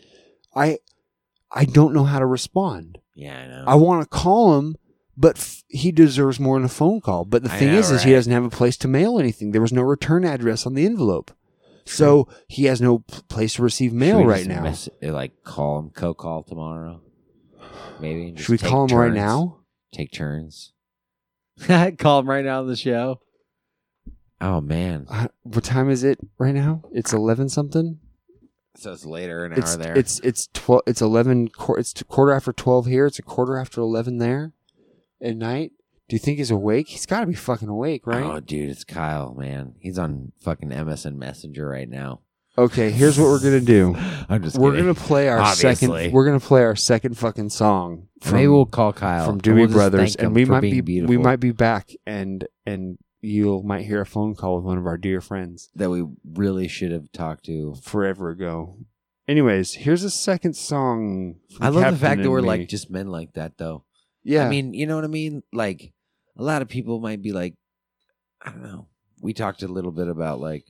I 0.56 0.78
i 1.52 1.66
don't 1.66 1.92
know 1.92 2.04
how 2.04 2.18
to 2.20 2.26
respond. 2.26 2.98
Yeah, 3.14 3.38
I 3.38 3.46
know. 3.46 3.64
I 3.68 3.74
want 3.76 4.02
to 4.02 4.08
call 4.08 4.58
him, 4.58 4.76
but 5.16 5.36
f- 5.38 5.62
he 5.68 5.92
deserves 5.92 6.38
more 6.40 6.56
than 6.58 6.64
a 6.64 6.68
phone 6.68 7.00
call. 7.00 7.24
But 7.24 7.42
the 7.44 7.52
I 7.52 7.58
thing 7.58 7.72
know, 7.72 7.78
is, 7.78 7.90
is 7.90 8.02
he 8.02 8.12
doesn't 8.12 8.32
have 8.32 8.44
a 8.44 8.50
place 8.50 8.76
to 8.78 8.88
mail 8.88 9.18
anything. 9.18 9.52
There 9.52 9.60
was 9.62 9.72
no 9.72 9.82
return 9.82 10.24
address 10.24 10.66
on 10.66 10.74
the 10.74 10.84
envelope, 10.86 11.30
so 11.84 12.28
he 12.48 12.64
has 12.64 12.80
no 12.80 13.00
p- 13.00 13.20
place 13.28 13.54
to 13.54 13.62
receive 13.62 13.90
Should 13.90 13.98
mail 13.98 14.18
we 14.18 14.24
right 14.24 14.38
just 14.38 14.48
now. 14.48 14.62
mess- 14.62 14.88
like 15.02 15.42
call 15.44 15.78
him, 15.78 15.90
co-call 15.90 16.42
tomorrow. 16.44 17.00
Maybe. 18.00 18.28
and 18.28 18.38
Should 18.38 18.48
we 18.50 18.58
take 18.58 18.70
call 18.70 18.86
him 18.88 18.96
right 18.96 19.06
turns. 19.08 19.16
now? 19.16 19.58
Take 19.92 20.12
turns. 20.12 20.72
call 21.98 22.18
him 22.20 22.28
right 22.28 22.44
now 22.44 22.60
on 22.60 22.66
the 22.68 22.76
show. 22.76 23.20
Oh 24.40 24.60
man. 24.60 25.06
Uh, 25.08 25.28
what 25.42 25.64
time 25.64 25.88
is 25.88 26.02
it 26.04 26.18
right 26.38 26.54
now? 26.54 26.82
It's 26.92 27.12
eleven 27.12 27.48
something. 27.48 28.00
So 28.76 28.92
it's 28.92 29.04
later 29.06 29.44
an 29.44 29.52
It's 29.52 29.76
hour 29.76 29.82
there. 29.82 29.96
it's 29.96 30.18
it's 30.20 30.48
twelve. 30.52 30.82
It's 30.86 31.00
eleven. 31.00 31.48
It's 31.78 31.92
t- 31.92 32.04
quarter 32.06 32.32
after 32.32 32.52
twelve 32.52 32.86
here. 32.86 33.06
It's 33.06 33.20
a 33.20 33.22
quarter 33.22 33.56
after 33.56 33.80
eleven 33.80 34.18
there, 34.18 34.52
at 35.24 35.36
night. 35.36 35.72
Do 36.08 36.14
you 36.16 36.20
think 36.20 36.38
he's 36.38 36.50
awake? 36.50 36.88
He's 36.88 37.06
got 37.06 37.20
to 37.20 37.26
be 37.26 37.34
fucking 37.34 37.68
awake, 37.68 38.06
right? 38.06 38.22
Oh, 38.22 38.40
dude, 38.40 38.68
it's 38.68 38.84
Kyle, 38.84 39.34
man. 39.34 39.74
He's 39.80 39.98
on 39.98 40.32
fucking 40.40 40.68
MSN 40.68 41.16
Messenger 41.16 41.66
right 41.66 41.88
now. 41.88 42.20
Okay, 42.56 42.90
here's 42.92 43.18
what 43.18 43.24
we're 43.26 43.40
gonna 43.42 43.60
do. 43.60 43.96
I'm 44.28 44.40
just 44.44 44.56
We're 44.56 44.70
kidding. 44.70 44.84
gonna 44.84 44.94
play 44.94 45.28
our 45.28 45.40
Obviously. 45.40 45.74
second. 45.74 46.12
We're 46.12 46.24
gonna 46.24 46.38
play 46.38 46.62
our 46.62 46.76
second 46.76 47.18
fucking 47.18 47.50
song. 47.50 48.06
Maybe 48.30 48.46
we'll 48.46 48.64
call 48.66 48.92
Kyle 48.92 49.26
from 49.26 49.40
Doobie 49.40 49.54
we'll 49.66 49.68
Brothers, 49.72 50.14
and 50.14 50.34
we 50.36 50.44
might 50.44 50.60
be 50.60 50.80
beautiful. 50.80 51.10
we 51.10 51.20
might 51.20 51.40
be 51.40 51.50
back, 51.50 51.90
and 52.06 52.46
and 52.64 52.98
you 53.22 53.60
might 53.64 53.86
hear 53.86 54.02
a 54.02 54.06
phone 54.06 54.36
call 54.36 54.54
with 54.56 54.64
one 54.64 54.78
of 54.78 54.86
our 54.86 54.96
dear 54.98 55.20
friends 55.20 55.68
that 55.74 55.90
we 55.90 56.04
really 56.32 56.68
should 56.68 56.92
have 56.92 57.10
talked 57.10 57.44
to. 57.46 57.74
forever 57.82 58.30
ago. 58.30 58.76
Anyways, 59.26 59.74
here's 59.74 60.04
a 60.04 60.10
second 60.10 60.54
song. 60.54 61.36
I 61.60 61.70
love 61.70 61.82
Captain 61.82 61.94
the 61.94 62.00
fact 62.00 62.22
that 62.22 62.30
we're 62.30 62.42
Me. 62.42 62.46
like 62.48 62.68
just 62.68 62.88
men 62.88 63.08
like 63.08 63.32
that, 63.32 63.58
though. 63.58 63.84
Yeah. 64.24 64.46
I 64.46 64.48
mean, 64.48 64.74
you 64.74 64.86
know 64.86 64.96
what 64.96 65.04
I 65.04 65.08
mean? 65.08 65.42
Like, 65.52 65.92
a 66.36 66.42
lot 66.42 66.62
of 66.62 66.68
people 66.68 67.00
might 67.00 67.22
be 67.22 67.32
like, 67.32 67.54
I 68.42 68.50
don't 68.50 68.62
know. 68.62 68.88
We 69.20 69.32
talked 69.32 69.62
a 69.62 69.68
little 69.68 69.92
bit 69.92 70.08
about 70.08 70.40
like, 70.40 70.64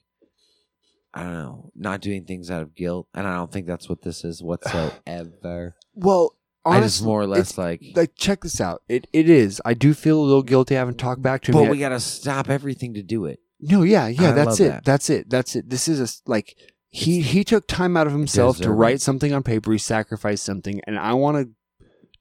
I 1.12 1.22
don't 1.22 1.32
know, 1.32 1.70
not 1.74 2.00
doing 2.00 2.24
things 2.24 2.50
out 2.50 2.62
of 2.62 2.74
guilt, 2.74 3.08
and 3.14 3.26
I 3.26 3.34
don't 3.36 3.50
think 3.50 3.66
that's 3.66 3.88
what 3.88 4.02
this 4.02 4.24
is 4.24 4.42
whatsoever. 4.42 5.76
well, 5.94 6.36
I 6.66 6.80
just 6.80 7.02
more 7.02 7.20
or 7.20 7.26
less 7.26 7.58
like, 7.58 7.82
like 7.94 8.14
check 8.16 8.42
this 8.42 8.60
out. 8.60 8.82
It 8.88 9.06
it 9.12 9.28
is. 9.28 9.60
I 9.64 9.74
do 9.74 9.92
feel 9.92 10.18
a 10.18 10.24
little 10.24 10.42
guilty. 10.42 10.76
I 10.76 10.78
haven't 10.78 10.98
talked 10.98 11.22
back 11.22 11.42
to 11.42 11.52
it. 11.52 11.54
but 11.54 11.64
me. 11.64 11.70
we 11.70 11.78
gotta 11.78 12.00
stop 12.00 12.48
everything 12.48 12.94
to 12.94 13.02
do 13.02 13.26
it. 13.26 13.40
No, 13.60 13.82
yeah, 13.82 14.08
yeah, 14.08 14.30
I 14.30 14.32
that's 14.32 14.60
it. 14.60 14.68
that. 14.68 14.84
That's 14.84 15.10
it. 15.10 15.30
That's 15.30 15.56
it. 15.56 15.68
This 15.68 15.88
is 15.88 16.00
a 16.00 16.30
like 16.30 16.56
he 16.88 17.20
he 17.20 17.44
took 17.44 17.66
time 17.66 17.96
out 17.96 18.06
of 18.06 18.12
himself 18.12 18.58
to 18.58 18.70
write 18.70 19.00
something 19.00 19.32
on 19.32 19.42
paper. 19.42 19.72
He 19.72 19.78
sacrificed 19.78 20.44
something, 20.44 20.80
and 20.86 20.98
I 20.98 21.12
want 21.14 21.36
to 21.36 21.50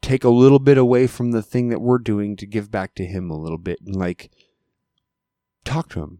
take 0.03 0.23
a 0.23 0.29
little 0.29 0.59
bit 0.59 0.77
away 0.77 1.07
from 1.07 1.31
the 1.31 1.41
thing 1.41 1.69
that 1.69 1.81
we're 1.81 1.97
doing 1.97 2.35
to 2.35 2.45
give 2.45 2.69
back 2.69 2.93
to 2.95 3.05
him 3.05 3.31
a 3.31 3.37
little 3.37 3.57
bit 3.57 3.79
and 3.85 3.95
like 3.95 4.29
talk 5.65 5.89
to 5.89 6.01
him. 6.01 6.19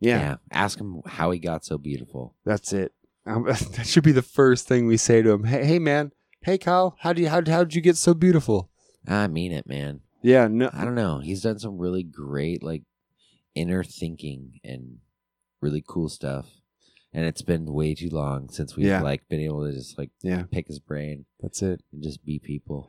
Yeah, 0.00 0.36
Ask 0.52 0.78
him 0.80 1.02
how 1.06 1.32
he 1.32 1.38
got 1.40 1.64
so 1.64 1.76
beautiful. 1.76 2.34
that's 2.44 2.72
it. 2.72 2.92
Um, 3.26 3.44
that 3.46 3.86
should 3.86 4.04
be 4.04 4.12
the 4.12 4.22
first 4.22 4.66
thing 4.66 4.86
we 4.86 4.96
say 4.96 5.22
to 5.22 5.30
him. 5.30 5.44
Hey, 5.44 5.64
hey, 5.64 5.78
man. 5.78 6.12
Hey, 6.42 6.56
Kyle. 6.56 6.96
How 7.00 7.12
do 7.12 7.20
you 7.20 7.28
how 7.28 7.42
how 7.46 7.64
did 7.64 7.74
you 7.74 7.80
get 7.82 7.96
so 7.96 8.14
beautiful? 8.14 8.70
I 9.06 9.26
mean 9.26 9.52
it, 9.52 9.66
man. 9.66 10.00
Yeah, 10.22 10.48
no, 10.48 10.70
I 10.72 10.84
don't 10.84 10.94
know. 10.94 11.18
He's 11.18 11.42
done 11.42 11.58
some 11.58 11.78
really 11.78 12.02
great, 12.02 12.62
like, 12.62 12.82
inner 13.54 13.84
thinking 13.84 14.60
and 14.64 14.98
really 15.60 15.82
cool 15.86 16.08
stuff. 16.08 16.46
And 17.12 17.24
it's 17.24 17.42
been 17.42 17.64
way 17.72 17.94
too 17.94 18.10
long 18.10 18.48
since 18.50 18.76
we've 18.76 18.86
Yeah. 18.86 19.00
like 19.02 19.28
been 19.28 19.40
able 19.40 19.64
to 19.66 19.72
just 19.72 19.96
like 19.98 20.10
yeah, 20.22 20.44
pick 20.50 20.66
his 20.68 20.78
brain 20.78 21.24
that's 21.40 21.62
it. 21.62 21.80
and 21.92 22.02
just 22.02 22.24
be 22.24 22.38
people. 22.38 22.88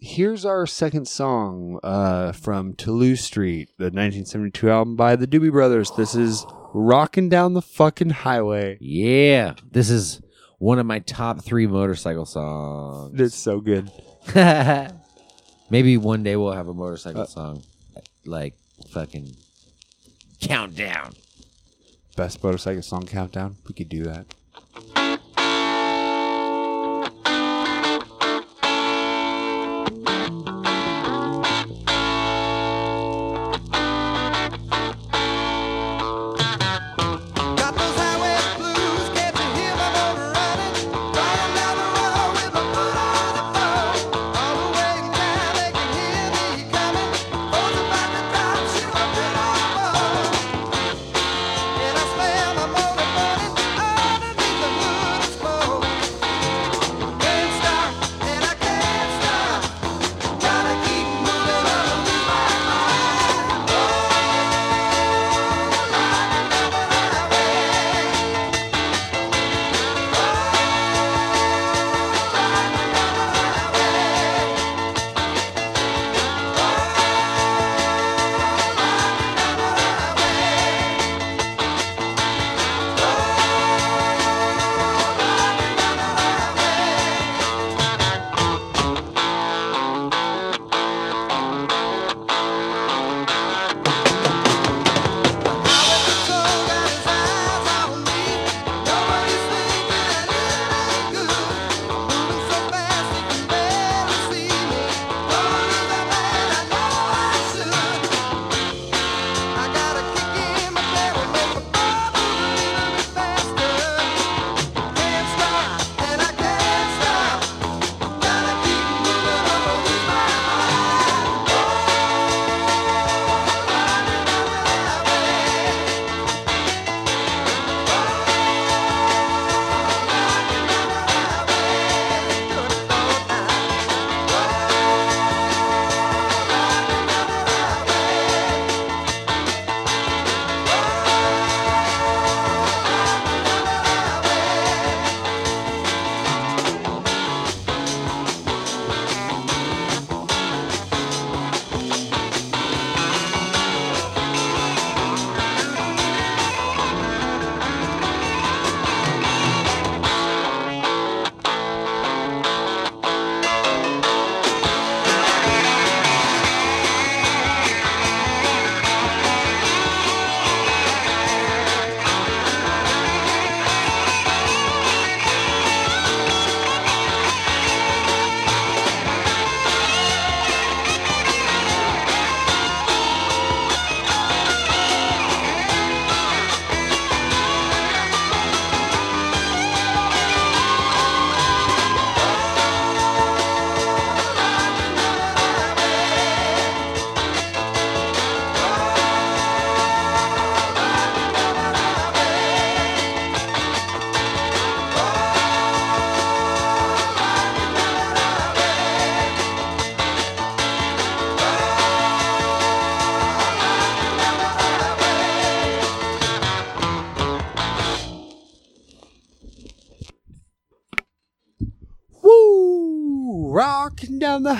here's 0.00 0.44
our 0.44 0.64
second 0.66 1.08
song 1.08 1.80
uh, 1.82 2.30
from 2.32 2.74
Toulouse 2.74 3.22
Street, 3.22 3.70
the 3.78 3.84
1972 3.86 4.70
album 4.70 4.96
by 4.96 5.16
the 5.16 5.26
Doobie 5.26 5.50
Brothers. 5.50 5.90
This 5.96 6.14
is 6.14 6.44
"Rocking 6.74 7.28
Down 7.28 7.54
the 7.54 7.62
Fucking 7.62 8.10
Highway." 8.10 8.76
Yeah, 8.80 9.54
this 9.70 9.88
is 9.90 10.20
one 10.58 10.78
of 10.78 10.86
my 10.86 10.98
top 11.00 11.42
three 11.42 11.66
motorcycle 11.66 12.26
songs. 12.26 13.18
It's 13.20 13.34
so 13.34 13.60
good. 13.60 13.90
Maybe 15.70 15.96
one 15.96 16.22
day 16.22 16.36
we'll 16.36 16.52
have 16.52 16.68
a 16.68 16.74
motorcycle 16.74 17.22
Uh, 17.22 17.26
song, 17.26 17.62
like 18.24 18.54
fucking 18.90 19.34
countdown. 20.40 21.12
Best 22.18 22.42
motorcycle 22.42 22.82
song 22.82 23.06
countdown. 23.06 23.54
We 23.68 23.74
could 23.74 23.88
do 23.88 24.02
that. 24.02 24.26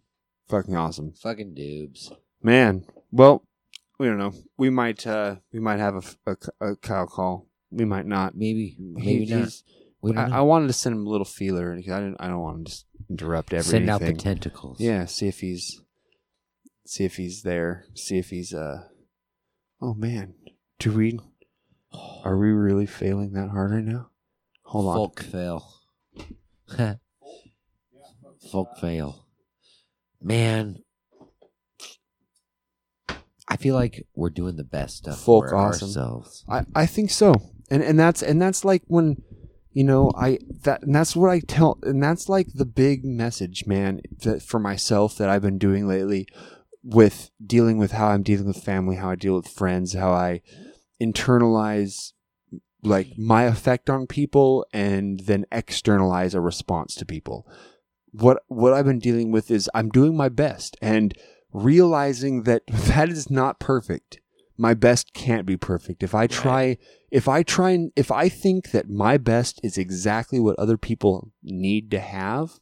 Fucking 0.50 0.76
awesome, 0.76 1.14
Fucking 1.14 1.54
dubs. 1.54 2.12
man. 2.42 2.86
Well, 3.12 3.44
we 4.00 4.08
don't 4.08 4.18
know. 4.18 4.34
We 4.58 4.70
might, 4.70 5.06
uh 5.06 5.36
we 5.54 5.60
might 5.60 5.78
have 5.80 6.16
a 6.26 6.76
Kyle 6.78 7.06
call. 7.08 7.48
We 7.72 7.86
might 7.86 8.06
not. 8.08 8.36
Maybe. 8.36 8.76
Maybe 8.80 9.26
He- 9.26 9.36
not. 9.36 9.50
We 10.02 10.14
don't 10.14 10.32
I. 10.32 10.38
I 10.38 10.42
wanted 10.42 10.68
to 10.68 10.74
send 10.74 10.96
him 10.96 11.06
a 11.06 11.10
little 11.10 11.26
feeler, 11.26 11.76
because 11.76 11.92
I 11.92 12.00
didn't. 12.00 12.18
I 12.20 12.28
don't 12.30 12.40
want 12.40 12.66
to 12.66 12.72
just 12.72 12.86
interrupt 13.10 13.54
everything. 13.54 13.72
Send 13.72 13.90
out 13.90 14.00
the 14.02 14.14
tentacles. 14.14 14.80
Yeah, 14.80 15.06
see 15.06 15.28
if 15.28 15.42
he's 15.42 15.82
see 16.86 17.04
if 17.04 17.18
he's 17.18 17.44
there. 17.44 17.86
See 17.96 18.18
if 18.18 18.30
he's 18.30 18.54
uh 18.54 18.86
Oh 19.82 19.94
man. 19.94 20.34
Do 20.80 20.94
we 20.94 21.20
are 22.24 22.38
we 22.38 22.48
really 22.50 22.86
failing 22.86 23.34
that 23.34 23.50
hard 23.50 23.72
right 23.72 23.84
now? 23.84 24.10
Hold 24.70 24.86
on. 24.86 24.96
Folk 24.96 25.24
fail. 25.24 25.74
Folk 28.52 28.78
fail. 28.80 29.26
Man. 30.22 30.78
I 33.48 33.58
feel 33.58 33.74
like 33.74 34.06
we're 34.16 34.30
doing 34.30 34.58
the 34.58 34.64
best 34.64 34.98
stuff 34.98 35.20
Folk 35.20 35.50
for 35.50 35.56
awesome. 35.56 35.88
ourselves. 35.88 36.46
I, 36.48 36.66
I 36.76 36.86
think 36.86 37.10
so. 37.10 37.34
And 37.72 37.82
and 37.82 38.00
that's 38.00 38.22
and 38.22 38.40
that's 38.40 38.64
like 38.64 38.84
when 38.86 39.24
you 39.72 39.84
know, 39.84 40.12
I 40.16 40.38
that 40.66 40.84
and 40.84 40.94
that's 40.94 41.16
what 41.16 41.32
I 41.32 41.40
tell 41.40 41.80
and 41.82 42.02
that's 42.02 42.30
like 42.30 42.50
the 42.54 42.66
big 42.66 43.04
message, 43.04 43.66
man, 43.66 44.02
that 44.22 44.44
for 44.44 44.60
myself 44.60 45.18
that 45.18 45.30
I've 45.30 45.42
been 45.42 45.58
doing 45.58 45.88
lately 45.88 46.28
with 46.84 47.32
dealing 47.44 47.80
with 47.80 47.94
how 47.94 48.10
I'm 48.10 48.22
dealing 48.22 48.46
with 48.46 48.64
family, 48.64 48.98
how 48.98 49.10
I 49.10 49.16
deal 49.16 49.36
with 49.36 49.48
friends, 49.48 49.94
how 49.94 50.12
I 50.12 50.42
internalize 51.02 52.12
like 52.82 53.18
my 53.18 53.44
effect 53.44 53.90
on 53.90 54.08
people 54.08 54.66
and 54.74 55.22
then 55.22 55.46
externalize 55.52 56.34
a 56.34 56.42
response 56.42 56.96
to 56.96 57.06
people. 57.06 57.48
What 58.12 58.42
what 58.48 58.74
I've 58.74 58.86
been 58.86 59.00
dealing 59.00 59.32
with 59.32 59.52
is 59.52 59.70
I'm 59.74 59.90
doing 59.90 60.16
my 60.16 60.30
best 60.30 60.78
and 60.82 61.14
realizing 61.52 62.44
that 62.44 62.64
that 62.68 63.10
is 63.10 63.30
not 63.30 63.60
perfect. 63.60 64.20
My 64.58 64.74
best 64.74 65.14
can't 65.14 65.46
be 65.46 65.58
perfect. 65.58 66.04
If 66.04 66.14
I 66.14 66.28
try 66.28 66.78
if 67.12 67.28
I 67.28 67.44
try 67.44 67.72
and 67.72 67.92
if 67.96 68.12
I 68.12 68.30
think 68.30 68.72
that 68.72 68.90
my 68.90 69.18
best 69.18 69.60
is 69.64 69.78
exactly 69.78 70.40
what 70.40 70.58
other 70.60 70.78
people 70.78 71.32
need 71.44 71.92
to 71.92 72.00
have, 72.00 72.60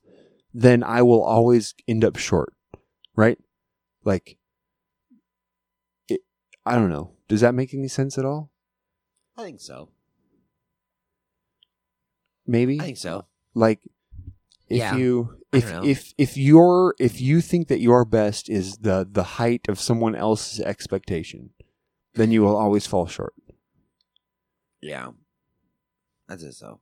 then 0.54 0.84
I 0.84 1.02
will 1.02 1.24
always 1.24 1.74
end 1.88 2.04
up 2.04 2.18
short. 2.18 2.54
Right? 3.16 3.38
Like 4.04 4.38
it, 6.08 6.22
I 6.66 6.76
don't 6.76 6.90
know. 6.90 7.14
Does 7.28 7.42
that 7.42 7.56
make 7.56 7.74
any 7.74 7.88
sense 7.88 8.18
at 8.18 8.26
all? 8.26 8.52
I 9.38 9.44
think 9.44 9.60
so. 9.60 9.90
Maybe 12.48 12.80
I 12.80 12.84
think 12.86 12.98
so. 12.98 13.26
like 13.54 13.82
if 14.70 14.78
Yeah. 14.78 14.96
you 14.96 15.38
if 15.54 15.72
if 15.84 16.14
if 16.18 16.38
your 16.38 16.96
if 17.00 17.20
you 17.22 17.42
think 17.42 17.68
that 17.68 17.80
your 17.80 18.06
best 18.06 18.50
is 18.50 18.78
the 18.78 19.08
the 19.10 19.24
height 19.40 19.68
of 19.70 19.80
someone 19.80 20.16
else's 20.16 20.60
expectation 20.62 21.52
then 22.16 22.32
you 22.32 22.42
will 22.42 22.56
always 22.58 22.88
fall 22.88 23.06
short 23.08 23.34
Yeah. 24.82 25.12
That's 26.28 26.44
it 26.44 26.54
so. 26.54 26.80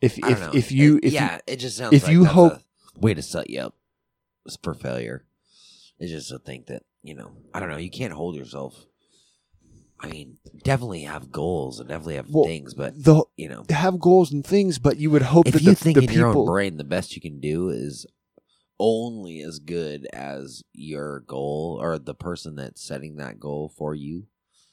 if 0.00 0.18
if 0.18 0.40
know. 0.40 0.50
if 0.54 0.70
you 0.72 0.96
It- 0.98 1.04
if 1.04 1.12
yeah, 1.12 1.34
you, 1.34 1.40
it 1.54 1.56
just 1.56 1.76
sounds 1.76 1.94
if 1.94 2.02
like 2.04 2.12
you 2.12 2.24
hope- 2.26 2.52
a 2.54 3.00
way 3.00 3.14
to 3.14 3.22
set 3.22 3.48
you 3.50 3.60
up 3.60 3.74
for 4.62 4.74
failure. 4.74 5.24
It's 5.98 6.10
just 6.10 6.28
to 6.28 6.38
think 6.38 6.66
that 6.66 6.82
you 7.02 7.14
know, 7.14 7.32
I 7.54 7.60
don't 7.60 7.68
know, 7.70 7.76
you 7.76 7.90
can't 7.90 8.12
hold 8.12 8.34
yourself. 8.36 8.86
I 10.00 10.08
mean, 10.08 10.38
definitely 10.62 11.04
have 11.04 11.30
goals 11.32 11.80
and 11.80 11.88
definitely 11.88 12.16
have 12.16 12.28
Well, 12.28 12.44
things, 12.44 12.74
but 12.74 12.92
the 13.02 13.24
you 13.36 13.48
know, 13.48 13.64
have 13.70 13.98
goals 14.00 14.32
and 14.32 14.44
things 14.44 14.78
but 14.78 14.98
you 14.98 15.10
would 15.10 15.22
hope 15.22 15.46
if 15.46 15.54
that 15.54 15.62
you 15.62 15.70
the, 15.70 15.76
think 15.76 15.98
the 15.98 16.04
in 16.04 16.12
your 16.12 16.28
own 16.28 16.46
brain 16.46 16.76
the 16.76 16.84
best 16.84 17.14
you 17.14 17.22
can 17.22 17.40
do 17.40 17.68
is 17.70 18.06
only 18.78 19.40
as 19.40 19.58
good 19.60 20.06
as 20.12 20.62
your 20.72 21.20
goal 21.20 21.78
or 21.80 21.98
the 21.98 22.14
person 22.14 22.56
that's 22.56 22.82
setting 22.82 23.16
that 23.16 23.38
goal 23.38 23.72
for 23.76 23.94
you. 23.94 24.26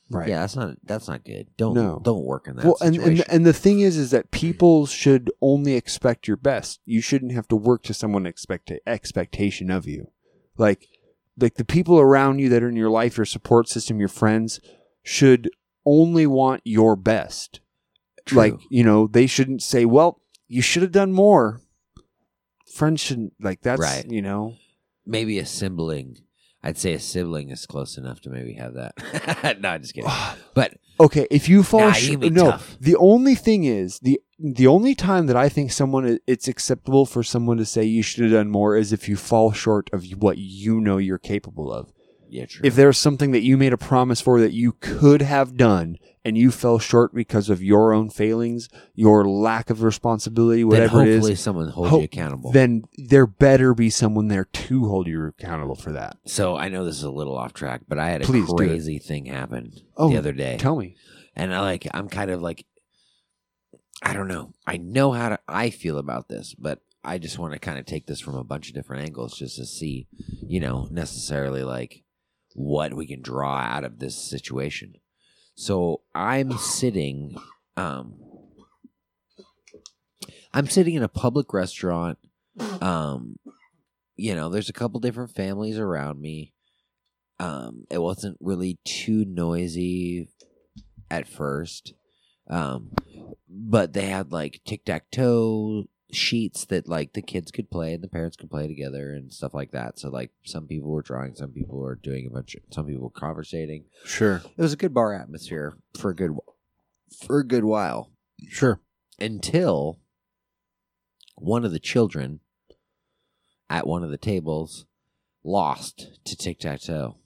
right 0.09 0.27
Yeah, 0.27 0.41
that's 0.41 0.55
not 0.55 0.77
that's 0.83 1.07
not 1.07 1.23
good. 1.23 1.47
Don't 1.55 1.75
No. 1.75 2.01
don't 2.03 2.25
work 2.25 2.47
in 2.47 2.55
that 2.57 2.65
well 2.65 2.77
and, 2.81 2.95
situation. 2.95 3.25
and 3.27 3.33
and 3.35 3.45
the 3.45 3.53
thing 3.53 3.79
is 3.79 3.97
is 3.97 4.11
that 4.11 4.31
people 4.31 4.85
should 4.85 5.31
only 5.41 5.75
expect 5.75 6.27
your 6.27 6.37
best 6.37 6.79
you 6.85 6.99
shouldn't 6.99 7.31
have 7.31 7.47
to 7.49 7.55
work 7.55 7.83
to 7.83 7.93
someone 7.93 8.25
expect 8.25 8.71
expectation 8.87 9.69
of 9.69 9.87
you 9.87 10.09
like 10.57 10.87
like 11.39 11.55
the 11.55 11.63
people 11.65 11.99
around 11.99 12.39
you 12.39 12.49
that 12.49 12.63
are 12.63 12.69
in 12.69 12.75
your 12.75 12.89
life 12.89 13.17
your 13.17 13.25
support 13.25 13.69
system 13.69 13.99
your 13.99 14.09
friends 14.09 14.59
should 15.03 15.49
only 15.85 16.27
want 16.27 16.61
your 16.63 16.95
best 16.95 17.59
True. 18.25 18.37
like 18.37 18.53
you 18.69 18.83
know 18.83 19.07
they 19.07 19.25
shouldn't 19.27 19.63
say 19.63 19.83
well 19.85 20.21
you 20.47 20.61
should 20.61 20.83
have 20.83 20.91
done 20.91 21.11
more 21.11 21.59
friends 22.71 23.01
shouldn't 23.01 23.33
like 23.39 23.61
that's 23.61 23.81
Right. 23.81 24.05
you 24.09 24.21
know 24.21 24.55
maybe 25.05 25.39
a 25.39 25.45
sibling. 25.45 26.17
I'd 26.63 26.77
say 26.77 26.93
a 26.93 26.99
sibling 26.99 27.49
is 27.49 27.65
close 27.65 27.97
enough 27.97 28.21
to 28.21 28.29
maybe 28.29 28.53
have 28.53 28.75
that. 28.75 29.57
no, 29.61 29.71
i 29.71 29.77
just 29.79 29.95
kidding. 29.95 30.11
But 30.53 30.77
Okay, 30.99 31.25
if 31.31 31.49
you 31.49 31.63
fall 31.63 31.79
Nah, 31.79 31.93
can 31.93 32.19
no. 32.35 32.51
tough. 32.51 32.77
The 32.79 32.95
only 32.97 33.33
thing 33.33 33.63
is 33.63 33.97
the 33.99 34.21
the 34.37 34.67
only 34.67 34.93
time 34.93 35.25
that 35.25 35.35
I 35.35 35.49
think 35.49 35.71
someone 35.71 36.19
it's 36.27 36.47
acceptable 36.47 37.07
for 37.07 37.23
someone 37.23 37.57
to 37.57 37.65
say 37.65 37.83
you 37.83 38.03
should 38.03 38.23
have 38.25 38.33
done 38.33 38.51
more 38.51 38.75
is 38.75 38.93
if 38.93 39.09
you 39.09 39.15
fall 39.15 39.51
short 39.51 39.89
of 39.91 40.05
what 40.19 40.37
you 40.37 40.79
know 40.79 40.97
you're 40.97 41.17
capable 41.17 41.73
of. 41.73 41.91
Yeah, 42.31 42.45
true. 42.45 42.61
If 42.63 42.75
there's 42.75 42.97
something 42.97 43.31
that 43.31 43.41
you 43.41 43.57
made 43.57 43.73
a 43.73 43.77
promise 43.77 44.21
for 44.21 44.39
that 44.39 44.53
you 44.53 44.71
could 44.79 45.21
have 45.21 45.55
done 45.57 45.97
and 46.23 46.37
you 46.37 46.49
fell 46.51 46.79
short 46.79 47.13
because 47.13 47.49
of 47.49 47.61
your 47.63 47.93
own 47.93 48.09
failings, 48.09 48.69
your 48.95 49.27
lack 49.27 49.69
of 49.69 49.81
responsibility, 49.83 50.63
whatever 50.63 51.01
it 51.03 51.11
hopefully 51.13 51.33
is, 51.33 51.39
someone 51.39 51.67
holds 51.69 51.89
hope- 51.89 52.01
you 52.01 52.05
accountable. 52.05 52.51
then 52.51 52.83
there 52.97 53.25
better 53.27 53.73
be 53.73 53.89
someone 53.89 54.27
there 54.27 54.45
to 54.45 54.85
hold 54.87 55.07
you 55.07 55.25
accountable 55.25 55.75
for 55.75 55.91
that. 55.91 56.17
so 56.25 56.55
I 56.55 56.69
know 56.69 56.85
this 56.85 56.95
is 56.97 57.03
a 57.03 57.11
little 57.11 57.37
off 57.37 57.53
track, 57.53 57.81
but 57.87 57.99
I 57.99 58.09
had 58.09 58.21
a 58.21 58.25
Please 58.25 58.47
crazy 58.55 58.97
thing 58.99 59.25
happen 59.25 59.73
Oh, 59.97 60.09
the 60.09 60.17
other 60.17 60.31
day. 60.33 60.57
Tell 60.57 60.75
me. 60.75 60.95
and 61.35 61.53
I 61.53 61.59
like 61.61 61.87
I'm 61.93 62.07
kind 62.07 62.31
of 62.31 62.41
like 62.41 62.65
I 64.03 64.13
don't 64.13 64.27
know. 64.27 64.53
I 64.65 64.77
know 64.77 65.11
how 65.11 65.29
to 65.29 65.39
I 65.47 65.69
feel 65.69 65.97
about 65.97 66.27
this, 66.27 66.55
but 66.57 66.79
I 67.03 67.17
just 67.17 67.37
want 67.39 67.53
to 67.53 67.59
kind 67.59 67.79
of 67.79 67.85
take 67.85 68.05
this 68.07 68.19
from 68.19 68.35
a 68.35 68.43
bunch 68.43 68.67
of 68.69 68.75
different 68.75 69.03
angles 69.03 69.35
just 69.37 69.57
to 69.57 69.65
see, 69.65 70.07
you 70.47 70.59
know, 70.59 70.87
necessarily 70.91 71.63
like 71.63 72.03
what 72.53 72.93
we 72.93 73.07
can 73.07 73.21
draw 73.21 73.57
out 73.57 73.83
of 73.83 73.99
this 73.99 74.15
situation. 74.15 74.95
So 75.55 76.01
I'm 76.13 76.57
sitting 76.57 77.35
um 77.77 78.15
I'm 80.53 80.67
sitting 80.67 80.95
in 80.95 81.03
a 81.03 81.07
public 81.07 81.53
restaurant. 81.53 82.17
Um 82.81 83.37
you 84.17 84.35
know, 84.35 84.49
there's 84.49 84.69
a 84.69 84.73
couple 84.73 84.99
different 84.99 85.31
families 85.31 85.77
around 85.77 86.21
me. 86.21 86.53
Um 87.39 87.85
it 87.89 87.99
wasn't 87.99 88.37
really 88.39 88.79
too 88.85 89.25
noisy 89.25 90.29
at 91.11 91.27
first. 91.27 91.93
Um, 92.49 92.91
but 93.47 93.93
they 93.93 94.07
had 94.07 94.31
like 94.31 94.61
tic 94.65 94.85
tac 94.85 95.11
toe 95.11 95.85
sheets 96.13 96.65
that 96.65 96.87
like 96.87 97.13
the 97.13 97.21
kids 97.21 97.51
could 97.51 97.69
play 97.69 97.93
and 97.93 98.03
the 98.03 98.07
parents 98.07 98.35
could 98.37 98.49
play 98.49 98.67
together 98.67 99.13
and 99.13 99.31
stuff 99.33 99.53
like 99.53 99.71
that. 99.71 99.97
So 99.99 100.09
like 100.09 100.31
some 100.43 100.67
people 100.67 100.89
were 100.91 101.01
drawing, 101.01 101.35
some 101.35 101.51
people 101.51 101.77
were 101.79 101.95
doing 101.95 102.27
a 102.27 102.29
bunch, 102.29 102.55
some 102.71 102.85
people 102.87 103.03
were 103.03 103.09
conversating. 103.09 103.85
Sure. 104.05 104.41
It 104.57 104.61
was 104.61 104.73
a 104.73 104.77
good 104.77 104.93
bar 104.93 105.13
atmosphere 105.13 105.77
for 105.97 106.11
a 106.11 106.15
good 106.15 106.31
for 107.25 107.39
a 107.39 107.47
good 107.47 107.63
while 107.65 108.11
Sure. 108.49 108.79
until 109.19 109.99
one 111.35 111.65
of 111.65 111.71
the 111.71 111.79
children 111.79 112.39
at 113.69 113.87
one 113.87 114.03
of 114.03 114.11
the 114.11 114.17
tables 114.17 114.85
lost 115.43 116.07
to 116.25 116.35
tic 116.35 116.59
tac 116.59 116.81
toe 116.81 117.17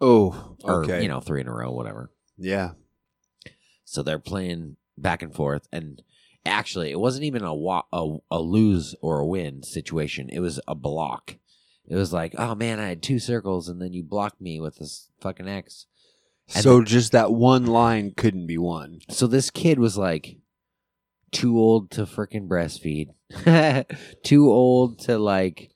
Oh, 0.00 0.56
or 0.62 0.84
okay. 0.84 1.02
you 1.02 1.08
know 1.08 1.20
three 1.20 1.40
in 1.40 1.48
a 1.48 1.52
row, 1.54 1.72
whatever. 1.72 2.10
yeah. 2.36 2.72
So 3.84 4.02
they're 4.02 4.18
playing 4.18 4.76
back 4.98 5.22
and 5.22 5.34
forth, 5.34 5.66
and 5.72 6.02
actually, 6.46 6.90
it 6.90 7.00
wasn't 7.00 7.24
even 7.24 7.42
a 7.42 7.54
wa- 7.54 7.84
a, 7.92 8.16
a 8.30 8.40
lose 8.40 8.94
or 9.00 9.18
a 9.18 9.26
win 9.26 9.62
situation. 9.62 10.28
It 10.30 10.40
was 10.40 10.60
a 10.66 10.74
block. 10.74 11.36
It 11.86 11.96
was 11.96 12.12
like, 12.12 12.34
oh 12.36 12.54
man, 12.54 12.78
I 12.80 12.88
had 12.88 13.02
two 13.02 13.18
circles, 13.18 13.68
and 13.68 13.80
then 13.80 13.92
you 13.92 14.02
blocked 14.02 14.40
me 14.40 14.60
with 14.60 14.76
this 14.76 15.08
fucking 15.20 15.48
X. 15.48 15.86
And 16.54 16.62
so 16.62 16.82
just 16.82 17.12
that 17.12 17.32
one 17.32 17.66
line 17.66 18.12
couldn't 18.16 18.46
be 18.46 18.58
won. 18.58 19.00
So 19.10 19.26
this 19.26 19.50
kid 19.50 19.78
was 19.78 19.98
like 19.98 20.38
too 21.30 21.58
old 21.58 21.90
to 21.92 22.06
freaking 22.06 22.48
breastfeed, 22.48 23.08
too 24.22 24.50
old 24.50 25.00
to 25.00 25.18
like, 25.18 25.70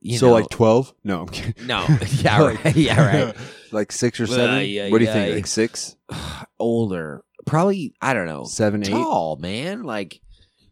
you 0.00 0.18
so 0.18 0.28
know, 0.28 0.32
like 0.32 0.48
twelve? 0.50 0.94
No, 1.04 1.22
I'm 1.22 1.28
kidding. 1.28 1.66
no, 1.66 1.86
yeah, 2.06 2.42
right, 2.42 2.76
yeah, 2.76 3.24
right, 3.26 3.36
like 3.72 3.92
six 3.92 4.20
or 4.20 4.26
seven. 4.26 4.66
yeah, 4.66 4.88
what 4.88 4.98
do 4.98 5.04
you 5.04 5.10
yeah. 5.10 5.12
think? 5.14 5.34
Like 5.34 5.46
six, 5.46 5.96
older, 6.58 7.24
probably 7.48 7.94
I 8.00 8.14
don't 8.14 8.26
know, 8.26 8.44
seven, 8.44 8.82
eight. 8.82 8.90
tall 8.90 9.36
man, 9.36 9.82
like 9.82 10.20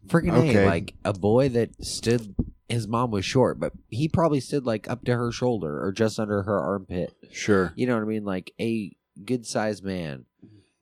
freaking 0.07 0.33
Okay. 0.33 0.63
A, 0.63 0.65
like 0.65 0.93
a 1.03 1.13
boy 1.13 1.49
that 1.49 1.83
stood. 1.83 2.35
His 2.69 2.87
mom 2.87 3.11
was 3.11 3.23
short, 3.23 3.59
but 3.59 3.73
he 3.89 4.09
probably 4.09 4.41
stood 4.41 4.65
like 4.65 4.89
up 4.89 5.05
to 5.05 5.15
her 5.15 5.31
shoulder 5.31 5.81
or 5.83 5.91
just 5.91 6.19
under 6.19 6.43
her 6.43 6.59
armpit. 6.59 7.15
Sure. 7.31 7.71
You 7.75 7.87
know 7.87 7.95
what 7.95 8.03
I 8.03 8.07
mean? 8.07 8.25
Like 8.25 8.51
a 8.59 8.91
good 9.23 9.45
sized 9.45 9.83
man, 9.83 10.25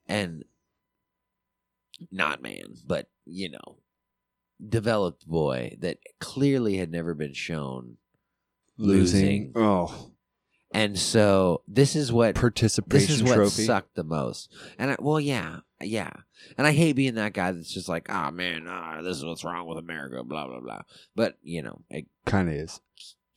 and 0.07 0.43
not 2.11 2.41
man, 2.41 2.75
but 2.85 3.07
you 3.25 3.51
know, 3.51 3.77
developed 4.67 5.27
boy 5.27 5.77
that 5.79 5.99
clearly 6.19 6.77
had 6.77 6.91
never 6.91 7.13
been 7.13 7.33
shown 7.33 7.97
losing. 8.77 9.51
Oh, 9.55 10.11
And 10.75 10.99
so 10.99 11.61
this 11.67 11.95
is 11.95 12.11
what 12.11 12.35
participation 12.35 13.07
this 13.07 13.15
is 13.17 13.23
what 13.23 13.35
trophy. 13.35 13.63
sucked 13.65 13.95
the 13.95 14.03
most. 14.03 14.51
And 14.77 14.91
I, 14.91 14.97
well, 14.99 15.19
yeah, 15.19 15.59
yeah. 15.81 16.11
And 16.57 16.67
I 16.67 16.71
hate 16.73 16.97
being 16.97 17.15
that 17.15 17.33
guy 17.33 17.51
that's 17.53 17.73
just 17.73 17.87
like, 17.87 18.07
ah, 18.09 18.29
man, 18.29 18.65
ah, 18.67 19.01
this 19.01 19.17
is 19.17 19.23
what's 19.25 19.43
wrong 19.45 19.67
with 19.67 19.77
America, 19.77 20.23
blah 20.23 20.47
blah 20.47 20.59
blah. 20.59 20.81
But 21.15 21.37
you 21.43 21.61
know, 21.63 21.81
I, 21.91 22.05
Kind 22.25 22.49
of 22.49 22.55
is. 22.55 22.81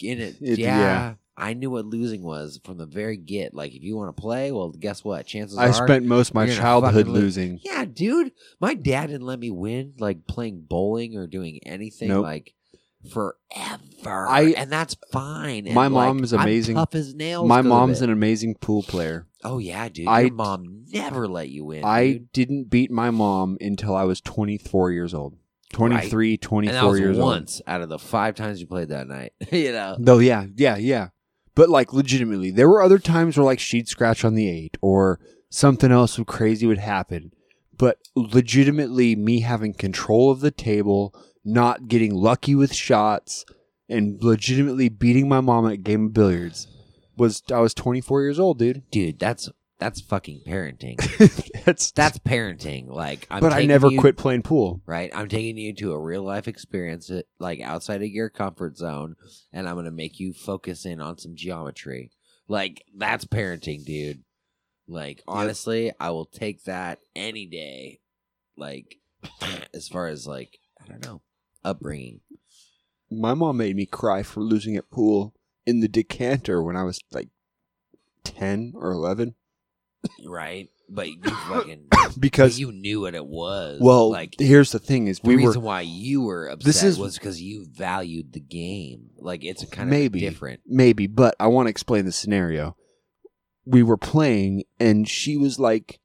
in 0.00 0.18
it, 0.20 0.36
It- 0.40 0.58
yeah, 0.58 0.78
yeah. 0.78 1.14
I 1.40 1.54
knew 1.54 1.70
what 1.70 1.86
losing 1.86 2.24
was 2.24 2.60
from 2.64 2.78
the 2.78 2.86
very 2.86 3.16
get. 3.16 3.54
Like, 3.54 3.72
if 3.72 3.84
you 3.84 3.96
want 3.96 4.16
to 4.16 4.20
play, 4.20 4.50
well, 4.50 4.70
guess 4.70 5.04
what? 5.04 5.24
Chances 5.24 5.56
I 5.56 5.68
are, 5.68 5.72
spent 5.72 6.04
most 6.04 6.30
of 6.30 6.34
my 6.34 6.48
childhood 6.48 7.06
lose. 7.06 7.22
losing. 7.22 7.60
Yeah, 7.62 7.84
dude, 7.84 8.32
my 8.60 8.74
dad 8.74 9.06
didn't 9.06 9.24
let 9.26 9.38
me 9.38 9.52
win 9.52 9.94
like 10.00 10.26
playing 10.26 10.64
bowling 10.68 11.16
or 11.16 11.28
doing 11.28 11.60
anything 11.64 12.08
Nope. 12.08 12.24
like 12.24 12.54
forever. 13.10 14.26
I- 14.28 14.54
and 14.56 14.70
that's 14.70 14.96
fine. 15.12 15.66
And, 15.66 15.74
My 15.74 15.86
like, 15.86 16.08
mom 16.08 16.24
is 16.24 16.32
I'm 16.32 16.40
amazing. 16.42 16.76
tough 16.76 16.94
as 16.94 17.14
nails. 17.14 17.48
My 17.48 17.62
mom's 17.62 18.00
an 18.02 18.10
amazing 18.10 18.56
pool 18.56 18.82
player. 18.82 19.26
Oh 19.44 19.58
yeah, 19.58 19.88
dude. 19.88 20.08
I- 20.08 20.22
Your 20.22 20.32
mom 20.34 20.84
never 20.92 21.28
let 21.28 21.48
you 21.48 21.64
win. 21.64 21.84
I 21.84 22.12
dude. 22.12 22.32
didn't 22.32 22.64
beat 22.70 22.90
my 22.90 23.10
mom 23.10 23.56
until 23.60 23.94
I 23.94 24.04
was 24.04 24.20
24 24.20 24.92
years 24.92 25.14
old. 25.14 25.36
23, 25.72 26.38
24 26.38 26.70
and 26.70 26.76
that 26.84 26.88
was 26.90 26.98
years 26.98 27.18
old. 27.18 27.26
once 27.26 27.60
out 27.66 27.82
of 27.82 27.90
the 27.90 27.98
five 27.98 28.34
times 28.34 28.58
you 28.60 28.66
played 28.66 28.88
that 28.88 29.06
night. 29.06 29.32
you 29.52 29.70
know. 29.72 29.96
No, 29.98 30.18
yeah, 30.18 30.46
yeah, 30.56 30.76
yeah. 30.76 31.08
But 31.54 31.68
like 31.68 31.92
legitimately, 31.92 32.50
there 32.52 32.68
were 32.68 32.82
other 32.82 32.98
times 32.98 33.36
where 33.36 33.44
like 33.44 33.58
she'd 33.60 33.86
scratch 33.88 34.24
on 34.24 34.34
the 34.34 34.48
eight 34.48 34.76
or 34.80 35.20
something 35.50 35.92
else 35.92 36.18
crazy 36.26 36.66
would 36.66 36.78
happen. 36.78 37.32
But 37.76 37.98
legitimately, 38.16 39.14
me 39.14 39.40
having 39.40 39.74
control 39.74 40.30
of 40.30 40.40
the 40.40 40.50
table, 40.50 41.14
not 41.44 41.88
getting 41.88 42.14
lucky 42.14 42.54
with 42.54 42.74
shots, 42.74 43.44
and 43.88 44.22
legitimately 44.22 44.88
beating 44.88 45.28
my 45.28 45.40
mom 45.40 45.66
at 45.66 45.72
a 45.72 45.76
game 45.76 46.06
of 46.06 46.12
billiards 46.12 46.68
was 47.16 47.42
I 47.52 47.58
was 47.60 47.74
24 47.74 48.22
years 48.22 48.38
old, 48.38 48.58
dude. 48.58 48.88
Dude, 48.90 49.18
that's 49.18 49.50
that's 49.78 50.00
fucking 50.00 50.42
parenting. 50.46 50.96
That's 51.64 51.92
that's 51.92 52.18
parenting. 52.18 52.88
Like 52.88 53.26
I'm 53.30 53.40
but 53.40 53.52
I 53.52 53.64
never 53.66 53.88
you- 53.90 54.00
quit 54.00 54.16
playing 54.16 54.42
pool. 54.42 54.80
Right? 54.86 55.10
I'm 55.14 55.28
taking 55.28 55.56
you 55.56 55.72
to 55.74 55.92
a 55.92 56.00
real 56.00 56.22
life 56.22 56.48
experience 56.48 57.10
uh, 57.10 57.22
like 57.38 57.60
outside 57.60 58.02
of 58.02 58.08
your 58.08 58.28
comfort 58.30 58.76
zone 58.76 59.14
and 59.52 59.68
I'm 59.68 59.76
gonna 59.76 59.90
make 59.92 60.18
you 60.18 60.32
focus 60.32 60.84
in 60.84 61.00
on 61.00 61.18
some 61.18 61.36
geometry. 61.36 62.10
Like 62.48 62.82
that's 62.96 63.24
parenting, 63.26 63.84
dude. 63.84 64.24
Like 64.88 65.22
honestly, 65.28 65.92
I 66.00 66.10
will 66.10 66.24
take 66.26 66.64
that 66.64 66.98
any 67.14 67.46
day. 67.46 68.00
Like 68.56 68.96
as 69.74 69.86
far 69.88 70.08
as 70.08 70.26
like 70.26 70.58
I 70.82 70.88
don't 70.88 71.04
know, 71.04 71.20
upbringing. 71.68 72.20
My 73.10 73.34
mom 73.34 73.56
made 73.56 73.76
me 73.76 73.86
cry 73.86 74.22
for 74.22 74.40
losing 74.40 74.76
at 74.76 74.90
pool 74.90 75.34
in 75.66 75.80
the 75.80 75.88
decanter 75.88 76.62
when 76.62 76.76
I 76.76 76.82
was 76.84 77.00
like 77.12 77.28
10 78.24 78.72
or 78.76 78.90
11 78.92 79.34
Right? 80.26 80.68
But 80.88 81.08
you 81.08 81.20
fucking 81.48 81.88
because 82.18 82.58
you 82.58 82.72
knew 82.72 83.00
what 83.02 83.14
it 83.14 83.26
was. 83.26 83.78
well, 83.82 84.10
like 84.10 84.34
here's 84.38 84.72
the 84.72 84.78
thing 84.78 85.06
is 85.06 85.18
the 85.20 85.28
we 85.28 85.36
reason 85.36 85.60
were 85.60 85.66
why 85.66 85.80
you 85.82 86.22
were 86.22 86.46
upset 86.48 86.64
This 86.64 86.82
is- 86.82 86.98
was 86.98 87.18
because 87.18 87.42
you 87.42 87.66
valued 87.70 88.32
the 88.32 88.40
game. 88.40 89.10
Like 89.18 89.44
it's 89.44 89.64
kind 89.66 89.90
maybe 89.90 90.24
of 90.26 90.32
different. 90.32 90.60
maybe, 90.66 91.06
but 91.06 91.34
I 91.40 91.48
want 91.48 91.66
to 91.66 91.70
explain 91.70 92.04
the 92.06 92.12
scenario. 92.12 92.76
We 93.66 93.82
were 93.82 93.98
playing 93.98 94.64
and 94.80 95.06
she 95.08 95.36
was 95.36 95.58
like 95.58 96.00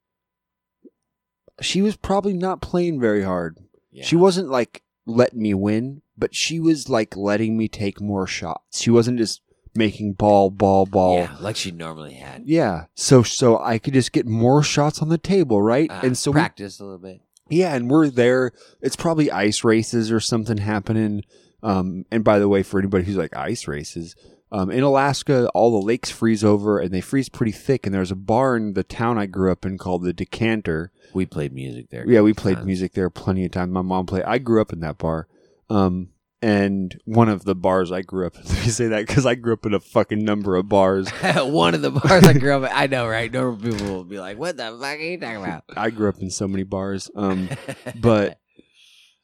she 1.61 1.81
was 1.81 1.95
probably 1.95 2.33
not 2.33 2.61
playing 2.61 2.99
very 2.99 3.23
hard. 3.23 3.57
Yeah. 3.91 4.03
She 4.05 4.15
wasn't 4.15 4.49
like 4.49 4.82
letting 5.05 5.41
me 5.41 5.53
win, 5.53 6.01
but 6.17 6.35
she 6.35 6.59
was 6.59 6.89
like 6.89 7.15
letting 7.15 7.57
me 7.57 7.67
take 7.67 7.99
more 8.01 8.27
shots. 8.27 8.81
She 8.81 8.89
wasn't 8.89 9.17
just 9.17 9.41
making 9.75 10.13
ball 10.13 10.49
ball 10.49 10.85
ball. 10.85 11.17
Yeah, 11.17 11.35
like 11.39 11.55
she 11.55 11.71
normally 11.71 12.13
had. 12.13 12.43
Yeah. 12.45 12.85
So 12.95 13.23
so 13.23 13.59
I 13.59 13.79
could 13.79 13.93
just 13.93 14.11
get 14.11 14.25
more 14.25 14.63
shots 14.63 15.01
on 15.01 15.09
the 15.09 15.17
table, 15.17 15.61
right? 15.61 15.89
Uh, 15.89 16.01
and 16.03 16.17
so 16.17 16.31
we, 16.31 16.35
practice 16.35 16.79
a 16.79 16.83
little 16.83 16.99
bit. 16.99 17.21
yeah, 17.49 17.73
and 17.75 17.89
we're 17.89 18.09
there. 18.09 18.51
It's 18.81 18.95
probably 18.95 19.31
ice 19.31 19.63
races 19.63 20.11
or 20.11 20.19
something 20.19 20.57
happening. 20.57 21.23
Um, 21.61 22.05
and 22.11 22.23
by 22.23 22.39
the 22.39 22.49
way, 22.49 22.61
for 22.61 22.79
anybody 22.79 23.05
who's 23.05 23.15
like 23.15 23.35
ice 23.35 23.67
races, 23.67 24.15
um, 24.53 24.69
in 24.69 24.83
Alaska, 24.83 25.49
all 25.55 25.71
the 25.71 25.85
lakes 25.85 26.11
freeze 26.11 26.43
over 26.43 26.79
and 26.79 26.91
they 26.91 27.01
freeze 27.01 27.27
pretty 27.27 27.51
thick. 27.51 27.87
And 27.87 27.93
there's 27.93 28.11
a 28.11 28.15
bar 28.15 28.55
in 28.55 28.73
the 28.73 28.83
town 28.83 29.17
I 29.17 29.25
grew 29.25 29.51
up 29.51 29.65
in 29.65 29.79
called 29.79 30.03
the 30.03 30.13
Decanter. 30.13 30.91
We 31.11 31.25
played 31.25 31.53
music 31.53 31.89
there. 31.89 32.07
Yeah, 32.07 32.21
we 32.21 32.33
played 32.33 32.57
Times. 32.57 32.67
music 32.67 32.93
there 32.93 33.09
plenty 33.09 33.45
of 33.45 33.51
times. 33.51 33.71
My 33.71 33.81
mom 33.81 34.05
played. 34.05 34.23
I 34.25 34.37
grew 34.37 34.61
up 34.61 34.71
in 34.71 34.79
that 34.81 34.99
bar. 34.99 35.27
Um, 35.71 36.09
and 36.43 36.99
one 37.05 37.29
of 37.29 37.45
the 37.45 37.55
bars 37.55 37.91
I 37.91 38.03
grew 38.03 38.27
up. 38.27 38.35
In. 38.35 38.43
Let 38.45 38.63
me 38.63 38.69
say 38.69 38.87
that 38.89 39.07
because 39.07 39.25
I 39.25 39.33
grew 39.33 39.53
up 39.53 39.65
in 39.65 39.73
a 39.73 39.79
fucking 39.79 40.23
number 40.23 40.55
of 40.55 40.69
bars. 40.69 41.09
One 41.35 41.73
of 41.73 41.81
the 41.81 41.89
bars 41.89 42.23
I 42.23 42.33
grew 42.33 42.55
up 42.55 42.69
at, 42.69 42.77
I 42.77 42.85
know, 42.85 43.07
right? 43.07 43.31
Normal 43.31 43.57
people 43.57 43.87
will 43.87 44.03
be 44.03 44.19
like, 44.19 44.37
what 44.37 44.57
the 44.57 44.65
fuck 44.65 44.83
are 44.83 44.97
you 44.97 45.17
talking 45.17 45.37
about? 45.37 45.63
I 45.77 45.89
grew 45.89 46.09
up 46.09 46.21
in 46.21 46.29
so 46.29 46.47
many 46.47 46.63
bars. 46.63 47.09
Um, 47.15 47.49
but 47.95 48.39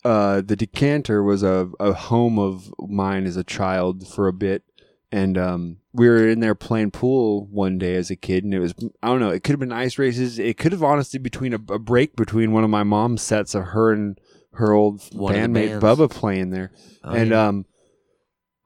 uh, 0.04 0.42
the 0.42 0.56
decanter 0.56 1.22
was 1.22 1.44
a, 1.44 1.70
a 1.80 1.94
home 1.94 2.40
of 2.40 2.74
mine 2.80 3.26
as 3.26 3.38
a 3.38 3.44
child 3.44 4.08
for 4.08 4.28
a 4.28 4.34
bit 4.34 4.64
and 5.12 5.38
um, 5.38 5.78
we 5.94 6.08
were 6.08 6.28
in 6.28 6.40
there 6.40 6.54
playing 6.56 6.92
pool 6.92 7.48
one 7.52 7.78
day 7.78 7.96
as 7.96 8.12
a 8.12 8.16
kid 8.16 8.44
and 8.44 8.54
it 8.54 8.60
was 8.60 8.74
i 9.02 9.08
don't 9.08 9.20
know 9.20 9.30
it 9.32 9.44
could 9.44 9.54
have 9.54 9.60
been 9.60 9.72
ice 9.72 9.98
races 9.98 10.38
it 10.40 10.58
could 10.58 10.72
have 10.72 10.84
honestly 10.84 11.20
between 11.20 11.54
a, 11.54 11.60
a 11.74 11.80
break 11.80 12.16
between 12.16 12.52
one 12.52 12.64
of 12.64 12.70
my 12.70 12.84
mom's 12.84 13.22
sets 13.22 13.56
of 13.56 13.64
her 13.66 13.92
and 13.92 14.20
her 14.54 14.72
old 14.72 15.02
One 15.14 15.36
of 15.36 15.42
the 15.42 15.48
bandmate 15.60 15.80
bands. 15.82 15.84
bubba 15.84 16.10
playing 16.12 16.50
there 16.52 16.72
Oh, 17.04 17.12
and 17.12 17.32
yeah. 17.32 17.48
um 17.48 17.66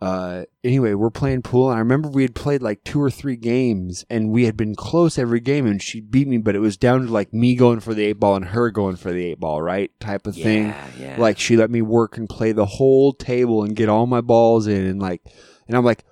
uh 0.01 0.43
anyway 0.65 0.93
we're 0.93 1.09
playing 1.09 1.41
pool 1.41 1.69
and 1.69 1.77
i 1.77 1.79
remember 1.79 2.09
we 2.09 2.23
had 2.23 2.35
played 2.35 2.61
like 2.61 2.83
two 2.83 3.01
or 3.01 3.09
three 3.09 3.37
games 3.37 4.03
and 4.09 4.31
we 4.31 4.43
had 4.43 4.57
been 4.57 4.75
close 4.75 5.17
every 5.17 5.39
game 5.39 5.65
and 5.65 5.81
she 5.81 6.01
beat 6.01 6.27
me 6.27 6.37
but 6.37 6.55
it 6.55 6.59
was 6.59 6.75
down 6.75 7.05
to 7.05 7.11
like 7.11 7.33
me 7.33 7.55
going 7.55 7.79
for 7.79 7.93
the 7.93 8.03
eight 8.03 8.19
ball 8.19 8.35
and 8.35 8.45
her 8.45 8.69
going 8.69 8.97
for 8.97 9.13
the 9.13 9.23
eight 9.27 9.39
ball 9.39 9.61
right 9.61 9.91
type 10.01 10.27
of 10.27 10.35
thing 10.35 10.65
yeah, 10.67 10.87
yeah. 10.99 11.15
like 11.17 11.39
she 11.39 11.55
let 11.55 11.71
me 11.71 11.81
work 11.81 12.17
and 12.17 12.27
play 12.27 12.51
the 12.51 12.65
whole 12.65 13.13
table 13.13 13.63
and 13.63 13.77
get 13.77 13.87
all 13.87 14.05
my 14.05 14.19
balls 14.19 14.67
in 14.67 14.85
and 14.85 15.01
like 15.01 15.21
and 15.69 15.77
i'm 15.77 15.85
like 15.85 16.03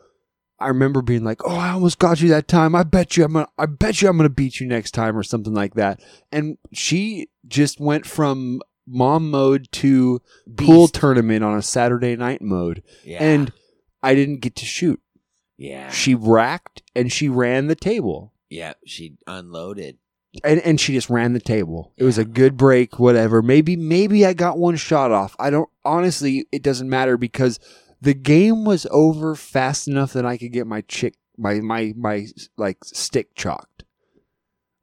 i 0.62 0.68
remember 0.68 1.02
being 1.02 1.24
like 1.24 1.44
oh 1.46 1.56
i 1.56 1.72
almost 1.72 2.00
got 2.00 2.22
you 2.22 2.30
that 2.30 2.48
time 2.48 2.76
i 2.76 2.84
bet 2.84 3.18
you 3.18 3.24
i'm 3.24 3.34
gonna 3.34 3.48
i 3.58 3.66
bet 3.66 4.02
you 4.02 4.10
i'm 4.10 4.18
gonna 4.18 4.30
beat 4.30 4.60
you 4.60 4.68
next 4.68 4.92
time 4.92 5.18
or 5.18 5.24
something 5.24 5.54
like 5.54 5.74
that 5.76 6.00
and 6.32 6.58
she 6.72 7.30
just 7.48 7.80
went 7.80 8.06
from 8.06 8.62
mom 8.88 9.30
mode 9.30 9.68
to 9.72 10.22
pool 10.58 10.88
tournament 10.88 11.44
on 11.44 11.58
a 11.58 11.62
saturday 11.62 12.16
night 12.16 12.42
mode 12.42 12.84
yeah. 13.04 13.24
and 13.24 13.52
i 14.04 14.16
didn't 14.16 14.42
get 14.42 14.56
to 14.56 14.66
shoot 14.66 15.00
yeah, 15.58 15.92
she 15.92 16.16
racked 16.16 16.82
and 16.96 17.12
she 17.12 17.30
ran 17.30 17.68
the 17.68 17.76
table 17.76 18.34
yeah, 18.52 18.74
she 18.86 19.14
unloaded. 19.26 19.98
and 20.44 20.60
and 20.60 20.80
she 20.80 20.94
just 20.94 21.10
ran 21.10 21.32
the 21.32 21.40
table. 21.40 21.94
It 21.96 22.04
was 22.04 22.18
a 22.18 22.26
good 22.26 22.58
break, 22.58 23.00
whatever. 23.00 23.42
Maybe 23.42 23.78
maybe 23.78 24.26
I 24.26 24.34
got 24.34 24.58
one 24.58 24.76
shot 24.76 25.12
off. 25.12 25.36
I 25.40 25.50
don't 25.50 25.70
honestly. 25.86 26.48
It 26.52 26.62
doesn't 26.62 26.90
matter 26.90 27.18
because 27.18 27.60
the 28.02 28.14
game 28.14 28.66
was 28.66 28.88
over 28.92 29.36
fast 29.36 29.88
enough 29.88 30.14
that 30.14 30.26
I 30.26 30.38
could 30.38 30.52
get 30.52 30.68
my 30.68 30.82
chick 30.82 31.16
my 31.38 31.56
my 31.62 31.94
my 31.98 32.28
like 32.58 32.84
stick 32.84 33.34
chalked. 33.36 33.84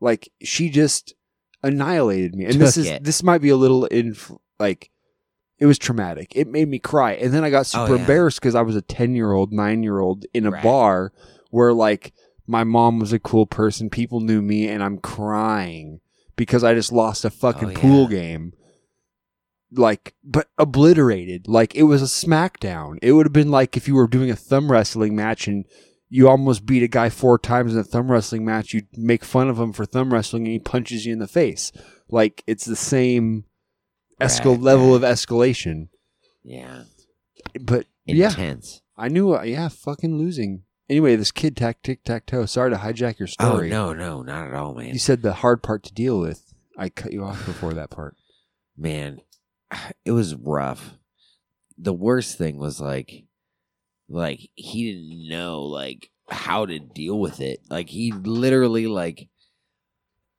Like 0.01 0.31
she 0.43 0.71
just 0.71 1.15
annihilated 1.63 2.35
me, 2.35 2.45
and 2.45 2.55
this 2.55 2.77
is 2.77 2.87
it. 2.87 3.05
this 3.05 3.23
might 3.23 3.41
be 3.43 3.49
a 3.51 3.57
little 3.57 3.85
in 3.87 4.17
like. 4.59 4.91
It 5.61 5.67
was 5.67 5.77
traumatic. 5.77 6.35
It 6.37 6.47
made 6.47 6.69
me 6.69 6.79
cry, 6.79 7.15
and 7.15 7.35
then 7.35 7.43
I 7.43 7.51
got 7.51 7.61
oh, 7.61 7.63
super 7.65 7.93
Oh, 7.93 7.95
yeah. 7.97 8.01
embarrassed 8.03 8.41
because 8.41 8.55
I 8.55 8.63
was 8.63 8.77
a 8.77 8.83
ten 8.83 9.17
year 9.17 9.33
old, 9.33 9.53
nine 9.53 9.83
year 9.83 9.99
old 9.99 10.25
in 10.33 10.47
a 10.47 10.53
Right. 10.53 10.63
bar 10.63 11.13
where 11.51 11.73
like 11.73 12.13
my 12.47 12.63
mom 12.63 13.01
was 13.01 13.13
a 13.13 13.19
cool 13.19 13.45
person. 13.45 13.91
People 13.91 14.21
knew 14.21 14.41
me, 14.41 14.69
and 14.69 14.85
I'm 14.85 14.99
crying 14.99 15.99
because 16.37 16.63
I 16.63 16.75
just 16.75 16.93
lost 16.93 17.25
a 17.25 17.31
fucking 17.31 17.69
Oh, 17.69 17.71
yeah. 17.73 17.79
pool 17.81 18.07
game. 18.07 18.53
Like, 19.71 20.15
but 20.25 20.49
obliterated. 20.57 21.47
Like 21.49 21.75
it 21.75 21.83
was 21.85 22.01
a 22.03 22.07
smackdown. 22.07 22.99
It 23.03 23.13
would 23.13 23.27
have 23.27 23.33
been 23.33 23.51
like 23.51 23.77
if 23.77 23.87
you 23.87 23.95
were 23.95 24.07
doing 24.09 24.31
a 24.31 24.37
thumb 24.37 24.71
wrestling 24.73 25.15
match 25.15 25.47
and 25.47 25.67
you 26.09 26.27
almost 26.29 26.65
beat 26.65 26.83
a 26.83 26.89
guy 26.89 27.11
four 27.11 27.39
times 27.39 27.75
in 27.75 27.79
a 27.81 27.85
thumb 27.85 28.11
wrestling 28.11 28.45
match. 28.45 28.73
You 28.73 28.83
make 28.97 29.25
fun 29.25 29.49
of 29.51 29.59
him 29.61 29.73
for 29.75 29.85
thumb 29.85 30.13
wrestling, 30.13 30.45
and 30.45 30.53
he 30.53 30.59
punches 30.59 31.05
you 31.05 31.13
in 31.13 31.19
the 31.19 31.27
face. 31.29 31.71
Like 32.09 32.43
it's 32.47 32.65
the 32.65 32.77
same 32.77 33.45
escal 34.21 34.53
Right, 34.53 34.61
level 34.61 34.89
right. 34.93 34.97
of 34.97 35.03
escalation. 35.03 35.89
Yeah, 36.43 36.85
But 37.61 37.87
yeah, 38.07 38.31
intense. 38.31 38.81
I 38.97 39.09
knew. 39.09 39.35
Uh, 39.35 39.43
yeah, 39.43 39.69
fucking 39.69 40.17
losing. 40.17 40.63
Anyway, 40.89 41.15
this 41.17 41.31
kid 41.31 41.55
tack 41.59 41.83
tic 41.83 42.03
tac 42.05 42.25
toe. 42.25 42.47
Sorry 42.47 42.71
to 42.71 42.77
hijack 42.79 43.19
your 43.19 43.29
Oh 43.39 43.51
story. 43.51 43.69
no, 43.69 43.93
no, 43.93 44.23
not 44.23 44.49
at 44.49 44.55
all, 44.55 44.75
man. 44.75 44.95
You 44.95 44.99
said 44.99 45.21
the 45.21 45.35
hard 45.35 45.63
part 45.63 45.83
to 45.83 45.93
deal 45.93 46.19
with. 46.19 46.55
I 46.79 46.89
cut 46.89 47.13
you 47.13 47.23
off 47.25 47.45
before 47.45 47.75
that 47.75 47.91
part. 47.91 48.17
man, 48.75 49.21
it 50.05 50.13
was 50.13 50.35
rough. 50.35 50.95
The 51.77 51.93
worst 51.93 52.39
thing 52.39 52.59
was 52.59 52.81
like, 52.81 53.25
like 54.09 54.51
he 54.55 54.93
didn't 54.93 55.29
know 55.29 55.63
like 55.63 56.11
how 56.29 56.67
to 56.67 56.79
deal 56.79 57.19
with 57.19 57.41
it. 57.41 57.61
Like 57.71 57.89
he 57.89 58.13
literally 58.13 58.87
like, 58.87 59.29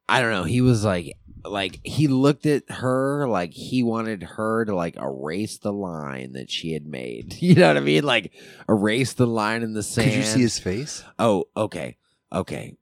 I 0.07 0.21
don't 0.21 0.31
know. 0.31 0.43
He 0.43 0.61
was 0.61 0.83
like, 0.83 1.15
like 1.45 1.79
he 1.83 2.07
looked 2.07 2.45
at 2.45 2.69
her 2.69 3.27
like 3.27 3.53
he 3.53 3.83
wanted 3.83 4.23
her 4.23 4.65
to 4.65 4.75
like 4.75 4.97
erase 4.97 5.57
the 5.59 5.71
line 5.71 6.33
that 6.33 6.49
she 6.51 6.73
had 6.73 6.85
made. 6.85 7.35
You 7.41 7.55
know 7.55 7.67
what 7.67 7.77
I 7.77 7.81
mean? 7.81 8.03
Like 8.03 8.33
erase 8.67 9.13
the 9.13 9.27
line 9.27 9.63
in 9.63 9.73
the 9.73 9.83
sand. 9.83 10.11
Could 10.11 10.17
you 10.17 10.23
see 10.23 10.41
his 10.41 10.59
face? 10.59 11.03
Oh, 11.17 11.45
okay, 11.55 11.97
okay. 12.31 12.75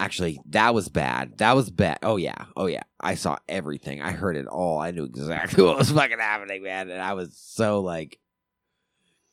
Actually, 0.00 0.40
that 0.50 0.74
was 0.74 0.88
bad. 0.88 1.38
That 1.38 1.56
was 1.56 1.70
bad. 1.70 1.98
Oh 2.04 2.16
yeah, 2.16 2.44
oh 2.56 2.66
yeah. 2.66 2.82
I 3.00 3.16
saw 3.16 3.36
everything. 3.48 4.00
I 4.00 4.12
heard 4.12 4.36
it 4.36 4.46
all. 4.46 4.78
I 4.78 4.92
knew 4.92 5.04
exactly 5.04 5.62
what 5.64 5.76
was 5.76 5.90
fucking 5.90 6.18
happening, 6.18 6.62
man. 6.62 6.88
And 6.90 7.02
I 7.02 7.14
was 7.14 7.36
so 7.36 7.80
like, 7.80 8.18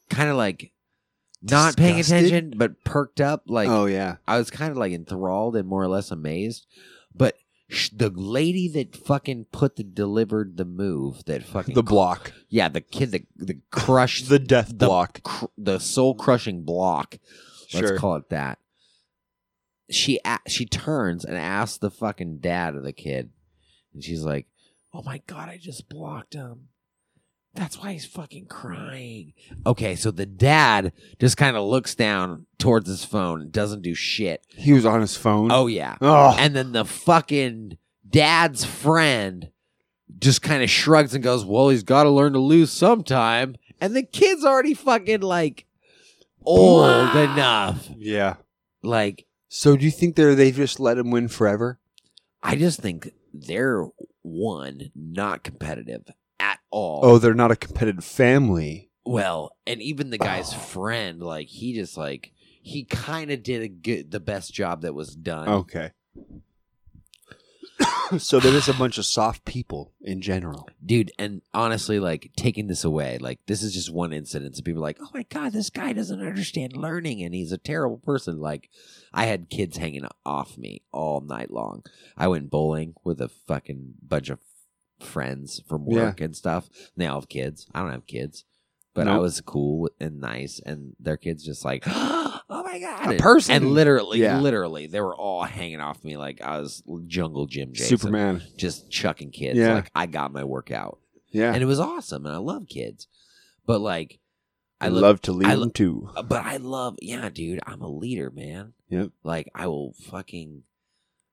kind 0.10 0.30
of 0.30 0.38
like, 0.38 0.72
not 1.44 1.78
paying 1.78 2.00
attention, 2.00 2.54
but 2.58 2.84
perked 2.84 3.22
up. 3.22 3.44
Like, 3.48 3.70
oh 3.70 3.86
yeah. 3.86 4.16
I 4.28 4.38
was 4.38 4.50
kind 4.50 4.72
of 4.72 4.78
like 4.78 4.92
enthralled 4.92 5.56
and 5.56 5.68
more 5.68 5.84
or 5.84 5.88
less 5.88 6.10
amazed. 6.10 6.66
But 7.14 7.36
sh- 7.70 7.90
the 7.96 8.10
lady 8.10 8.68
that 8.70 8.96
fucking 8.96 9.46
put 9.52 9.76
the 9.76 9.84
delivered 9.84 10.58
the 10.58 10.66
move 10.66 11.26
that 11.26 11.44
fucking 11.44 11.76
The 11.76 11.84
block. 11.84 12.34
yeah 12.50 12.70
the 12.70 12.82
kid 12.82 13.12
that 13.12 13.28
the 13.36 13.60
crushed 13.72 14.30
The 14.30 14.40
death 14.40 14.70
the 14.70 14.88
block. 14.88 15.22
cr- 15.22 15.46
the 15.58 15.80
soul 15.80 16.16
crushing 16.16 16.64
block. 16.64 17.20
Let's 17.74 17.88
Sure. 17.90 17.98
call 18.00 18.16
it 18.16 18.30
that. 18.30 18.58
She 19.90 20.20
a- 20.26 20.40
she 20.48 20.66
turns 20.66 21.24
and 21.26 21.38
asks 21.38 21.78
the 21.78 21.92
fucking 21.92 22.38
dad 22.40 22.76
of 22.76 22.84
the 22.84 22.94
kid, 22.94 23.30
and 23.94 24.04
she's 24.04 24.24
like, 24.24 24.48
"Oh 24.94 25.04
my 25.04 25.22
god, 25.28 25.50
I 25.50 25.58
just 25.58 25.88
blocked 25.90 26.34
him. 26.34 26.70
That's 27.54 27.78
why 27.80 27.94
he's 27.94 28.06
fucking 28.06 28.48
crying." 28.48 29.34
Okay, 29.66 29.96
so 29.96 30.10
the 30.12 30.26
dad 30.26 30.92
just 31.20 31.38
kind 31.38 31.56
of 31.56 31.64
looks 31.66 31.94
down 31.96 32.48
towards 32.58 32.90
his 32.90 33.06
phone 33.06 33.42
and 33.42 33.52
doesn't 33.52 33.82
do 33.84 33.94
shit. 33.94 34.46
He 34.58 34.74
was 34.74 34.86
on 34.86 35.02
his 35.02 35.16
phone. 35.16 35.52
Oh 35.52 35.68
yeah, 35.68 35.98
Oh. 36.02 36.36
and 36.40 36.56
then 36.56 36.72
the 36.72 36.86
fucking 36.86 37.78
dad's 38.10 38.66
friend 38.66 39.52
just 40.20 40.42
kind 40.42 40.64
of 40.64 40.70
shrugs 40.70 41.14
and 41.14 41.24
goes, 41.24 41.46
"Well, 41.46 41.70
he's 41.70 41.84
got 41.84 42.04
to 42.04 42.10
learn 42.10 42.34
to 42.34 42.40
lose 42.40 42.72
sometime." 42.72 43.56
And 43.80 43.96
the 43.96 44.04
kid's 44.04 44.44
already 44.46 44.74
fucking 44.74 45.22
like 45.22 45.66
old 46.44 47.16
enough. 47.16 47.90
yeah. 47.98 48.36
Like 48.84 49.26
So 49.58 49.78
do 49.78 49.86
you 49.86 49.92
think 49.92 50.18
they're 50.18 50.36
they've 50.36 50.54
just 50.54 50.82
let 50.82 50.98
him 50.98 51.12
win 51.12 51.30
forever? 51.30 51.80
I 52.44 52.58
just 52.58 52.82
think 52.82 53.12
they're 53.34 53.88
one 54.22 54.92
not 54.94 55.44
competitive 55.44 56.04
at 56.42 56.60
all. 56.72 57.00
Oh, 57.04 57.18
they're 57.20 57.34
not 57.34 57.52
a 57.52 57.56
competitive 57.56 58.04
family. 58.04 58.90
well, 59.06 59.56
and 59.66 59.82
even 59.82 60.10
the 60.10 60.18
guy's 60.18 60.54
Oh. 60.54 60.58
friend, 60.58 61.22
like 61.24 61.48
he 61.48 61.74
just 61.74 61.96
like 61.96 62.34
he 62.62 62.84
kind 62.84 63.32
of 63.32 63.44
did 63.44 63.62
a 63.62 63.70
good, 63.70 64.12
the 64.12 64.20
best 64.20 64.54
job 64.54 64.82
that 64.82 64.94
was 64.94 65.16
done. 65.16 65.48
Okay. 65.48 65.92
so 68.18 68.40
they're 68.40 68.52
just 68.52 68.70
a 68.70 68.74
bunch 68.74 68.98
of 68.98 69.06
soft 69.06 69.46
people 69.46 69.94
in 70.02 70.22
general. 70.22 70.70
dude 70.86 71.12
and 71.18 71.42
honestly 71.54 72.00
like 72.00 72.32
taking 72.38 72.68
this 72.68 72.84
away 72.84 73.18
like 73.20 73.40
this 73.48 73.62
is 73.64 73.74
just 73.74 73.92
one 73.92 74.14
incident. 74.14 74.56
So 74.56 74.64
people 74.64 74.82
are 74.82 74.88
like 74.88 74.98
oh 75.02 75.10
my 75.14 75.24
god 75.24 75.54
this 75.54 75.70
guy 75.70 75.94
doesn't 75.94 76.22
understand 76.26 76.76
learning 76.78 77.22
and 77.24 77.34
he's 77.34 77.52
a 77.52 77.58
terrible 77.58 77.98
person. 77.98 78.40
Like 78.40 78.70
i 79.14 79.26
had 79.26 79.50
kids 79.50 79.78
hanging 79.78 80.08
off 80.26 80.58
me 80.58 80.82
all 80.92 81.22
night 81.22 81.52
long. 81.52 81.84
I 82.18 82.28
went 82.28 82.50
bowling 82.50 82.94
with 83.04 83.20
a 83.22 83.30
fucking 83.30 83.96
bunch 84.02 84.30
of 84.30 84.40
friends 85.00 85.62
from 85.68 85.86
Yeah. 85.88 86.06
work 86.06 86.22
and 86.22 86.36
stuff. 86.36 86.68
And 86.68 86.98
they 86.98 87.08
all 87.08 87.20
have 87.22 87.30
kids. 87.30 87.68
I 87.74 87.82
don't 87.82 87.92
have 87.92 88.08
kids 88.08 88.46
but 88.94 89.10
I 89.10 89.18
was 89.18 89.42
cool 89.42 89.90
and 90.00 90.22
nice, 90.22 90.62
and 90.66 90.96
their 91.02 91.18
kids 91.18 91.44
just 91.44 91.66
like, 91.66 91.84
oh, 91.86 92.15
oh 92.50 92.64
my 92.64 92.80
god, 92.80 93.08
A 93.08 93.10
And- 93.12 93.20
person. 93.20 93.56
and 93.56 93.72
literally, 93.74 94.20
Yeah. 94.22 94.40
literally, 94.40 94.88
they 94.88 95.02
were 95.02 95.16
all 95.16 95.44
hanging 95.44 95.80
off 95.80 96.04
me 96.04 96.18
like 96.18 96.42
I 96.42 96.60
was 96.60 96.84
Jungle 97.08 97.46
Jim 97.48 97.74
Jason 97.74 97.98
Superman. 97.98 98.44
just 98.58 98.90
chucking 98.92 99.32
kids. 99.32 99.58
Yeah. 99.58 99.76
Like 99.76 99.92
I 99.96 100.06
got 100.06 100.32
my 100.34 100.44
workout, 100.44 101.00
Yeah. 101.32 101.54
and 101.54 101.62
it 101.62 101.66
was 101.66 101.80
awesome, 101.80 102.26
and 102.26 102.36
I 102.36 102.40
love 102.40 102.68
kids. 102.68 103.08
But 103.66 103.82
like, 103.82 104.20
I 104.80 104.90
lo- 104.90 105.02
love 105.02 105.22
to 105.24 105.32
lead 105.34 105.48
I 105.48 105.52
them 105.56 105.60
lo- 105.62 105.70
too. 105.70 106.10
But 106.28 106.46
I 106.46 106.58
love, 106.58 106.98
yeah, 107.02 107.30
dude. 107.30 107.60
I'm 107.66 107.82
a 107.82 107.90
leader, 107.90 108.30
man. 108.30 108.74
Yep. 108.90 109.12
Like 109.24 109.50
I 109.56 109.68
will 109.68 109.94
fucking, 109.94 110.64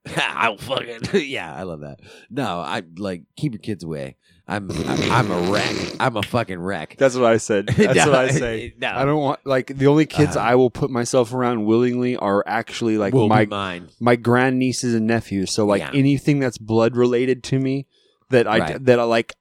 I'll 0.16 0.56
fucking, 0.58 1.00
yeah. 1.28 1.54
I 1.54 1.62
love 1.62 1.80
that. 1.80 2.00
No, 2.30 2.60
I 2.60 2.82
like 2.96 3.22
keep 3.36 3.52
your 3.52 3.60
kids 3.60 3.84
away. 3.84 4.16
I'm, 4.48 4.68
I'm, 4.72 5.12
I'm 5.12 5.30
a 5.30 5.50
wreck. 5.52 5.74
I'm 6.00 6.16
a 6.16 6.22
fucking 6.22 6.58
wreck. 6.58 6.96
That's 6.98 7.14
what 7.14 7.30
I 7.32 7.36
said. 7.36 7.68
That's 7.68 7.94
No, 8.04 8.10
what 8.10 8.18
I 8.18 8.28
say. 8.30 8.74
no. 8.76 8.88
I 8.88 9.04
don't 9.04 9.20
want 9.20 9.38
like 9.46 9.68
the 9.78 9.86
only 9.86 10.04
kids 10.04 10.36
Uh, 10.36 10.40
I 10.40 10.56
will 10.56 10.68
put 10.70 10.90
myself 10.90 11.32
around 11.32 11.64
willingly 11.64 12.16
are 12.16 12.42
actually 12.46 12.98
like 12.98 13.14
Will 13.14 13.26
be 13.26 13.28
my 13.28 13.46
mine. 13.46 13.88
my 14.00 14.16
grandnieces 14.16 14.94
and 14.96 15.06
nephews. 15.06 15.52
So 15.52 15.64
like 15.64 15.80
Yeah. 15.80 15.92
anything 15.94 16.40
that's 16.40 16.58
blood 16.58 16.96
related 16.96 17.44
to 17.44 17.58
me 17.60 17.86
that 18.30 18.48
I 18.48 18.58
Right. 18.58 18.84
that 18.84 18.98
I 18.98 19.04
like 19.04 19.34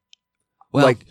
Well, 0.71 0.85
like 0.85 1.05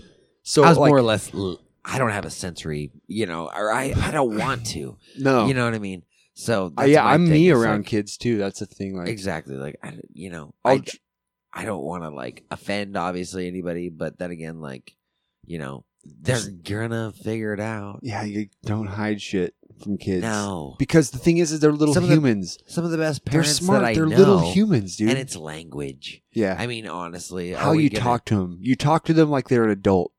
so 0.45 0.63
I 0.63 0.69
was 0.69 0.79
like 0.79 0.89
more 0.91 0.99
or 0.99 1.03
less. 1.03 1.35
l- 1.35 1.61
I 1.85 1.99
don't 1.99 2.11
have 2.13 2.25
a 2.25 2.31
sensory, 2.31 2.93
you 3.09 3.27
know, 3.27 3.51
or 3.55 3.73
I, 3.73 3.93
I 4.01 4.13
don't 4.13 4.39
want 4.39 4.67
to. 4.69 4.97
no 5.19 5.47
You 5.47 5.55
know 5.55 5.65
what 5.65 5.75
I 5.75 5.79
mean? 5.81 6.05
So 6.41 6.73
Uh, 6.79 6.85
yeah 6.85 7.05
I'm 7.05 7.29
me 7.29 7.51
around 7.51 7.79
like- 7.81 7.87
kids 7.87 8.17
too. 8.17 8.39
That's 8.39 8.61
the 8.61 8.67
thing. 8.67 8.97
Like 8.97 9.09
exactly. 9.09 9.57
Like 9.57 9.77
I, 9.83 9.99
you 10.13 10.31
know, 10.31 10.55
I'll 10.65 10.79
I, 10.79 11.63
I 11.63 11.65
don't 11.65 11.83
want 11.85 12.03
to 12.05 12.11
like 12.11 12.45
offend 12.51 12.97
obviously 12.97 13.47
anybody, 13.47 13.89
but 13.91 14.19
then 14.19 14.31
again, 14.31 14.61
like 14.61 14.97
you 15.45 15.59
know, 15.59 15.85
they're 16.05 16.41
gonna 16.65 17.13
figure 17.13 17.53
it 17.53 17.61
out. 17.61 18.01
yeah 18.03 18.23
you 18.23 18.49
don't 18.65 18.87
hide 18.87 19.21
shit 19.21 19.55
from 19.83 19.99
kids. 19.99 20.23
No, 20.23 20.77
Because 20.79 21.11
the 21.11 21.19
thing 21.19 21.39
is, 21.39 21.53
is 21.53 21.61
they're 21.61 21.73
little 21.73 21.95
Some 21.95 22.05
of 22.05 22.09
the 22.11 22.15
humans. 22.17 22.59
some 22.67 22.85
of 22.85 22.91
the 22.91 22.99
best 22.99 23.25
parents. 23.25 23.59
They're 23.59 23.65
smart. 23.67 23.83
that 23.83 23.89
I 23.89 23.95
They're 23.95 24.07
know, 24.07 24.17
little 24.17 24.53
humans, 24.53 24.97
dude. 24.97 25.09
and 25.11 25.19
it's 25.19 25.37
language. 25.37 26.23
yeah. 26.33 26.57
I 26.59 26.67
mean, 26.67 26.87
honestly, 26.87 27.53
How 27.53 27.73
you 27.73 27.91
gonna- 27.91 28.03
talk 28.05 28.25
to 28.27 28.37
them? 28.37 28.59
You 28.61 28.77
talk 28.77 29.05
to 29.07 29.13
them 29.15 29.31
like 29.31 29.49
they're 29.49 29.65
an 29.65 29.71
adult. 29.71 30.13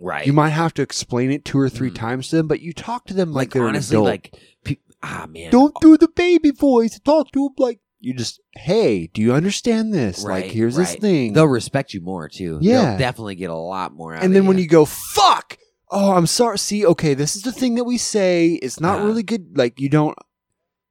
right? 0.00 0.26
You 0.26 0.32
might 0.32 0.50
have 0.50 0.74
to 0.74 0.82
explain 0.82 1.30
it 1.30 1.44
two 1.44 1.58
or 1.58 1.68
three 1.68 1.90
Mm. 1.90 1.94
times 1.94 2.28
to 2.28 2.36
them, 2.36 2.48
but 2.48 2.60
you 2.60 2.72
talk 2.72 3.06
to 3.06 3.14
them 3.14 3.32
like, 3.32 3.46
like 3.48 3.52
they're 3.52 3.68
honestly, 3.68 3.96
an 3.96 4.02
adult. 4.02 4.06
like 4.10 4.34
pe- 4.64 4.76
ah 5.04 5.26
man, 5.28 5.50
Don't 5.50 5.74
do 5.80 5.96
the 5.96 6.08
baby 6.08 6.50
voice. 6.50 6.98
Talk 7.00 7.30
to 7.32 7.44
them 7.44 7.54
like 7.58 7.80
you 8.00 8.14
just. 8.14 8.40
Hey, 8.56 9.06
do 9.12 9.20
you 9.22 9.32
understand 9.34 9.92
this? 9.92 10.22
like, 10.24 10.30
Right, 10.44 10.50
here's 10.52 10.76
this 10.76 10.90
right. 10.92 11.00
thing. 11.00 11.32
They'll 11.32 11.46
respect 11.46 11.92
you 11.94 12.00
more 12.00 12.28
too. 12.28 12.58
Yeah. 12.60 12.90
They'll 12.90 12.98
definitely 12.98 13.34
get 13.36 13.50
a 13.50 13.54
lot 13.56 13.92
more. 13.94 14.12
Out 14.14 14.18
of 14.18 14.22
it. 14.22 14.26
and 14.26 14.34
then 14.36 14.46
when 14.46 14.58
you 14.58 14.66
go, 14.68 14.84
fuck. 14.84 15.56
Oh, 15.90 16.12
I'm 16.14 16.26
sorry. 16.26 16.58
See, 16.58 16.84
okay, 16.86 17.14
this 17.14 17.36
is 17.36 17.42
the 17.42 17.52
thing 17.52 17.74
that 17.76 17.84
we 17.84 17.98
say. 17.98 18.52
It's 18.62 18.80
not 18.80 19.00
Uh. 19.00 19.04
really 19.06 19.22
good. 19.22 19.56
Like 19.56 19.78
you 19.80 19.88
don't. 19.88 20.16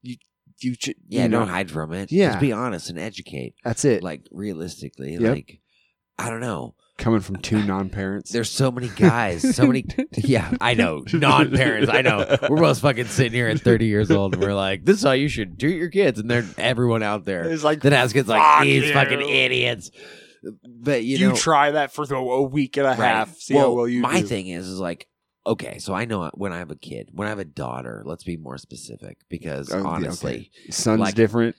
You 0.01 0.15
you. 0.59 0.75
ch- 0.75 0.95
yeah, 1.07 1.23
you 1.23 1.29
know, 1.29 1.39
don't 1.39 1.49
hide 1.49 1.69
from 1.71 1.93
it. 1.93 2.11
Yeah. 2.11 2.29
just 2.29 2.39
be 2.41 2.51
honest 2.51 2.89
and 2.89 2.99
educate. 2.99 3.55
That's 3.63 3.83
it. 3.85 4.01
Like 4.03 4.21
realistically, 4.31 5.13
Yep. 5.13 5.21
like 5.21 5.59
I 6.17 6.29
don't 6.29 6.39
know. 6.41 6.75
Coming 6.97 7.21
from 7.21 7.37
two 7.37 7.63
non-parents. 7.63 8.31
There's 8.31 8.51
so 8.51 8.71
many 8.71 8.87
guys, 8.87 9.55
so 9.55 9.65
many. 9.65 9.83
Yeah, 10.15 10.53
I 10.61 10.75
know. 10.75 11.03
Non-parents, 11.11 11.89
I 11.89 12.01
know. 12.01 12.37
We're 12.49 12.57
both 12.57 12.79
fucking 12.79 13.05
sitting 13.05 13.33
here 13.33 13.47
at 13.47 13.61
30 13.61 13.87
years 13.87 14.11
old, 14.11 14.35
and 14.35 14.43
we're 14.43 14.53
like, 14.53 14.85
"This 14.85 14.97
is 14.97 15.03
how 15.03 15.13
you 15.13 15.27
should 15.27 15.59
treat 15.59 15.77
your 15.77 15.89
kids." 15.89 16.19
And 16.19 16.29
they're 16.29 16.45
everyone 16.57 17.01
out 17.01 17.25
there 17.25 17.45
It's 17.45 17.63
like 17.63 17.81
that 17.81 17.93
has 17.93 18.13
kids 18.13 18.29
like 18.29 18.41
"Fuck 18.41 18.63
these 18.63 18.85
you." 18.85 18.93
fucking 18.93 19.21
idiots. 19.21 19.89
But 20.65 21.03
you, 21.03 21.17
you, 21.17 21.29
know, 21.29 21.35
try 21.35 21.71
that 21.71 21.93
for 21.93 22.03
a 22.13 22.41
week 22.43 22.77
and 22.77 22.85
a 22.85 22.89
right. 22.89 22.99
half. 22.99 23.35
See 23.37 23.55
well, 23.55 23.69
how 23.69 23.73
well 23.73 23.87
you 23.87 24.01
my 24.01 24.21
do. 24.21 24.27
thing 24.27 24.47
is, 24.47 24.67
is 24.67 24.79
like, 24.79 25.07
okay, 25.45 25.77
so 25.79 25.93
I 25.93 26.05
know 26.05 26.23
uh, 26.23 26.31
when 26.33 26.53
I 26.53 26.59
have 26.59 26.71
a 26.71 26.75
kid, 26.75 27.09
when 27.13 27.27
I 27.27 27.29
have 27.29 27.39
a 27.39 27.45
daughter, 27.45 28.01
let's 28.05 28.23
be 28.23 28.37
more 28.37 28.57
specific 28.57 29.17
because 29.29 29.71
Oh, 29.71 29.77
yeah, 29.79 29.83
honestly, 29.83 30.51
Son's 30.69 30.99
like- 31.01 31.15
different. 31.15 31.55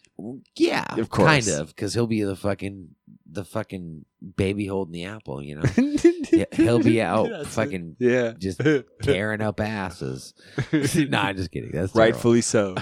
yeah, 0.56 0.84
Of 0.98 1.10
course. 1.10 1.26
kind 1.28 1.48
of, 1.60 1.68
because 1.68 1.92
he'll 1.94 2.06
be 2.06 2.22
the 2.22 2.36
fucking 2.36 2.88
the 3.30 3.44
fucking 3.44 4.04
baby 4.36 4.66
holding 4.66 4.92
the 4.92 5.04
apple, 5.06 5.42
you 5.42 5.56
know. 5.56 5.62
He'll 6.52 6.78
be 6.78 7.02
out 7.02 7.28
That's 7.28 7.48
it. 7.48 7.50
fucking 7.50 7.96
Yeah, 7.98 8.32
just 8.38 8.60
tearing 9.02 9.40
up 9.40 9.58
asses. 9.60 10.34
no, 10.72 11.18
I'm 11.18 11.36
just 11.36 11.50
kidding. 11.50 11.70
That's 11.72 11.92
terrible. 11.92 12.12
rightfully 12.12 12.40
so. 12.42 12.76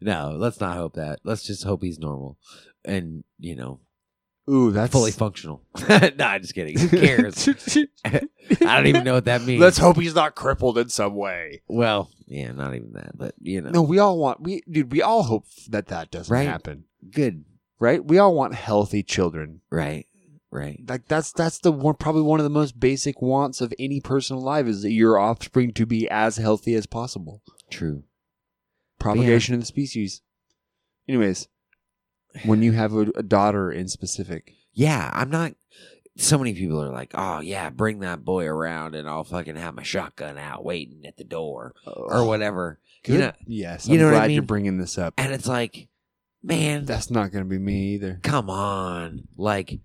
no, 0.00 0.34
let's 0.36 0.60
not 0.60 0.76
hope 0.76 0.94
that. 0.94 1.18
Let's 1.24 1.42
just 1.42 1.64
hope 1.64 1.82
he's 1.82 1.98
normal 1.98 2.38
and 2.84 3.24
you 3.38 3.56
know 3.56 3.80
Ooh, 4.48 4.72
that's 4.72 4.90
fully 4.92 5.10
functional. 5.12 5.62
no, 5.88 6.10
I'm 6.18 6.40
just 6.42 6.54
kidding. 6.54 6.78
Who 6.78 6.88
cares? 6.88 7.48
I 8.04 8.20
don't 8.76 8.86
even 8.86 9.04
know 9.04 9.14
what 9.14 9.26
that 9.26 9.42
means. 9.42 9.60
Let's 9.60 9.78
hope 9.78 9.96
he's 9.96 10.14
not 10.14 10.34
crippled 10.34 10.78
in 10.78 10.88
some 10.88 11.14
way. 11.14 11.62
Well, 11.68 12.10
yeah, 12.26 12.50
not 12.52 12.74
even 12.74 12.92
that, 12.94 13.16
but 13.16 13.34
you 13.40 13.60
know, 13.60 13.70
No, 13.70 13.82
we 13.82 13.98
all 13.98 14.18
want 14.18 14.40
we 14.40 14.62
dude. 14.70 14.90
We 14.92 15.02
all 15.02 15.22
hope 15.24 15.44
that 15.68 15.88
that 15.88 16.10
doesn't 16.10 16.32
Right. 16.34 16.48
happen, 16.48 16.84
good, 17.12 17.44
right? 17.78 18.04
We 18.04 18.18
all 18.18 18.34
want 18.34 18.54
healthy 18.54 19.02
children. 19.04 19.60
right, 19.70 20.06
right. 20.50 20.80
Like 20.88 21.06
that's 21.06 21.32
that's 21.32 21.58
the 21.58 21.70
one 21.70 21.94
probably 21.94 22.22
one 22.22 22.40
of 22.40 22.44
the 22.44 22.50
most 22.50 22.80
basic 22.80 23.20
wants 23.22 23.60
of 23.60 23.72
any 23.78 24.00
person 24.00 24.36
alive 24.36 24.66
is 24.66 24.82
that 24.82 24.90
your 24.92 25.16
offspring 25.18 25.72
to 25.74 25.86
be 25.86 26.08
as 26.08 26.38
healthy 26.38 26.74
as 26.74 26.86
possible. 26.86 27.42
True. 27.70 28.02
Propagation 28.98 29.54
of 29.54 29.60
the 29.60 29.66
species. 29.66 30.22
Anyways, 31.08 31.46
when 32.44 32.62
you 32.62 32.72
have 32.72 32.92
a, 32.94 33.00
a 33.16 33.22
daughter 33.22 33.70
in 33.72 33.88
specific, 33.88 34.54
Yeah, 34.72 35.10
I'm 35.12 35.30
not. 35.30 35.54
So 36.16 36.36
many 36.36 36.52
people 36.54 36.82
are 36.82 36.92
like, 36.92 37.12
"Oh 37.14 37.40
yeah, 37.40 37.70
bring 37.70 38.00
that 38.00 38.24
boy 38.24 38.44
around, 38.46 38.94
and 38.94 39.08
I'll 39.08 39.24
fucking 39.24 39.56
have 39.56 39.74
my 39.74 39.82
shotgun 39.82 40.36
out 40.38 40.64
waiting 40.64 41.06
at 41.06 41.16
the 41.16 41.24
door 41.24 41.72
or 41.86 42.26
whatever." 42.26 42.78
Good. 43.04 43.12
You 43.12 43.18
know, 43.20 43.32
yes, 43.46 43.88
you 43.88 43.94
I'm 43.94 44.00
know 44.00 44.06
what 44.06 44.14
I 44.14 44.18
glad 44.18 44.32
you're 44.32 44.42
mean? 44.42 44.46
bringing 44.46 44.78
this 44.78 44.98
up. 44.98 45.14
and 45.16 45.32
it's 45.32 45.46
like, 45.46 45.88
man, 46.42 46.84
That's 46.84 47.10
not 47.10 47.32
going 47.32 47.44
to 47.44 47.48
be 47.48 47.58
me 47.58 47.94
either. 47.94 48.20
come 48.22 48.50
on. 48.50 49.26
Like, 49.38 49.78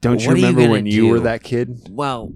Don't 0.00 0.20
you 0.20 0.28
you 0.28 0.34
remember 0.36 0.60
gonna 0.62 0.72
when 0.72 0.86
you 0.86 1.08
were 1.08 1.20
that 1.20 1.42
kid? 1.42 1.88
well, 1.90 2.32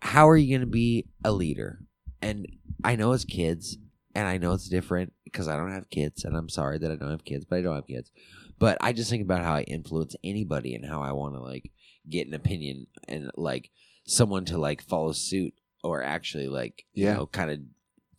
how 0.00 0.28
are 0.28 0.36
you 0.36 0.50
going 0.56 0.60
to 0.60 0.70
be 0.70 1.06
a 1.24 1.32
leader? 1.32 1.80
And 2.22 2.46
I 2.84 2.94
know 2.94 3.10
as 3.12 3.24
kids, 3.24 3.78
and 4.14 4.28
I 4.28 4.38
know 4.38 4.52
it's 4.52 4.68
different 4.68 5.12
because 5.24 5.48
I 5.48 5.56
don't 5.56 5.72
have 5.72 5.90
kids, 5.90 6.24
and 6.24 6.36
I'm 6.36 6.48
sorry 6.48 6.78
that 6.78 6.92
I 6.92 6.94
don't 6.96 7.10
have 7.10 7.24
kids, 7.24 7.44
but 7.44 7.58
I 7.58 7.62
don't 7.62 7.74
have 7.74 7.86
kids. 7.88 8.12
But 8.58 8.78
I 8.80 8.92
just 8.92 9.10
think 9.10 9.22
about 9.22 9.42
how 9.44 9.54
I 9.54 9.62
influence 9.62 10.16
anybody 10.24 10.74
and 10.74 10.84
how 10.84 11.00
I 11.02 11.12
want 11.12 11.34
to 11.34 11.40
like 11.40 11.70
get 12.08 12.26
an 12.26 12.34
opinion 12.34 12.86
and 13.06 13.30
like 13.36 13.70
someone 14.06 14.44
to 14.46 14.58
like 14.58 14.82
follow 14.82 15.12
suit 15.12 15.54
or 15.84 16.02
actually 16.02 16.48
like 16.48 16.84
you 16.92 17.04
Yeah. 17.06 17.14
know 17.14 17.26
kind 17.26 17.50
of 17.50 17.60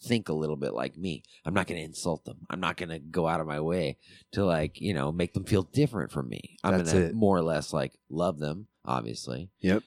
think 0.01 0.29
a 0.29 0.33
little 0.33 0.55
bit 0.55 0.73
like 0.73 0.95
me. 0.97 1.23
I'm 1.43 1.53
not 1.53 1.67
going 1.67 1.77
to 1.79 1.83
insult 1.85 2.23
them. 2.23 2.37
I'm 2.49 2.61
not 2.61 2.77
going 2.77 2.87
to 2.89 2.99
go 2.99 3.27
out 3.27 3.41
of 3.41 3.47
my 3.47 3.59
way 3.59 3.97
to 4.31 4.45
like 4.45 4.79
you 4.79 4.93
know 4.93 5.11
make 5.11 5.33
them 5.33 5.43
feel 5.43 5.63
different 5.63 6.11
from 6.11 6.29
me. 6.29 6.57
I'm 6.63 6.71
going 6.71 6.85
to 7.09 7.13
more 7.13 7.35
or 7.37 7.41
less 7.43 7.73
like 7.73 7.99
love 8.09 8.39
them, 8.39 8.67
obviously 8.85 9.49
Yep. 9.59 9.83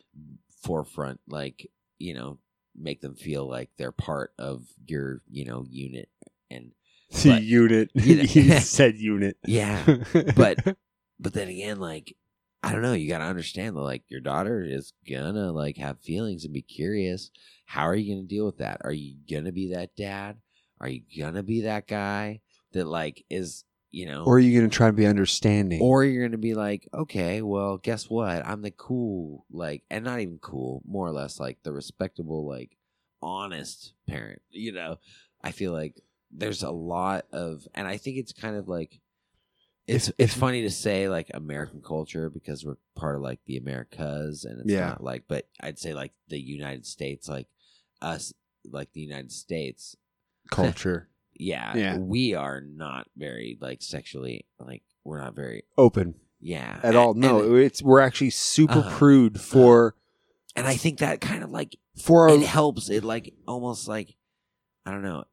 forefront 0.62 1.20
like 1.28 1.70
you 1.98 2.14
know 2.14 2.38
make 2.76 3.00
them 3.00 3.14
feel 3.14 3.48
like 3.48 3.70
they're 3.76 3.92
part 3.92 4.32
of 4.38 4.64
your 4.86 5.22
you 5.30 5.44
know 5.44 5.64
unit 5.68 6.08
and 6.50 6.72
But- 7.24 7.42
unit. 7.42 7.90
He 7.94 8.50
said 8.60 8.96
unit. 8.96 9.36
yeah 9.46 9.82
but 10.36 10.58
but 11.20 11.32
then 11.32 11.48
again 11.48 11.78
like 11.78 12.16
i 12.62 12.72
don't 12.72 12.82
know 12.82 12.92
you 12.94 13.08
gotta 13.08 13.24
understand 13.24 13.76
that 13.76 13.80
like 13.82 14.02
your 14.08 14.20
daughter 14.20 14.62
is 14.64 14.92
gonna 15.08 15.52
like 15.52 15.76
have 15.76 16.00
feelings 16.00 16.44
and 16.44 16.52
be 16.54 16.62
curious 16.62 17.30
how 17.66 17.82
are 17.86 17.94
you 17.94 18.14
gonna 18.14 18.26
deal 18.26 18.46
with 18.46 18.58
that 18.58 18.80
are 18.84 18.92
you 18.92 19.16
gonna 19.30 19.52
be 19.52 19.72
that 19.74 19.94
dad 19.96 20.36
are 20.80 20.88
you 20.88 21.02
gonna 21.18 21.42
be 21.42 21.62
that 21.62 21.86
guy 21.86 22.40
that 22.72 22.86
like 22.86 23.24
is 23.30 23.64
you 23.90 24.06
know 24.06 24.24
or 24.24 24.36
are 24.36 24.38
you 24.40 24.58
going 24.58 24.68
to 24.70 24.74
try 24.74 24.86
to 24.86 24.92
be 24.94 25.06
understanding? 25.06 25.80
or 25.82 26.02
you're 26.04 26.26
gonna 26.26 26.38
be 26.38 26.54
like, 26.54 26.88
okay, 26.94 27.42
well, 27.42 27.76
guess 27.76 28.08
what? 28.08 28.44
I'm 28.46 28.62
the 28.62 28.70
cool, 28.70 29.44
like, 29.50 29.82
and 29.90 30.02
not 30.02 30.20
even 30.20 30.38
cool, 30.38 30.82
more 30.86 31.06
or 31.06 31.12
less 31.12 31.38
like 31.38 31.58
the 31.62 31.74
respectable, 31.74 32.48
like, 32.48 32.78
honest 33.20 33.92
parent. 34.08 34.40
You 34.50 34.72
know, 34.72 34.96
I 35.44 35.52
feel 35.52 35.72
like 35.72 36.00
there's 36.32 36.62
a 36.62 36.70
lot 36.70 37.26
of, 37.32 37.66
and 37.74 37.86
I 37.86 37.96
think 37.98 38.16
it's 38.18 38.32
kind 38.32 38.56
of 38.56 38.68
like, 38.68 39.00
it's 39.86 40.08
If- 40.08 40.14
it's 40.18 40.32
if- 40.34 40.38
funny 40.40 40.62
to 40.62 40.70
say 40.70 41.08
like 41.08 41.30
American 41.34 41.82
culture 41.82 42.30
because 42.30 42.64
we're 42.64 42.76
part 42.94 43.16
of 43.16 43.22
like 43.22 43.40
the 43.46 43.56
Americas, 43.56 44.44
and 44.44 44.60
it's 44.60 44.70
Yeah. 44.70 44.88
not 44.90 45.02
like, 45.04 45.24
but 45.28 45.48
I'd 45.60 45.78
say 45.78 45.92
like 45.94 46.12
the 46.28 46.40
United 46.40 46.86
States, 46.86 47.28
like 47.28 47.48
us, 48.00 48.32
like 48.64 48.92
the 48.92 49.00
United 49.00 49.32
States, 49.32 49.96
culture 50.50 51.08
yeah, 51.34 51.76
Yeah. 51.76 51.96
we 51.98 52.34
are 52.34 52.60
not 52.60 53.08
very 53.16 53.58
like 53.60 53.82
sexually, 53.82 54.46
like, 54.60 54.82
we're 55.04 55.20
not 55.20 55.34
very 55.34 55.64
open 55.76 56.14
yeah 56.40 56.78
at 56.78 56.84
and- 56.90 56.96
all. 56.96 57.14
No, 57.14 57.42
and, 57.42 57.56
it's 57.56 57.82
we're 57.82 58.00
actually 58.00 58.30
super 58.30 58.78
Uh-huh. 58.80 58.96
prude 58.98 59.40
for 59.40 59.96
and 60.54 60.66
I 60.66 60.76
think 60.76 60.98
that 60.98 61.20
kind 61.20 61.42
of 61.42 61.50
like 61.50 61.76
for 61.96 62.28
our 62.28 62.36
it 62.36 62.42
helps. 62.42 62.88
It 62.90 63.02
like 63.02 63.32
almost 63.48 63.88
like 63.88 64.14
I 64.86 64.90
don't 64.92 65.02
know. 65.02 65.24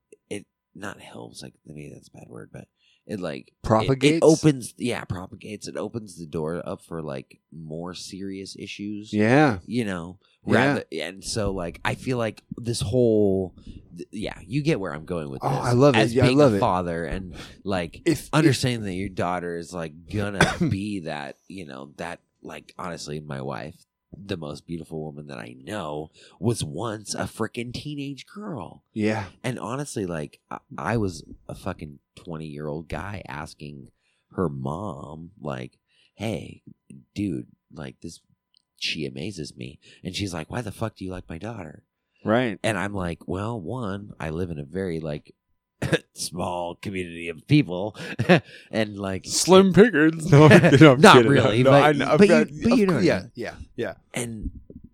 It 0.76 0.80
not 0.82 1.00
helps. 1.00 1.42
Like 1.44 1.54
maybe 1.66 1.92
that's 1.94 2.08
a 2.10 2.12
bad 2.18 2.28
word, 2.30 2.50
but 2.54 2.68
it 3.08 3.20
like 3.20 3.54
Propagates? 3.64 4.18
It, 4.18 4.24
opens. 4.24 4.74
Yeah, 4.78 5.04
propagates. 5.04 5.68
It 5.68 5.78
opens 5.78 6.18
the 6.18 6.26
door 6.28 6.62
up 6.66 6.82
for 6.84 7.02
like 7.02 7.40
more 7.52 7.94
serious 7.94 8.56
issues. 8.58 9.12
yeah. 9.14 9.60
You 9.66 9.86
know, 9.86 10.20
Yeah. 10.46 10.54
rather 10.66 10.84
and 10.92 11.24
so 11.24 11.52
like 11.52 11.82
I 11.84 11.96
feel 11.96 12.18
like 12.20 12.44
this 12.58 12.82
whole 12.82 13.56
th- 13.98 14.08
yeah, 14.12 14.38
you 14.46 14.62
get 14.62 14.80
where 14.80 14.94
I'm 14.94 15.06
going 15.06 15.30
with 15.32 15.40
Oh, 15.44 15.50
this. 15.50 15.58
I 15.66 15.72
love 15.74 15.96
it. 15.96 16.00
As 16.00 16.14
Yeah, 16.14 16.24
I 16.24 16.28
being 16.28 16.38
love 16.38 16.54
a 16.54 16.58
it. 16.58 16.60
father 16.60 17.04
and 17.06 17.36
like 17.64 18.02
If 18.06 18.30
understanding 18.32 18.84
that 18.84 18.94
your 18.94 19.10
daughter 19.10 19.58
is 19.58 19.74
like 19.74 19.94
gonna 20.14 20.54
be 20.70 21.02
that 21.02 21.38
you 21.48 21.66
know 21.66 21.94
that 21.98 22.20
like 22.44 22.74
honestly 22.78 23.20
my 23.20 23.42
wife 23.42 23.76
the 24.16 24.38
most 24.38 24.66
beautiful 24.66 25.04
woman 25.04 25.28
that 25.28 25.38
i 25.38 25.56
know 25.64 26.10
was 26.40 26.64
once 26.64 27.14
a 27.14 27.24
freaking 27.24 27.74
teenage 27.74 28.26
girl. 28.26 28.84
Yeah, 28.94 29.26
and 29.44 29.60
honestly 29.60 30.06
like 30.06 30.40
I, 30.50 30.60
I 30.78 30.98
was 30.98 31.24
a 31.48 31.56
fucking 31.56 32.00
20 32.16 32.46
year 32.46 32.68
old 32.68 32.90
guy 32.90 33.22
asking 33.28 33.90
her 34.36 34.50
mom 34.50 35.32
like 35.40 35.78
hey 36.16 36.62
dude 37.14 37.48
like 37.74 38.00
this 38.02 38.22
she 38.78 39.06
amazes 39.06 39.56
me. 39.56 39.80
And 40.04 40.16
she's 40.16 40.34
like 40.34 40.50
why 40.50 40.62
the 40.62 40.72
fuck 40.72 40.96
do 40.96 41.06
you 41.06 41.12
like 41.12 41.30
my 41.30 41.38
daughter? 41.38 41.84
Right. 42.26 42.60
and 42.64 42.78
I'm 42.78 42.94
like, 42.94 43.28
well, 43.30 43.60
one, 43.60 44.12
I 44.20 44.30
live 44.30 44.50
in 44.50 44.60
a 44.60 44.66
very 44.66 45.00
like 45.00 45.34
small 46.14 46.76
community 46.76 47.30
of 47.30 47.48
people, 47.48 47.96
and 48.72 48.98
like 48.98 49.26
Slim 49.26 49.74
Pickens. 49.80 50.32
No, 50.32 50.46
I'm 50.46 50.60
kidding, 50.62 50.88
I'm 50.88 51.02
Not 51.02 51.16
kidding. 51.18 51.32
really, 51.32 51.64
No, 51.64 51.72
but- 51.72 51.84
I 51.84 51.92
know, 51.94 52.18
but 52.18 52.28
you- 52.28 52.60
but 52.70 52.78
you 52.78 52.86
know 52.86 52.94
what 52.96 53.04
I 53.04 53.06
yeah, 53.06 53.20
mean. 53.20 53.32
yeah, 53.36 53.56
yeah. 53.76 53.94
and 54.14 54.52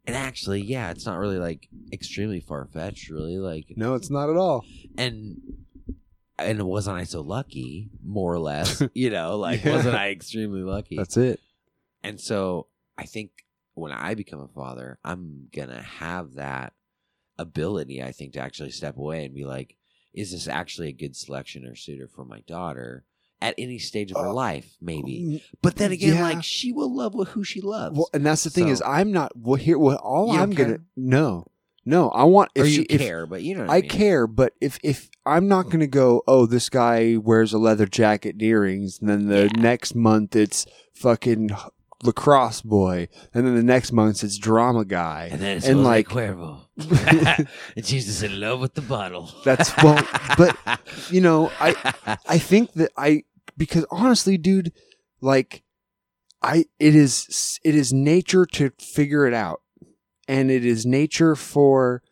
and 0.08 0.16
actually, 0.16 0.62
yeah, 0.62 0.92
it's 0.92 1.06
not 1.06 1.18
really 1.18 1.40
like 1.40 1.68
extremely 1.92 2.40
far 2.40 2.66
fetched, 2.68 3.10
really. 3.10 3.38
Like, 3.40 3.74
No, 3.76 3.96
it's 3.96 4.12
not 4.12 4.30
at 4.30 4.38
all. 4.38 4.64
and 4.98 5.42
and 6.38 6.62
wasn't 6.64 6.98
I 6.98 7.06
so 7.06 7.22
lucky, 7.22 7.90
more 8.04 8.34
or 8.34 8.40
less? 8.40 8.84
You 8.94 9.10
know, 9.10 9.38
like 9.38 9.64
Yeah. 9.64 9.76
wasn't 9.78 9.96
I 9.96 10.10
extremely 10.10 10.62
lucky? 10.62 10.98
That's 10.98 11.18
it. 11.18 11.40
And 12.04 12.20
so 12.22 12.68
I 12.98 13.06
think 13.06 13.32
when 13.74 13.92
I 13.92 14.14
become 14.14 14.42
a 14.42 14.48
father, 14.50 15.00
I'm 15.04 15.48
gonna 15.56 15.82
have 15.82 16.34
that 16.36 16.74
ability, 17.40 18.04
I 18.04 18.12
think, 18.12 18.34
to 18.34 18.40
actually 18.40 18.72
step 18.72 18.98
away 18.98 19.26
and 19.26 19.34
be 19.34 19.44
like, 19.46 19.76
is 20.16 20.32
this 20.32 20.48
actually 20.48 20.90
a 20.90 20.94
good 20.94 21.16
selection 21.16 21.66
or 21.66 21.76
suitor 21.76 22.08
for 22.08 22.26
my 22.26 22.40
daughter 22.48 23.04
at 23.42 23.54
any 23.58 23.78
stage 23.78 24.12
of 24.12 24.18
her 24.22 24.30
Uh, 24.30 24.34
life? 24.34 24.76
Maybe. 24.82 25.22
Mm, 25.24 25.42
But 25.62 25.76
then 25.76 25.92
again, 25.92 26.16
yeah. 26.16 26.22
like 26.24 26.44
she 26.44 26.72
will 26.72 26.94
love 26.96 27.14
who 27.30 27.44
she 27.44 27.62
loves. 27.62 27.98
Well, 27.98 28.10
and 28.14 28.26
that's 28.26 28.44
the 28.44 28.50
thing 28.50 28.68
So- 28.68 28.72
is, 28.72 28.82
I'm 28.86 29.12
not. 29.12 29.34
Well, 29.38 29.56
here, 29.56 29.78
well, 29.78 29.98
all 29.98 30.32
I'm 30.32 30.52
gonna 30.52 30.80
no, 30.96 31.46
no. 31.86 32.10
I 32.10 32.24
want 32.24 32.52
if 32.56 32.64
or 32.64 32.68
she, 32.68 32.76
you 32.82 32.86
if- 32.90 33.02
care, 33.02 33.26
but 33.26 33.44
you 33.44 33.56
know 33.56 33.66
I 33.66 33.78
I, 33.78 33.82
mean. 33.82 33.90
care, 33.90 34.26
but 34.26 34.54
if 34.62 34.80
if 34.84 35.10
I'm 35.26 35.48
not 35.48 35.70
gonna 35.70 35.86
go, 35.88 36.22
oh, 36.28 36.46
this 36.46 36.70
guy 36.70 37.18
wears 37.18 37.52
a 37.54 37.58
leather 37.58 37.86
jacket 37.86 38.36
and 38.36 38.42
earrings, 38.42 39.00
and 39.02 39.10
then 39.10 39.28
the 39.28 39.50
Yeah. 39.54 39.62
next 39.62 39.96
month 39.96 40.36
it's 40.36 40.66
fucking 40.94 41.50
lacrosse 42.04 42.62
boy, 42.62 43.08
and 43.34 43.46
then 43.46 43.56
the 43.56 43.64
next 43.64 43.92
month 43.92 44.24
it's 44.24 44.38
drama 44.38 44.86
guy, 44.86 45.30
And 45.32 45.42
then 45.42 45.58
it's 45.58 45.68
and 45.68 45.84
like 45.84 46.08
Cuervo. 46.10 46.62
and 47.76 47.86
she's 47.86 48.06
just 48.06 48.24
in 48.24 48.40
love 48.40 48.60
with 48.60 48.74
the 48.74 48.82
bottle. 48.82 49.32
That's- 49.44 49.74
well, 49.84 50.02
but, 50.38 50.58
you 51.10 51.22
know, 51.22 51.52
I 51.60 52.18
I 52.28 52.38
think 52.38 52.74
that 52.74 52.92
I 52.98 53.24
because 53.58 53.86
honestly, 53.90 54.38
dude, 54.38 54.72
like 55.22 55.64
I 56.42 56.66
it 56.80 56.96
is 56.96 57.60
it 57.64 57.76
is 57.76 57.94
nature 57.94 58.46
to 58.46 58.72
figure 58.80 59.26
it 59.26 59.34
out, 59.34 59.62
and 60.28 60.52
it 60.52 60.66
is 60.66 60.86
nature 60.86 61.36
for 61.36 62.04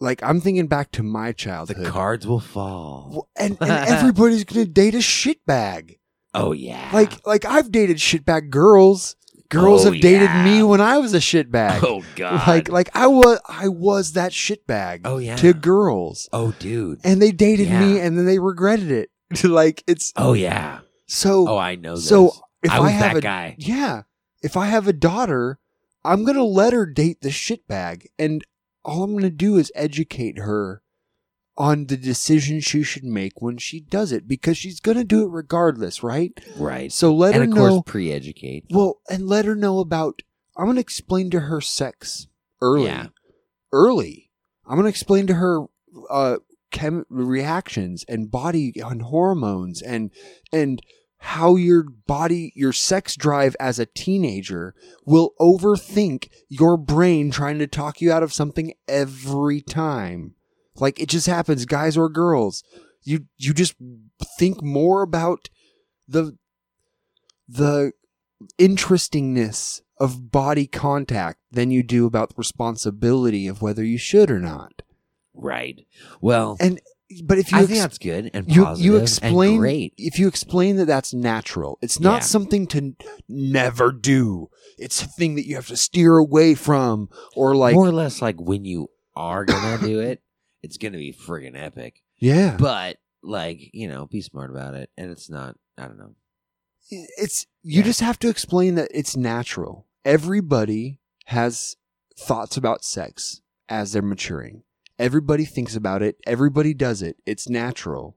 like 0.00 0.22
I'm 0.22 0.40
thinking 0.40 0.66
back 0.66 0.90
to 0.92 1.02
my 1.02 1.32
childhood. 1.32 1.84
the 1.84 1.90
cards 1.90 2.26
will 2.26 2.40
fall. 2.40 3.28
And, 3.36 3.56
and 3.60 3.70
everybody's 3.70 4.44
gonna 4.44 4.66
date 4.66 4.94
a 4.94 4.98
shitbag. 4.98 5.98
Oh 6.34 6.52
yeah. 6.52 6.90
Like 6.92 7.26
like 7.26 7.44
I've 7.44 7.70
dated 7.72 7.98
shitbag 7.98 8.50
girls. 8.50 9.16
Girls 9.50 9.86
Oh, 9.86 9.92
have 9.92 10.00
dated 10.00 10.22
yeah. 10.30 10.44
me 10.44 10.62
when 10.62 10.80
I 10.80 10.98
was 10.98 11.14
a 11.14 11.18
shitbag. 11.18 11.80
oh 11.84 12.02
god. 12.16 12.48
like 12.48 12.68
like 12.68 12.90
I 12.94 13.06
was 13.06 13.38
I 13.48 13.68
was 13.68 14.12
that 14.14 14.32
shitbag 14.32 15.02
oh 15.04 15.18
yeah. 15.18 15.36
to 15.36 15.52
girls, 15.54 16.28
oh 16.32 16.52
dude. 16.58 17.00
and 17.04 17.20
they 17.22 17.30
dated 17.30 17.68
me, 17.70 18.00
and 18.00 18.18
then 18.18 18.26
they 18.26 18.38
regretted 18.38 18.90
it. 18.90 19.10
like 19.44 19.84
it's 19.86 20.12
Oh 20.16 20.32
yeah. 20.32 20.80
so 21.06 21.46
Oh, 21.48 21.58
I 21.58 21.76
know. 21.76 21.94
This. 21.96 22.08
so. 22.08 22.32
If 22.62 22.70
I 22.72 22.78
I, 22.78 22.90
have 22.90 23.12
that 23.12 23.16
a 23.18 23.20
guy. 23.20 23.54
yeah, 23.58 24.02
if 24.42 24.56
I 24.56 24.66
have 24.66 24.88
a 24.88 24.92
daughter, 24.94 25.58
I'm 26.02 26.24
gonna 26.24 26.42
let 26.44 26.72
her 26.72 26.86
date 26.86 27.20
the 27.20 27.28
shitbag, 27.28 28.06
and 28.18 28.42
all 28.84 29.02
I'm 29.02 29.12
gonna 29.14 29.28
do 29.28 29.58
is 29.58 29.70
educate 29.74 30.38
her 30.38 30.80
on 31.56 31.86
the 31.86 31.96
decision 31.96 32.60
she 32.60 32.82
should 32.82 33.04
make 33.04 33.40
when 33.40 33.58
she 33.58 33.80
does 33.80 34.12
it 34.12 34.26
because 34.26 34.56
she's 34.56 34.80
gonna 34.80 35.04
do 35.04 35.24
it 35.24 35.30
regardless, 35.30 36.02
right? 36.02 36.32
right. 36.56 36.92
So 36.92 37.14
let 37.14 37.34
and 37.34 37.44
her 37.44 37.48
of 37.50 37.54
know. 37.54 37.68
course, 37.68 37.82
pre-educate. 37.86 38.64
well, 38.70 39.00
and 39.08 39.26
let 39.26 39.44
her 39.44 39.54
know 39.54 39.78
about. 39.78 40.22
I'm 40.56 40.66
gonna 40.66 40.80
explain 40.80 41.30
to 41.30 41.40
her 41.40 41.60
sex 41.60 42.26
early. 42.60 42.86
Yeah. 42.86 43.08
Early. 43.72 44.30
I'm 44.66 44.76
gonna 44.76 44.88
explain 44.88 45.26
to 45.28 45.34
her 45.34 45.64
uh, 46.10 46.36
chem 46.70 47.04
reactions 47.08 48.04
and 48.08 48.30
body 48.30 48.72
and 48.76 49.02
hormones 49.02 49.80
and 49.80 50.10
and 50.52 50.80
how 51.18 51.56
your 51.56 51.84
body, 51.84 52.52
your 52.54 52.72
sex 52.72 53.16
drive 53.16 53.56
as 53.58 53.78
a 53.78 53.86
teenager 53.86 54.74
will 55.06 55.32
overthink 55.40 56.28
your 56.50 56.76
brain 56.76 57.30
trying 57.30 57.58
to 57.58 57.66
talk 57.66 58.02
you 58.02 58.12
out 58.12 58.22
of 58.22 58.32
something 58.32 58.74
every 58.86 59.62
time. 59.62 60.34
Like 60.76 60.98
it 61.00 61.08
just 61.08 61.26
happens, 61.26 61.64
guys 61.66 61.96
or 61.96 62.08
girls. 62.08 62.62
You 63.02 63.26
you 63.36 63.52
just 63.54 63.74
think 64.38 64.62
more 64.62 65.02
about 65.02 65.48
the 66.08 66.36
the 67.48 67.92
interestingness 68.58 69.82
of 69.98 70.30
body 70.30 70.66
contact 70.66 71.38
than 71.52 71.70
you 71.70 71.82
do 71.82 72.06
about 72.06 72.30
the 72.30 72.34
responsibility 72.36 73.46
of 73.46 73.62
whether 73.62 73.84
you 73.84 73.98
should 73.98 74.30
or 74.30 74.40
not. 74.40 74.82
Right. 75.34 75.86
Well, 76.20 76.56
And 76.60 76.80
but 77.24 77.38
if 77.38 77.52
you 77.52 77.58
I 77.58 77.60
ex- 77.60 77.68
think 77.68 77.80
that's 77.80 77.98
good 77.98 78.30
and 78.34 78.50
you 78.52 78.64
positive 78.64 78.84
you 78.84 78.96
explain 78.96 79.58
great. 79.58 79.94
if 79.98 80.18
you 80.18 80.26
explain 80.26 80.76
that 80.76 80.86
that's 80.86 81.12
natural 81.12 81.78
it's 81.82 82.00
not 82.00 82.16
Yeah. 82.22 82.26
something 82.26 82.66
to 82.68 82.94
never 83.28 83.92
do 83.92 84.48
it's 84.78 85.02
a 85.02 85.06
thing 85.06 85.34
that 85.36 85.46
you 85.46 85.54
have 85.54 85.68
to 85.68 85.76
steer 85.76 86.16
away 86.16 86.54
from 86.54 87.08
or 87.36 87.54
like 87.54 87.74
More 87.74 87.86
or 87.86 87.92
less 87.92 88.22
like 88.22 88.40
when 88.40 88.64
you 88.64 88.88
are 89.14 89.44
gonna 89.44 89.78
do 89.86 90.00
it, 90.00 90.22
it's 90.64 90.78
gonna 90.78 90.98
be 90.98 91.12
friggin' 91.12 91.56
epic. 91.60 92.02
yeah 92.18 92.56
But 92.58 92.96
like, 93.22 93.70
you 93.72 93.88
know, 93.88 94.06
be 94.06 94.20
smart 94.20 94.50
about 94.50 94.74
it. 94.74 94.90
And 94.96 95.10
it's 95.10 95.28
not 95.30 95.56
I 95.78 95.82
don't 95.86 95.98
know. 95.98 96.14
it's 96.90 97.46
you 97.62 97.82
just 97.82 98.00
have 98.00 98.18
to 98.20 98.28
explain 98.28 98.74
that 98.76 98.88
it's 98.92 99.16
natural 99.16 99.86
everybody 100.04 101.00
has 101.26 101.76
thoughts 102.18 102.56
about 102.56 102.84
sex 102.84 103.40
as 103.68 103.92
they're 103.92 104.02
maturing 104.02 104.62
everybody 104.98 105.44
thinks 105.46 105.74
about 105.74 106.02
it 106.02 106.16
everybody 106.26 106.74
does 106.74 107.00
it 107.02 107.16
it's 107.24 107.48
natural 107.48 108.14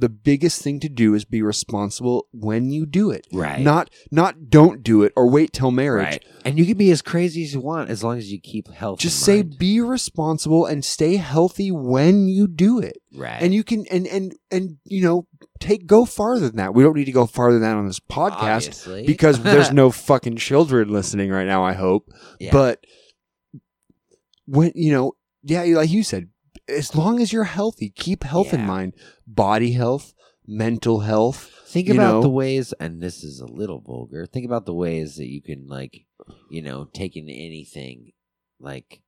the 0.00 0.08
biggest 0.08 0.62
thing 0.62 0.78
to 0.78 0.88
do 0.88 1.12
is 1.14 1.24
be 1.24 1.42
responsible 1.42 2.28
when 2.32 2.70
you 2.70 2.86
do 2.86 3.10
it 3.10 3.26
Right. 3.32 3.60
not 3.60 3.90
not 4.12 4.48
don't 4.48 4.82
do 4.84 5.02
it 5.02 5.12
or 5.16 5.28
wait 5.28 5.52
till 5.52 5.70
marriage 5.72 6.04
Right. 6.04 6.24
And 6.44 6.58
you 6.58 6.64
can 6.64 6.78
be 6.78 6.90
as 6.92 7.02
crazy 7.02 7.42
as 7.42 7.52
you 7.52 7.60
want 7.60 7.90
as 7.90 8.04
long 8.04 8.16
as 8.16 8.30
you 8.32 8.40
keep 8.40 8.68
health. 8.68 9.00
just 9.00 9.18
say 9.20 9.42
mind. 9.42 9.58
be 9.58 9.80
responsible 9.80 10.66
and 10.66 10.84
stay 10.84 11.16
healthy 11.16 11.70
when 11.72 12.28
you 12.28 12.46
do 12.46 12.78
it 12.78 12.96
right. 13.14 13.42
and 13.42 13.52
you 13.52 13.64
can 13.64 13.84
and 13.90 14.06
and 14.06 14.34
and 14.52 14.76
you 14.84 15.02
know 15.02 15.26
take 15.58 15.86
go 15.86 16.04
farther 16.04 16.46
than 16.46 16.56
that 16.56 16.72
we 16.74 16.84
don't 16.84 16.96
need 16.96 17.04
to 17.06 17.12
go 17.12 17.26
farther 17.26 17.58
than 17.58 17.68
that 17.68 17.76
on 17.76 17.86
this 17.88 17.98
podcast 18.00 18.68
Obviously. 18.68 19.04
because 19.06 19.42
there's 19.42 19.72
no 19.82 19.90
fucking 19.90 20.36
children 20.36 20.88
listening 20.90 21.30
right 21.30 21.46
now 21.48 21.64
i 21.64 21.72
hope 21.72 22.08
Yeah. 22.38 22.52
but 22.52 22.84
when 24.46 24.72
you 24.74 24.92
know 24.92 25.12
yeah 25.42 25.62
like 25.64 25.90
you 25.90 26.02
said 26.02 26.28
as 26.68 26.94
long 26.94 27.20
as 27.20 27.32
you're 27.32 27.44
healthy 27.44 27.90
keep 27.90 28.24
health 28.24 28.52
in 28.52 28.60
Yeah. 28.60 28.66
mind 28.66 28.94
body 29.26 29.72
health 29.72 30.12
mental 30.46 31.00
health 31.00 31.50
Think 31.66 31.88
you 31.88 31.94
about 31.94 32.12
know? 32.14 32.22
the 32.22 32.30
ways, 32.30 32.72
and 32.80 33.02
this 33.02 33.22
is 33.22 33.40
a 33.40 33.46
little 33.46 33.80
vulgar. 33.80 34.24
Think 34.24 34.46
about 34.46 34.64
the 34.64 34.72
ways 34.74 35.16
that 35.16 35.28
you 35.28 35.42
can, 35.42 35.66
like, 35.66 36.06
you 36.50 36.62
know, 36.62 36.86
take 36.94 37.14
in 37.14 37.28
anything, 37.28 38.12
like, 38.58 39.02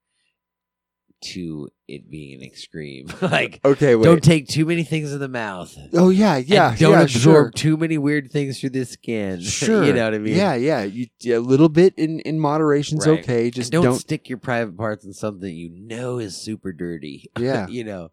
to 1.20 1.68
it 1.86 2.10
being 2.10 2.42
extreme. 2.42 3.08
like, 3.20 3.60
okay 3.64 3.94
wait 3.94 4.04
don't 4.04 4.22
take 4.22 4.48
too 4.48 4.64
many 4.64 4.84
things 4.84 5.12
in 5.12 5.18
the 5.18 5.28
mouth. 5.28 5.76
oh 5.92 6.08
yeah 6.08 6.36
yeah 6.36 6.74
don't 6.76 6.92
yeah, 6.92 7.02
absorb 7.02 7.46
sure. 7.46 7.50
too 7.50 7.76
many 7.76 7.98
weird 7.98 8.30
things 8.30 8.60
through 8.60 8.70
the 8.70 8.84
skin. 8.84 9.40
Sure. 9.60 9.84
you 9.84 9.92
know 9.92 10.04
what 10.04 10.14
I 10.14 10.18
mean? 10.18 10.36
Yeah, 10.36 10.54
yeah. 10.54 10.82
You, 10.84 11.08
yeah, 11.20 11.36
a 11.36 11.38
little 11.38 11.68
bit 11.68 11.94
in 11.96 12.20
in 12.20 12.38
moderation's 12.38 13.06
Right. 13.06 13.18
okay. 13.20 13.50
Just 13.50 13.72
don't, 13.72 13.84
don't. 13.84 13.98
stick 13.98 14.28
your 14.28 14.38
private 14.38 14.76
parts 14.76 15.04
in 15.04 15.12
something 15.12 15.54
you 15.54 15.70
know 15.70 16.18
is 16.18 16.36
super 16.36 16.72
dirty. 16.72 17.30
Yeah. 17.38 17.66
you 17.68 17.84
know. 17.84 18.10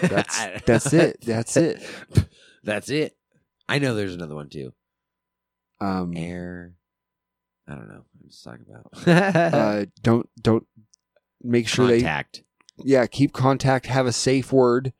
That's 0.00 0.60
that's 0.66 0.92
it. 0.92 1.20
That's 1.22 1.56
it. 1.56 1.82
That's 2.62 2.90
it. 2.90 3.16
I 3.68 3.78
know 3.78 3.94
there's 3.94 4.14
another 4.14 4.34
one 4.34 4.48
too. 4.48 4.72
Um, 5.80 6.14
Air. 6.16 6.74
I 7.66 7.74
don't 7.74 7.88
know. 7.88 8.04
I'm 8.22 8.28
just 8.28 8.44
talking 8.44 8.66
about. 8.68 9.08
uh, 9.54 9.86
don't 10.02 10.28
don't 10.40 10.66
make 11.44 11.68
sure 11.68 11.88
Contact. 11.88 12.42
they 12.78 12.84
yeah 12.90 13.06
keep 13.06 13.32
contact. 13.32 13.86
Have 13.86 14.06
a 14.06 14.12
safe 14.12 14.52
word, 14.52 14.92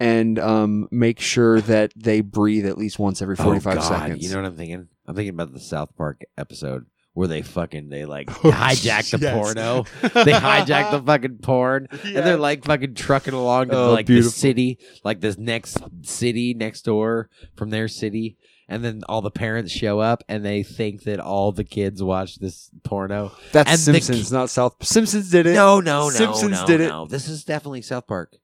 and 0.00 0.38
um 0.38 0.88
make 0.90 1.20
sure 1.20 1.60
that 1.62 1.92
they 1.96 2.20
breathe 2.20 2.66
at 2.66 2.76
least 2.78 2.98
once 2.98 3.22
every 3.22 3.36
forty 3.36 3.60
five 3.60 3.78
oh, 3.78 3.80
God. 3.80 3.88
seconds. 4.00 4.22
You 4.22 4.30
know 4.30 4.42
what 4.42 4.46
I'm 4.48 4.56
thinking? 4.56 4.88
I'm 5.06 5.14
thinking 5.14 5.34
about 5.34 5.52
the 5.52 5.60
South 5.60 5.96
Park 5.96 6.22
episode 6.38 6.86
where 7.14 7.28
they 7.28 7.42
fucking 7.42 7.88
they 7.88 8.04
like 8.04 8.28
Oh, 8.44 8.50
hijack 8.50 9.10
the 9.10 9.18
yes. 9.18 9.34
porno. 9.34 9.84
they 10.02 10.32
hijack 10.32 10.90
the 10.90 11.00
fucking 11.00 11.38
porn, 11.38 11.86
and 11.90 12.16
they're 12.16 12.36
like 12.36 12.64
fucking 12.64 12.94
trucking 12.94 13.34
along 13.34 13.68
to 13.68 13.76
Oh, 13.76 13.92
like 13.92 14.06
beautiful. 14.06 14.30
the 14.30 14.36
city, 14.36 14.78
like 15.04 15.20
this 15.20 15.38
next 15.38 15.78
city 16.02 16.54
next 16.54 16.82
door 16.82 17.30
from 17.56 17.70
their 17.70 17.88
city. 17.88 18.36
And 18.66 18.82
then 18.82 19.02
all 19.08 19.20
the 19.20 19.30
parents 19.30 19.70
show 19.72 20.00
up, 20.00 20.24
and 20.26 20.42
they 20.44 20.62
think 20.62 21.02
that 21.02 21.20
all 21.20 21.52
the 21.52 21.64
kids 21.64 22.02
watch 22.02 22.36
this 22.36 22.70
porno. 22.82 23.32
That's 23.52 23.70
and 23.70 23.78
Simpsons, 23.78 24.30
ki- 24.30 24.34
not 24.34 24.48
South. 24.48 24.76
Simpsons 24.82 25.30
did 25.30 25.46
it. 25.46 25.52
No, 25.54 25.80
no, 25.80 26.04
no, 26.04 26.10
Simpsons 26.10 26.60
no, 26.60 26.66
did 26.66 26.80
it. 26.80 27.08
This 27.10 27.28
is 27.28 27.44
definitely 27.44 27.82
South 27.82 28.06
Park. 28.06 28.36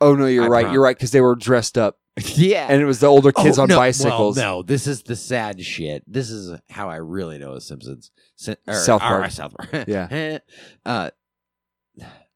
Oh 0.00 0.14
no, 0.16 0.26
you're 0.26 0.44
I 0.44 0.48
right. 0.48 0.62
prom- 0.64 0.74
You're 0.74 0.82
right 0.82 0.96
because 0.96 1.12
they 1.12 1.20
were 1.20 1.36
dressed 1.36 1.78
up, 1.78 1.98
yeah, 2.34 2.66
and 2.68 2.82
it 2.82 2.86
was 2.86 2.98
the 2.98 3.06
older 3.06 3.30
kids 3.30 3.58
Oh, 3.58 3.62
on 3.62 3.68
no, 3.68 3.76
bicycles. 3.76 4.36
Well, 4.36 4.56
no, 4.58 4.62
this 4.62 4.88
is 4.88 5.04
the 5.04 5.14
sad 5.16 5.62
shit. 5.62 6.02
This 6.08 6.28
is 6.28 6.58
how 6.68 6.90
I 6.90 6.96
really 6.96 7.38
know 7.38 7.54
the 7.54 7.60
Simpsons. 7.60 8.10
Si- 8.34 8.56
or- 8.66 8.74
South 8.74 9.00
or, 9.00 9.06
Park. 9.20 9.30
South 9.30 9.54
Park. 9.56 9.86
Yeah. 9.86 10.38
uh, 10.84 11.10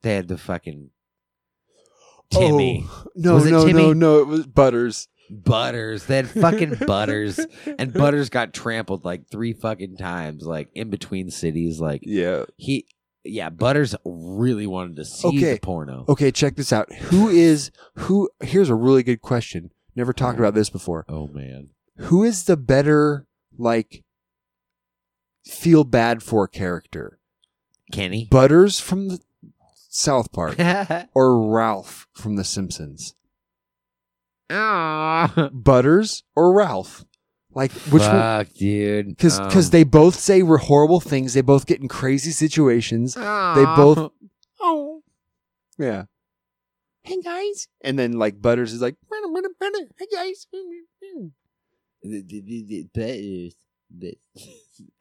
they 0.02 0.14
had 0.14 0.28
the 0.28 0.38
fucking 0.38 0.90
Timmy. 2.30 2.86
Oh, 2.88 3.04
no, 3.16 3.38
no, 3.38 3.66
Timmy? 3.66 3.82
no, 3.82 3.92
no. 3.92 4.18
It 4.20 4.28
was 4.28 4.46
Butters. 4.46 5.08
Butters. 5.30 6.06
They 6.06 6.16
had 6.16 6.28
fucking 6.28 6.74
Butters, 6.86 7.40
and 7.78 7.92
Butters 7.92 8.28
got 8.30 8.52
trampled 8.52 9.04
like 9.04 9.28
three 9.28 9.52
fucking 9.52 9.96
times, 9.96 10.44
like 10.44 10.68
in 10.74 10.90
between 10.90 11.30
cities. 11.30 11.80
Like 11.80 12.02
Yeah. 12.04 12.44
he, 12.56 12.86
yeah, 13.24 13.48
Butters 13.50 13.94
really 14.04 14.66
wanted 14.66 14.96
to 14.96 15.04
see 15.04 15.28
Okay. 15.28 15.54
the 15.54 15.60
porno. 15.60 16.04
Okay, 16.08 16.30
check 16.30 16.56
this 16.56 16.72
out. 16.72 16.92
Who 16.92 17.28
is 17.28 17.70
who? 17.96 18.28
Here's 18.40 18.70
a 18.70 18.74
really 18.74 19.02
good 19.02 19.20
question. 19.22 19.70
Never 19.94 20.12
talked 20.12 20.38
oh. 20.38 20.42
about 20.42 20.54
this 20.54 20.70
before. 20.70 21.04
Oh 21.08 21.28
man, 21.28 21.70
Who 21.96 22.24
is 22.24 22.44
the 22.44 22.56
better 22.56 23.26
like 23.58 24.04
feel 25.44 25.84
bad 25.84 26.22
for 26.22 26.48
character? 26.48 27.18
Kenny. 27.92 28.26
Butters 28.30 28.78
from 28.80 29.08
the 29.08 29.20
South 29.88 30.32
Park 30.32 30.56
or 31.14 31.50
Ralph 31.50 32.06
from 32.12 32.36
The 32.36 32.44
Simpsons? 32.44 33.14
Ah, 34.50 35.50
Butters 35.52 36.24
or 36.34 36.52
Ralph? 36.52 37.04
Like 37.52 37.72
which 37.90 38.02
one? 38.02 38.46
dude. 38.54 39.08
Because 39.16 39.38
Um, 39.40 39.70
they 39.70 39.84
both 39.84 40.16
say 40.18 40.42
horrible 40.58 41.00
things. 41.00 41.34
They 41.34 41.40
both 41.40 41.66
get 41.66 41.80
in 41.80 41.88
crazy 41.88 42.30
situations. 42.30 43.14
They 43.14 43.22
both. 43.76 44.12
Oh. 44.62 45.02
Yeah. 45.78 46.04
Hey 47.02 47.18
guys. 47.22 47.66
And 47.80 47.98
then 47.98 48.12
like 48.12 48.42
Butters 48.42 48.74
is 48.74 48.82
like, 48.82 48.94
hey 49.10 50.06
guys. 50.12 50.46
Butters. 50.52 51.30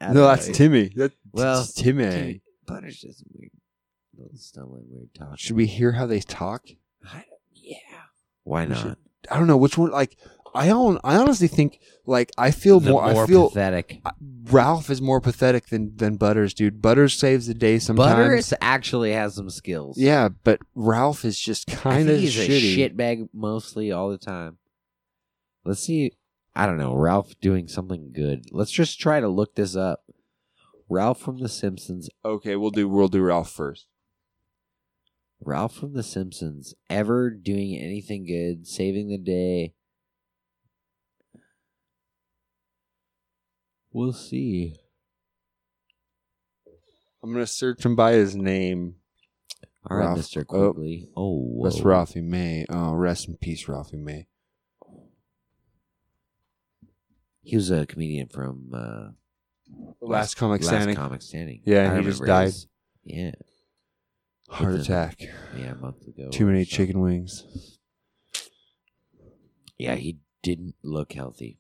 No, 0.02 0.14
know. 0.14 0.28
that's 0.28 0.48
Timmy. 0.48 0.92
That's 0.96 1.14
Well, 1.32 1.66
Timmy. 1.66 2.04
Timmy- 2.10 2.42
Butters 2.66 3.04
is 3.04 3.24
weird. 3.34 3.52
Little 4.18 4.38
stumbling 4.38 4.86
weird 4.90 5.14
talk. 5.14 5.40
Should 5.40 5.56
we 5.56 5.68
hear 5.68 5.94
how 5.94 6.06
they 6.06 6.20
talk? 6.20 6.66
I, 7.06 7.24
yeah. 7.54 7.76
Why 8.44 8.66
not? 8.66 8.98
I 9.30 9.38
don't 9.38 9.48
know 9.48 9.58
which 9.58 9.78
one. 9.78 9.92
Like, 9.92 10.18
I 10.54 10.68
don't. 10.68 11.00
I 11.04 11.16
honestly 11.16 11.48
think 11.48 11.80
like 12.06 12.32
I 12.38 12.52
feel 12.52 12.80
more. 12.80 13.04
more 13.04 13.24
I 13.24 13.28
feel 13.28 13.50
pathetic. 13.50 14.02
Ralph 14.46 14.90
is 14.90 15.02
more 15.02 15.22
pathetic 15.22 15.68
than 15.68 15.96
than 15.96 16.18
Butters, 16.18 16.54
dude. 16.54 16.82
Butters 16.82 17.14
saves 17.14 17.48
the 17.48 17.54
day 17.54 17.80
sometimes. 17.80 18.16
Butters 18.16 18.54
actually 18.62 19.14
has 19.14 19.36
some 19.36 19.50
skills. 19.50 19.98
Yeah, 19.98 20.30
but 20.44 20.60
Ralph 20.76 21.26
is 21.26 21.40
just 21.40 21.68
kind 21.68 22.10
of 22.10 22.20
he's 22.20 22.36
shitty. 22.36 22.76
a 22.76 22.90
shitbag 22.90 23.30
mostly 23.34 23.92
all 23.92 24.10
the 24.10 24.18
time. 24.18 24.58
Let's 25.66 25.82
see. 25.82 26.14
I 26.56 26.66
don't 26.66 26.78
know. 26.78 26.96
Ralph 26.96 27.40
doing 27.40 27.68
something 27.68 28.12
good. 28.12 28.46
Let's 28.52 28.72
just 28.72 29.00
try 29.00 29.20
to 29.20 29.30
look 29.30 29.56
this 29.56 29.76
up. 29.76 30.04
Ralph 30.90 31.20
from 31.22 31.38
The 31.38 31.50
Simpsons. 31.50 32.10
Okay, 32.26 32.56
we'll 32.56 32.72
do 32.72 32.90
we'll 32.90 33.08
do 33.08 33.22
Ralph 33.22 33.52
first. 33.52 33.88
Ralph 35.42 35.76
from 35.76 35.94
The 35.94 36.04
Simpsons 36.04 36.74
ever 36.90 37.30
doing 37.30 37.76
anything 37.78 38.26
good, 38.26 38.68
saving 38.68 39.10
the 39.10 39.18
day. 39.18 39.74
We'll 43.92 44.14
see. 44.14 44.76
I'm 47.24 47.32
gonna 47.34 47.48
search 47.48 47.84
him 47.86 47.96
by 47.96 48.14
his 48.14 48.36
name. 48.36 48.96
All 49.90 49.98
right, 49.98 50.06
Ralph. 50.06 50.20
Mr. 50.20 50.42
Oh. 50.42 50.72
Quigley. 50.74 51.10
Oh, 51.16 51.62
That's 51.64 51.80
whoa. 51.80 51.90
Ralphie 51.90 52.22
May. 52.22 52.66
Oh, 52.70 52.94
rest 52.94 53.28
in 53.28 53.38
peace, 53.38 53.68
Ralphie 53.68 53.98
May. 53.98 54.28
He 57.42 57.56
was 57.56 57.72
a 57.72 57.86
comedian 57.88 58.28
from 58.28 58.70
uh, 58.74 59.08
Last 60.02 60.36
comic 60.36 60.62
Last 60.62 60.70
standing. 60.70 60.96
Comic 60.96 61.22
Standing. 61.22 61.62
Yeah, 61.66 61.92
I 61.92 61.98
he 61.98 62.04
just 62.04 62.24
died. 62.24 62.46
his- 62.48 62.68
Yeah, 63.04 63.32
Heart 64.50 64.72
Within- 64.74 64.82
attack. 64.82 65.20
yeah, 65.56 65.72
a 65.72 65.76
month 65.76 66.08
ago. 66.08 66.30
Too 66.32 66.46
many 66.46 66.66
so. 66.66 66.76
chicken 66.78 67.02
wings. 67.02 67.78
Yeah, 69.78 69.96
he 69.96 70.18
didn't 70.44 70.76
look 70.84 71.14
healthy. 71.14 71.60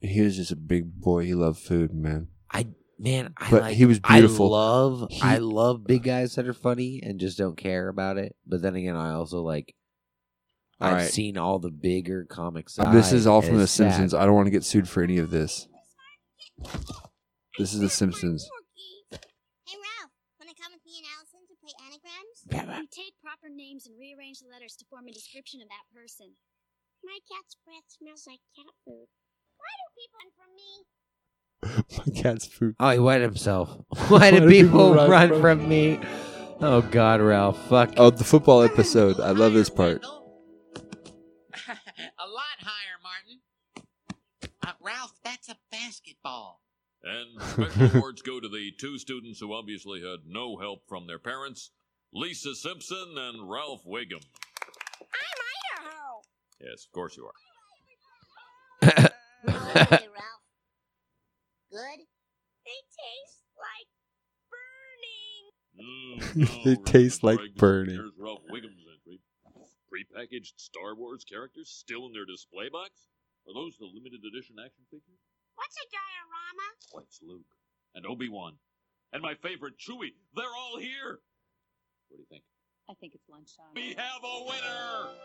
He 0.00 0.20
was 0.20 0.36
just 0.36 0.50
a 0.50 0.56
big 0.56 1.00
boy. 1.00 1.24
He 1.24 1.34
loved 1.34 1.58
food, 1.58 1.94
man. 1.94 2.28
I 2.50 2.68
man, 2.98 3.34
I 3.36 3.50
But 3.50 3.62
like, 3.62 3.76
he 3.76 3.84
was 3.86 4.00
beautiful. 4.00 4.54
I 4.54 4.58
love 4.58 5.06
He- 5.10 5.20
I 5.22 5.38
love 5.38 5.84
big 5.86 6.02
guys 6.04 6.34
that 6.36 6.46
are 6.48 6.52
funny 6.54 7.00
and 7.02 7.20
just 7.20 7.38
don't 7.38 7.56
care 7.56 7.88
about 7.88 8.18
it. 8.18 8.36
But 8.46 8.62
then 8.62 8.74
again, 8.74 8.96
I 8.96 9.12
also 9.12 9.42
like 9.42 9.74
I've 10.80 10.92
right. 10.94 11.10
seen 11.10 11.36
all 11.38 11.58
the 11.60 11.70
bigger 11.70 12.24
comics. 12.24 12.78
Uh, 12.78 12.90
this 12.92 13.12
is 13.12 13.26
all 13.26 13.42
from 13.42 13.58
The 13.58 13.66
sad. 13.68 13.92
Simpsons. 13.92 14.14
I 14.14 14.24
don't 14.26 14.34
want 14.34 14.46
to 14.46 14.50
get 14.50 14.64
sued 14.64 14.88
for 14.88 15.02
any 15.02 15.18
of 15.18 15.30
this. 15.30 15.68
This 17.58 17.72
is 17.74 17.80
The 17.80 17.88
Simpsons. 17.90 18.48
You 22.52 22.88
take 22.90 23.14
proper 23.22 23.48
names 23.48 23.86
and 23.86 23.98
rearrange 23.98 24.40
the 24.40 24.48
letters 24.52 24.76
to 24.76 24.84
form 24.90 25.08
a 25.08 25.12
description 25.12 25.60
of 25.62 25.68
that 25.68 25.88
person. 25.94 26.32
My 27.04 27.18
cat's 27.30 27.56
breath 27.64 27.88
smells 27.88 28.26
like 28.26 28.40
cat 28.54 28.74
food. 28.84 29.08
Why 29.58 29.72
do 29.78 29.86
people 29.96 30.18
run 30.20 30.30
from 30.36 30.50
me? 30.54 30.84
My 31.98 32.22
cat's 32.22 32.46
food. 32.46 32.76
Oh, 32.78 32.90
he 32.90 32.98
wet 32.98 33.20
himself. 33.22 33.70
Why 34.08 34.30
do 34.30 34.48
people 34.48 34.94
run 34.94 35.40
from 35.40 35.68
me? 35.68 35.98
Oh 36.60 36.82
God, 36.82 37.20
Ralph. 37.20 37.58
Fuck. 37.68 37.94
Oh, 37.96 38.10
the 38.10 38.24
football 38.24 38.62
episode. 38.62 39.18
I 39.18 39.30
love 39.30 39.52
this 39.52 39.70
part. 39.70 40.04
a 40.04 40.08
lot 42.28 42.58
higher, 42.60 42.98
Martin. 43.02 43.40
Uh, 44.62 44.72
Ralph, 44.80 45.18
that's 45.24 45.48
a 45.48 45.56
basketball. 45.70 46.60
And 47.02 47.42
special 47.42 47.96
awards 47.96 48.22
go 48.22 48.38
to 48.38 48.48
the 48.48 48.70
two 48.78 48.96
students 48.98 49.40
who 49.40 49.52
obviously 49.52 50.00
had 50.02 50.20
no 50.24 50.56
help 50.58 50.86
from 50.88 51.08
their 51.08 51.18
parents 51.18 51.70
Lisa 52.12 52.54
Simpson 52.54 53.14
and 53.16 53.48
Ralph 53.50 53.84
Wiggum. 53.86 54.22
I'm 55.00 55.38
Idaho. 55.82 56.20
Yes, 56.60 56.84
of 56.86 56.92
course 56.92 57.16
you 57.16 57.26
are. 57.26 59.08
Hey, 59.44 59.50
Ralph. 59.50 60.44
Good? 61.72 61.98
They 62.64 62.78
taste 62.94 63.42
like 63.58 63.90
burning. 64.54 65.42
Mm, 65.74 66.66
It 66.66 66.78
now, 66.78 66.84
tastes 66.92 67.18
Mr. 67.20 67.24
like 67.24 67.38
Bragg, 67.38 67.56
burning. 67.56 67.94
Here's 67.96 68.12
Ralph 68.16 68.42
Wiggum's 68.52 68.86
entry. 68.86 69.18
Prepackaged 69.90 70.52
Star 70.58 70.94
Wars 70.94 71.24
characters 71.24 71.70
still 71.70 72.06
in 72.06 72.12
their 72.12 72.24
display 72.24 72.68
box? 72.70 72.90
Are 73.48 73.54
those 73.54 73.76
the 73.78 73.86
limited 73.86 74.20
edition 74.22 74.56
action 74.64 74.84
figures? 74.90 75.18
What's 75.56 75.74
a 75.76 75.86
diorama? 75.90 76.66
What's 76.92 77.18
Luke? 77.20 77.50
And 77.96 78.06
Obi-Wan? 78.06 78.54
And 79.12 79.22
my 79.22 79.34
favorite, 79.34 79.74
Chewie. 79.76 80.14
They're 80.36 80.46
all 80.46 80.78
here. 80.78 81.18
What 82.12 82.18
do 82.18 82.22
you 82.22 82.26
think? 82.28 82.44
I 82.90 82.94
think 83.00 83.14
it's 83.14 83.24
lunchtime. 83.26 83.72
We 83.74 83.94
have 83.94 84.20
a 84.22 84.44
winner! 84.44 85.16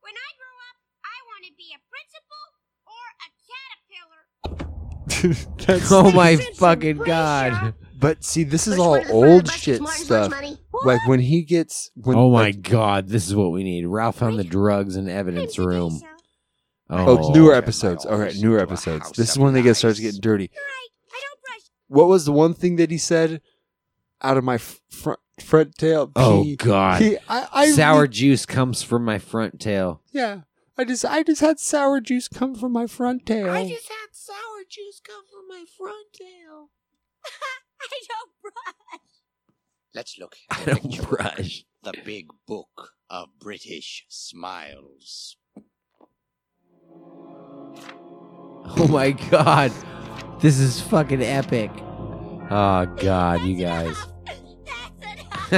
When 0.00 0.12
I 0.12 0.30
grow 0.34 0.56
up, 0.66 0.76
I 1.04 1.16
want 1.30 1.46
to 1.46 1.52
be 1.56 1.70
a 1.70 1.78
principal 1.86 2.42
or 2.90 3.04
a 3.22 3.30
caterpillar. 3.86 4.26
That's, 5.66 5.92
oh 5.92 6.10
my 6.10 6.34
fucking 6.56 6.96
God. 6.96 7.74
But 8.00 8.24
see, 8.24 8.42
this 8.42 8.66
is 8.66 8.76
all 8.76 8.90
one 8.92 9.02
is 9.02 9.06
the 9.06 9.14
old 9.14 9.52
shit 9.52 9.86
stuff. 9.86 10.34
Like 10.82 11.06
when 11.06 11.20
he 11.20 11.44
gets 11.44 11.92
when 11.94 12.18
Oh 12.18 12.28
my 12.28 12.46
like, 12.46 12.62
God, 12.62 13.06
this 13.06 13.28
is 13.28 13.36
what 13.36 13.52
we 13.52 13.62
need. 13.62 13.86
Ralph 13.86 14.16
found 14.16 14.36
the 14.36 14.44
drugs 14.44 14.96
in 14.96 15.08
evidence 15.08 15.60
room. 15.60 16.00
Oh. 16.90 17.18
oh, 17.18 17.32
newer 17.32 17.54
episodes. 17.54 18.04
All 18.04 18.18
right, 18.18 18.34
newer 18.34 18.58
episodes. 18.58 19.12
This 19.12 19.30
is 19.30 19.38
when 19.38 19.54
they 19.54 19.62
get 19.62 19.74
starts 19.74 20.00
getting 20.00 20.20
dirty. 20.20 20.50
What 21.86 22.08
was 22.08 22.24
the 22.24 22.32
one 22.32 22.52
thing 22.52 22.76
that 22.76 22.90
he 22.90 22.98
said 22.98 23.40
out 24.20 24.36
of 24.36 24.42
my 24.42 24.58
front 24.58 25.20
front 25.40 25.76
tail? 25.76 26.10
Oh 26.16 26.42
He- 26.42 26.56
God. 26.56 27.02
he- 27.02 27.18
I, 27.28 27.48
I 27.52 27.70
Sour 27.70 28.06
juice 28.06 28.46
comes 28.46 28.82
from 28.82 29.04
my 29.04 29.18
front 29.18 29.60
tail. 29.60 30.02
Yeah, 30.12 30.40
I 30.78 30.84
just 30.84 31.04
I 31.04 31.22
just 31.22 31.40
had 31.40 31.58
sour 31.60 32.00
juice 32.00 32.28
come 32.28 32.54
from 32.54 32.72
my 32.72 32.86
front 32.86 33.26
tail. 33.26 33.50
I 33.50 33.68
just 33.68 33.88
had 33.88 34.08
sour 34.12 34.62
juice 34.68 35.00
come 35.06 35.22
from 35.30 35.46
my 35.48 35.64
front 35.76 36.12
tail. 36.12 36.70
I 37.80 38.00
don't 38.08 38.30
brush. 38.42 39.00
Let's 39.94 40.16
look. 40.18 40.36
I 40.50 40.64
don't 40.64 41.08
brush. 41.08 41.64
The 41.82 41.94
big 42.04 42.28
book 42.46 42.92
of 43.10 43.28
British 43.38 44.04
smiles. 44.08 45.36
Oh 48.78 48.88
my 48.88 49.12
God. 49.12 49.72
This 50.40 50.58
is 50.58 50.80
fucking 50.80 51.22
epic. 51.22 51.70
Oh 52.50 52.86
God, 52.96 53.42
you 53.42 53.56
guys. 53.56 53.96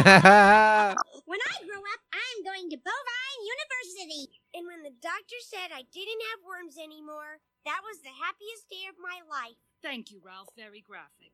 When 1.28 1.40
I 1.40 1.56
grow 1.64 1.80
up, 1.80 2.02
I'm 2.12 2.44
going 2.44 2.68
to 2.70 2.76
Bovine 2.76 3.40
University. 3.40 4.28
And 4.54 4.66
when 4.66 4.82
the 4.82 4.92
doctor 5.00 5.36
said 5.40 5.72
I 5.72 5.84
didn't 5.92 6.22
have 6.32 6.44
worms 6.44 6.76
anymore, 6.76 7.40
that 7.64 7.80
was 7.84 8.00
the 8.02 8.12
happiest 8.12 8.68
day 8.68 8.84
of 8.88 8.96
my 9.00 9.20
life. 9.28 9.56
Thank 9.82 10.10
you, 10.10 10.20
Ralph. 10.24 10.48
Very 10.56 10.80
graphic. 10.80 11.32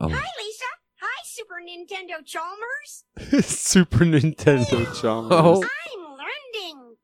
Oh. 0.00 0.08
Hi, 0.08 0.28
Lisa. 0.38 0.70
Hi, 1.00 1.22
Super 1.24 1.58
Nintendo 1.58 2.24
Chalmers. 2.24 3.04
Super 3.46 4.04
Nintendo 4.04 4.86
oh, 4.86 4.94
Chalmers. 5.00 5.32
Oh. 5.32 5.64
I'm 5.84 6.02
learning. 6.22 6.96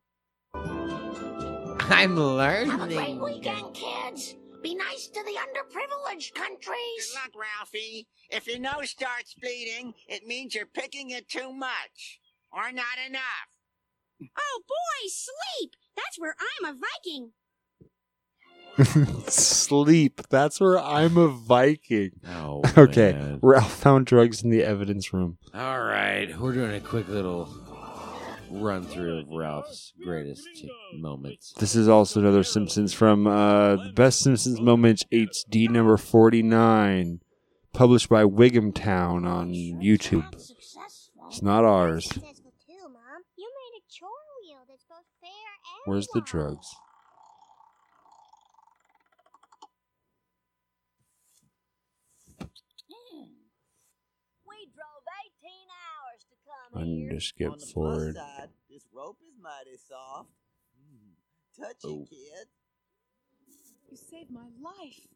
I'm 1.90 2.16
learning. 2.16 2.70
Have 2.70 2.90
a 2.90 2.94
great 2.94 3.20
weekend, 3.20 3.74
kids. 3.74 4.36
Be 4.68 4.74
nice 4.74 5.06
to 5.06 5.22
the 5.24 5.32
underprivileged 5.32 6.34
countries. 6.34 7.14
Good 7.14 7.14
luck, 7.14 7.32
Ralphie. 7.58 8.06
If 8.28 8.46
your 8.46 8.58
nose 8.58 8.90
starts 8.90 9.32
bleeding, 9.40 9.94
it 10.06 10.26
means 10.26 10.54
you're 10.54 10.66
picking 10.66 11.08
it 11.08 11.26
too 11.26 11.54
much. 11.54 12.20
Or 12.52 12.70
not 12.70 12.98
enough. 13.08 13.48
Oh, 14.20 14.60
boy, 14.68 15.08
sleep. 15.08 15.72
That's 15.96 16.18
where 16.18 16.34
I'm 16.60 16.74
a 16.74 16.78
Viking. 16.78 17.30
Sleep. 19.28 20.20
That's 20.28 20.60
where 20.60 20.78
I'm 20.78 21.16
a 21.16 21.28
Viking. 21.28 22.10
Oh, 22.28 22.62
Okay, 22.76 23.12
man. 23.12 23.38
Ralph 23.42 23.72
found 23.72 24.04
drugs 24.04 24.42
in 24.42 24.50
the 24.50 24.62
evidence 24.64 25.14
room. 25.14 25.38
All 25.54 25.80
right, 25.80 26.38
we're 26.38 26.52
doing 26.52 26.74
a 26.74 26.80
quick 26.80 27.08
little 27.08 27.46
run 28.50 28.84
through 28.84 29.18
of 29.20 29.28
Ralph's 29.28 29.92
greatest 30.04 30.46
t- 30.54 30.70
moments. 30.94 31.52
This 31.58 31.74
is 31.74 31.88
also 31.88 32.20
another 32.20 32.42
Simpsons 32.42 32.92
from 32.92 33.26
uh, 33.26 33.76
the 33.76 33.92
Best 33.94 34.20
Simpsons 34.20 34.60
Moments 34.60 35.04
HD 35.12 35.68
number 35.68 35.96
49, 35.96 37.20
published 37.72 38.08
by 38.08 38.24
Wiggum 38.24 38.74
Town 38.74 39.24
on 39.24 39.52
YouTube. 39.52 40.26
It's 40.34 41.42
not 41.42 41.64
ours. 41.64 42.08
Where's 42.08 42.36
the 42.38 42.42
Mom. 42.82 43.22
You 43.36 43.50
made 43.50 43.78
a 43.78 43.84
chore 43.90 44.08
wheel 44.42 44.64
that's 44.68 44.84
both 44.88 45.04
fair 45.20 45.30
and 45.30 45.82
Where's 45.92 46.06
the 46.08 46.20
wild. 46.20 46.26
drugs? 46.26 46.68
We 54.48 54.58
drove 54.72 55.04
18 55.44 55.68
hours 56.74 56.74
to 56.74 56.78
I 56.80 56.84
need 56.84 57.02
here. 57.08 57.12
to 57.14 57.20
skip 57.20 57.52
On 57.52 57.58
the 57.58 57.66
plus 57.66 57.72
forward. 57.72 58.14
side, 58.16 58.50
this 58.68 58.84
rope 58.92 59.18
is 59.24 59.34
mighty 59.40 59.76
soft. 59.76 60.30
Mm, 60.76 61.14
touch 61.56 61.80
Oh. 61.84 62.02
it, 62.02 62.10
kid. 62.10 62.48
You 63.90 63.96
saved 63.96 64.30
my 64.30 64.48
life. 64.60 65.08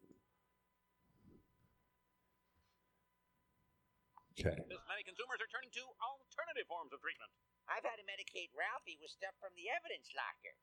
Okay. 4.33 4.57
Many 4.65 5.03
consumers 5.05 5.37
are 5.45 5.51
turning 5.53 5.69
to 5.77 5.83
alternative 6.01 6.65
forms 6.65 6.89
of 6.89 6.97
treatment. 7.05 7.29
I've 7.69 7.85
had 7.85 8.01
to 8.01 8.05
medicate 8.09 8.49
Ralphie 8.57 8.97
with 8.97 9.13
stuff 9.13 9.37
from 9.37 9.53
the 9.53 9.69
evidence 9.69 10.09
locker. 10.17 10.57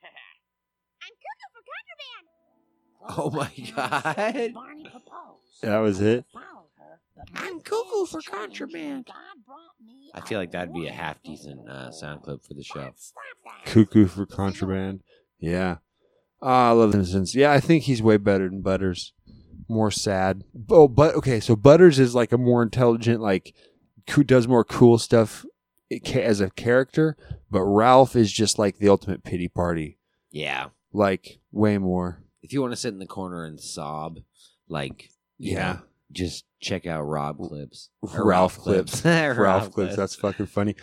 I'm 1.04 1.14
cuckoo 1.20 1.48
for 1.52 1.62
contraband. 1.62 2.26
Oh 3.08 3.30
my 3.30 3.50
God. 3.76 4.52
Barney 4.54 4.82
proposed. 4.84 5.62
That 5.62 5.78
was 5.78 6.00
it? 6.00 6.24
Followed 6.32 6.46
her, 6.78 7.00
but 7.16 7.28
I'm 7.34 7.60
cuckoo 7.60 8.06
for 8.06 8.20
contraband. 8.22 8.82
when 8.82 9.02
God 9.02 9.44
brought 9.46 9.74
me 9.84 10.10
I 10.14 10.20
feel 10.22 10.38
like 10.38 10.50
that'd 10.52 10.74
be 10.74 10.86
a 10.86 10.92
half 10.92 11.22
decent 11.22 11.68
uh, 11.68 11.90
sound 11.92 12.22
clip 12.22 12.42
for 12.44 12.54
the 12.54 12.64
show. 12.64 12.92
Cuckoo 13.66 14.06
for 14.06 14.26
Contraband. 14.26 15.00
Yeah. 15.38 15.76
Ah, 16.42 16.70
I 16.70 16.72
love 16.72 16.92
the 16.92 16.98
Simpsons. 17.04 17.34
Yeah, 17.34 17.52
I 17.52 17.60
think 17.60 17.84
he's 17.84 18.02
way 18.02 18.16
better 18.16 18.48
than 18.48 18.62
Butters. 18.62 19.12
More 19.68 19.90
sad. 19.90 20.42
Oh, 20.68 20.88
but 20.88 21.14
okay, 21.14 21.38
so 21.38 21.54
Butters 21.54 21.98
is 21.98 22.14
like 22.14 22.32
a 22.32 22.38
more 22.38 22.62
intelligent, 22.62 23.20
like, 23.20 23.54
who 24.10 24.24
does 24.24 24.48
more 24.48 24.64
cool 24.64 24.98
stuff 24.98 25.44
as 26.14 26.40
a 26.40 26.50
character, 26.50 27.16
but 27.50 27.62
Ralph 27.62 28.16
is 28.16 28.32
just 28.32 28.58
like 28.58 28.78
the 28.78 28.88
ultimate 28.88 29.22
pity 29.22 29.48
party. 29.48 29.98
Yeah. 30.32 30.68
Like, 30.92 31.38
way 31.52 31.78
more. 31.78 32.22
If 32.42 32.52
you 32.52 32.60
want 32.60 32.72
to 32.72 32.76
sit 32.76 32.92
in 32.92 32.98
the 32.98 33.06
corner 33.06 33.44
and 33.44 33.60
sob, 33.60 34.18
like, 34.68 35.10
you 35.38 35.54
Yeah. 35.54 35.72
know, 35.72 35.78
just 36.12 36.44
check 36.60 36.86
out 36.86 37.02
Rob 37.02 37.38
clips. 37.38 37.90
Or 38.02 38.24
Ralph 38.26 38.58
clips. 38.58 39.04
Ralph, 39.04 39.38
Ralph 39.38 39.70
clips. 39.72 39.96
That's 39.96 40.14
fucking 40.16 40.46
funny. 40.46 40.74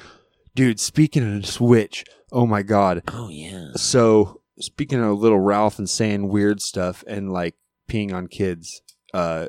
Dude, 0.55 0.79
speaking 0.79 1.37
of 1.37 1.45
Switch, 1.45 2.03
oh 2.31 2.45
my 2.47 2.63
God. 2.63 3.03
Oh, 3.09 3.29
yeah. 3.29 3.69
So, 3.75 4.41
speaking 4.59 5.03
of 5.03 5.19
little 5.19 5.39
Ralph 5.39 5.77
and 5.79 5.89
saying 5.89 6.29
weird 6.29 6.61
stuff 6.61 7.03
and 7.07 7.31
like 7.31 7.55
peeing 7.89 8.13
on 8.13 8.27
kids, 8.27 8.81
uh, 9.13 9.47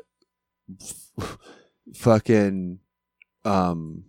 f- 1.19 1.37
fucking, 1.95 2.79
um, 3.45 4.03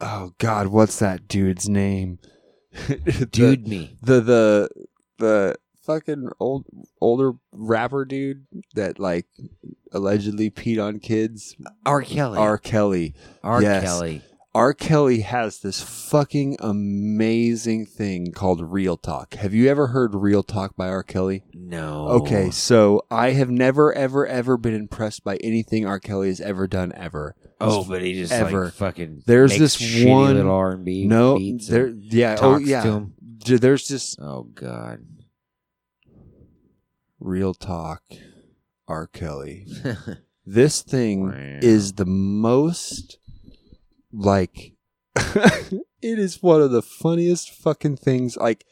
oh 0.00 0.32
God, 0.38 0.68
what's 0.68 0.98
that 0.98 1.28
dude's 1.28 1.68
name? 1.68 2.18
The- 2.88 3.28
Dude 3.30 3.66
me. 3.68 3.96
The, 4.02 4.20
the, 4.20 4.68
the 5.18 5.56
fucking 5.84 6.30
old, 6.40 6.64
older 7.00 7.32
rapper 7.52 8.04
dude 8.04 8.46
that 8.74 8.98
like 8.98 9.26
allegedly 9.92 10.50
peed 10.50 10.82
on 10.82 10.98
kids. 11.00 11.56
R. 11.86 12.02
Kelly. 12.02 12.38
R. 12.38 12.58
Kelly. 12.58 13.14
R. 13.42 13.62
Yes. 13.62 13.84
Kelly. 13.84 14.22
R. 14.54 14.72
Kelly 14.72 15.22
has 15.22 15.58
this 15.58 15.82
fucking 15.82 16.56
amazing 16.60 17.86
thing 17.86 18.30
called 18.30 18.60
Real 18.60 18.96
Talk. 18.96 19.34
Have 19.34 19.52
you 19.52 19.68
ever 19.68 19.88
heard 19.88 20.14
Real 20.14 20.44
Talk 20.44 20.76
by 20.76 20.88
R. 20.88 21.02
Kelly? 21.02 21.42
No. 21.52 22.06
Okay, 22.08 22.50
so 22.52 23.04
I 23.10 23.30
have 23.30 23.50
never, 23.50 23.92
ever, 23.92 24.24
ever 24.24 24.56
been 24.56 24.74
impressed 24.74 25.24
by 25.24 25.38
anything 25.38 25.86
R. 25.86 25.98
Kelly 25.98 26.28
has 26.28 26.40
ever 26.40 26.68
done 26.68 26.92
ever. 26.94 27.34
Oh, 27.60 27.82
but 27.82 28.02
he 28.02 28.14
just, 28.14 28.30
like, 28.32 28.72
fucking 28.74 29.24
There's 29.26 29.58
this 29.58 30.04
one 30.04 30.36
little 30.36 30.52
R&B 30.52 31.06
No, 31.06 31.36
there. 31.68 31.88
Yeah. 31.88 32.36
Oh, 32.40 32.58
yeah. 32.58 32.82
to 32.82 32.88
'em. 32.88 33.14
J- 33.38 33.56
There's 33.56 33.86
just 33.86 34.20
Oh 34.20 34.44
God. 34.54 35.04
Real 37.24 37.54
Talk, 37.54 38.02
R. 38.86 39.06
Kelly. 39.06 39.66
this 40.46 40.82
thing 40.82 41.32
is 41.62 41.94
the 41.94 42.04
most 42.04 43.16
like 44.12 44.74
it 45.16 45.82
is 46.18 46.42
one 46.42 46.60
of 46.60 46.70
the 46.70 46.82
funniest 46.82 47.50
fucking 47.50 47.96
things 47.96 48.36
like 48.36 48.66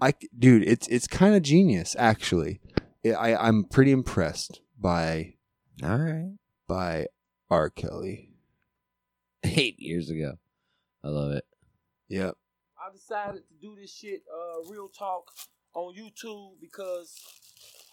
I 0.00 0.14
dude 0.38 0.62
it's 0.62 0.86
it's 0.86 1.08
kind 1.08 1.34
of 1.34 1.42
genius 1.42 1.96
actually 1.98 2.60
I 3.04 3.10
I- 3.32 3.48
I'm 3.48 3.64
pretty 3.64 3.90
impressed 3.90 4.60
by 4.80 5.34
all 5.82 5.98
right 5.98 6.36
by 6.68 7.08
R 7.50 7.70
Kelly 7.70 8.30
Eight 9.44 9.78
years 9.80 10.10
ago. 10.10 10.34
I 11.04 11.08
love 11.08 11.32
it. 11.32 11.44
Yep. 12.08 12.36
I 12.78 12.92
decided 12.92 13.42
to 13.48 13.54
do 13.60 13.76
this 13.80 13.92
shit, 13.92 14.22
uh, 14.32 14.68
real 14.70 14.88
talk 14.88 15.30
on 15.74 15.94
YouTube 15.94 16.60
because 16.60 17.14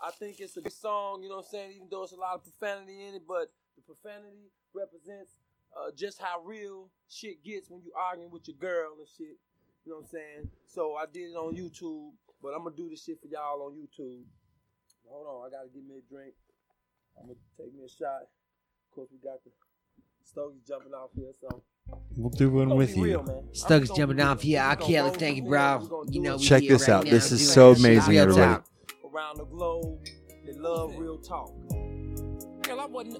I 0.03 0.11
think 0.11 0.39
it's 0.39 0.57
a 0.57 0.61
good 0.61 0.73
song, 0.73 1.23
you 1.23 1.29
know 1.29 1.37
what 1.37 1.45
I'm 1.47 1.51
saying? 1.51 1.71
Even 1.75 1.87
though 1.89 2.03
it's 2.03 2.11
a 2.11 2.17
lot 2.19 2.35
of 2.35 2.43
profanity 2.43 3.07
in 3.07 3.15
it, 3.15 3.23
but 3.25 3.51
the 3.77 3.81
profanity 3.87 4.51
represents 4.75 5.31
uh, 5.71 5.91
just 5.95 6.21
how 6.21 6.43
real 6.43 6.89
shit 7.09 7.41
gets 7.43 7.69
when 7.69 7.81
you 7.83 7.91
arguing 7.95 8.29
with 8.29 8.47
your 8.47 8.57
girl 8.59 8.99
and 8.99 9.07
shit. 9.07 9.39
You 9.85 9.91
know 9.91 10.03
what 10.03 10.11
I'm 10.11 10.11
saying? 10.11 10.43
So 10.67 10.95
I 10.95 11.05
did 11.11 11.31
it 11.31 11.35
on 11.39 11.55
YouTube, 11.55 12.11
but 12.41 12.49
I'm 12.49 12.63
gonna 12.63 12.75
do 12.75 12.89
this 12.89 13.03
shit 13.03 13.21
for 13.21 13.27
y'all 13.27 13.63
on 13.63 13.73
YouTube. 13.79 14.23
Hold 15.07 15.27
on, 15.27 15.47
I 15.47 15.49
gotta 15.51 15.69
give 15.73 15.83
me 15.83 15.95
a 15.95 16.13
drink. 16.13 16.33
I'm 17.17 17.27
gonna 17.27 17.39
take 17.57 17.73
me 17.73 17.83
a 17.85 17.89
shot. 17.89 18.27
Of 18.27 18.95
course, 18.95 19.09
we 19.11 19.17
got 19.23 19.43
the 19.43 19.51
Stogie 20.23 20.59
jumping 20.67 20.93
off 20.93 21.11
here, 21.15 21.31
so. 21.39 21.63
We'll 22.15 22.29
do 22.29 22.49
one 22.49 22.69
Gonna 22.69 22.75
with 22.75 22.95
you. 22.95 23.03
real, 23.03 23.23
man. 23.23 23.43
Stug's 23.53 23.89
jumping 23.91 24.21
off. 24.21 24.45
Yeah, 24.45 24.69
I 24.69 24.75
can't. 24.75 25.15
Thank 25.15 25.37
you, 25.37 25.43
bro. 25.43 26.05
You 26.09 26.21
know, 26.21 26.37
Check 26.37 26.63
this 26.65 26.87
right 26.87 26.95
out. 26.95 27.05
now 27.05 27.11
This 27.11 27.31
is 27.31 27.51
so 27.51 27.71
amazing, 27.71 28.13
Real 28.13 28.21
everybody. 28.21 28.63
Around 29.13 29.37
the 29.37 29.45
globe 29.45 29.99
that 30.45 30.59
love 30.59 30.95
real 30.97 31.17
talk. 31.17 31.51
Girl, 32.63 32.79
I 32.79 32.85
wasn't. 32.85 33.19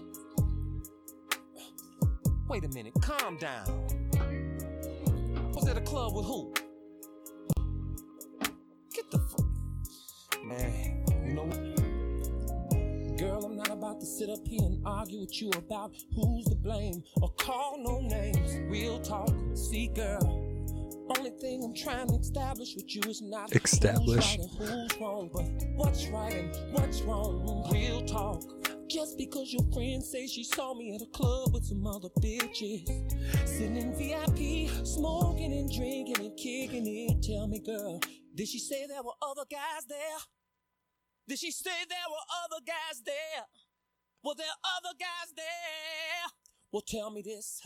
Wait 2.48 2.64
a 2.64 2.68
minute, 2.70 2.94
calm 3.02 3.38
down. 3.38 3.66
Was 5.54 5.68
at 5.68 5.78
a 5.78 5.82
club 5.82 6.16
with 6.16 6.26
who? 6.26 6.54
Get 8.94 9.12
the 9.12 9.20
fuck. 9.20 10.44
Man, 10.44 11.06
you 11.26 11.34
know 11.34 11.44
what? 11.44 13.18
Girl, 13.18 13.46
I'm 13.46 13.56
not 13.56 13.70
about 13.70 14.00
to 14.00 14.06
sit 14.06 14.30
up 14.30 14.46
here 14.48 14.64
and 14.64 14.82
argue 14.86 15.22
with 15.22 15.42
you 15.42 15.52
about 15.56 15.96
who's 16.16 16.46
to 16.46 16.56
blame 16.56 17.04
or 17.22 17.30
call 17.34 17.78
no 17.78 18.02
names. 18.02 18.56
Real 18.70 19.00
talk. 19.00 19.30
See, 19.54 19.88
girl. 19.88 20.43
Only 21.10 21.32
thing 21.32 21.64
I'm 21.64 21.74
trying 21.74 22.08
to 22.08 22.16
establish 22.16 22.76
with 22.76 22.96
you 22.96 23.02
is 23.10 23.22
not 23.22 23.54
Establish. 23.56 24.38
who's 24.38 24.60
right 24.60 24.70
who's 24.70 25.02
wrong, 25.02 25.30
but 25.34 25.46
what's 25.76 26.08
right 26.08 26.34
and 26.34 26.56
what's 26.74 27.02
wrong. 27.02 27.70
Real 27.72 28.06
talk. 28.06 28.42
Just 28.90 29.18
because 29.18 29.52
your 29.52 29.64
friend 29.74 30.04
say 30.04 30.28
she 30.28 30.44
saw 30.44 30.74
me 30.74 30.96
at 30.96 31.02
a 31.02 31.06
club 31.08 31.54
with 31.54 31.66
some 31.66 31.86
other 31.86 32.10
bitches, 32.22 32.88
sitting 33.48 33.76
in 33.78 33.94
VIP, 33.96 34.70
smoking 34.86 35.52
and 35.54 35.70
drinking 35.72 36.20
and 36.20 36.38
kicking 36.38 36.88
it. 36.88 37.22
Tell 37.22 37.48
me, 37.48 37.60
girl, 37.60 38.00
did 38.36 38.48
she 38.48 38.60
say 38.60 38.86
there 38.88 39.04
were 39.04 39.18
other 39.22 39.46
guys 39.52 39.86
there? 39.90 40.20
Did 41.28 41.40
she 41.40 41.52
say 41.52 41.72
there 41.90 42.10
were 42.10 42.26
other 42.46 42.64
guys 42.66 43.02
there? 43.06 43.46
Were 44.24 44.36
there 44.38 44.46
other 44.78 44.96
guys 44.98 45.34
there? 45.36 46.32
Well, 46.72 46.84
tell 46.88 47.12
me 47.12 47.22
this. 47.22 47.62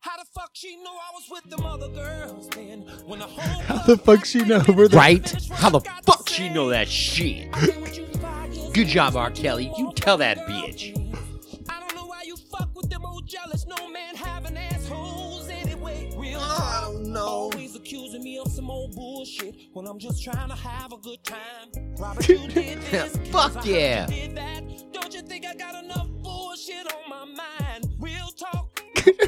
How 0.00 0.16
the 0.16 0.24
fuck 0.34 0.50
she 0.54 0.76
know 0.76 0.90
I 0.92 1.12
was 1.12 1.24
with 1.30 1.44
them 1.50 1.66
other 1.66 1.88
girls 1.88 2.48
then? 2.50 2.80
When 3.04 3.18
the 3.18 3.26
whole 3.26 3.62
How 3.64 3.84
the 3.84 3.98
fuck 3.98 4.24
she 4.24 4.42
know 4.44 4.60
where 4.60 4.88
the 4.88 4.96
Right? 4.96 5.30
How 5.52 5.68
the 5.68 5.80
fuck 5.80 6.26
she 6.28 6.48
know 6.48 6.70
that 6.70 6.88
shit? 6.88 7.52
Good 8.72 8.86
job, 8.86 9.14
R. 9.16 9.30
Kelly. 9.30 9.70
You 9.76 9.92
tell 9.94 10.16
that 10.16 10.38
bitch. 10.46 10.96
I 11.68 11.80
don't 11.80 11.94
know 11.94 12.06
why 12.06 12.22
you 12.24 12.36
fuck 12.36 12.70
with 12.74 12.88
them 12.88 13.04
old 13.04 13.26
jealous 13.26 13.66
no 13.66 13.88
man 13.88 14.14
having 14.16 14.56
assholes 14.56 15.50
anyway. 15.50 16.10
Real 16.16 16.40
Oh, 16.42 16.92
talk. 16.94 17.00
no. 17.02 17.20
Always 17.26 17.76
accusing 17.76 18.22
me 18.22 18.38
of 18.38 18.50
some 18.50 18.70
old 18.70 18.94
bullshit 18.94 19.54
when 19.74 19.86
I'm 19.86 19.98
just 19.98 20.22
trying 20.24 20.48
to 20.48 20.56
have 20.56 20.92
a 20.94 20.98
good 20.98 21.22
time. 21.24 21.94
Robert, 21.98 22.26
you 22.26 22.38
did 22.48 22.80
this. 22.84 23.16
Fuck 23.30 23.58
I 23.58 23.64
yeah. 23.64 24.06
did 24.06 24.34
that. 24.36 24.62
Don't 24.94 25.12
you 25.12 25.20
think 25.20 25.44
I 25.44 25.54
got 25.54 25.84
enough 25.84 26.08
bullshit 26.22 26.86
on 26.90 27.10
my 27.10 27.24
mind? 27.26 27.89
Real 29.06 29.14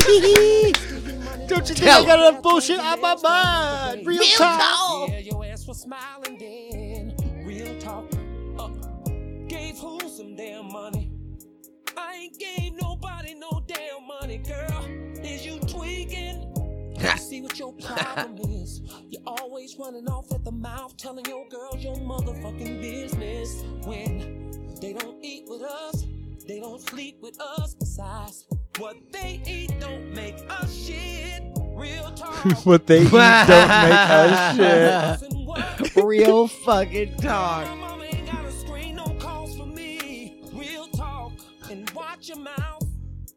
talk. 0.00 1.48
Don't 1.48 1.68
you 1.68 1.74
think 1.74 1.88
I 1.88 2.04
got 2.04 2.18
enough 2.18 2.42
bullshit 2.42 2.78
on 2.78 3.00
my 3.00 3.14
mind? 3.16 4.06
Real 4.06 4.22
talk. 4.36 5.08
Yeah, 5.10 5.18
your 5.18 5.44
ass 5.44 5.66
was 5.66 5.80
smiling 5.80 6.38
then. 6.38 7.44
Real 7.44 7.78
talk. 7.80 8.04
Uh, 8.58 8.68
gave 9.48 9.78
who 9.78 9.98
some 10.08 10.36
damn 10.36 10.70
money? 10.70 11.10
I 11.96 12.14
ain't 12.14 12.38
gave 12.38 12.74
nobody 12.80 13.34
no 13.34 13.62
damn 13.66 14.06
money, 14.06 14.38
girl. 14.38 14.84
Is 15.24 15.44
you 15.46 15.58
tweaking? 15.60 16.44
You 17.00 17.16
see 17.18 17.40
what 17.40 17.58
your 17.58 17.72
problem 17.74 18.38
is? 18.50 18.82
You're 19.08 19.22
always 19.26 19.76
running 19.78 20.08
off 20.08 20.30
at 20.32 20.44
the 20.44 20.52
mouth, 20.52 20.96
telling 20.96 21.24
your 21.26 21.48
girls 21.48 21.82
your 21.82 21.96
motherfucking 21.96 22.80
business. 22.80 23.62
When 23.86 24.50
they 24.80 24.92
don't 24.92 25.22
eat 25.24 25.44
with 25.48 25.62
us, 25.62 26.04
they 26.46 26.60
don't 26.60 26.80
sleep 26.80 27.18
with 27.22 27.40
us. 27.40 27.74
Besides, 27.74 28.46
what 28.78 28.96
they 29.12 29.40
eat 29.46 29.72
don't 29.80 30.12
make 30.14 30.36
us 30.50 30.74
shit. 30.74 31.42
Real 31.74 32.10
talk. 32.16 32.66
what 32.66 32.86
they 32.86 33.02
eat 33.02 33.10
don't 33.10 33.50
make 33.50 33.92
us 34.10 34.56
shit. 34.56 35.96
Real 36.04 36.46
fucking 36.48 37.16
talk. 37.16 37.66
Mama 37.78 38.04
ain't 38.04 38.26
gotta 38.26 38.52
screen 38.52 38.96
no 38.96 39.04
calls 39.18 39.56
for 39.56 39.66
me. 39.66 40.42
Real 40.52 40.86
talk 40.88 41.32
and 41.70 41.88
watch 41.90 42.28
your 42.28 42.38
mouth. 42.38 42.84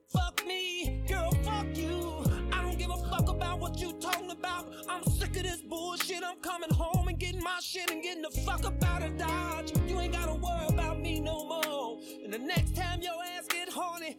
Fuck 0.10 0.46
me, 0.46 1.02
girl, 1.08 1.32
fuck 1.44 1.66
you. 1.76 2.24
I 2.52 2.62
don't 2.62 2.78
give 2.78 2.92
a 2.92 2.98
fuck 3.10 3.30
about 3.30 3.60
what 3.60 3.80
you 3.80 3.94
talking 3.94 4.32
about. 4.32 4.74
I'm 4.90 5.04
sick 5.04 5.36
of 5.38 5.44
this 5.44 5.62
bullshit. 5.62 6.24
I'm 6.24 6.38
coming 6.42 6.72
home 6.74 7.08
and 7.08 7.18
getting 7.18 7.42
my 7.42 7.60
shit 7.62 7.90
and 7.90 8.04
getting 8.04 8.22
the 8.24 8.32
fuck 8.42 8.66
up 8.66 8.84
out 8.84 9.04
of 9.04 9.18
Dodge. 9.18 9.72
You 9.88 10.00
ain't 10.00 10.14
gotta 10.14 10.34
worry 10.34 10.68
about 10.70 11.00
me 11.00 11.20
no 11.20 11.46
more. 11.46 12.00
And 12.24 12.32
the 12.34 12.40
next 12.40 12.76
time 12.76 13.02
your 13.02 13.14
ass 13.38 13.48
get 13.48 13.70
horny, 13.70 14.18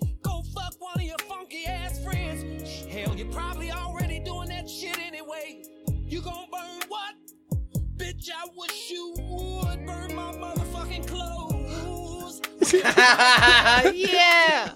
fuck 0.55 0.75
one 0.81 0.95
of 0.97 1.03
your 1.03 1.19
funky 1.29 1.65
ass 1.67 2.03
friends. 2.03 2.85
Hell, 2.91 3.15
you're 3.17 3.33
probably 3.33 3.71
already 3.71 4.19
doing 4.21 4.49
that 4.49 4.69
shit 4.69 4.99
anyway. 4.99 5.63
You 6.05 6.21
gon' 6.21 6.47
burn 6.51 6.81
what? 6.89 7.15
Bitch, 7.97 8.29
I 8.35 8.47
wish 8.57 8.91
you 8.91 9.15
would 9.19 9.87
burn 9.87 10.15
my 10.15 10.33
motherfucking 10.33 11.07
clothes. 11.07 12.41
yeah. 13.95 14.75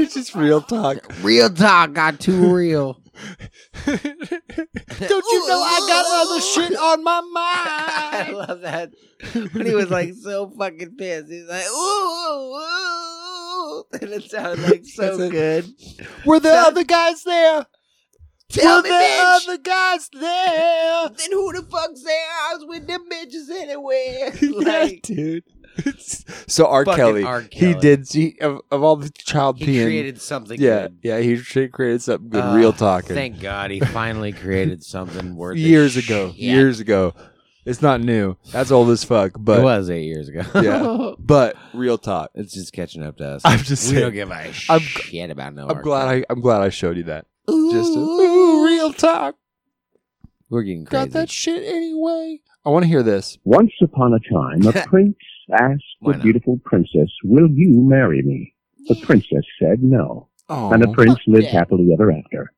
It's 0.00 0.14
just 0.14 0.34
real 0.34 0.60
talk. 0.60 0.98
Real 1.22 1.50
talk 1.50 1.92
got 1.92 2.20
too 2.20 2.54
real. 2.54 3.00
Don't 3.86 4.04
you 4.04 5.48
know 5.48 5.60
I 5.60 5.84
got 5.88 6.06
other 6.28 6.40
shit 6.40 6.76
on 6.76 7.02
my 7.02 7.20
mind? 7.32 7.34
I 7.34 8.30
love 8.32 8.60
that. 8.60 8.90
When 9.52 9.66
he 9.66 9.74
was 9.74 9.90
like 9.90 10.14
so 10.14 10.50
fucking 10.56 10.94
pissed. 10.96 11.30
He's 11.30 11.48
like, 11.48 11.66
ooh, 11.66 11.74
ooh, 11.76 12.54
ooh. 12.56 13.84
And 14.00 14.10
it 14.12 14.30
sounded 14.30 14.68
like 14.70 14.84
so 14.86 15.16
That's 15.16 15.20
it. 15.20 15.30
good. 15.32 15.74
Were 16.24 16.40
the 16.40 16.52
other 16.52 16.84
guys 16.84 17.22
there? 17.24 17.66
Tell 18.50 18.76
Were 18.78 18.82
me, 18.82 18.88
the 18.88 18.94
bitch. 18.94 19.36
other 19.44 19.58
guys 19.58 20.08
there? 20.12 21.08
Then 21.10 21.32
who 21.32 21.52
the 21.52 21.62
fuck's 21.70 22.02
there? 22.02 22.28
I 22.48 22.54
was 22.54 22.64
with 22.66 22.86
them 22.86 23.04
bitches 23.10 23.50
anyway. 23.50 24.30
yeah, 24.40 24.88
dude. 25.02 25.44
so 26.46 26.66
R. 26.66 26.84
Kelly, 26.84 27.22
R. 27.24 27.44
he 27.52 27.74
did 27.74 28.08
he, 28.10 28.36
of, 28.40 28.60
of 28.70 28.82
all 28.82 28.96
the 28.96 29.10
child 29.10 29.58
He 29.58 29.66
peeing. 29.66 29.84
created 29.84 30.20
something 30.20 30.60
Yeah, 30.60 30.82
good. 30.88 30.98
yeah, 31.02 31.18
he 31.20 31.36
sh- 31.36 31.68
created 31.72 32.02
something 32.02 32.28
good. 32.30 32.42
uh, 32.44 32.54
real 32.54 32.72
talking. 32.72 33.14
Thank 33.14 33.40
God 33.40 33.70
he 33.70 33.80
finally 33.80 34.32
created 34.32 34.82
something 34.82 35.36
worth 35.36 35.54
the 35.54 35.60
years 35.60 35.96
ago. 35.96 36.28
shit. 36.30 36.36
Years 36.38 36.80
ago. 36.80 37.14
It's 37.64 37.82
not 37.82 38.00
new. 38.00 38.36
That's 38.50 38.70
old 38.70 38.88
as 38.88 39.04
fuck. 39.04 39.32
But 39.38 39.60
it 39.60 39.62
was 39.62 39.90
eight 39.90 40.04
years 40.04 40.28
ago. 40.28 40.42
yeah. 40.54 41.12
But 41.18 41.56
real 41.74 41.98
talk. 41.98 42.30
It's 42.34 42.54
just 42.54 42.72
catching 42.72 43.02
up 43.02 43.18
to 43.18 43.26
us. 43.26 43.42
I'm 43.44 43.58
just 43.58 43.88
we 43.92 44.00
don't 44.00 44.12
saying. 44.12 44.14
give 44.14 44.30
a 44.30 44.34
I'm- 44.70 44.80
shit 44.80 45.30
about 45.30 45.54
no. 45.54 45.68
I'm 45.68 45.82
glad 45.82 46.08
I 46.08 46.24
I'm 46.30 46.40
glad 46.40 46.62
I 46.62 46.70
showed 46.70 46.96
you 46.96 47.02
that. 47.04 47.26
Ooh, 47.50 47.70
Just 47.72 47.94
a 47.94 47.98
ooh, 47.98 48.64
real 48.64 48.92
talk. 48.94 49.36
We're 50.50 50.62
getting 50.62 50.86
crazy. 50.86 51.04
Got 51.06 51.12
that 51.12 51.30
shit 51.30 51.62
anyway. 51.62 52.40
I 52.64 52.70
want 52.70 52.84
to 52.84 52.88
hear 52.88 53.02
this. 53.02 53.38
Once 53.44 53.72
upon 53.82 54.14
a 54.14 54.18
time, 54.32 54.66
a 54.66 54.72
prince 54.88 55.16
asked 55.52 55.84
Why 56.00 56.12
the 56.12 56.18
not? 56.18 56.24
beautiful 56.24 56.60
princess, 56.64 57.10
Will 57.24 57.48
you 57.50 57.80
marry 57.82 58.22
me? 58.22 58.54
The 58.86 58.96
princess 58.96 59.44
said 59.60 59.82
no. 59.82 60.28
Oh, 60.48 60.72
and 60.72 60.82
the 60.82 60.88
prince 60.88 61.18
lived 61.26 61.44
yeah. 61.44 61.58
happily 61.58 61.90
ever 61.92 62.10
after. 62.10 62.52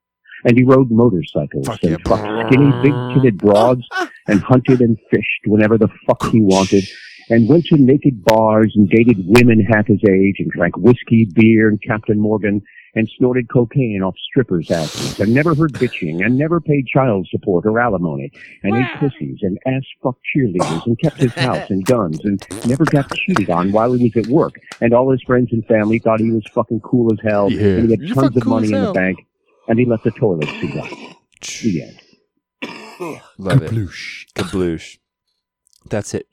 And 0.45 0.57
he 0.57 0.65
rode 0.65 0.91
motorcycles 0.91 1.69
and 1.83 2.01
fucked 2.07 2.47
skinny, 2.47 2.71
big 2.83 2.93
titted 2.93 3.37
broads 3.39 3.83
and 4.27 4.41
hunted 4.41 4.81
and 4.81 4.97
fished 5.11 5.43
whenever 5.47 5.77
the 5.77 5.89
fuck 6.07 6.23
he 6.31 6.41
wanted 6.41 6.85
and 7.29 7.49
went 7.49 7.65
to 7.67 7.77
naked 7.77 8.25
bars 8.25 8.73
and 8.75 8.89
dated 8.89 9.17
women 9.27 9.65
half 9.73 9.87
his 9.87 10.01
age 10.09 10.37
and 10.39 10.51
drank 10.51 10.77
whiskey, 10.77 11.29
beer, 11.35 11.69
and 11.69 11.81
Captain 11.83 12.19
Morgan 12.19 12.63
and 12.95 13.09
snorted 13.17 13.49
cocaine 13.51 14.03
off 14.03 14.15
strippers' 14.31 14.71
asses 14.71 15.21
and 15.21 15.33
never 15.33 15.55
heard 15.55 15.73
bitching 15.75 16.25
and 16.25 16.37
never 16.37 16.61
paid 16.61 16.87
child 16.87 17.27
support 17.31 17.65
or 17.67 17.79
alimony 17.79 18.31
and 18.63 18.77
ate 18.77 18.91
pussies 18.99 19.39
and 19.43 19.59
ass 19.67 19.83
fucked 20.03 20.21
cheerleaders 20.35 20.87
and 20.87 20.99
kept 20.99 21.17
his 21.19 21.33
house 21.35 21.71
and 21.71 21.85
guns 21.87 22.19
and 22.25 22.45
never 22.67 22.85
got 22.85 23.11
cheated 23.15 23.49
on 23.51 23.71
while 23.73 23.93
he 23.93 24.11
was 24.15 24.25
at 24.25 24.31
work 24.31 24.55
and 24.81 24.93
all 24.93 25.11
his 25.11 25.23
friends 25.23 25.49
and 25.53 25.65
family 25.67 25.99
thought 25.99 26.21
he 26.21 26.31
was 26.31 26.45
fucking 26.53 26.81
cool 26.81 27.13
as 27.13 27.19
hell 27.23 27.51
Yeah. 27.51 27.61
and 27.79 27.85
he 27.85 27.91
had 27.93 28.01
You're 28.03 28.15
tons 28.15 28.37
of 28.37 28.43
cool 28.43 28.55
money 28.55 28.67
as 28.67 28.73
in 28.73 28.85
the 28.85 28.93
bank 28.93 29.19
and 29.69 29.79
he 29.79 29.85
let 29.87 30.03
the 30.03 30.11
toilet 30.11 30.49
seat 30.49 30.77
up. 30.77 30.89
The 31.63 31.83
end. 31.83 33.21
Love 33.39 33.63
it. 33.63 33.71
Kabloosh. 33.71 34.99
That's 35.89 36.13
it. 36.15 36.27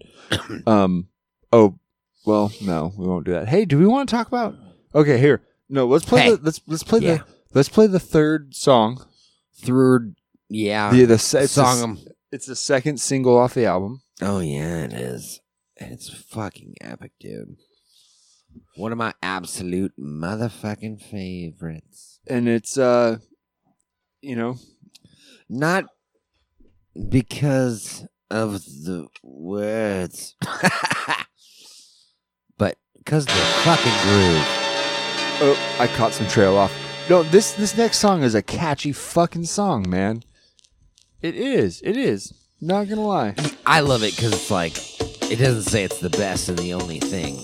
Um. 0.65 1.07
Oh, 1.53 1.79
well, 2.25 2.51
no, 2.61 2.91
we 2.97 3.07
won't 3.07 3.25
do 3.25 3.31
that. 3.31 3.47
Hey, 3.47 3.63
do 3.63 3.77
we 3.79 3.85
want 3.88 4.09
to 4.09 4.15
talk 4.15 4.27
about? 4.27 4.55
Okay, 4.93 5.17
here. 5.17 5.41
No, 5.69 5.88
let's 5.88 6.06
play 6.06 6.22
Hey. 6.22 6.30
the 6.35 6.39
let's 6.44 6.61
let's 6.68 6.84
play 6.84 6.99
Yeah. 6.99 7.18
the 7.18 7.26
let's 7.53 7.69
play 7.69 7.88
the 7.88 7.99
third 7.99 8.56
song. 8.56 9.06
Third, 9.60 10.15
yeah. 10.49 10.91
The 10.91 11.06
the 11.06 11.18
se- 11.18 11.44
it's 11.44 11.56
the 11.56 11.64
s- 11.64 11.80
song. 11.80 11.99
It's 12.31 12.45
the 12.45 12.56
second 12.56 12.99
single 12.99 13.38
off 13.38 13.53
the 13.53 13.65
album. 13.65 14.02
Oh 14.22 14.39
yeah, 14.39 14.84
it 14.85 14.94
is. 14.94 15.39
It's 15.76 16.10
fucking 16.10 16.76
epic, 16.81 17.11
dude. 17.19 17.57
One 18.76 18.91
of 18.91 18.98
my 18.98 19.14
absolute 19.22 19.94
motherfucking 19.99 21.02
favorites. 21.02 22.19
and 22.27 22.48
it's 22.48 22.77
uh, 22.77 23.18
you 24.22 24.35
know, 24.35 24.57
Not 25.49 25.85
because 27.10 28.06
of 28.31 28.53
the 28.64 29.07
words, 29.23 30.35
but 32.57 32.77
because 32.98 33.26
the 33.26 33.31
fucking 33.31 33.94
groove. 34.03 34.66
Oh, 35.41 35.77
I 35.80 35.88
caught 35.88 36.14
some 36.14 36.27
trail 36.27 36.55
off. 36.57 36.73
No, 37.09 37.23
this 37.23 37.53
this 37.53 37.77
next 37.77 37.99
song 37.99 38.23
is 38.23 38.35
a 38.35 38.41
catchy 38.41 38.91
fucking 38.91 39.45
song, 39.45 39.89
man. 39.89 40.23
It 41.22 41.35
is. 41.35 41.81
It 41.84 41.95
is. 41.97 42.34
Not 42.59 42.88
gonna 42.89 43.01
lie. 43.05 43.35
I 43.65 43.80
love 43.81 44.03
it 44.03 44.15
because 44.15 44.34
it's 44.34 44.51
like 44.51 44.73
it 45.31 45.38
doesn't 45.38 45.64
say 45.64 45.84
it's 45.84 45.99
the 45.99 46.09
best 46.09 46.49
and 46.49 46.57
the 46.57 46.73
only 46.73 46.99
thing. 46.99 47.35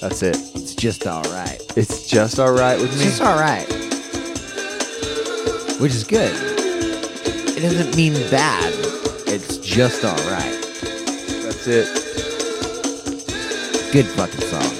That's 0.00 0.22
it. 0.22 0.36
It's 0.54 0.74
just 0.74 1.06
all 1.06 1.22
right. 1.24 1.60
It's 1.76 2.08
just 2.08 2.38
all 2.38 2.52
right 2.52 2.78
with 2.80 2.90
It's 2.92 2.98
me. 2.98 3.04
just 3.04 3.22
all 3.22 3.38
right, 3.38 3.66
which 5.80 5.92
is 5.94 6.04
good. 6.04 6.34
It 7.56 7.60
doesn't 7.62 7.94
mean 7.96 8.14
bad. 8.30 8.72
It's 9.26 9.58
just 9.58 10.04
all 10.04 10.16
right. 10.30 10.56
That's 11.44 11.66
it. 11.66 11.86
Good 13.92 14.06
fucking 14.06 14.40
song. 14.40 14.79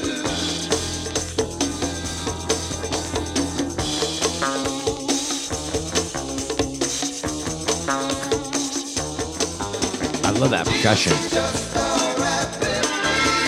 Percussion. 10.80 11.12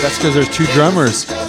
That's 0.02 0.18
because 0.18 0.34
there's 0.34 0.50
two 0.50 0.66
drummers. 0.66 1.41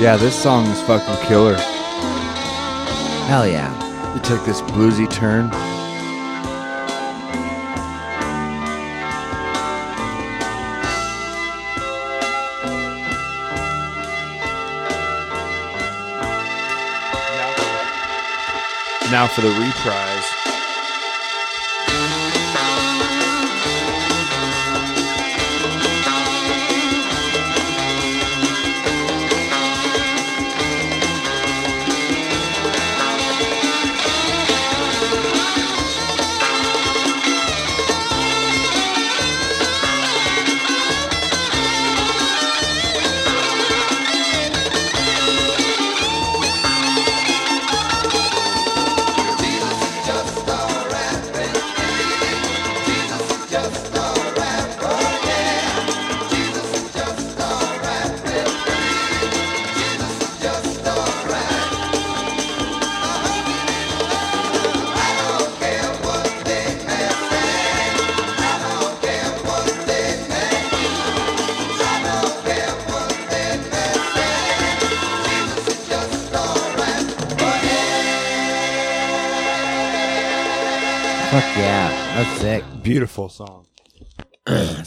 Yeah, 0.00 0.16
this 0.16 0.40
song 0.40 0.64
is 0.66 0.80
fucking 0.82 1.26
killer. 1.26 1.56
Hell 3.26 3.48
yeah. 3.48 3.74
It 4.16 4.22
took 4.22 4.44
this 4.44 4.60
bluesy 4.60 5.10
turn. 5.10 5.48
Now 19.10 19.26
for 19.26 19.40
the 19.40 19.48
reprise. 19.48 20.17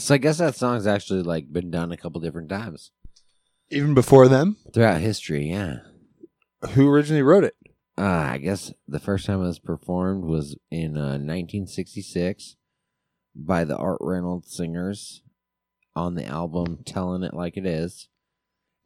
So 0.02 0.14
I 0.14 0.18
guess 0.18 0.38
that 0.38 0.56
song's 0.56 0.86
actually 0.86 1.22
like 1.22 1.52
been 1.52 1.70
done 1.70 1.92
a 1.92 1.96
couple 1.96 2.20
different 2.20 2.48
times 2.48 2.90
Even 3.70 3.94
before 3.94 4.26
them, 4.28 4.56
throughout 4.74 5.00
history. 5.00 5.48
Yeah. 5.50 5.78
who 6.70 6.88
originally 6.88 7.22
wrote 7.22 7.44
it? 7.44 7.54
Uh, 7.96 8.02
I 8.32 8.38
guess 8.38 8.72
the 8.88 8.98
first 8.98 9.26
time 9.26 9.40
it 9.40 9.46
was 9.46 9.58
performed 9.60 10.24
was 10.24 10.56
in 10.70 10.96
uh, 10.96 11.18
1966 11.20 12.56
by 13.36 13.64
the 13.64 13.76
Art 13.76 13.98
Reynolds 14.00 14.52
Singers 14.56 15.22
on 15.94 16.14
the 16.16 16.24
album 16.26 16.78
"Telling 16.84 17.22
It 17.22 17.34
Like 17.34 17.56
It 17.56 17.66
Is," 17.66 18.08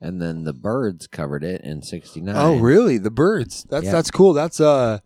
and 0.01 0.21
then 0.21 0.45
the 0.45 0.53
Byrds 0.53 1.07
covered 1.07 1.45
it 1.45 1.63
in 1.63 1.81
'69. 1.83 2.35
Oh, 2.37 2.59
really? 2.59 2.99
The 2.99 3.11
Byrds. 3.11 3.65
That's 3.71 3.87
Yeah. 3.87 3.93
that's 3.93 4.11
cool. 4.11 4.35
That's 4.35 4.61
uh 4.61 4.99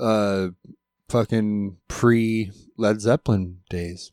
uh 0.00 0.48
fucking 1.08 1.76
pre 1.88 2.50
Led 2.76 3.00
Zeppelin 3.00 3.58
days. 3.70 4.10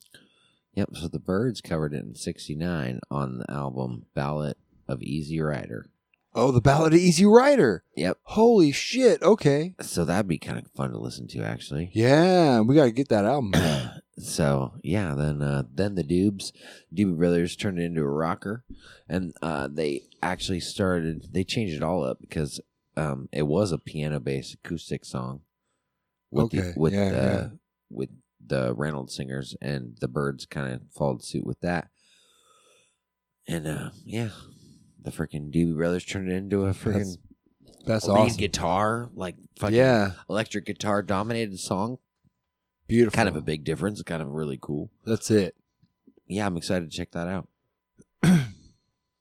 Yep. 0.79 0.89
So 0.93 1.07
the 1.09 1.19
Byrds 1.19 1.59
covered 1.59 1.93
it 1.93 2.05
in 2.05 2.15
'69 2.15 3.01
on 3.11 3.39
the 3.39 3.51
album 3.51 4.05
"Ballad 4.15 4.55
of 4.87 5.01
Easy 5.01 5.41
Rider." 5.41 5.89
Oh, 6.33 6.51
the 6.51 6.61
Ballad 6.61 6.93
of 6.93 6.99
Easy 6.99 7.25
Rider. 7.25 7.83
Yep. 7.97 8.17
Holy 8.23 8.71
shit. 8.71 9.21
Okay. 9.21 9.75
So 9.81 10.05
that'd 10.05 10.27
be 10.29 10.37
kind 10.37 10.57
of 10.57 10.71
fun 10.71 10.91
to 10.91 10.97
listen 10.97 11.27
to, 11.29 11.41
actually. 11.43 11.89
Yeah, 11.93 12.61
we 12.61 12.75
got 12.75 12.85
to 12.85 12.91
get 12.91 13.09
that 13.09 13.25
album. 13.25 13.53
So 14.21 14.73
yeah, 14.83 15.15
then 15.15 15.41
uh, 15.41 15.63
then 15.73 15.95
the 15.95 16.03
Dubes, 16.03 16.51
Doobie 16.93 17.17
Brothers 17.17 17.55
turned 17.55 17.79
it 17.79 17.83
into 17.83 18.01
a 18.01 18.09
rocker, 18.09 18.65
and 19.07 19.33
uh, 19.41 19.69
they 19.71 20.01
actually 20.21 20.59
started. 20.59 21.29
They 21.31 21.45
changed 21.45 21.73
it 21.73 21.81
all 21.83 22.03
up 22.03 22.19
because 22.19 22.59
um, 22.97 23.29
it 23.31 23.43
was 23.43 23.71
a 23.71 23.77
piano 23.77 24.19
based 24.19 24.55
acoustic 24.55 25.05
song. 25.05 25.39
With 26.31 26.47
Okay, 26.47 26.59
the, 26.59 26.73
with 26.75 26.93
yeah, 26.93 27.09
the 27.11 27.15
yeah. 27.15 27.47
with 27.89 28.09
the 28.49 28.73
Reynolds 28.75 29.15
singers 29.15 29.55
and 29.61 29.97
the 30.01 30.07
Byrds 30.07 30.45
kind 30.45 30.73
of 30.73 30.81
followed 30.91 31.23
suit 31.23 31.45
with 31.45 31.59
that, 31.61 31.87
and 33.47 33.65
uh, 33.67 33.89
yeah, 34.05 34.29
the 35.01 35.11
freaking 35.11 35.51
Doobie 35.53 35.75
Brothers 35.77 36.05
turned 36.05 36.29
it 36.31 36.35
into 36.35 36.65
a 36.65 36.71
freaking 36.73 37.17
That's 37.85 38.05
lead 38.07 38.17
awesome. 38.17 38.37
guitar, 38.37 39.09
like 39.13 39.35
fucking 39.57 39.75
Yeah. 39.77 40.11
electric 40.29 40.65
guitar 40.65 41.01
dominated 41.01 41.59
song. 41.59 41.97
Beautiful. 42.87 43.15
Kind 43.15 43.29
of 43.29 43.35
a 43.35 43.41
big 43.41 43.63
difference. 43.63 44.01
Kind 44.03 44.21
of 44.21 44.29
really 44.29 44.57
cool. 44.61 44.89
That's 45.05 45.29
it. 45.31 45.55
Yeah, 46.27 46.45
I'm 46.45 46.57
excited 46.57 46.89
to 46.91 46.95
check 46.97 47.11
that 47.11 47.27
out. 47.27 47.47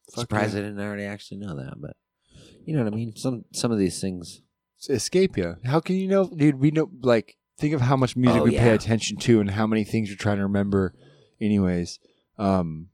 Surprised 0.08 0.56
I 0.56 0.60
didn't 0.60 0.80
already 0.80 1.04
actually 1.04 1.36
know 1.38 1.54
that, 1.56 1.74
but 1.80 1.96
you 2.64 2.74
know 2.74 2.82
what 2.84 2.92
I 2.92 2.96
mean. 2.96 3.14
Some 3.16 3.44
some 3.52 3.70
of 3.70 3.78
these 3.78 4.00
things. 4.00 4.42
Escape 4.88 5.36
you. 5.36 5.56
How 5.64 5.80
can 5.80 5.96
you 5.96 6.06
know, 6.08 6.28
dude? 6.28 6.54
We 6.60 6.70
know, 6.70 6.88
like, 7.02 7.36
think 7.58 7.74
of 7.74 7.80
how 7.80 7.96
much 7.96 8.16
music 8.16 8.40
Oh, 8.40 8.44
we 8.44 8.52
pay 8.52 8.70
attention 8.70 9.16
to 9.18 9.40
and 9.40 9.50
how 9.50 9.66
many 9.66 9.84
things 9.84 10.08
you're 10.08 10.16
trying 10.16 10.36
to 10.38 10.44
remember. 10.44 10.94
Anyways, 11.40 11.98
um, 12.38 12.88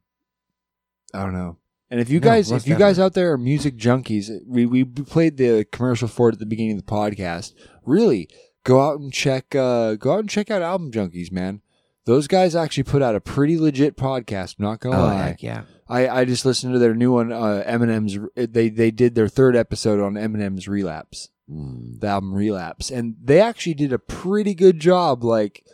I 1.13 1.23
don't 1.23 1.35
know. 1.35 1.59
And 1.91 2.01
if 2.01 2.11
you 2.11 2.19
No, 2.19 2.25
guys, 2.25 2.51
if 2.51 2.67
you 2.67 2.77
guys 2.77 2.99
out 2.99 3.13
there 3.15 3.33
are 3.33 3.39
music 3.39 3.77
junkies, 3.77 4.29
we 4.47 4.67
we 4.67 4.85
played 4.85 5.37
the 5.37 5.65
commercial 5.71 6.09
for 6.09 6.29
it 6.29 6.33
at 6.35 6.39
the 6.39 6.47
beginning 6.47 6.79
of 6.79 6.85
the 6.85 6.91
podcast. 6.91 7.53
Really, 7.85 8.29
go 8.65 8.81
out 8.81 8.99
and 9.01 9.13
check. 9.13 9.55
Uh, 9.55 9.95
go 9.95 10.15
out 10.15 10.21
and 10.21 10.29
check 10.31 10.51
out 10.51 10.63
Album 10.63 10.91
Junkies, 10.91 11.31
man. 11.31 11.61
Those 12.07 12.27
guys 12.27 12.57
actually 12.57 12.83
put 12.83 13.01
out 13.01 13.15
a 13.15 13.21
pretty 13.21 13.59
legit 13.59 13.97
podcast. 13.97 14.57
I'm 14.59 14.65
not 14.65 14.81
gonna 14.81 14.99
Oh, 14.99 15.05
lie. 15.05 15.37
yeah. 15.39 15.63
I, 15.89 16.09
I 16.09 16.25
just 16.25 16.45
listened 16.47 16.73
to 16.73 16.79
their 16.79 16.95
new 16.95 17.13
one, 17.13 17.31
uh, 17.33 17.63
Eminem's. 17.67 18.19
They 18.35 18.71
they 18.71 18.91
did 18.91 19.15
their 19.15 19.29
third 19.29 19.55
episode 19.55 20.01
on 20.01 20.15
Eminem's 20.15 20.67
Relapse, 20.67 21.29
Mm. 21.51 22.01
the 22.01 22.07
album 22.07 22.33
Relapse, 22.33 22.91
and 22.91 23.17
they 23.23 23.41
actually 23.41 23.75
did 23.75 23.93
a 23.93 23.99
pretty 23.99 24.55
good 24.55 24.81
job, 24.81 25.23
like 25.23 25.65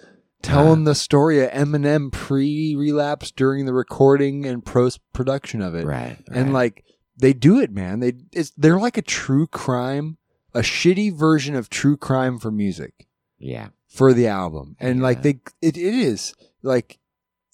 telling 0.42 0.84
the 0.84 0.94
story 0.94 1.44
of 1.44 1.50
Eminem 1.50 2.10
pre-relapse 2.10 3.30
during 3.30 3.66
the 3.66 3.72
recording 3.74 4.46
and 4.46 4.64
post 4.64 5.00
production 5.12 5.60
of 5.62 5.74
it. 5.74 5.84
Right, 5.86 6.16
and 6.32 6.52
like 6.52 6.84
they 7.16 7.32
do 7.32 7.60
it, 7.60 7.70
man. 7.70 8.00
They 8.00 8.14
it's 8.32 8.50
they're 8.56 8.80
like 8.80 8.96
a 8.98 9.02
true 9.02 9.46
crime, 9.46 10.16
a 10.54 10.60
shitty 10.60 11.14
version 11.14 11.54
of 11.54 11.68
true 11.70 11.96
crime 11.96 12.38
for 12.38 12.50
music 12.50 13.06
Yeah. 13.38 13.68
for 13.86 14.12
the 14.12 14.26
album, 14.26 14.76
and 14.80 15.00
like 15.02 15.22
they 15.22 15.40
it, 15.62 15.76
it 15.76 15.94
is 15.94 16.34
like 16.62 16.98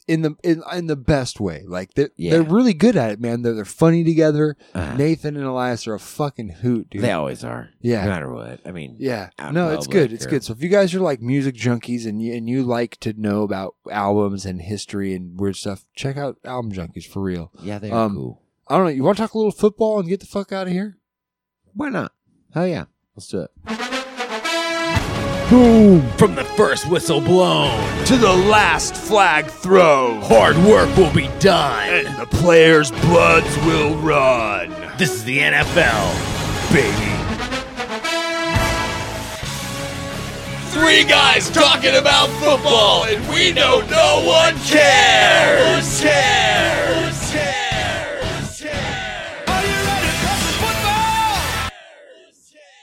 in 0.09 0.23
the 0.23 0.37
in, 0.43 0.63
in 0.73 0.87
the 0.87 0.97
best 0.97 1.41
way. 1.41 1.65
Like 1.67 1.95
they're 1.95 2.11
Yeah. 2.17 2.33
they're 2.33 2.43
really 2.43 2.75
good 2.75 2.97
at 2.97 3.11
it, 3.11 3.21
man. 3.21 3.43
They're 3.43 3.55
they're 3.55 3.65
funny 3.65 4.05
together. 4.05 4.57
Uh-huh. 4.75 4.97
Nathan 4.97 5.37
and 5.37 5.45
Elias 5.45 5.87
are 5.89 5.95
a 5.95 5.99
fucking 6.01 6.49
hoot, 6.49 6.91
dude. 6.91 7.03
They 7.03 7.13
always 7.13 7.43
are. 7.45 7.71
Yeah. 7.81 8.05
No 8.05 8.11
matter 8.11 8.33
what. 8.33 8.61
I 8.65 8.71
mean. 8.73 8.97
Yeah, 8.99 9.31
no, 9.53 9.71
it's 9.75 9.87
good. 9.87 10.13
It's 10.13 10.27
or- 10.27 10.31
good. 10.31 10.45
So 10.45 10.53
if 10.53 10.63
you 10.63 10.69
guys 10.69 10.95
are 10.95 11.01
like 11.01 11.21
music 11.21 11.55
junkies 11.57 12.07
and 12.07 12.23
you, 12.23 12.35
and 12.35 12.49
you 12.49 12.63
like 12.63 12.99
to 13.01 13.13
know 13.15 13.43
about 13.43 13.75
albums 13.91 14.47
and 14.47 14.63
history 14.63 15.15
and 15.15 15.39
weird 15.41 15.57
stuff, 15.57 15.85
check 15.95 16.17
out 16.17 16.37
Album 16.45 16.73
Junkies 16.73 17.07
for 17.07 17.23
real. 17.23 17.51
Yeah, 17.63 17.79
they 17.79 17.91
are 17.91 18.09
cool. 18.09 18.43
I 18.69 18.77
don't 18.77 18.85
know. 18.87 18.91
You 18.93 19.03
want 19.05 19.17
to 19.19 19.23
talk 19.23 19.35
a 19.35 19.39
little 19.39 19.53
football 19.53 19.99
and 20.01 20.09
get 20.09 20.21
the 20.21 20.27
fuck 20.27 20.53
out 20.53 20.67
of 20.67 20.73
here? 20.73 20.99
Why 21.75 21.89
not? 21.89 22.13
Hell 22.55 22.67
yeah. 22.67 22.85
Let's 23.15 23.29
do 23.29 23.41
it. 23.43 23.51
Boom! 25.49 26.03
From 26.19 26.35
the 26.35 26.43
first 26.43 26.91
whistle 26.91 27.21
blown 27.21 28.05
to 28.07 28.17
the 28.17 28.33
last 28.33 28.97
flag 28.97 29.47
throw, 29.47 30.21
hard 30.23 30.57
work 30.59 30.95
will 30.97 31.13
be 31.13 31.29
done, 31.39 31.89
and 31.89 32.19
the 32.19 32.27
players' 32.27 32.91
bloods 32.91 33.57
will 33.59 33.95
run. 33.99 34.75
This 34.99 35.13
is 35.13 35.23
the 35.23 35.39
NFL, 35.39 36.73
baby. 36.73 37.13
Three 40.73 41.05
guys 41.05 41.49
talking 41.51 41.95
about 41.95 42.29
football, 42.41 43.05
and 43.05 43.25
we 43.29 43.53
know 43.53 43.83
no 43.89 44.25
one 44.27 44.57
cares. 44.65 46.01
cares. 46.01 47.26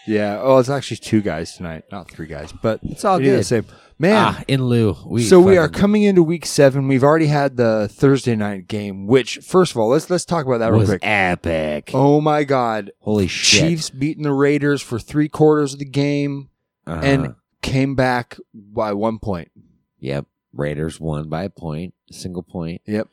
Yeah. 0.07 0.39
Oh, 0.41 0.57
it's 0.57 0.69
actually 0.69 0.97
two 0.97 1.21
guys 1.21 1.55
tonight, 1.55 1.83
not 1.91 2.09
three 2.11 2.27
guys, 2.27 2.53
but 2.61 2.79
It's 2.83 3.05
all 3.05 3.19
do 3.19 3.35
the 3.37 3.43
same. 3.43 3.65
Man, 3.99 4.15
Ah, 4.17 4.43
in 4.47 4.65
lieu. 4.65 4.97
We 5.05 5.23
so 5.23 5.39
we 5.39 5.57
are 5.57 5.69
coming 5.69 6.03
into 6.03 6.23
week 6.23 6.45
seven. 6.45 6.87
We've 6.87 7.03
already 7.03 7.27
had 7.27 7.55
the 7.57 7.87
Thursday 7.91 8.35
night 8.35 8.67
game, 8.67 9.05
which 9.07 9.37
first 9.37 9.71
of 9.71 9.77
all, 9.77 9.87
let's 9.89 10.09
let's 10.09 10.25
talk 10.25 10.45
about 10.45 10.57
that 10.57 10.71
real 10.71 10.79
was 10.79 10.89
quick. 10.89 11.01
epic. 11.03 11.91
Oh 11.93 12.19
my 12.19 12.43
god. 12.43 12.91
Holy 12.99 13.27
shit. 13.27 13.61
Chiefs 13.61 13.89
beating 13.91 14.23
the 14.23 14.33
Raiders 14.33 14.81
for 14.81 14.99
three 14.99 15.29
quarters 15.29 15.73
of 15.73 15.79
the 15.79 15.85
game 15.85 16.49
Uh-huh. 16.87 17.01
and 17.01 17.35
came 17.61 17.95
back 17.95 18.37
by 18.53 18.91
one 18.93 19.19
point. 19.19 19.51
Yep. 19.99 20.25
Raiders 20.53 20.99
won 20.99 21.29
by 21.29 21.43
a 21.43 21.49
point, 21.49 21.93
single 22.11 22.43
point. 22.43 22.81
Yep. 22.85 23.07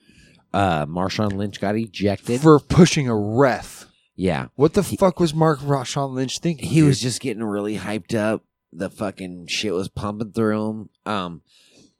Uh, 0.53 0.87
Marshawn 0.87 1.33
Lynch 1.35 1.61
got 1.61 1.77
ejected. 1.77 2.41
For 2.41 2.59
pushing 2.59 3.07
a 3.09 3.15
ref. 3.17 3.87
Yeah. 4.21 4.49
What 4.55 4.75
the 4.75 4.83
fuck 4.83 5.19
was 5.19 5.33
Mark 5.33 5.61
Rashawn 5.61 6.13
Lynch 6.13 6.41
thinking? 6.41 6.69
He 6.69 6.83
was 6.83 7.01
just 7.01 7.23
getting 7.23 7.43
really 7.43 7.79
hyped 7.79 8.15
up. 8.15 8.45
The 8.71 8.91
fucking 8.91 9.47
shit 9.47 9.73
was 9.73 9.89
pumping 9.89 10.33
through 10.33 10.69
him. 10.69 10.91
Um, 11.07 11.43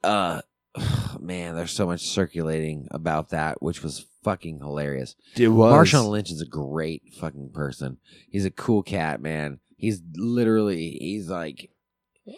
uh, 0.03 0.41
man, 1.19 1.55
there's 1.55 1.71
so 1.71 1.87
much 1.87 2.01
circulating 2.01 2.87
about 2.91 3.29
that, 3.29 3.63
which 3.63 3.81
was 3.81 4.05
fucking 4.23 4.59
hilarious. 4.59 5.15
It 5.35 5.47
was. 5.47 5.73
Marshawn 5.73 6.09
Lynch 6.11 6.29
is 6.29 6.41
a 6.41 6.45
great 6.45 7.01
fucking 7.19 7.53
person. 7.55 7.97
He's 8.29 8.45
a 8.45 8.51
cool 8.51 8.83
cat, 8.83 9.19
man. 9.19 9.59
He's 9.75 9.99
literally, 10.15 10.91
he's 11.01 11.27
like, 11.27 11.71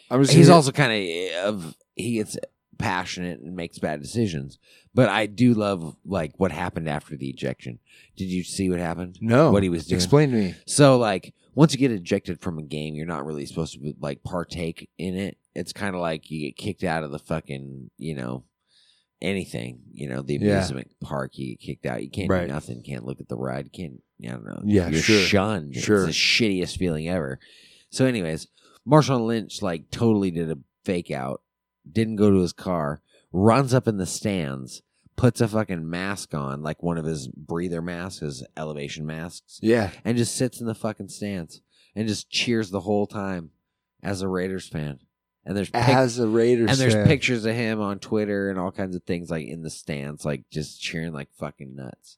I'm 0.10 0.22
just 0.23 0.34
he's 0.34 0.49
also 0.49 0.72
kind 0.72 0.93
of 0.93 1.55
of 1.55 1.76
he 1.95 2.14
gets 2.14 2.38
passionate 2.77 3.41
and 3.41 3.53
makes 3.53 3.80
bad 3.80 4.01
decisions. 4.01 4.60
But 4.95 5.09
I 5.09 5.25
do 5.25 5.53
love 5.55 5.95
like 6.05 6.33
what 6.37 6.51
happened 6.51 6.87
after 6.87 7.15
the 7.17 7.29
ejection. 7.29 7.79
Did 8.15 8.25
you 8.25 8.43
see 8.43 8.69
what 8.69 8.79
happened? 8.79 9.17
No. 9.21 9.51
what 9.51 9.63
he 9.63 9.69
was 9.69 9.87
doing. 9.87 9.97
Explain 9.97 10.29
to 10.31 10.35
me. 10.37 10.55
So 10.67 10.97
like 10.97 11.33
once 11.55 11.73
you 11.73 11.79
get 11.79 11.91
ejected 11.91 12.41
from 12.41 12.59
a 12.59 12.63
game, 12.63 12.93
you're 12.95 13.05
not 13.07 13.25
really 13.25 13.45
supposed 13.45 13.73
to 13.73 13.93
like 13.99 14.23
partake 14.23 14.89
in 14.97 15.15
it. 15.15 15.37
It's 15.55 15.73
kind 15.73 15.95
of 15.95 16.01
like 16.01 16.29
you 16.29 16.41
get 16.47 16.57
kicked 16.57 16.83
out 16.83 17.03
of 17.03 17.11
the 17.11 17.19
fucking 17.19 17.89
you 17.97 18.15
know 18.15 18.43
anything. 19.21 19.79
You 19.93 20.09
know 20.09 20.21
the 20.21 20.35
Yeah. 20.39 20.55
amusement 20.57 20.91
park, 21.01 21.37
you 21.37 21.49
get 21.55 21.59
kicked 21.59 21.85
out. 21.85 22.03
You 22.03 22.09
can't 22.09 22.29
Right. 22.29 22.47
do 22.47 22.53
nothing. 22.53 22.81
Can't 22.83 23.05
look 23.05 23.19
at 23.19 23.29
the 23.29 23.37
ride. 23.37 23.71
Can't 23.73 24.01
I 24.23 24.27
don't 24.27 24.45
know. 24.45 24.61
Yeah, 24.63 24.89
you're 24.89 25.01
sure. 25.01 25.19
shunned. 25.19 25.75
Sure. 25.75 25.97
It's 25.97 26.05
the 26.07 26.11
shittiest 26.13 26.77
feeling 26.77 27.09
ever. 27.09 27.39
So, 27.89 28.05
anyways, 28.05 28.47
Marshawn 28.87 29.25
Lynch 29.25 29.61
like 29.61 29.89
totally 29.91 30.31
did 30.31 30.49
a 30.49 30.57
fake 30.85 31.11
out. 31.11 31.41
Didn't 31.91 32.15
go 32.15 32.31
to 32.31 32.39
his 32.41 32.53
car. 32.53 33.01
Runs 33.34 33.73
up 33.73 33.88
in 33.88 33.97
the 33.97 34.05
stands. 34.05 34.81
Puts 35.15 35.41
a 35.41 35.47
fucking 35.47 35.88
mask 35.89 36.34
on, 36.34 36.64
like 36.64 36.81
one 36.81 36.97
of 36.97 37.05
his 37.05 37.27
breather 37.27 37.81
masks, 37.81 38.22
his 38.22 38.43
elevation 38.57 39.05
masks 39.05 39.60
Yeah. 39.61 39.91
and 40.05 40.18
just 40.18 40.35
sits 40.35 40.60
in 40.60 40.65
the 40.65 40.73
fucking 40.73 41.10
stands 41.10 41.61
and 41.95 42.07
just 42.07 42.31
cheers 42.31 42.72
the 42.72 42.80
whole 42.81 43.05
time 43.05 43.51
as 44.01 44.22
a 44.23 44.27
Raiders 44.27 44.68
fan. 44.68 44.99
And 45.45 45.55
there's 45.55 45.69
pic- 45.69 45.88
As 45.88 46.18
a 46.18 46.27
Raiders 46.27 46.72
and 46.72 46.80
there's 46.80 46.93
fan. 46.95 47.05
pictures 47.05 47.45
of 47.45 47.53
him 47.53 47.80
on 47.80 47.99
Twitter 47.99 48.49
and 48.49 48.57
all 48.57 48.72
kinds 48.72 48.95
of 48.95 49.03
things 49.03 49.30
like 49.30 49.45
in 49.45 49.61
the 49.61 49.69
stands, 49.69 50.26
like 50.26 50.49
just 50.49 50.81
cheering 50.81 51.14
like 51.14 51.30
fucking 51.38 51.76
nuts. 51.76 52.18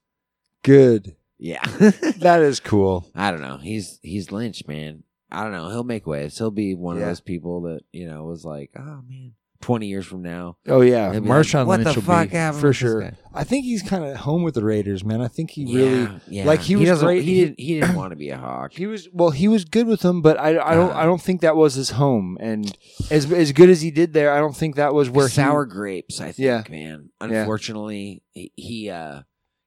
Good. 0.64 1.16
Yeah, 1.38 1.64
that 2.20 2.42
is 2.44 2.62
cool. 2.62 3.10
I 3.16 3.30
don't 3.32 3.42
know. 3.42 3.58
He's 3.58 4.00
he's 4.04 4.32
Lynch, 4.32 4.66
man. 4.68 5.04
I 5.30 5.44
don't 5.44 5.52
know. 5.52 5.68
He'll 5.70 5.84
make 5.84 6.08
waves. 6.08 6.38
He'll 6.38 6.50
be 6.52 6.76
one 6.76 6.96
Yeah. 6.96 7.02
of 7.04 7.08
those 7.10 7.20
people 7.22 7.62
that 7.64 7.82
you 7.92 8.08
know 8.08 8.24
was 8.24 8.46
like, 8.46 8.72
oh 8.78 9.02
man, 9.06 9.34
twenty 9.62 9.88
years 9.88 10.06
from 10.06 10.22
now. 10.22 10.58
Oh 10.68 10.82
yeah, 10.82 11.10
they'll 11.12 11.22
be 11.22 11.28
like, 11.30 11.40
Marshawn 11.40 11.66
what 11.66 11.80
Lynch 11.80 11.96
the 11.96 12.00
will 12.02 12.06
fuck 12.08 12.30
be 12.30 12.36
happened 12.36 12.62
for 12.62 12.68
with 12.68 12.74
this 12.76 12.80
sure. 12.80 13.02
guy?" 13.02 13.14
I 13.34 13.44
think 13.44 13.66
he's 13.66 13.82
kind 13.84 14.04
of 14.06 14.16
home 14.18 14.44
with 14.44 14.54
the 14.56 14.64
Raiders, 14.64 15.04
man. 15.04 15.22
I 15.22 15.28
think 15.28 15.52
he 15.52 15.64
Yeah, 15.64 15.80
really 15.82 16.22
yeah. 16.28 16.46
like 16.46 16.62
he 16.62 16.76
was 16.76 16.88
doesn't- 16.88 17.06
great. 17.06 17.24
He 17.24 17.42
didn't. 17.42 17.60
He 17.60 17.80
didn't 17.80 17.96
want 17.96 18.12
to 18.12 18.16
be 18.16 18.30
a 18.30 18.38
hawk. 18.38 18.74
He 18.74 18.86
was 18.86 19.10
well. 19.12 19.32
He 19.32 19.48
was 19.48 19.66
good 19.66 19.88
with 19.88 20.02
them, 20.02 20.22
but 20.22 20.40
I, 20.40 20.50
I 20.50 20.76
don't. 20.76 20.90
God. 20.90 20.96
I 20.96 21.06
don't 21.06 21.22
think 21.22 21.42
that 21.42 21.56
was 21.56 21.74
his 21.76 21.92
home. 21.92 22.38
And 22.40 22.76
as 23.12 23.32
as 23.32 23.52
good 23.52 23.70
as 23.70 23.82
he 23.82 23.92
did 23.92 24.14
there, 24.14 24.32
I 24.34 24.40
don't 24.40 24.56
think 24.56 24.76
that 24.76 24.94
was 24.94 25.10
where 25.10 25.28
sour 25.30 25.66
he, 25.66 25.72
grapes. 25.72 26.22
I 26.22 26.32
think, 26.32 26.38
Yeah. 26.40 26.64
man. 26.70 27.10
Yeah. 27.22 27.40
Unfortunately, 27.42 28.24
he, 28.34 28.52
he 28.56 28.90
uh 28.90 29.22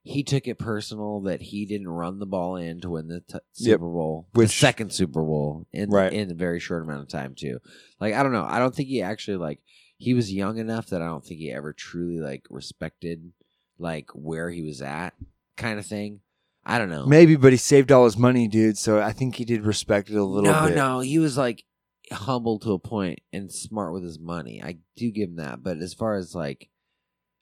he 0.05 0.23
took 0.23 0.47
it 0.49 0.59
personal 0.59 1.21
that 1.23 1.43
he 1.43 1.67
didn't 1.67 1.89
run 1.89 2.19
the 2.19 2.25
ball 2.25 2.57
in 2.57 2.81
to 2.81 2.89
win 2.89 3.09
the 3.09 3.21
t- 3.21 3.39
Super 3.53 3.71
Yep. 3.73 3.81
Bowl, 3.81 4.29
Which- 4.33 4.49
the 4.49 4.55
second 4.55 4.93
Super 4.95 5.21
Bowl 5.23 5.67
in 5.71 5.91
Right. 5.91 6.11
in 6.13 6.31
a 6.31 6.35
very 6.35 6.61
short 6.61 6.83
amount 6.85 7.03
of 7.03 7.09
time 7.09 7.35
too. 7.37 7.59
Like 8.01 8.15
I 8.15 8.23
don't 8.23 8.33
know. 8.33 8.47
I 8.49 8.59
don't 8.59 8.75
think 8.75 8.89
he 8.89 9.03
actually 9.03 9.37
like 9.37 9.59
he 9.99 10.15
was 10.15 10.33
young 10.33 10.59
enough 10.59 10.87
that 10.87 11.03
I 11.03 11.07
don't 11.07 11.25
think 11.25 11.41
he 11.41 11.53
ever 11.53 11.73
truly 11.73 12.19
like 12.21 12.47
respected 12.51 13.33
like 13.79 14.11
where 14.15 14.51
he 14.51 14.63
was 14.63 14.81
at, 14.83 15.15
kind 15.57 15.79
of 15.79 15.87
thing. 15.87 16.21
I 16.65 16.79
don't 16.79 16.91
know. 16.91 17.07
maybe, 17.07 17.37
but 17.37 17.53
he 17.53 17.57
saved 17.57 17.91
all 17.93 18.05
his 18.05 18.17
money, 18.19 18.47
dude. 18.47 18.77
So 18.77 19.01
I 19.01 19.13
think 19.13 19.37
he 19.37 19.45
did 19.45 19.65
respect 19.65 20.11
it 20.11 20.17
a 20.17 20.25
little 20.25 20.51
no, 20.53 20.67
bit. 20.67 20.77
no, 20.77 21.01
he 21.01 21.19
was 21.19 21.37
like 21.39 21.65
humble 22.13 22.59
to 22.61 22.73
a 22.73 22.79
point 22.79 23.21
and 23.33 23.51
smart 23.53 23.93
with 23.93 24.03
his 24.03 24.19
money. 24.19 24.63
I 24.63 24.79
do 24.97 25.11
give 25.11 25.31
him 25.31 25.37
that, 25.37 25.63
but 25.63 25.79
as 25.79 25.95
far 25.95 26.17
as 26.17 26.35
like, 26.35 26.69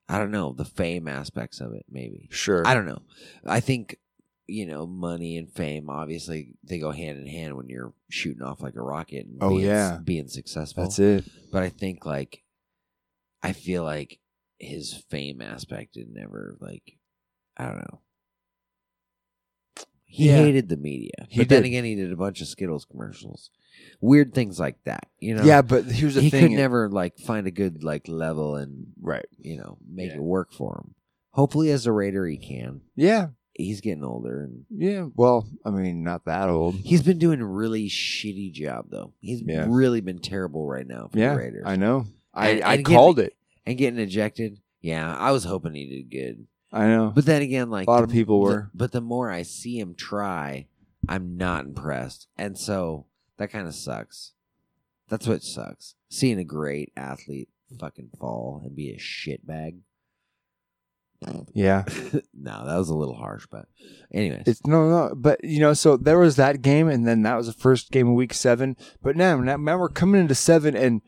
I 0.09 0.19
don't 0.19 0.31
know 0.31 0.53
the 0.53 0.65
fame 0.65 1.09
aspects 1.09 1.61
of 1.61 1.73
it, 1.73 1.87
maybe 1.91 2.29
Sure. 2.31 2.65
I 2.67 2.75
don't 2.75 2.87
know. 2.87 3.03
I 3.45 3.61
think 3.61 3.97
you 4.49 4.65
know 4.65 4.87
money 4.87 5.37
and 5.37 5.51
fame 5.51 5.91
obviously 5.91 6.55
they 6.63 6.79
go 6.79 6.93
hand 6.93 7.19
in 7.19 7.27
hand 7.27 7.57
when 7.57 7.69
you're 7.69 7.93
shooting 8.09 8.43
off 8.43 8.63
like 8.63 8.77
a 8.77 8.83
rocket. 8.83 9.27
And 9.27 9.39
Oh, 9.41 9.49
being, 9.49 9.63
yeah. 9.63 9.99
being 10.05 10.29
successful. 10.29 10.85
That's 10.85 11.01
it. 11.01 11.25
But 11.51 11.65
I 11.65 11.69
think 11.69 12.07
like, 12.07 12.45
I 13.43 13.53
feel 13.53 13.83
like 13.85 14.19
his 14.59 14.95
fame 15.11 15.41
aspect 15.43 15.95
didn't 15.95 16.19
ever 16.19 16.57
like, 16.61 16.97
I 17.57 17.67
don't 17.67 17.79
know. 17.79 18.01
He 20.09 20.29
Yeah. 20.29 20.37
hated 20.39 20.69
the 20.69 20.77
media. 20.77 21.27
He 21.29 21.41
but 21.41 21.49
then 21.49 21.65
again, 21.65 21.85
he 21.85 21.95
did 21.95 22.13
a 22.13 22.17
bunch 22.17 22.41
of 22.41 22.47
Skittles 22.49 22.85
commercials. 22.85 23.51
Weird 24.01 24.33
things 24.35 24.59
like 24.59 24.83
that, 24.85 25.09
you 25.19 25.35
know. 25.35 25.43
Yeah, 25.45 25.61
but 25.63 25.85
here's 25.85 26.15
the 26.15 26.23
he 26.23 26.31
thing. 26.31 26.43
He 26.43 26.49
could 26.49 26.57
never 26.57 26.89
like 26.89 27.19
find 27.19 27.47
a 27.47 27.51
good 27.51 27.83
like 27.85 28.09
level 28.09 28.57
and 28.57 28.87
Right. 29.01 29.27
you 29.39 29.57
know 29.59 29.79
make 29.87 30.13
it 30.13 30.23
work 30.23 30.53
for 30.53 30.83
him. 30.85 30.95
Hopefully, 31.33 31.71
as 31.71 31.87
a 31.87 31.93
Raider, 31.93 32.27
he 32.27 32.39
can. 32.39 32.81
Yeah. 32.95 33.29
He's 33.53 33.81
getting 33.83 34.05
older 34.05 34.45
and 34.45 34.65
Yeah. 34.71 35.09
Well, 35.15 35.47
I 35.65 35.71
mean, 35.71 36.03
not 36.05 36.25
that 36.27 36.49
old. 36.49 36.77
he's 36.77 37.03
been 37.03 37.19
doing 37.19 37.41
a 37.41 37.47
really 37.47 37.89
shitty 37.89 38.53
job 38.53 38.87
though. 38.91 39.13
He's 39.21 39.43
Yeah. 39.43 39.67
really 39.69 40.01
been 40.01 40.19
terrible 40.21 40.67
right 40.67 40.87
now 40.87 41.09
for 41.09 41.19
Yeah, 41.19 41.33
the 41.35 41.39
Raiders. 41.41 41.65
I 41.67 41.77
know. 41.77 42.07
I 42.37 42.49
And- 42.51 42.65
I 42.65 42.75
and 42.75 42.85
getting- 42.85 42.97
called 42.97 43.19
it. 43.19 43.35
and 43.65 43.77
getting 43.79 43.99
ejected. 43.99 44.61
Yeah, 44.81 45.17
I 45.17 45.33
was 45.33 45.43
hoping 45.45 45.75
he 45.75 45.87
did 45.89 46.11
good. 46.11 46.47
I 46.73 46.87
know. 46.87 47.11
But 47.15 47.25
then 47.27 47.43
again, 47.43 47.71
like 47.71 47.89
A 47.89 47.91
lot 47.91 47.99
the- 47.99 48.05
of 48.05 48.11
people 48.11 48.39
the- 48.45 48.53
were. 48.53 48.71
but 48.75 48.93
the 48.93 49.01
more 49.01 49.31
I 49.31 49.43
see 49.43 49.81
him 49.81 49.95
try, 49.95 50.67
I'm 51.09 51.37
not 51.37 51.65
impressed, 51.65 52.29
and 52.37 52.57
so 52.59 53.07
that 53.39 53.51
kind 53.51 53.67
of 53.67 53.75
sucks. 53.75 54.33
That's 55.09 55.27
what 55.27 55.43
sucks. 55.43 55.95
Seeing 56.11 56.39
a 56.39 56.45
great 56.45 56.93
athlete 56.97 57.49
fucking 57.81 58.11
fall 58.19 58.61
and 58.65 58.75
be 58.77 58.91
a 58.91 58.99
shitbag. 58.99 59.79
Yeah. 61.55 61.85
no, 62.35 62.67
that 62.67 62.77
was 62.77 62.89
a 62.91 62.95
little 62.95 63.15
harsh, 63.15 63.47
but 63.51 63.67
anyways, 64.13 64.43
It's 64.47 64.67
no, 64.67 64.89
no, 64.89 65.15
but 65.17 65.43
you 65.43 65.61
know, 65.61 65.73
so 65.73 65.97
there 65.97 66.19
was 66.19 66.37
that 66.37 66.61
game, 66.63 66.89
and 66.89 67.07
then 67.07 67.23
that 67.23 67.37
was 67.37 67.47
the 67.47 67.53
first 67.55 67.91
game 67.91 68.09
of 68.09 68.15
week 68.15 68.35
seven. 68.35 68.77
But 69.03 69.17
now, 69.17 69.37
now, 69.41 69.57
now 69.57 69.79
we're 69.79 69.89
coming 69.89 70.21
into 70.21 70.35
seven, 70.35 70.77
and 70.77 71.01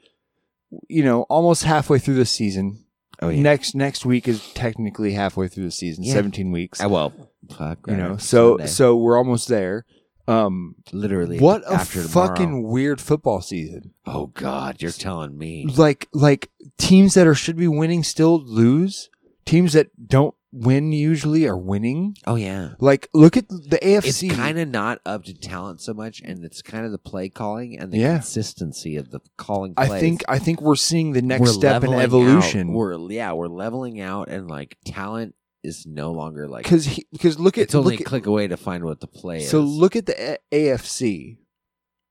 you 0.88 1.02
know, 1.04 1.22
almost 1.22 1.64
halfway 1.64 1.98
through 1.98 2.14
the 2.16 2.26
season. 2.26 2.84
Oh, 3.20 3.28
yeah. 3.30 3.42
Next 3.42 3.74
next 3.74 4.04
week 4.06 4.28
is 4.28 4.40
technically 4.54 5.12
halfway 5.12 5.48
through 5.48 5.64
the 5.64 5.70
season, 5.72 6.04
Yeah. 6.04 6.12
seventeen 6.14 6.52
weeks. 6.52 6.80
Ah, 6.80 6.88
well, 6.88 7.12
fuck, 7.50 7.78
you 7.86 7.94
right 7.94 7.98
know, 8.02 8.16
so 8.16 8.52
Sunday. 8.58 8.66
so 8.70 8.96
we're 8.96 9.16
almost 9.18 9.48
there. 9.48 9.84
Um, 10.28 10.74
literally 10.92 11.38
what 11.38 11.62
a 11.64 11.72
after 11.72 12.02
tomorrow. 12.06 12.28
fucking 12.28 12.62
weird 12.68 13.00
football 13.00 13.40
season. 13.40 13.94
Oh 14.06 14.26
God, 14.26 14.82
you're 14.82 14.92
telling 14.92 15.36
me. 15.38 15.66
Like 15.74 16.06
like 16.12 16.50
teams 16.76 17.14
that 17.14 17.26
are 17.26 17.34
should 17.34 17.56
be 17.56 17.66
winning 17.66 18.04
still 18.04 18.38
lose. 18.44 19.08
Teams 19.46 19.72
that 19.72 19.88
don't 20.06 20.34
win 20.52 20.92
usually 20.92 21.46
are 21.46 21.56
winning. 21.56 22.16
Oh 22.26 22.36
yeah. 22.36 22.70
Like 22.80 23.08
look 23.12 23.36
at 23.36 23.48
the 23.48 23.78
AFC. 23.82 24.28
It's 24.30 24.36
kind 24.36 24.58
of 24.58 24.68
not 24.68 25.00
up 25.04 25.24
to 25.24 25.34
talent 25.34 25.80
so 25.80 25.92
much, 25.94 26.20
and 26.24 26.44
it's 26.44 26.62
kind 26.62 26.84
of 26.86 26.92
the 26.92 26.98
play 26.98 27.28
calling 27.28 27.78
and 27.78 27.92
the 27.92 27.98
Yeah. 27.98 28.14
consistency 28.18 28.96
of 28.96 29.10
the 29.10 29.20
calling. 29.36 29.74
I 29.76 29.86
think 30.00 30.22
I 30.28 30.38
think 30.38 30.60
we're 30.60 30.76
seeing 30.76 31.12
the 31.12 31.22
next 31.22 31.40
We're 31.42 31.46
step 31.52 31.84
in 31.84 31.92
evolution. 31.92 32.70
out. 32.70 32.74
We're 32.74 33.10
yeah, 33.10 33.32
we're 33.32 33.48
leveling 33.48 34.00
out, 34.00 34.28
and 34.28 34.48
like 34.48 34.78
talent 34.86 35.34
is 35.64 35.84
no 35.86 36.12
longer 36.12 36.46
like 36.48 36.62
because 36.64 36.86
because 37.12 37.38
look 37.38 37.58
at 37.58 37.62
it's 37.64 37.74
only 37.74 37.94
look 37.94 38.00
a 38.00 38.02
at- 38.04 38.06
click 38.06 38.26
away 38.26 38.46
to 38.48 38.56
find 38.56 38.84
what 38.84 39.00
the 39.00 39.06
play 39.08 39.40
So 39.40 39.44
is. 39.44 39.50
So 39.50 39.60
look 39.60 39.96
at 39.96 40.06
the 40.06 40.38
A- 40.52 40.70
AFC. 40.70 41.38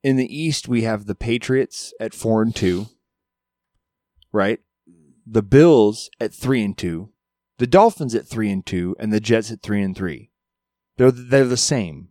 In 0.03 0.15
the 0.15 0.33
East, 0.37 0.67
we 0.67 0.83
have 0.83 1.05
the 1.05 1.15
Patriots 1.15 1.91
at 1.99 2.13
four 2.13 2.41
and 2.41 2.55
two. 2.55 2.85
Right, 4.31 4.59
the 5.25 5.41
Bills 5.41 6.09
at 6.19 6.33
three 6.33 6.63
and 6.63 6.77
two, 6.77 7.09
the 7.59 7.67
Dolphins 7.67 8.13
at 8.15 8.27
three 8.27 8.51
and 8.51 8.65
two, 8.65 8.95
and 8.99 9.11
the 9.11 9.19
Jets 9.19 9.51
at 9.51 9.61
three 9.61 9.81
and 9.81 9.95
three. 9.95 10.31
They're 10.97 11.11
they're 11.11 11.45
the 11.45 11.57
same. 11.57 12.09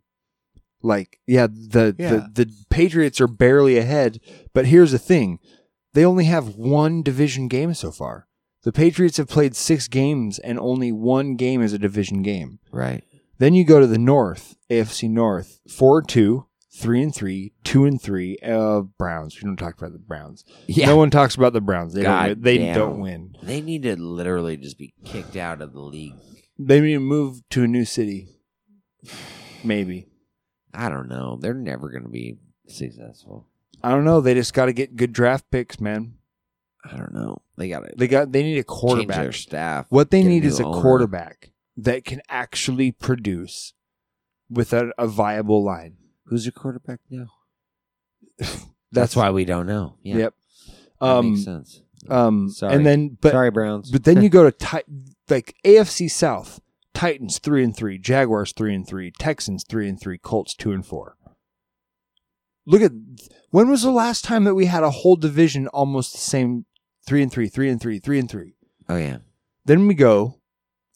Like 0.82 1.18
yeah, 1.26 1.46
the 1.46 1.94
Yeah. 1.98 2.10
the 2.34 2.44
the 2.44 2.52
Patriots 2.70 3.20
are 3.20 3.26
barely 3.28 3.76
ahead, 3.78 4.20
but 4.52 4.66
here's 4.66 4.92
the 4.92 4.98
thing: 4.98 5.38
they 5.94 6.04
only 6.04 6.24
have 6.26 6.56
one 6.56 7.02
division 7.02 7.48
game 7.48 7.74
so 7.74 7.90
far. 7.90 8.28
The 8.62 8.72
Patriots 8.72 9.16
have 9.18 9.28
played 9.28 9.54
six 9.56 9.86
games, 9.88 10.38
and 10.40 10.58
only 10.58 10.90
one 10.92 11.36
game 11.36 11.62
is 11.62 11.72
a 11.72 11.78
division 11.78 12.22
game. 12.22 12.58
right. 12.72 13.04
Then 13.38 13.52
you 13.54 13.64
go 13.64 13.80
to 13.80 13.86
the 13.86 13.98
North, 13.98 14.56
AFC 14.70 15.10
North, 15.10 15.60
four 15.68 16.00
two, 16.02 16.46
three 16.76 17.02
and 17.02 17.14
three, 17.14 17.52
two 17.64 17.84
and 17.86 18.00
three. 18.00 18.36
Uh, 18.42 18.80
Browns. 18.82 19.36
We 19.36 19.46
don't 19.46 19.56
talk 19.56 19.78
about 19.78 19.92
the 19.92 19.98
Browns. 19.98 20.44
Yeah. 20.66 20.86
No 20.86 20.96
one 20.96 21.10
talks 21.10 21.34
about 21.34 21.52
the 21.52 21.60
Browns. 21.60 21.94
They 21.94 22.02
God 22.02 22.26
don't. 22.26 22.28
win- 22.36 22.42
They 22.42 22.58
damn. 22.58 22.74
don't 22.74 23.00
win. 23.00 23.36
They 23.42 23.60
need 23.60 23.82
to 23.84 23.96
literally 23.96 24.56
just 24.56 24.78
be 24.78 24.94
kicked 25.04 25.36
out 25.36 25.60
of 25.62 25.72
the 25.72 25.80
league. 25.80 26.14
They 26.58 26.80
need 26.80 26.94
to 26.94 27.00
move 27.00 27.42
to 27.50 27.64
a 27.64 27.66
new 27.68 27.84
city. 27.84 28.28
Maybe. 29.64 30.08
I 30.74 30.88
don't 30.88 31.08
know. 31.08 31.38
They're 31.40 31.54
never 31.54 31.88
going 31.90 32.02
to 32.04 32.08
be 32.08 32.38
successful. 32.68 33.46
I 33.82 33.90
don't 33.90 34.04
know. 34.04 34.20
They 34.20 34.34
just 34.34 34.54
got 34.54 34.66
to 34.66 34.72
get 34.72 34.96
good 34.96 35.12
draft 35.12 35.50
picks, 35.50 35.80
man. 35.80 36.14
I 36.84 36.96
don't 36.96 37.12
know. 37.14 37.42
They 37.56 37.68
got 37.68 37.82
They 37.96 38.06
got. 38.08 38.32
They 38.32 38.42
need 38.42 38.52
a 38.58 38.62
change 38.62 38.66
quarterback. 38.66 39.16
their 39.16 39.32
staff. 39.32 39.86
What 39.88 40.10
they 40.10 40.22
need 40.22 40.42
new 40.42 40.48
is 40.48 40.60
a 40.60 40.64
owner. 40.64 40.80
quarterback 40.80 41.50
that 41.78 42.04
can 42.04 42.20
actually 42.28 42.92
produce 42.92 43.74
with 44.48 44.72
a, 44.72 44.92
a 44.98 45.06
viable 45.06 45.64
line. 45.64 45.96
Who's 46.26 46.44
your 46.44 46.52
quarterback 46.52 47.00
now? 47.10 47.26
That's, 48.38 48.66
That's 48.92 49.16
why 49.16 49.30
we 49.30 49.44
don't 49.44 49.66
know. 49.66 49.96
Yeah. 50.02 50.16
Yep. 50.16 50.34
Um, 51.00 51.30
makes 51.32 51.44
sense. 51.44 51.82
Um, 52.08 52.50
Sorry. 52.50 52.74
and 52.74 52.86
then, 52.86 53.16
but 53.20 53.32
Sorry, 53.32 53.50
Browns. 53.50 53.90
But 53.90 54.04
then 54.04 54.22
you 54.22 54.28
go 54.28 54.48
to 54.48 54.52
Ti- 54.58 54.92
like 55.28 55.54
AFC 55.64 56.10
South, 56.10 56.60
Titans 56.94 57.38
three 57.38 57.62
and 57.64 57.76
three, 57.76 57.98
Jaguars 57.98 58.52
three 58.52 58.74
and 58.74 58.86
three, 58.86 59.10
Texans 59.18 59.64
three 59.68 59.88
and 59.88 60.00
three, 60.00 60.18
Colts 60.18 60.54
two 60.54 60.72
and 60.72 60.84
four. 60.84 61.16
Look 62.66 62.82
at 62.82 62.92
when 63.50 63.68
was 63.68 63.82
the 63.82 63.90
last 63.92 64.24
time 64.24 64.44
that 64.44 64.54
we 64.54 64.66
had 64.66 64.82
a 64.82 64.90
whole 64.90 65.16
division 65.16 65.68
almost 65.68 66.12
the 66.12 66.18
same 66.18 66.66
three 67.06 67.22
and 67.22 67.30
three, 67.30 67.48
three 67.48 67.68
and 67.68 67.80
three, 67.80 67.98
three 67.98 68.18
and 68.18 68.28
three. 68.30 68.54
Oh 68.88 68.96
yeah. 68.96 69.18
Then 69.64 69.86
we 69.86 69.94
go 69.94 70.40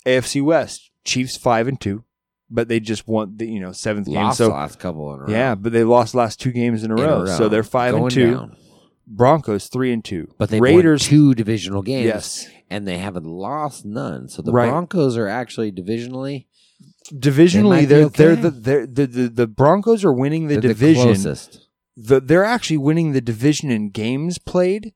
AFC 0.06 0.42
West, 0.42 0.90
Chiefs 1.04 1.36
five 1.36 1.68
and 1.68 1.80
two, 1.80 2.04
but 2.50 2.68
they 2.68 2.80
just 2.80 3.06
want 3.08 3.38
the 3.38 3.46
you 3.46 3.60
know 3.60 3.72
seventh 3.72 4.06
game. 4.06 4.32
So 4.32 4.48
the 4.48 4.54
last 4.54 4.78
couple 4.78 5.12
in 5.14 5.20
a 5.20 5.24
row. 5.24 5.30
yeah, 5.30 5.54
but 5.54 5.72
they 5.72 5.84
lost 5.84 6.12
the 6.12 6.18
last 6.18 6.40
two 6.40 6.52
games 6.52 6.82
in 6.84 6.90
a, 6.90 6.94
In 6.94 7.00
a 7.00 7.06
row, 7.06 7.18
row. 7.24 7.36
so 7.36 7.48
they're 7.48 7.62
five 7.62 7.94
and 7.94 8.10
two. 8.10 8.30
down. 8.32 8.56
Broncos 9.06 9.66
three 9.68 9.92
and 9.92 10.04
two, 10.04 10.28
But 10.38 10.50
they 10.50 10.60
Raiders 10.60 11.02
won 11.04 11.10
two 11.10 11.34
divisional 11.34 11.82
games. 11.82 12.06
Yes. 12.06 12.48
And 12.70 12.86
they 12.86 12.98
haven't 12.98 13.26
lost 13.26 13.84
none. 13.84 14.28
So 14.28 14.40
the 14.40 14.52
Right. 14.52 14.68
Broncos 14.70 15.16
are 15.16 15.26
actually 15.26 15.72
divisionally 15.72 16.46
divisionally 17.12 17.80
They 17.80 17.84
they're 17.86 18.02
might 18.04 18.12
be 18.12 18.16
they're 18.18 18.36
the 18.36 18.50
they're, 18.50 18.86
the, 18.86 19.06
the 19.06 19.28
the 19.28 19.46
Broncos 19.48 20.04
are 20.04 20.12
winning 20.12 20.46
the 20.46 20.54
They're 20.60 20.70
division. 20.72 21.02
closest. 21.06 21.66
The- 21.96 22.20
they're 22.20 22.44
actually 22.44 22.76
winning 22.78 23.12
the 23.12 23.20
division 23.20 23.70
in 23.72 23.90
games 23.90 24.38
played, 24.38 24.92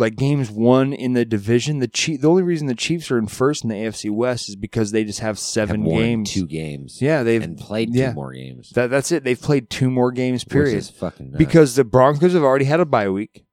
like 0.00 0.16
games 0.16 0.50
won 0.50 0.92
in 0.92 1.12
the 1.12 1.24
division. 1.24 1.78
The 1.78 1.86
Chief, 1.88 2.20
the 2.20 2.28
only 2.28 2.42
reason 2.42 2.66
the 2.66 2.74
Chiefs 2.74 3.10
are 3.10 3.18
in 3.18 3.26
first 3.28 3.62
in 3.62 3.68
the 3.70 3.76
AFC 3.76 4.10
West 4.10 4.48
is 4.48 4.56
because 4.56 4.90
they 4.90 5.04
just 5.04 5.20
have 5.20 5.38
seven 5.38 5.82
have 5.82 5.90
games. 5.90 6.32
two 6.32 6.46
games. 6.46 7.00
Yeah, 7.00 7.22
they've 7.22 7.42
and 7.42 7.56
played 7.58 7.94
yeah. 7.94 8.08
two 8.08 8.14
more 8.14 8.32
games. 8.32 8.70
That 8.70 8.90
that's 8.90 9.12
it. 9.12 9.22
They've 9.24 9.40
played 9.40 9.70
two 9.70 9.90
more 9.90 10.10
games. 10.10 10.42
Period. 10.42 10.76
is 10.76 10.90
fucking 10.90 11.30
nuts. 11.32 11.38
because 11.38 11.76
the 11.76 11.84
Broncos 11.84 12.32
have 12.32 12.42
already 12.42 12.64
had 12.64 12.80
a 12.80 12.84
bye 12.86 13.08
week, 13.10 13.44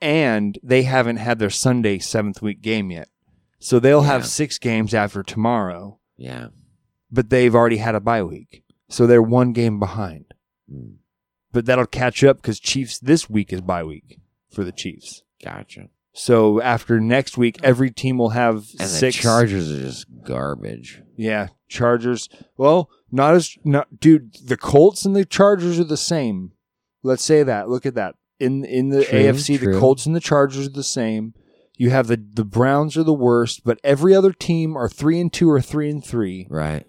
and 0.00 0.58
they 0.62 0.82
haven't 0.82 1.16
had 1.16 1.38
their 1.38 1.50
Sunday 1.50 1.98
seventh 1.98 2.42
week 2.42 2.60
game 2.62 2.90
yet. 2.90 3.08
So 3.58 3.78
they'll 3.78 4.02
Yeah. 4.02 4.08
have 4.08 4.26
six 4.26 4.58
games 4.58 4.94
after 4.94 5.22
tomorrow. 5.22 5.98
Yeah. 6.16 6.48
but 7.10 7.30
they've 7.30 7.54
already 7.54 7.76
had 7.76 7.94
a 7.94 8.00
bye 8.00 8.22
week, 8.22 8.64
so 8.88 9.06
they're 9.06 9.22
one 9.22 9.52
game 9.52 9.78
behind. 9.78 10.24
Hmm. 10.70 10.94
But 11.52 11.64
that'll 11.66 11.86
catch 11.86 12.24
up 12.24 12.38
because 12.38 12.58
Chiefs 12.58 12.98
this 12.98 13.30
week 13.30 13.52
is 13.52 13.60
bye 13.60 13.84
week 13.84 14.18
for 14.50 14.64
the 14.64 14.72
Chiefs. 14.72 15.22
Gotcha. 15.44 15.88
So 16.12 16.60
after 16.62 16.98
next 17.00 17.36
week, 17.36 17.58
every 17.62 17.90
team 17.90 18.16
will 18.18 18.30
have 18.30 18.64
And 18.80 18.88
six. 18.88 19.16
the 19.16 19.22
Chargers 19.22 19.70
are 19.70 19.80
just 19.80 20.06
garbage. 20.24 21.02
Yeah, 21.16 21.48
Chargers. 21.68 22.28
Well, 22.56 22.88
not 23.12 23.34
as 23.34 23.54
not, 23.64 24.00
dude. 24.00 24.34
The 24.44 24.56
Colts 24.56 25.04
and 25.04 25.14
the 25.14 25.24
Chargers 25.26 25.78
are 25.78 25.84
the 25.84 25.96
same. 25.96 26.52
Let's 27.02 27.22
say 27.22 27.42
that. 27.42 27.68
Look 27.68 27.84
at 27.86 27.94
that. 27.96 28.14
In 28.40 28.64
in 28.64 28.88
the 28.88 29.04
True, 29.04 29.18
AFC, 29.18 29.58
the. 29.60 29.78
Colts 29.78 30.06
and 30.06 30.16
the 30.16 30.20
Chargers 30.20 30.66
are 30.66 30.70
the 30.70 30.82
same. 30.82 31.34
You 31.76 31.90
have 31.90 32.06
the 32.06 32.16
the 32.16 32.44
Browns 32.44 32.96
are 32.96 33.02
the 33.04 33.12
worst, 33.12 33.62
but 33.64 33.78
every 33.84 34.14
other 34.14 34.32
team 34.32 34.74
are 34.76 34.88
three 34.88 35.20
and 35.20 35.30
two 35.32 35.50
or 35.50 35.60
three 35.60 35.90
and 35.90 36.02
three, 36.04 36.46
Right. 36.48 36.86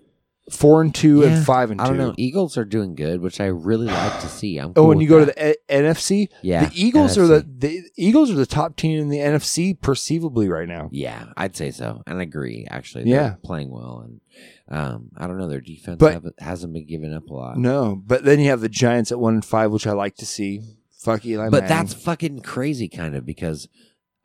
Four 0.50 0.82
and 0.82 0.96
two 0.96 1.22
Yeah, 1.22 1.28
and 1.30 1.46
five 1.46 1.72
and 1.72 1.80
two. 1.80 1.84
I 1.84 1.88
don't 1.90 1.98
know. 1.98 2.14
Eagles 2.18 2.58
are 2.58 2.64
doing 2.66 2.96
good, 2.96 3.20
which 3.22 3.42
I 3.42 3.48
really 3.48 3.88
like 3.88 4.20
to 4.22 4.28
see. 4.30 4.58
I'm 4.58 4.70
Oh, 4.72 4.74
cool 4.84 4.92
and 4.92 5.02
you 5.02 5.14
with 5.14 5.20
go 5.20 5.26
that. 5.26 5.36
to 5.36 5.58
the 5.68 5.76
A- 5.76 5.82
NFC. 5.94 6.30
Yeah, 6.42 6.66
the 6.66 6.72
Eagles 6.82 7.18
are 7.18 7.28
the, 7.28 7.42
NFC. 7.42 7.60
the 7.60 7.84
Eagles 7.98 8.32
are 8.32 8.36
the 8.36 8.46
top 8.46 8.76
team 8.78 9.00
in 9.00 9.10
the 9.10 9.18
NFC 9.18 9.80
perceivably 9.80 10.48
right 10.48 10.68
now. 10.68 10.90
Yeah, 10.92 11.26
I'd 11.36 11.56
say 11.56 11.72
so, 11.72 12.02
and 12.08 12.20
I 12.20 12.24
agree. 12.24 12.66
Actually, 12.70 13.10
Yeah. 13.10 13.18
they're 13.24 13.40
playing 13.44 13.70
well, 13.72 14.06
and 14.06 14.22
um, 14.70 15.10
I 15.18 15.28
don't 15.28 15.38
know 15.38 15.48
their 15.48 15.62
defense 15.62 15.98
But- 16.00 16.14
haven't, 16.14 16.40
hasn't 16.42 16.74
been 16.74 16.86
giving 16.88 17.14
up 17.14 17.30
a 17.30 17.34
lot. 17.34 17.58
No, 17.58 17.96
but 18.06 18.24
then 18.24 18.40
you 18.40 18.50
have 18.50 18.62
the 18.62 18.70
Giants 18.70 19.12
at 19.12 19.20
one 19.20 19.34
and 19.36 19.46
five, 19.46 19.72
which 19.72 19.86
I 19.88 19.92
like 19.94 20.16
to 20.18 20.26
see. 20.26 20.62
Fuck 21.00 21.26
Eli 21.26 21.50
but 21.50 21.64
Manning. 21.64 21.70
that's 21.70 21.94
fucking 21.94 22.40
crazy, 22.42 22.88
kind 22.90 23.16
of, 23.16 23.26
because, 23.26 23.68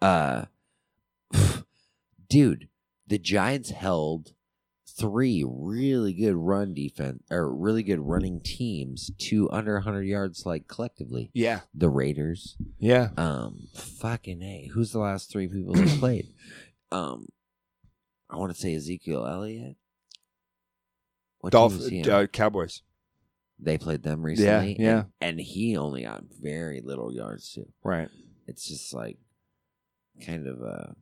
uh, 0.01 0.47
dude, 2.29 2.69
the 3.07 3.19
Giants 3.19 3.71
held 3.71 4.33
three 5.03 5.45
really 5.47 6.13
good 6.15 6.37
run 6.37 6.73
defense 6.75 7.23
or 7.31 7.53
really 7.55 7.83
good 7.83 8.01
running 8.01 8.41
teams 8.41 9.11
to 9.19 9.51
under 9.51 9.75
100 9.75 10.03
yards, 10.05 10.47
like 10.47 10.69
collectively. 10.69 11.31
Yeah. 11.35 11.61
the 11.75 11.89
Raiders. 11.91 12.57
Yeah. 12.79 13.09
Um, 13.17 13.67
fucking 13.75 14.43
a. 14.43 14.71
Who's 14.73 14.93
the 14.93 15.01
last 15.01 15.31
three 15.31 15.49
people 15.49 15.75
they 15.75 15.97
played? 15.99 16.27
Um, 16.93 17.27
I 18.29 18.37
want 18.37 18.55
to 18.55 18.61
say 18.61 18.75
Ezekiel 18.75 19.27
Elliott. 19.27 19.77
What 21.41 21.51
team 21.53 21.59
Dolph- 21.59 21.73
is 21.81 21.89
he 21.89 22.03
on? 22.03 22.11
uh, 22.11 22.27
Cowboys. 22.27 22.83
They 23.59 23.79
played 23.79 24.03
them 24.03 24.23
recently. 24.23 24.77
yeah. 24.79 25.05
And, 25.21 25.39
and 25.39 25.41
he 25.41 25.75
only 25.79 26.03
got 26.03 26.25
very 26.39 26.83
little 26.85 27.11
yards 27.11 27.51
too. 27.51 27.67
Right. 27.83 28.09
It's 28.47 28.69
just 28.69 28.93
like 28.93 29.17
kind 30.27 30.47
of 30.47 30.61
uh 30.63 30.93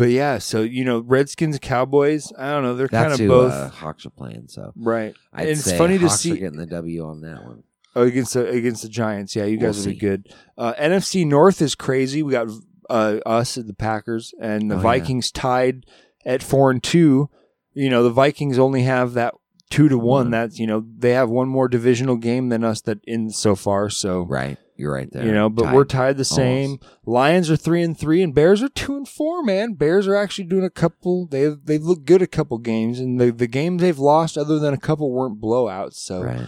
But 0.00 0.08
yeah, 0.12 0.38
so 0.38 0.62
you 0.62 0.82
know, 0.82 1.00
Redskins, 1.00 1.58
Cowboys. 1.60 2.32
I 2.38 2.52
don't 2.52 2.62
know. 2.62 2.74
They're 2.74 2.88
kind 2.88 3.12
of 3.12 3.18
who 3.18 3.28
both 3.28 3.52
uh, 3.52 3.68
Hawks 3.68 4.06
are 4.06 4.10
playing. 4.10 4.48
So 4.48 4.72
right. 4.74 5.14
I'd 5.30 5.42
and 5.42 5.50
it's 5.50 5.70
funny 5.76 5.98
to 5.98 6.08
see 6.08 6.32
are 6.32 6.36
getting 6.36 6.58
the 6.58 6.64
W 6.64 7.04
on 7.04 7.20
that 7.20 7.44
one. 7.44 7.64
Oh, 7.94 8.04
against 8.04 8.32
the 8.32 8.48
against 8.48 8.82
the 8.82 8.88
Giants. 8.88 9.36
Yeah, 9.36 9.44
you 9.44 9.58
We'll 9.58 9.68
guys 9.68 9.84
will 9.84 9.92
be 9.92 9.98
good. 9.98 10.32
Uh, 10.56 10.72
NFC 10.78 11.26
North 11.26 11.60
is 11.60 11.74
crazy. 11.74 12.22
We 12.22 12.32
got 12.32 12.48
uh, 12.88 13.18
us 13.26 13.58
and 13.58 13.68
the 13.68 13.74
Packers, 13.74 14.32
and 14.40 14.70
the 14.70 14.76
Oh, 14.76 14.78
yeah. 14.78 14.82
Vikings 14.84 15.30
tied 15.30 15.84
at 16.24 16.42
four 16.42 16.70
and 16.70 16.82
two. 16.82 17.28
You 17.74 17.90
know, 17.90 18.02
the 18.02 18.08
Vikings 18.08 18.58
only 18.58 18.84
have 18.84 19.12
that 19.12 19.34
two 19.68 19.90
to 19.90 19.98
one. 19.98 20.06
One. 20.06 20.30
That's 20.30 20.58
you 20.58 20.66
know 20.66 20.82
they 20.96 21.10
have 21.10 21.28
one 21.28 21.50
more 21.50 21.68
divisional 21.68 22.16
game 22.16 22.48
than 22.48 22.64
us 22.64 22.80
that 22.82 23.00
in 23.04 23.28
so 23.28 23.54
far. 23.54 23.90
So 23.90 24.22
Right, 24.22 24.56
you're 24.80 24.92
right 24.92 25.10
there. 25.12 25.24
You 25.24 25.32
know, 25.32 25.48
but 25.48 25.72
we're 25.74 25.84
tied 25.84 26.16
the 26.16 26.24
same. 26.24 26.78
Lions 27.06 27.50
are 27.50 27.56
three 27.56 27.82
and 27.82 27.96
three, 27.98 28.22
and 28.22 28.34
Bears 28.34 28.62
are 28.62 28.68
two 28.68 28.96
and 28.96 29.06
four. 29.08 29.42
Man, 29.42 29.74
Bears 29.74 30.08
are 30.08 30.16
actually 30.16 30.44
doing 30.44 30.64
a 30.64 30.70
couple. 30.70 31.26
They've 31.26 31.56
they've 31.62 31.82
looked 31.82 32.06
good 32.06 32.22
a 32.22 32.26
couple 32.26 32.58
games, 32.58 32.98
and 32.98 33.20
the 33.20 33.30
the 33.30 33.46
games 33.46 33.82
they've 33.82 33.98
lost, 33.98 34.36
other 34.38 34.58
than 34.58 34.74
a 34.74 34.78
couple, 34.78 35.12
weren't 35.12 35.40
blowouts. 35.40 35.94
So, 35.94 36.22
Right. 36.22 36.46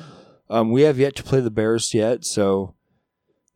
um, 0.51 0.71
we 0.73 0.83
have 0.83 0.99
yet 0.99 1.15
to 1.17 1.23
play 1.23 1.41
the 1.41 1.51
Bears 1.51 1.93
yet, 1.95 2.25
so 2.25 2.75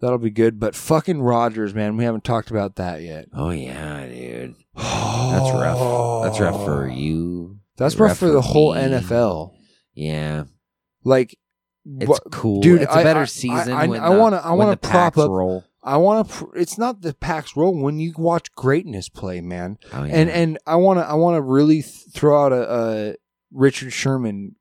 that'll 0.01 0.19
be 0.19 0.31
good. 0.31 0.61
But 0.61 0.75
fucking 0.75 1.23
Rodgers, 1.23 1.75
man, 1.75 1.97
we 1.97 2.05
haven't 2.05 2.25
talked 2.25 2.51
about 2.51 2.77
that 2.77 3.03
yet. 3.03 3.27
Oh 3.33 3.51
yeah, 3.51 4.07
dude. 4.07 4.55
That's 4.77 5.53
rough. 5.53 6.23
That's 6.25 6.41
rough 6.41 6.65
for 6.65 6.87
you. 6.89 7.59
That's 7.79 7.97
rough 7.97 8.19
for 8.19 8.29
the 8.29 8.43
whole 8.43 8.75
me. 8.75 8.81
NFL. 8.81 9.53
Yeah. 9.95 10.45
Like 11.05 11.39
It's 12.01 12.09
what- 12.09 12.23
cool. 12.33 12.61
dude. 12.61 12.83
It's 12.83 12.93
a 12.95 13.03
better 13.03 13.21
I- 13.21 13.25
season 13.27 13.73
I, 13.73 13.87
want 13.87 14.35
to. 14.35 14.45
I 14.45 14.53
want 14.53 14.81
to 14.81 14.89
prop 14.89 15.17
up. 15.19 15.31
roll. 15.31 15.65
I 15.83 15.97
want 15.99 16.29
to. 16.29 16.35
Pr- 16.35 16.57
it's 16.59 16.77
not 16.79 17.03
the 17.03 17.15
packs 17.15 17.57
roll 17.57 17.77
when 17.81 17.99
you 18.01 18.13
watch 18.19 18.53
greatness 18.55 19.09
play, 19.09 19.41
man. 19.41 19.79
Oh, 19.93 20.03
And 20.03 20.29
yeah. 20.29 20.37
and 20.37 20.59
I 20.67 20.77
want 20.77 20.99
to. 20.99 21.07
I 21.09 21.15
want 21.15 21.37
to 21.37 21.43
really 21.43 21.83
th- 21.83 22.07
throw 22.13 22.45
out 22.45 22.53
a, 22.53 22.75
a 22.75 23.15
Richard 23.53 23.93
Sherman. 23.93 24.57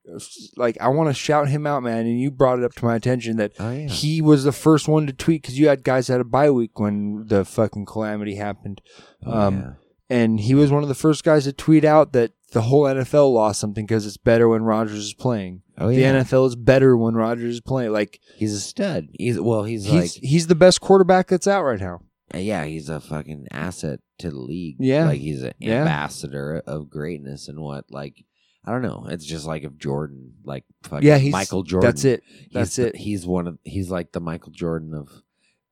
Like 0.55 0.77
I 0.79 0.89
want 0.89 1.09
to 1.09 1.13
shout 1.15 1.49
him 1.49 1.65
out, 1.65 1.81
man. 1.81 2.05
And 2.05 2.19
you 2.21 2.29
brought 2.29 2.59
it 2.59 2.65
up 2.65 2.73
to 2.75 2.85
my 2.85 2.95
attention 2.95 3.37
that 3.37 3.53
Oh, 3.59 3.71
yeah. 3.71 3.87
he 3.87 4.21
was 4.21 4.43
the 4.43 4.51
first 4.51 4.87
one 4.87 5.07
to 5.07 5.13
tweet 5.13 5.41
because 5.41 5.57
you 5.57 5.67
had 5.67 5.83
guys 5.83 6.07
that 6.07 6.13
had 6.13 6.21
a 6.21 6.25
bye 6.25 6.51
week 6.51 6.79
when 6.79 7.25
the 7.27 7.43
fucking 7.43 7.85
calamity 7.85 8.35
happened. 8.35 8.81
Oh, 9.25 9.31
um, 9.31 9.57
yeah. 9.57 9.69
And 10.07 10.39
he 10.39 10.53
was 10.53 10.71
one 10.71 10.83
of 10.83 10.89
the 10.89 10.93
first 10.95 11.23
guys 11.23 11.45
to 11.45 11.53
tweet 11.53 11.83
out 11.83 12.13
that 12.13 12.33
the 12.51 12.61
whole 12.61 12.83
NFL 12.83 13.33
lost 13.33 13.59
something 13.59 13.87
because 13.87 14.05
it's 14.05 14.17
better 14.17 14.47
when 14.47 14.61
Rodgers 14.61 14.99
is 14.99 15.13
playing. 15.15 15.63
Oh, 15.77 15.89
yeah. 15.89 16.11
The. 16.13 16.19
NFL 16.23 16.47
is 16.47 16.55
better 16.55 16.95
when 16.95 17.15
Rodgers 17.15 17.55
is 17.55 17.61
playing. 17.61 17.91
Like 17.91 18.19
He's 18.37 18.53
a 18.53 18.59
stud. 18.59 19.07
He's 19.13 19.39
well. 19.39 19.63
He's, 19.63 19.85
he's 19.85 19.93
like 20.15 20.23
he's 20.23 20.47
the 20.47 20.55
best 20.55 20.81
quarterback 20.81 21.27
that's 21.27 21.47
out 21.47 21.63
right 21.63 21.79
now. 21.79 22.01
Uh, 22.33 22.37
Yeah, 22.39 22.65
he's 22.65 22.89
a 22.89 22.99
fucking 22.99 23.47
asset 23.51 23.99
to 24.19 24.29
the 24.29 24.37
league. 24.39 24.77
Yeah. 24.79 25.05
Like 25.07 25.19
he's 25.21 25.43
an 25.43 25.53
Yeah. 25.59 25.79
ambassador 25.81 26.61
of 26.65 26.89
greatness 26.89 27.47
and 27.47 27.59
what 27.59 27.85
like 27.91 28.23
I 28.67 28.71
don't 28.71 28.81
know. 28.81 29.05
It's 29.09 29.25
just 29.25 29.45
like 29.45 29.63
if 29.63 29.77
Jordan, 29.77 30.33
like 30.43 30.63
fucking 30.83 31.07
Yeah, 31.07 31.17
he's- 31.19 31.31
Michael 31.31 31.63
Jordan. 31.63 31.87
that's 31.87 32.03
it. 32.05 32.23
He's 32.27 32.49
That's 32.53 32.75
the- 32.77 32.87
it. 32.87 32.95
He's 32.95 33.25
one 33.27 33.47
of 33.47 33.57
he's 33.63 33.89
like 33.91 34.11
the 34.11 34.19
Michael 34.21 34.51
Jordan 34.51 34.93
of 34.93 35.09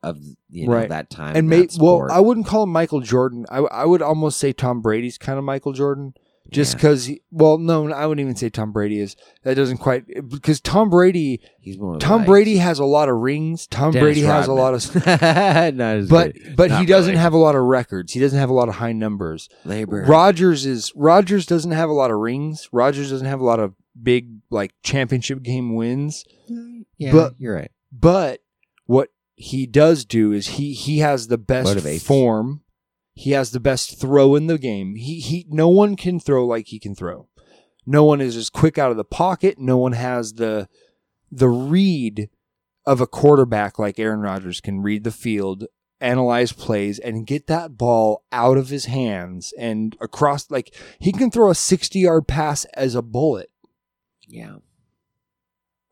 of 0.04 0.18
you 0.50 0.68
know 0.68 0.74
right 0.74 0.90
that 0.90 1.10
time. 1.10 1.34
and 1.38 1.48
may, 1.48 1.66
well 1.80 2.10
i 2.12 2.20
wouldn't 2.20 2.46
call 2.46 2.64
him 2.64 2.70
michael 2.70 3.00
jordan 3.00 3.46
i, 3.50 3.60
I 3.60 3.86
would 3.86 4.02
almost 4.02 4.38
say 4.38 4.52
tom 4.52 4.82
brady's 4.82 5.18
kind 5.18 5.40
of 5.40 5.46
michael 5.46 5.72
jordan 5.72 6.14
just 6.52 6.74
Yeah. 6.74 6.78
because 6.78 7.12
well 7.32 7.58
no 7.58 7.90
i 7.92 8.06
wouldn't 8.06 8.24
even 8.24 8.36
say 8.36 8.50
tom 8.50 8.72
brady 8.72 9.00
is 9.00 9.16
that 9.44 9.56
doesn't 9.56 9.78
quite 9.78 10.06
because 10.30 10.60
tom 10.60 10.90
brady 10.90 11.40
he's 11.62 11.78
more 11.80 11.98
tom 12.00 12.26
brady 12.26 12.58
has 12.58 12.80
a 12.80 12.86
lot 12.86 13.08
of 13.10 13.16
rings 13.18 13.66
tom 13.68 13.92
Dennis 13.92 14.04
brady 14.06 14.22
has 14.22 14.48
a 14.48 14.54
lot 14.54 14.74
of 14.74 14.96
Not 15.76 16.10
but 16.10 16.34
good. 16.34 16.56
but 16.56 16.70
he 16.72 16.78
Not 16.78 16.88
doesn't 16.88 17.12
really. 17.12 17.22
have 17.22 17.34
a 17.34 17.38
lot 17.38 17.56
of 17.56 17.64
records 17.64 18.14
he 18.14 18.20
doesn't 18.20 18.38
have 18.40 18.50
a 18.50 18.54
lot 18.54 18.68
of 18.70 18.76
high 18.76 18.92
numbers 18.94 19.50
Labor. 19.66 20.04
rodgers 20.08 20.66
is 20.66 20.92
rodgers 20.96 21.46
doesn't 21.46 21.72
have 21.72 21.90
a 21.90 21.94
lot 21.94 22.12
of 22.12 22.18
rings 22.20 22.68
rodgers 22.72 23.10
doesn't 23.10 23.28
have 23.28 23.40
a 23.40 23.46
lot 23.46 23.60
of 23.60 23.74
big 24.02 24.30
like 24.50 24.74
championship 24.84 25.44
game 25.44 25.76
wins 25.76 26.26
Yeah, 26.98 27.12
but 27.12 27.36
you're 27.38 27.56
right. 27.56 27.72
but 27.92 28.42
what 28.86 29.10
he 29.36 29.66
does 29.66 30.04
do 30.06 30.32
is 30.32 30.48
he 30.48 30.74
he 30.74 31.00
has 31.00 31.28
the 31.28 31.38
best 31.38 32.04
form. 32.06 32.62
He 33.14 33.32
has 33.32 33.52
the 33.52 33.60
best 33.60 34.00
throw 34.00 34.36
in 34.36 34.48
the 34.48 34.58
game. 34.58 34.96
He 34.96 35.20
he 35.20 35.46
no 35.50 35.70
one 35.70 35.96
can 35.96 36.20
throw 36.20 36.46
like 36.46 36.68
he 36.68 36.80
can 36.80 36.96
throw. 36.96 37.28
No 37.86 38.04
one 38.04 38.22
is 38.22 38.36
as 38.36 38.50
quick 38.50 38.78
out 38.78 38.92
of 38.92 38.98
the 38.98 39.04
pocket. 39.04 39.60
No 39.60 39.78
one 39.78 39.94
has 39.94 40.34
the 40.34 40.68
the 41.32 41.50
read 41.50 42.30
of 42.86 43.02
a 43.02 43.08
quarterback 43.08 43.80
like 43.80 44.00
Aaron 44.00 44.22
Rodgers 44.22 44.60
can 44.62 44.82
read 44.82 45.04
the 45.04 45.12
field, 45.12 45.66
analyze 46.02 46.52
plays 46.52 47.00
and 47.00 47.28
get 47.28 47.48
that 47.48 47.78
ball 47.78 48.24
out 48.32 48.58
of 48.58 48.70
his 48.70 48.86
hands 48.86 49.54
and 49.58 49.96
across 50.02 50.52
like 50.52 50.76
he 51.00 51.12
can 51.12 51.32
throw 51.32 51.50
a 51.50 51.54
60-yard 51.54 52.28
pass 52.28 52.66
as 52.74 52.94
a 52.94 53.02
bullet. 53.02 53.50
Yeah. 54.28 54.58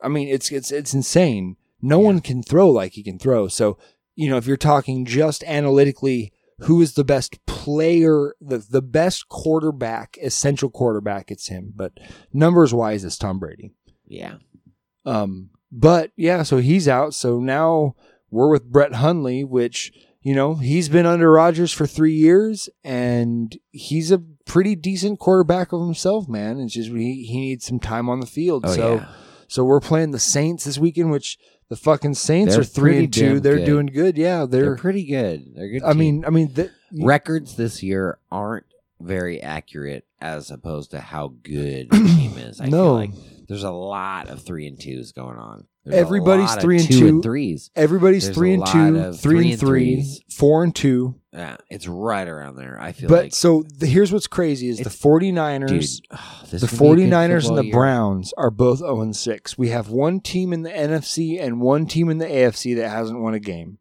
I 0.01 0.07
mean, 0.07 0.27
it's 0.27 0.51
it's 0.51 0.71
it's 0.71 0.93
insane. 0.93 1.57
No 1.81 1.99
one 1.99 2.19
can 2.19 2.43
throw 2.43 2.69
like 2.69 2.93
he 2.93 3.03
can 3.03 3.19
throw. 3.19 3.47
So, 3.47 3.77
you 4.15 4.29
know, 4.29 4.37
if 4.37 4.45
you're 4.45 4.57
talking 4.57 5.05
just 5.05 5.43
analytically, 5.43 6.33
who 6.61 6.81
is 6.81 6.93
the 6.93 7.03
best 7.03 7.43
player, 7.45 8.35
the 8.39 8.57
the 8.57 8.81
best 8.81 9.29
quarterback, 9.29 10.17
essential 10.21 10.69
quarterback, 10.69 11.31
it's 11.31 11.47
him. 11.47 11.73
But 11.75 11.93
numbers 12.33 12.73
wise, 12.73 13.03
it's 13.03 13.17
Tom 13.17 13.39
Brady. 13.39 13.71
Yeah. 14.07 14.35
Um, 15.05 15.49
but 15.71 16.11
yeah, 16.15 16.43
so 16.43 16.57
he's 16.57 16.87
out. 16.87 17.13
So 17.13 17.39
now 17.39 17.95
we're 18.29 18.49
with 18.49 18.71
Brett 18.71 18.95
Hundley, 18.95 19.43
which 19.43 19.91
you 20.21 20.35
know 20.35 20.55
he's 20.55 20.89
been 20.89 21.05
under 21.05 21.31
Rodgers 21.31 21.71
for 21.71 21.87
three 21.87 22.13
years, 22.13 22.69
and 22.83 23.57
he's 23.71 24.11
a 24.11 24.19
pretty 24.45 24.75
decent 24.75 25.19
quarterback 25.19 25.71
of 25.71 25.81
himself, 25.81 26.27
man. 26.27 26.59
It's 26.59 26.73
just 26.73 26.91
he 26.91 27.23
he 27.23 27.39
needs 27.39 27.65
some 27.65 27.79
time 27.79 28.09
on 28.09 28.19
the 28.19 28.27
field. 28.27 28.65
Oh, 28.67 28.75
so 28.75 28.95
yeah. 28.95 29.07
so 29.47 29.63
we're 29.63 29.79
playing 29.79 30.11
the 30.11 30.19
Saints 30.19 30.65
this 30.65 30.77
weekend, 30.77 31.11
which 31.11 31.37
the 31.71 31.77
fucking 31.77 32.13
Saints 32.15 32.51
They're 32.53 32.61
are 32.61 32.65
three 32.65 32.97
and 33.05 33.13
two. 33.13 33.39
They're 33.39 33.55
good. 33.55 33.65
doing 33.65 33.85
good. 33.85 34.17
Yeah, 34.17 34.45
they're, 34.45 34.61
They're 34.63 34.75
pretty 34.75 35.05
good. 35.05 35.55
They're 35.55 35.69
good. 35.69 35.83
I 35.83 35.91
team. 35.93 35.97
mean, 35.99 36.25
I 36.25 36.29
mean, 36.29 36.53
the, 36.53 36.69
records 36.99 37.55
this 37.55 37.81
year 37.81 38.17
aren't 38.29 38.65
very 38.99 39.41
accurate 39.41 40.05
as 40.19 40.51
opposed 40.51 40.91
to 40.91 40.99
how 40.99 41.29
good 41.43 41.89
the 41.89 41.97
team 42.17 42.37
is. 42.37 42.59
I 42.59 42.65
No. 42.65 42.71
feel 42.83 42.93
like 42.93 43.11
there's 43.51 43.63
a 43.65 43.69
lot 43.71 44.29
of 44.29 44.41
three 44.41 44.65
and 44.65 44.79
twos 44.79 45.11
going 45.11 45.37
on. 45.37 45.67
There's 45.83 45.97
everybody's 45.97 46.55
three 46.55 46.77
and 46.77 46.87
two 46.87 46.99
two 46.99 47.07
and 47.09 47.23
threes. 47.23 47.69
Everybody's 47.75 48.23
There's 48.25 48.35
three 48.37 48.53
and 48.53 48.65
two, 48.65 49.11
three, 49.13 49.51
and 49.51 49.59
three, 49.59 49.95
threes. 49.95 50.21
four 50.29 50.63
and 50.63 50.73
two. 50.73 51.19
Yeah, 51.33 51.57
it's 51.69 51.85
right 51.87 52.27
around 52.27 52.55
there. 52.55 52.79
I 52.79 52.93
feel 52.93 53.09
But 53.09 53.23
like 53.25 53.33
so 53.35 53.63
the, 53.77 53.87
here's 53.87 54.13
what's 54.13 54.27
crazy 54.27 54.69
is 54.69 54.77
the 54.77 54.81
It's- 54.83 54.97
49ers, 55.01 55.67
Dude, 56.01 56.05
oh, 56.11 56.43
the 56.49 56.55
is 56.55 56.63
gonna 56.63 56.95
be 56.95 57.03
a 57.03 57.07
good 57.07 57.11
49ers 57.11 57.49
and 57.49 57.57
the 57.57 57.65
year. 57.65 57.73
Browns 57.73 58.33
are 58.37 58.51
both 58.51 58.79
0 58.79 59.01
and 59.01 59.15
6. 59.15 59.57
We 59.57 59.69
have 59.69 59.89
one 59.89 60.21
team 60.21 60.53
in 60.53 60.61
the 60.61 60.69
NFC 60.71 61.41
and 61.41 61.59
one 61.59 61.87
team 61.87 62.09
in 62.09 62.19
the 62.19 62.25
AFC 62.27 62.73
that 62.77 62.89
hasn't 62.89 63.19
won 63.19 63.33
a 63.33 63.39
game. 63.39 63.77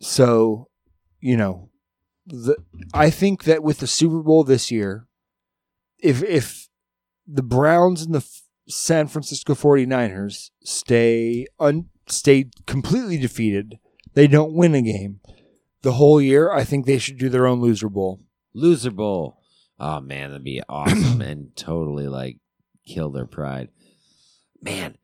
So, 0.00 0.68
you 1.20 1.36
know, 1.36 1.70
the 2.26 2.56
I 2.94 3.10
think 3.10 3.44
that 3.44 3.62
with 3.62 3.78
the 3.78 3.86
Super 3.86 4.20
Bowl 4.22 4.44
this 4.44 4.70
year, 4.70 5.06
if 5.98 6.22
if 6.22 6.68
the 7.32 7.42
Browns 7.42 8.02
and 8.02 8.14
the 8.14 8.26
San 8.68 9.06
Francisco 9.08 9.54
49ers 9.54 10.50
stay 10.62 11.46
un 11.58 11.88
stay 12.06 12.46
completely 12.66 13.18
defeated, 13.18 13.78
they 14.14 14.26
don't 14.26 14.54
win 14.54 14.74
a 14.74 14.82
game 14.82 15.20
the 15.82 15.92
whole 15.92 16.20
year, 16.20 16.52
I 16.52 16.64
think 16.64 16.86
they 16.86 16.98
should 16.98 17.18
do 17.18 17.28
their 17.28 17.46
own 17.46 17.60
loser 17.60 17.88
bowl. 17.88 18.20
Loser 18.52 18.90
Bowl. 18.90 19.38
Oh 19.78 20.00
man, 20.00 20.30
that'd 20.30 20.44
be 20.44 20.62
awesome 20.68 21.22
and 21.22 21.52
totally 21.56 22.08
like 22.08 22.38
kill 22.86 23.10
their 23.10 23.26
pride. 23.26 23.68
Man, 24.60 24.98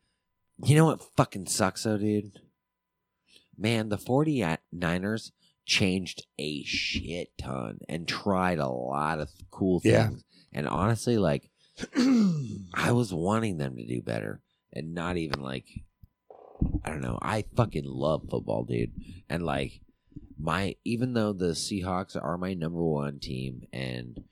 you 0.63 0.75
know 0.75 0.85
what 0.85 1.01
fucking 1.15 1.47
sucks 1.47 1.83
though, 1.83 1.97
dude? 1.97 2.39
Man, 3.57 3.89
the 3.89 3.97
49ers 3.97 5.31
changed 5.65 6.27
a 6.37 6.63
shit 6.63 7.29
ton 7.39 7.79
and 7.89 8.07
tried 8.07 8.59
a 8.59 8.67
lot 8.67 9.19
of 9.19 9.29
cool 9.49 9.79
things. 9.79 9.93
Yeah. 9.93 10.09
And 10.59 10.67
honestly, 10.67 11.17
like 11.17 11.49
I 12.73 12.91
was 12.91 13.13
wanting 13.13 13.57
them 13.57 13.75
to 13.75 13.85
do 13.85 14.01
better 14.01 14.41
and 14.73 14.93
not 14.93 15.17
even 15.17 15.41
like 15.41 15.65
I 16.83 16.89
don't 16.89 17.01
know. 17.01 17.19
I 17.21 17.43
fucking 17.55 17.85
love 17.85 18.23
football, 18.29 18.63
dude. 18.63 18.93
And 19.29 19.43
like 19.43 19.81
my 20.39 20.75
even 20.83 21.13
though 21.13 21.33
the 21.33 21.51
Seahawks 21.51 22.15
are 22.21 22.37
my 22.37 22.53
number 22.53 22.83
one 22.83 23.19
team 23.19 23.63
and 23.71 24.23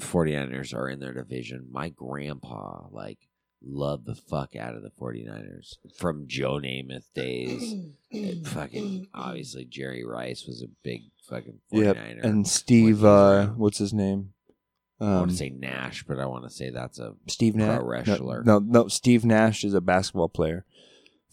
49ers 0.00 0.74
are 0.74 0.88
in 0.88 1.00
their 1.00 1.14
division, 1.14 1.68
my 1.70 1.88
grandpa 1.88 2.86
like 2.90 3.18
loved 3.62 4.06
the 4.06 4.14
fuck 4.14 4.54
out 4.54 4.74
of 4.74 4.82
the 4.82 4.90
49ers 4.90 5.74
from 5.98 6.26
Joe 6.26 6.60
Namath 6.60 7.12
days. 7.14 7.74
And 8.12 8.46
fucking 8.48 9.08
obviously 9.14 9.64
Jerry 9.64 10.04
Rice 10.04 10.44
was 10.46 10.62
a 10.62 10.68
big 10.82 11.02
fucking 11.28 11.60
49er. 11.72 12.16
Yep. 12.16 12.24
And 12.24 12.46
Steve, 12.46 13.04
uh, 13.04 13.48
what's 13.48 13.78
his 13.78 13.92
name? 13.92 14.32
I 15.00 15.04
want 15.04 15.22
Um, 15.24 15.28
to 15.28 15.34
say 15.36 15.50
Nash, 15.50 16.04
but 16.08 16.18
I 16.18 16.26
want 16.26 16.44
to 16.44 16.50
say 16.50 16.70
that's 16.70 16.98
a 16.98 17.14
Steve 17.28 17.54
pro 17.54 17.66
Nash. 17.66 18.06
wrestler. 18.08 18.42
No, 18.44 18.58
no, 18.58 18.82
no, 18.82 18.88
Steve 18.88 19.24
Nash 19.24 19.62
is 19.64 19.74
a 19.74 19.80
basketball 19.80 20.28
player. 20.30 20.64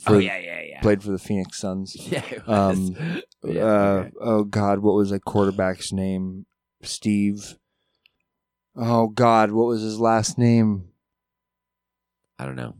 Oh, 0.07 0.17
yeah, 0.17 0.37
yeah, 0.37 0.61
yeah. 0.61 0.81
Played 0.81 1.01
for 1.03 1.11
the 1.11 1.19
Phoenix 1.19 1.59
Suns. 1.59 1.95
Yeah, 2.11 2.23
it 2.29 2.45
was. 2.47 2.77
Um, 2.77 3.21
Yeah, 3.45 3.61
uh, 3.63 3.67
okay. 3.99 4.11
Oh 4.21 4.43
God, 4.45 4.79
what 4.79 4.95
was 4.95 5.09
that 5.11 5.25
quarterback's 5.25 5.91
name? 5.91 6.45
Steve. 6.81 7.57
Oh 8.75 9.07
God, 9.07 9.51
what 9.51 9.65
was 9.67 9.81
his 9.81 9.99
last 9.99 10.37
name? 10.37 10.89
I 12.39 12.45
don't 12.45 12.55
know. 12.55 12.75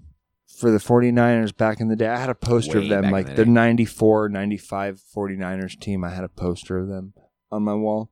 For 0.58 0.72
the 0.72 0.78
49ers 0.78 1.56
back 1.56 1.80
in 1.82 1.88
the 1.90 1.96
day, 1.96 2.08
I 2.08 2.18
had 2.18 2.30
a 2.30 2.36
poster 2.36 2.80
Way 2.80 2.86
of 2.86 2.90
them, 2.90 3.12
like 3.12 3.28
the 3.28 3.34
the 3.34 3.46
day. 3.46 3.52
94, 3.52 4.30
95 4.30 5.02
49ers 5.16 5.80
team. 5.80 6.04
I 6.04 6.10
had 6.12 6.24
a 6.24 6.30
poster 6.30 6.78
of 6.78 6.88
them 6.88 7.14
on 7.52 7.64
my 7.64 7.74
wall. 7.74 8.10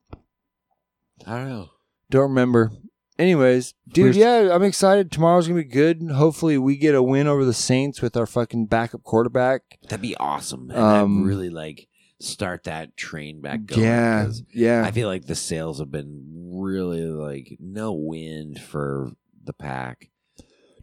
I 1.26 1.38
don't 1.38 1.50
know. 1.50 1.70
Don't 2.12 2.30
remember. 2.30 2.72
Anyways, 3.18 3.74
dude, 3.88 4.04
Where's- 4.16 4.18
yeah, 4.18 4.54
I'm 4.54 4.64
excited. 4.64 5.12
Tomorrow's 5.12 5.48
gonna 5.48 5.62
be 5.62 5.68
good. 5.68 6.02
Hopefully, 6.12 6.58
we 6.58 6.76
get 6.78 6.96
a 6.96 7.04
win 7.04 7.28
over 7.28 7.46
the 7.46 7.54
Saints 7.54 8.02
with 8.02 8.16
our 8.18 8.26
fucking 8.26 8.66
backup 8.66 9.04
quarterback. 9.04 9.80
That'd 9.84 10.02
be 10.02 10.16
awesome. 10.18 10.70
And 10.72 10.80
Um, 10.80 11.14
that'd 11.16 11.28
really 11.28 11.50
like 11.50 11.88
start 12.20 12.64
that 12.66 12.96
train 12.98 13.42
back 13.42 13.66
going. 13.66 13.82
Yeah, 13.84 14.26
'cause 14.26 14.44
yeah. 14.54 14.84
I 14.86 14.92
feel 14.92 15.08
like 15.08 15.26
the 15.26 15.36
sales 15.36 15.80
have 15.80 15.92
been 15.92 16.26
really 16.54 17.02
like 17.04 17.58
no 17.60 17.94
wind 17.94 18.60
for 18.60 19.12
the 19.44 19.54
pack. 19.54 20.10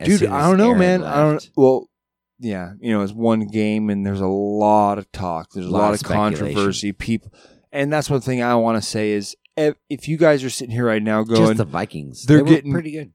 As 0.00 0.06
dude, 0.08 0.20
soon 0.20 0.32
I 0.32 0.48
don't 0.48 0.58
know, 0.58 0.68
Aaron 0.68 0.78
man. 0.78 1.04
I 1.04 1.20
don't. 1.22 1.32
left. 1.34 1.50
Well, 1.56 1.90
yeah, 2.38 2.72
you 2.80 2.92
know, 2.92 3.02
it's 3.02 3.12
one 3.12 3.46
game, 3.48 3.90
and 3.90 4.06
there's 4.06 4.20
a 4.20 4.26
lot 4.28 4.98
of 4.98 5.10
talk. 5.10 5.50
There's 5.52 5.66
a 5.66 5.70
Lot 5.70 5.78
lot, 5.80 5.88
of 5.88 5.94
of 5.94 6.00
speculation. 6.00 6.46
controversy. 6.46 6.92
People, 6.92 7.32
and 7.72 7.92
that's 7.92 8.08
one 8.08 8.20
thing 8.20 8.42
I 8.42 8.54
want 8.54 8.80
to 8.80 8.88
say 8.88 9.10
is, 9.10 9.34
if, 9.88 10.08
you 10.08 10.16
guys 10.16 10.44
are 10.44 10.50
sitting 10.50 10.74
here 10.74 10.86
right 10.86 11.02
now 11.02 11.22
going, 11.24 11.56
the 11.56 11.64
Vikings. 11.64 12.24
they're 12.24 12.42
They 12.42 12.50
getting 12.50 12.72
pretty 12.72 12.92
good. 12.92 13.12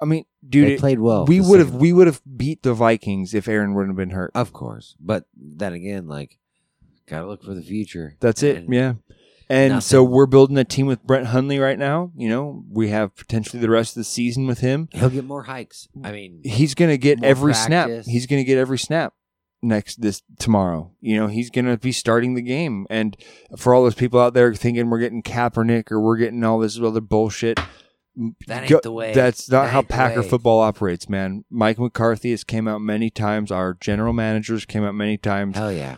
I 0.00 0.04
mean, 0.04 0.24
dude, 0.48 0.68
They 0.68 0.72
it- 0.74 0.80
played 0.80 1.00
well 1.00 1.26
We 1.26 1.40
would 1.40 1.58
have, 1.58 1.74
we 1.74 1.92
would 1.92 2.06
have 2.06 2.20
beat 2.36 2.62
the 2.62 2.74
Vikings 2.74 3.34
if 3.34 3.48
Aaron 3.48 3.74
wouldn't 3.74 3.90
have 3.92 3.96
been 4.08 4.14
hurt. 4.14 4.30
Of 4.34 4.52
course, 4.52 4.94
but 5.00 5.24
then 5.36 5.72
again, 5.72 6.06
like, 6.06 6.38
gotta 7.06 7.26
look 7.26 7.42
for 7.42 7.54
the 7.54 7.62
future. 7.62 8.16
That's 8.20 8.42
it. 8.42 8.56
And 8.58 8.72
yeah. 8.72 8.94
And 9.50 9.74
nothing. 9.74 9.80
so 9.80 10.04
we're 10.04 10.26
building 10.26 10.58
a 10.58 10.64
team 10.64 10.86
with 10.86 11.02
Brett 11.02 11.24
Hundley 11.26 11.58
right 11.58 11.78
now. 11.78 12.12
You 12.14 12.28
know, 12.28 12.64
we 12.70 12.90
have 12.90 13.16
potentially 13.16 13.60
the 13.60 13.70
rest 13.70 13.92
of 13.92 14.00
the 14.00 14.04
season 14.04 14.46
with 14.46 14.58
him. 14.58 14.88
He'll 14.92 15.08
get 15.08 15.24
more 15.24 15.44
hikes. 15.44 15.88
I 16.04 16.12
mean, 16.12 16.42
He's 16.44 16.74
going 16.74 16.90
to 16.90 16.98
get 16.98 17.24
every 17.24 17.54
snap. 17.54 17.88
He's 18.04 18.26
going 18.26 18.40
to 18.40 18.44
get 18.44 18.58
every 18.58 18.78
snap 18.78 19.14
next 19.62 20.00
this 20.00 20.22
tomorrow. 20.38 20.92
You 21.00 21.16
know, 21.16 21.26
he's 21.26 21.50
going 21.50 21.64
to 21.66 21.76
be 21.76 21.92
starting 21.92 22.34
the 22.34 22.42
game. 22.42 22.86
And 22.90 23.16
for 23.56 23.74
all 23.74 23.82
those 23.82 23.94
people 23.94 24.20
out 24.20 24.34
there 24.34 24.54
thinking 24.54 24.90
we're 24.90 24.98
getting 24.98 25.22
Kaepernick 25.22 25.90
or 25.90 26.00
we're 26.00 26.16
getting 26.16 26.44
all 26.44 26.58
this 26.58 26.80
other 26.80 27.00
bullshit, 27.00 27.58
That 28.48 28.70
ain't 28.70 28.82
the 28.82 28.92
way. 28.92 29.12
That's 29.12 29.48
not 29.48 29.64
That 29.64 29.72
how 29.72 29.82
Packer 29.82 30.22
football 30.22 30.60
operates, 30.60 31.08
man. 31.08 31.44
Mike 31.50 31.78
McCarthy 31.78 32.32
has 32.32 32.42
came 32.42 32.66
out 32.66 32.80
many 32.80 33.10
times. 33.10 33.52
Our 33.52 33.76
general 33.80 34.12
managers 34.12 34.64
came 34.64 34.82
out 34.82 34.94
many 34.94 35.16
times. 35.16 35.56
Hell 35.56 35.72
yeah. 35.72 35.96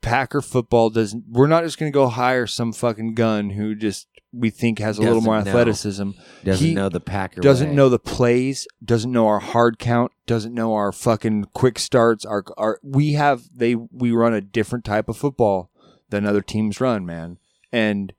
Packer 0.00 0.40
football 0.40 0.90
doesn't. 0.90 1.24
We're 1.28 1.46
not 1.46 1.62
just 1.62 1.78
going 1.78 1.92
to 1.92 1.94
go 1.94 2.08
hire 2.08 2.48
some 2.48 2.72
fucking 2.72 3.14
gun 3.14 3.50
who 3.50 3.76
just 3.76 4.08
we 4.32 4.50
think 4.50 4.78
has 4.78 4.98
a 4.98 5.02
little 5.02 5.20
more 5.20 5.34
know. 5.34 5.48
athleticism. 5.48 6.10
Doesn't 6.44 6.66
He 6.66 6.74
know 6.74 6.88
the 6.88 7.00
Packer 7.00 7.40
Doesn't 7.40 7.70
way. 7.70 7.74
know 7.74 7.88
the 7.88 7.98
plays. 7.98 8.66
Doesn't 8.84 9.12
know 9.12 9.26
our 9.26 9.40
hard 9.40 9.78
count. 9.78 10.12
Doesn't 10.26 10.54
know 10.54 10.74
our 10.74 10.90
fucking 10.92 11.46
quick 11.52 11.78
starts. 11.78 12.24
Our 12.24 12.44
our 12.56 12.80
we 12.82 13.12
have 13.12 13.42
they 13.54 13.74
we 13.74 14.10
run 14.12 14.32
a 14.34 14.40
different 14.40 14.84
type 14.84 15.08
of 15.08 15.16
football 15.16 15.70
than 16.10 16.24
other 16.26 16.40
teams 16.40 16.80
run, 16.80 17.04
man. 17.04 17.38
And 17.70 18.12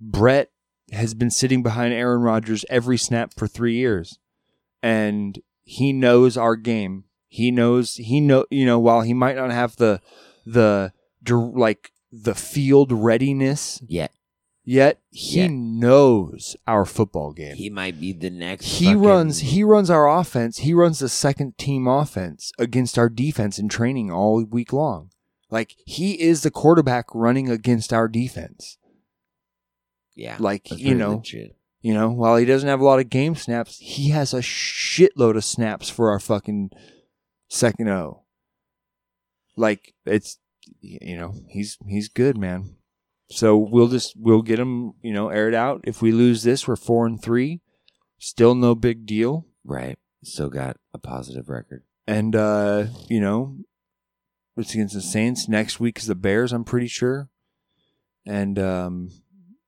Brett 0.00 0.50
has 0.92 1.14
been 1.14 1.30
sitting 1.30 1.62
behind 1.62 1.92
Aaron 1.92 2.22
Rodgers 2.22 2.64
every 2.70 2.96
snap 2.98 3.34
for 3.34 3.46
three 3.46 3.74
years, 3.74 4.18
and 4.82 5.38
he 5.62 5.92
knows 5.92 6.36
our 6.36 6.56
game. 6.56 7.04
He 7.28 7.50
knows 7.50 7.96
he 7.96 8.20
know 8.20 8.46
you 8.50 8.64
know 8.66 8.78
while 8.78 9.02
he 9.02 9.14
might 9.14 9.36
not 9.36 9.50
have 9.50 9.76
the 9.76 10.00
the 10.46 10.92
like 11.28 11.92
the 12.10 12.34
field 12.34 12.90
readiness 12.90 13.80
yet. 13.86 14.12
Yet 14.70 15.00
he 15.10 15.40
Yet. 15.40 15.50
knows 15.50 16.54
our 16.64 16.84
football 16.84 17.32
game. 17.32 17.56
He 17.56 17.68
might 17.70 17.98
be 18.00 18.12
the 18.12 18.30
next. 18.30 18.66
He 18.78 18.84
fucking- 18.84 19.00
runs 19.00 19.38
he 19.40 19.64
runs 19.64 19.90
our 19.90 20.08
offense. 20.08 20.58
He 20.58 20.72
runs 20.72 21.00
the 21.00 21.08
second 21.08 21.58
team 21.58 21.88
offense 21.88 22.52
against 22.56 22.96
our 22.96 23.08
defense 23.08 23.58
in 23.58 23.68
training 23.68 24.12
all 24.12 24.44
week 24.44 24.72
long. 24.72 25.10
Like 25.50 25.74
he 25.86 26.20
is 26.20 26.42
the 26.44 26.52
quarterback 26.52 27.06
running 27.12 27.48
against 27.50 27.92
our 27.92 28.06
defense. 28.06 28.78
Yeah, 30.14 30.36
Like 30.38 30.70
you 30.70 30.94
know, 30.94 31.16
legit. 31.16 31.56
you 31.80 31.92
know, 31.92 32.10
while 32.10 32.36
he 32.36 32.44
doesn't 32.44 32.68
have 32.68 32.80
a 32.80 32.84
lot 32.84 33.00
of 33.00 33.10
game 33.10 33.34
snaps, 33.34 33.76
he 33.78 34.10
has 34.10 34.32
a 34.32 34.38
shitload 34.38 35.36
of 35.36 35.44
snaps 35.44 35.90
for 35.90 36.10
our 36.10 36.20
fucking 36.20 36.70
second 37.48 37.88
O. 37.88 38.22
Like 39.56 39.94
it's 40.06 40.38
you 40.80 41.16
know, 41.16 41.34
he's 41.48 41.76
he's 41.88 42.08
good, 42.08 42.38
man. 42.38 42.76
So 43.30 43.56
we'll 43.56 43.88
just 43.88 44.14
we'll 44.16 44.42
get 44.42 44.56
them, 44.56 44.94
you 45.02 45.12
know, 45.12 45.28
aired 45.28 45.54
out. 45.54 45.82
If 45.84 46.02
we 46.02 46.12
lose 46.12 46.42
this, 46.42 46.66
we're 46.66 46.76
four 46.76 47.06
and 47.06 47.22
three. 47.22 47.60
Still 48.18 48.54
no 48.54 48.74
big 48.74 49.06
deal. 49.06 49.46
Right. 49.64 49.98
Still 50.24 50.50
got 50.50 50.76
a 50.92 50.98
positive 50.98 51.48
record. 51.48 51.84
And 52.06 52.34
uh, 52.34 52.86
you 53.08 53.20
know, 53.20 53.56
it's 54.56 54.74
against 54.74 54.94
the 54.94 55.00
Saints. 55.00 55.48
Next 55.48 55.80
week 55.80 55.98
is 55.98 56.06
the 56.06 56.14
Bears, 56.14 56.52
I'm 56.52 56.64
pretty 56.64 56.88
sure. 56.88 57.28
And 58.26 58.58
um 58.58 59.10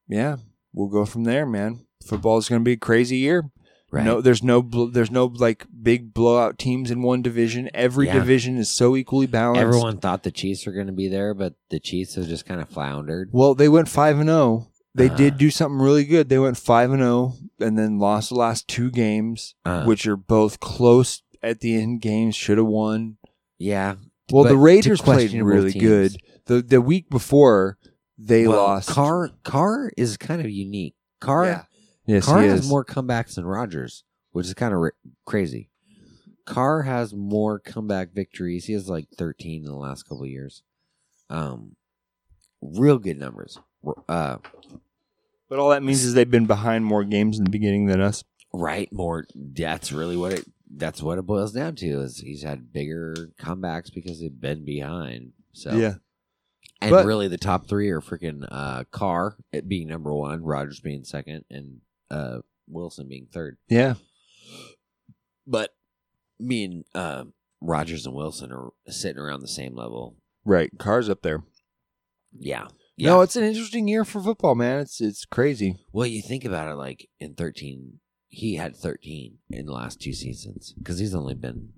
yeah, 0.09 0.37
we'll 0.73 0.89
go 0.89 1.05
from 1.07 1.25
there, 1.25 1.47
man. 1.47 1.87
Football 2.05 2.39
is 2.39 2.49
going 2.49 2.61
to 2.61 2.65
be 2.65 2.73
a 2.73 2.77
crazy 2.77 3.17
year. 3.17 3.51
Right. 3.93 4.05
No, 4.05 4.23
there's 4.23 4.43
no, 4.43 4.63
there's 4.91 5.11
no 5.11 5.27
like 5.27 5.67
big 5.83 6.15
blowout 6.15 6.59
teams 6.59 6.91
in 6.91 7.03
one 7.03 7.21
division. 7.21 7.69
Every 7.75 8.07
Yeah. 8.07 8.15
division 8.15 8.57
is 8.57 8.71
so 8.71 8.97
equally 8.97 9.27
balanced. 9.27 9.61
Everyone 9.61 9.99
thought 9.99 10.23
the 10.23 10.31
Chiefs 10.31 10.65
were 10.67 10.73
going 10.73 10.87
to 10.87 10.95
be 10.95 11.09
there, 11.09 11.35
but 11.35 11.55
the 11.69 11.79
Chiefs 11.79 12.15
have 12.15 12.27
just 12.27 12.47
kind 12.47 12.63
of 12.63 12.71
floundered. 12.71 13.29
Well, 13.33 13.55
they 13.55 13.69
went 13.69 13.91
five 13.91 14.19
and 14.19 14.29
zero. 14.31 14.69
They 14.95 15.11
Uh. 15.11 15.15
did 15.17 15.37
do 15.37 15.51
something 15.51 15.79
really 15.79 16.05
good. 16.07 16.31
They 16.31 16.39
went 16.39 16.57
five 16.57 16.91
and 16.91 17.01
zero, 17.03 17.35
and 17.61 17.79
then 17.79 17.99
lost 17.99 18.31
the 18.31 18.35
last 18.37 18.67
two 18.67 18.91
games, 18.91 19.55
Uh. 19.67 19.85
which 19.85 20.07
are 20.07 20.17
both 20.17 20.59
close 20.59 21.23
at 21.43 21.61
the 21.61 21.75
end. 21.75 22.01
Games 22.01 22.35
should 22.35 22.57
have 22.59 22.67
won. 22.67 23.19
Yeah. 23.59 23.97
Well, 24.31 24.45
the 24.45 24.57
Raiders 24.57 25.03
played 25.03 25.33
really 25.35 25.73
teams. 25.73 25.85
good. 25.85 26.17
The 26.47 26.63
the 26.63 26.81
week 26.81 27.11
before 27.11 27.77
they 28.17 28.47
Well, 28.49 28.57
lost. 28.57 28.89
Carr 28.89 29.31
Carr 29.45 29.91
is 29.99 30.17
kind 30.17 30.41
of 30.41 30.49
unique. 30.51 30.95
Carr 31.21 31.45
Yeah. 31.45 31.63
Yes, 32.07 32.27
Carr 32.27 32.43
he 32.43 32.49
has 32.49 32.61
is. 32.61 32.69
more 32.69 32.85
comebacks 32.85 33.35
than 33.37 33.45
Rodgers, 33.45 34.05
which 34.33 34.47
is 34.47 34.55
kind 34.55 34.75
of 34.75 34.81
r- 34.81 34.95
crazy. 35.25 35.71
Carr 36.45 36.83
has 36.83 37.15
more 37.15 37.59
comeback 37.61 38.13
victories. 38.13 38.65
He 38.67 38.73
has 38.73 38.89
like 38.89 39.07
13 39.17 39.63
in 39.65 39.71
the 39.71 39.77
last 39.77 40.03
couple 40.05 40.25
of 40.25 40.29
years. 40.31 40.63
Um, 41.31 41.77
real 42.61 42.99
good 42.99 43.19
numbers. 43.19 43.59
Uh, 44.09 44.39
But 45.49 45.59
all 45.59 45.71
that 45.71 45.83
means 45.83 46.03
is 46.05 46.15
they've 46.15 46.31
been 46.31 46.47
behind 46.47 46.85
more 46.85 47.05
games 47.05 47.39
in 47.39 47.45
the 47.45 47.51
beginning 47.51 47.87
than 47.87 48.01
us. 48.01 48.25
right, 48.53 48.93
more. 48.93 49.27
That's 49.35 49.93
really 49.93 50.17
what 50.17 50.33
it. 50.33 50.45
That's 50.75 51.03
what 51.03 51.19
it 51.19 51.23
boils 51.27 51.53
down 51.53 51.77
to. 51.77 52.01
Is 52.01 52.19
he's 52.19 52.43
had 52.43 52.73
bigger 52.73 53.15
comebacks 53.39 53.93
because 53.93 54.21
they've 54.21 54.41
been 54.41 54.65
behind. 54.65 55.33
So 55.53 55.73
Yeah. 55.77 55.95
And 56.81 56.91
But- 56.91 57.07
really, 57.07 57.29
the 57.29 57.39
top 57.39 57.69
three 57.69 57.91
are 57.91 58.01
freaking 58.01 58.47
uh, 58.51 58.85
Carr 58.91 59.37
it 59.53 59.69
being 59.69 59.87
number 59.89 60.13
one, 60.13 60.43
Rodgers 60.43 60.81
being 60.81 61.05
second, 61.05 61.45
and 61.51 61.81
uh, 62.13 62.39
Wilson 62.69 63.09
being 63.09 63.27
third. 63.33 63.57
Yeah. 63.69 63.95
But 65.47 65.71
me 66.39 66.65
and 66.65 66.85
uh, 66.95 67.25
Rodgers 67.61 68.07
and 68.07 68.15
Wilson 68.15 68.53
are 68.53 68.71
sitting 68.89 69.21
around 69.21 69.41
the 69.41 69.49
same 69.49 69.75
level. 69.75 70.17
Right. 70.45 70.71
Cars 70.79 71.09
up 71.09 71.23
there. 71.23 71.43
Yeah. 72.39 72.69
No, 72.99 73.21
it's 73.23 73.37
an 73.37 73.43
interesting 73.43 73.89
year 73.89 74.05
for 74.05 74.21
football, 74.23 74.55
man. 74.55 74.79
It's 74.81 75.01
it's 75.01 75.25
crazy. 75.25 75.77
Well, 75.93 76.07
you 76.07 76.23
think 76.23 76.45
about 76.45 76.71
it, 76.71 76.77
like 76.77 77.09
in 77.19 77.35
13, 77.35 77.99
he 78.29 78.55
had 78.57 78.77
13 78.77 79.39
in 79.51 79.67
the 79.67 79.73
last 79.73 80.01
two 80.01 80.13
seasons 80.13 80.73
because 80.79 80.99
he's 80.99 81.15
only 81.15 81.35
been 81.35 81.71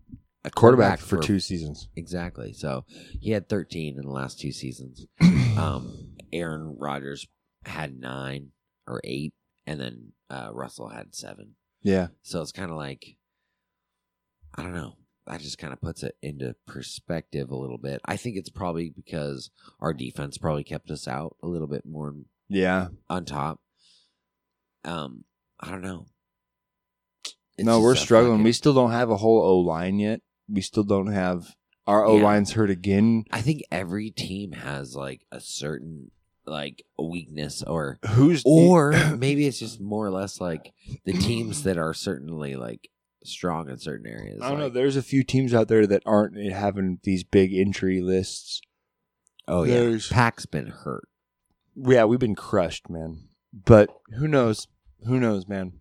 a 0.45 0.51
Quarterback 0.51 0.99
for 0.99 1.17
two 1.17 1.41
seasons. 1.41 1.89
Exactly. 1.97 2.53
So 2.53 2.85
he 3.21 3.31
had 3.31 3.49
13 3.49 3.97
in 3.99 4.05
the 4.05 4.13
last 4.13 4.39
two 4.39 4.53
seasons. 4.53 5.07
um, 5.57 6.15
Aaron 6.33 6.77
Rodgers 6.79 7.27
had 7.65 7.99
nine 7.99 8.51
or 8.87 9.01
eight, 9.05 9.33
and 9.67 9.81
then 9.81 10.13
uh, 10.31 10.51
Russell 10.53 10.89
had 10.89 11.15
seven. 11.15 11.55
Yeah. 11.83 12.09
So 12.23 12.41
it's 12.43 12.53
kind 12.53 12.71
of 12.71 12.77
like, 12.77 13.17
I 14.57 14.63
don't 14.63 14.75
know. 14.75 14.97
That 15.27 15.41
just 15.41 15.57
kind 15.59 15.73
of 15.73 15.81
puts 15.81 16.03
it 16.03 16.17
into 16.23 16.55
perspective 16.67 17.51
a 17.51 17.57
little 17.57 17.79
bit. 17.79 18.01
I 18.05 18.17
think 18.19 18.37
it's 18.37 18.51
probably 18.51 18.91
because 18.95 19.51
our 19.81 19.95
defense 19.95 20.37
probably 20.37 20.65
kept 20.65 20.91
us 20.91 21.09
out 21.09 21.37
a 21.43 21.47
little 21.47 21.67
bit 21.67 21.87
more 21.87 22.15
Yeah. 22.49 22.89
on 23.09 23.25
top. 23.25 23.61
Um, 24.85 25.25
I 25.59 25.71
don't 25.71 25.81
know. 25.83 26.07
It's 27.57 27.65
no, 27.65 27.81
we're 27.81 27.95
struggling. 27.95 28.43
We 28.43 28.53
still 28.53 28.75
don't 28.75 28.91
have 28.91 29.09
a 29.11 29.17
whole 29.17 29.41
O 29.43 29.61
line 29.61 29.99
yet. 29.99 30.21
We 30.49 30.61
still 30.61 30.85
don't 30.85 31.07
have 31.13 31.55
our 31.87 32.05
O 32.05 32.19
Yeah. 32.19 32.25
line's 32.25 32.53
hurt 32.53 32.69
again. 32.71 33.25
I 33.31 33.41
think 33.41 33.63
every 33.71 34.11
team 34.11 34.53
has 34.53 34.95
like 34.95 35.25
a 35.33 35.41
certain 35.41 36.11
like 36.47 36.85
weakness 36.99 37.63
or 37.63 37.99
Who's 38.11 38.43
or 38.45 38.93
maybe 39.19 39.47
it's 39.47 39.59
just 39.59 39.81
more 39.81 40.07
or 40.07 40.11
less 40.11 40.41
like 40.41 40.73
the 41.05 41.13
teams 41.13 41.63
that 41.65 41.79
are 41.79 41.95
certainly 41.95 42.55
like 42.57 42.89
strong 43.25 43.71
in 43.71 43.79
certain 43.79 44.07
areas. 44.07 44.41
I 44.43 44.51
don't 44.51 44.59
know. 44.59 44.69
There's 44.69 44.97
a 44.97 45.03
few 45.03 45.23
teams 45.25 45.55
out 45.55 45.69
there 45.69 45.87
that 45.87 46.03
aren't 46.05 46.37
having 46.53 46.99
these 47.03 47.25
big 47.25 47.53
injury 47.53 48.01
lists. 48.01 48.61
Oh 49.49 49.65
yeah, 49.65 49.75
There's- 49.75 50.09
Pack's 50.09 50.47
been 50.47 50.69
hurt. 50.69 51.09
Yeah, 51.77 52.05
we've 52.05 52.21
been 52.21 52.37
crushed, 52.37 52.89
man. 52.89 53.29
But 53.53 53.91
who 54.19 54.29
knows? 54.29 54.69
Who 55.07 55.19
knows, 55.19 55.49
man? 55.49 55.75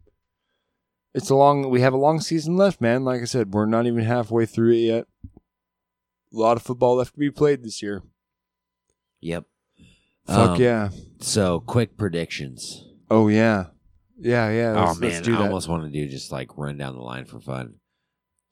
It's 1.13 1.29
a 1.29 1.35
long. 1.35 1.69
We 1.69 1.81
have 1.81 1.93
a 1.93 1.97
long 1.97 2.19
season 2.19 2.57
left, 2.57 2.81
man. 2.81 3.03
Like 3.03 3.21
I 3.21 3.25
said, 3.25 3.53
we're 3.53 3.67
not 3.67 3.85
even 3.85 4.03
halfway 4.03 4.45
through 4.47 4.71
it 4.71 4.77
yet. 4.77 5.05
A 5.25 6.37
lot 6.37 6.57
of 6.57 6.63
football 6.63 6.95
left 6.95 7.13
to 7.13 7.19
be 7.19 7.29
played 7.29 7.63
this 7.63 7.83
year. 7.83 8.01
Yep. 9.21 9.45
Fuck 10.27 10.51
Um, 10.51 10.61
yeah. 10.61 10.89
So 11.19 11.59
quick 11.61 11.97
predictions. 11.97 12.85
Oh 13.09 13.27
yeah, 13.27 13.67
yeah, 14.17 14.49
yeah. 14.51 14.71
Let's, 14.73 14.97
oh 14.97 14.99
man, 14.99 15.11
let's 15.11 15.21
do 15.25 15.33
I 15.35 15.37
that. 15.39 15.43
almost 15.45 15.67
want 15.67 15.83
to 15.83 15.89
do 15.89 16.07
just 16.09 16.31
like 16.31 16.57
run 16.57 16.77
down 16.77 16.95
the 16.95 17.01
line 17.01 17.25
for 17.25 17.39
fun. 17.39 17.75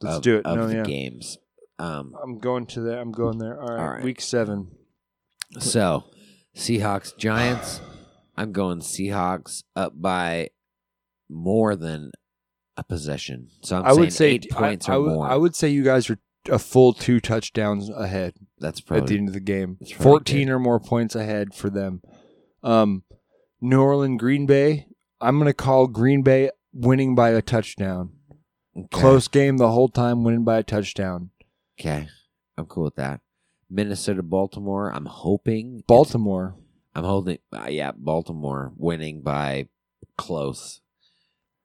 Let's 0.02 0.18
of- 0.18 0.24
do 0.24 0.38
it. 0.38 0.46
Of 0.46 0.58
No, 0.58 0.68
the 0.68 0.76
yeah. 0.78 0.84
games. 0.84 1.38
Um, 1.80 2.14
I'm 2.22 2.38
going 2.40 2.68
to 2.68 2.82
there. 2.82 3.00
I'm 3.00 3.12
going 3.12 3.40
there. 3.40 3.60
All 3.60 3.68
right. 3.68 3.80
All 3.80 3.90
right. 3.90 4.04
Week 4.04 4.22
seven. 4.22 4.68
So, 5.60 6.04
Seahawks 6.56 7.18
Giants. 7.18 7.82
I'm 8.38 8.52
going 8.52 8.80
Seahawks 8.80 9.64
up 9.76 9.94
by 10.00 10.50
more 11.30 11.76
than 11.76 12.12
a 12.78 12.84
possession. 12.84 13.48
So 13.64 13.78
I'm 13.78 13.84
I 13.86 13.90
saying 13.90 14.00
would 14.00 14.14
say 14.14 14.30
eight 14.32 14.50
points 14.52 14.88
I, 14.90 14.94
I 14.94 14.96
or 14.98 15.02
would, 15.02 15.14
more. 15.14 15.28
I 15.28 15.36
would 15.36 15.56
say 15.56 15.70
you 15.70 15.84
guys 15.84 16.10
are 16.10 16.20
a 16.50 16.60
full 16.60 16.94
two 16.94 17.20
touchdowns 17.20 17.90
ahead. 17.90 18.34
That's 18.60 18.82
at 18.90 19.08
the 19.08 19.18
end 19.18 19.28
of 19.28 19.34
the 19.34 19.40
game. 19.40 19.78
probably 19.80 19.94
Fourteen 19.94 20.50
or 20.50 20.60
more 20.60 20.80
points 20.80 21.16
ahead 21.16 21.54
for 21.54 21.70
them. 21.70 22.02
Um, 22.64 23.04
New 23.60 23.82
Orleans, 23.82 24.20
Green 24.20 24.46
Bay. 24.46 24.88
I'm 25.20 25.38
going 25.38 25.48
to 25.48 25.54
call 25.54 25.88
Green 25.88 26.24
Bay 26.24 26.50
winning 26.74 27.16
by 27.16 27.30
a 27.30 27.42
touchdown. 27.42 28.14
Close 28.92 29.28
game 29.28 29.58
the 29.58 29.72
whole 29.72 29.90
time, 29.90 30.24
winning 30.24 30.44
by 30.44 30.58
a 30.58 30.64
touchdown. 30.64 31.30
Okay, 31.80 32.08
I'm 32.58 32.66
cool 32.66 32.86
with 32.86 32.96
that. 32.96 33.20
Minnesota, 33.70 34.24
Baltimore. 34.24 34.94
I'm 34.94 35.06
hoping 35.06 35.84
Baltimore. 35.88 36.56
I'm 36.96 37.04
holding. 37.04 37.40
Uh, 37.54 37.68
yeah, 37.70 37.92
Baltimore 37.96 38.72
winning 38.76 39.22
by 39.22 39.68
close 40.18 40.82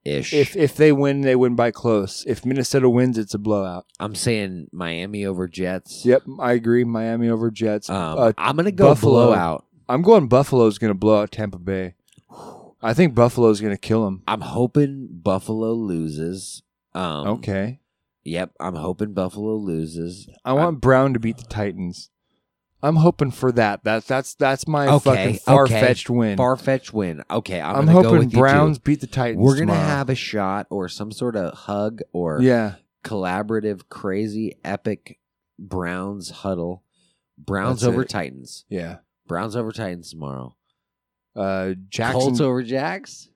ish. 0.07 0.33
If 0.33 0.57
if 0.57 0.77
they 0.77 0.93
win, 0.93 1.21
they 1.23 1.37
win 1.37 1.55
by 1.57 1.71
close. 1.71 2.25
If 2.27 2.45
Minnesota 2.47 2.89
wins, 2.89 3.19
it's 3.19 3.35
a 3.35 3.39
blowout. 3.39 3.87
I'm 4.01 4.15
saying 4.15 4.69
Miami 4.73 5.27
over 5.27 5.49
Jets. 5.49 6.05
Yep, 6.07 6.23
I 6.41 6.53
agree. 6.53 6.85
Miami 6.85 7.29
over 7.29 7.51
Jets. 7.51 7.91
Um, 7.91 8.19
Uh, 8.19 8.33
I'm 8.39 8.57
gonna 8.57 8.71
go 8.73 8.89
Buffalo. 8.89 9.27
blowout. 9.27 9.65
I'm 9.89 10.03
going 10.03 10.27
Buffalo's 10.27 10.79
going 10.79 10.91
to 10.91 10.95
blow 10.99 11.23
out 11.23 11.31
Tampa 11.31 11.59
Bay. 11.61 11.95
I 12.83 12.93
think 12.93 13.15
Buffalo's 13.15 13.61
going 13.61 13.73
to 13.73 13.79
kill 13.81 14.05
them. 14.05 14.23
I'm 14.27 14.41
hoping 14.41 15.09
Buffalo 15.13 15.73
loses. 15.75 16.63
Um, 16.93 17.27
Okay. 17.29 17.79
Yep, 18.25 18.55
I'm 18.59 18.75
hoping 18.75 19.13
Buffalo 19.13 19.55
loses. 19.55 20.29
I 20.45 20.55
want 20.55 20.81
Brown 20.81 21.13
to 21.15 21.21
beat 21.21 21.37
the 21.37 21.45
Titans. 21.45 22.11
I'm 22.83 22.97
hoping 22.97 23.31
for 23.31 23.51
that. 23.53 23.83
That's 23.85 24.07
that's 24.07 24.35
that's 24.35 24.69
my 24.69 24.87
okay, 24.87 24.99
fucking 24.99 25.35
far 25.39 25.67
fetched 25.67 26.11
win. 26.11 26.37
Far 26.37 26.57
fetched 26.57 26.93
win. 26.93 27.25
Okay, 27.31 27.61
I'm, 27.61 27.77
I'm 27.77 27.87
hoping 27.89 28.29
Browns 28.29 28.79
beat 28.79 29.01
the 29.01 29.07
Titans 29.07 29.43
We're 29.43 29.55
gonna 29.55 29.73
tomorrow. 29.73 29.87
have 29.87 30.11
a 30.11 30.15
shot 30.15 30.67
or 30.71 30.89
some 30.89 31.11
sort 31.11 31.37
of 31.37 31.55
hug 31.55 32.01
or 32.13 32.41
Yeah. 32.43 32.75
collaborative, 33.03 33.89
crazy, 33.89 34.57
epic 34.65 35.19
Browns 35.59 36.31
huddle. 36.31 36.83
Browns 37.39 37.81
That's 37.81 37.89
over 37.89 38.03
it. 38.03 38.09
Titans. 38.09 38.65
Yeah. 38.69 38.99
Browns 39.27 39.57
over 39.57 39.73
Titans 39.73 40.11
tomorrow. 40.11 40.55
Uh, 41.35 41.75
Jackson. 41.89 42.21
Colts 42.21 42.41
over 42.41 42.63
Jags. 42.63 43.29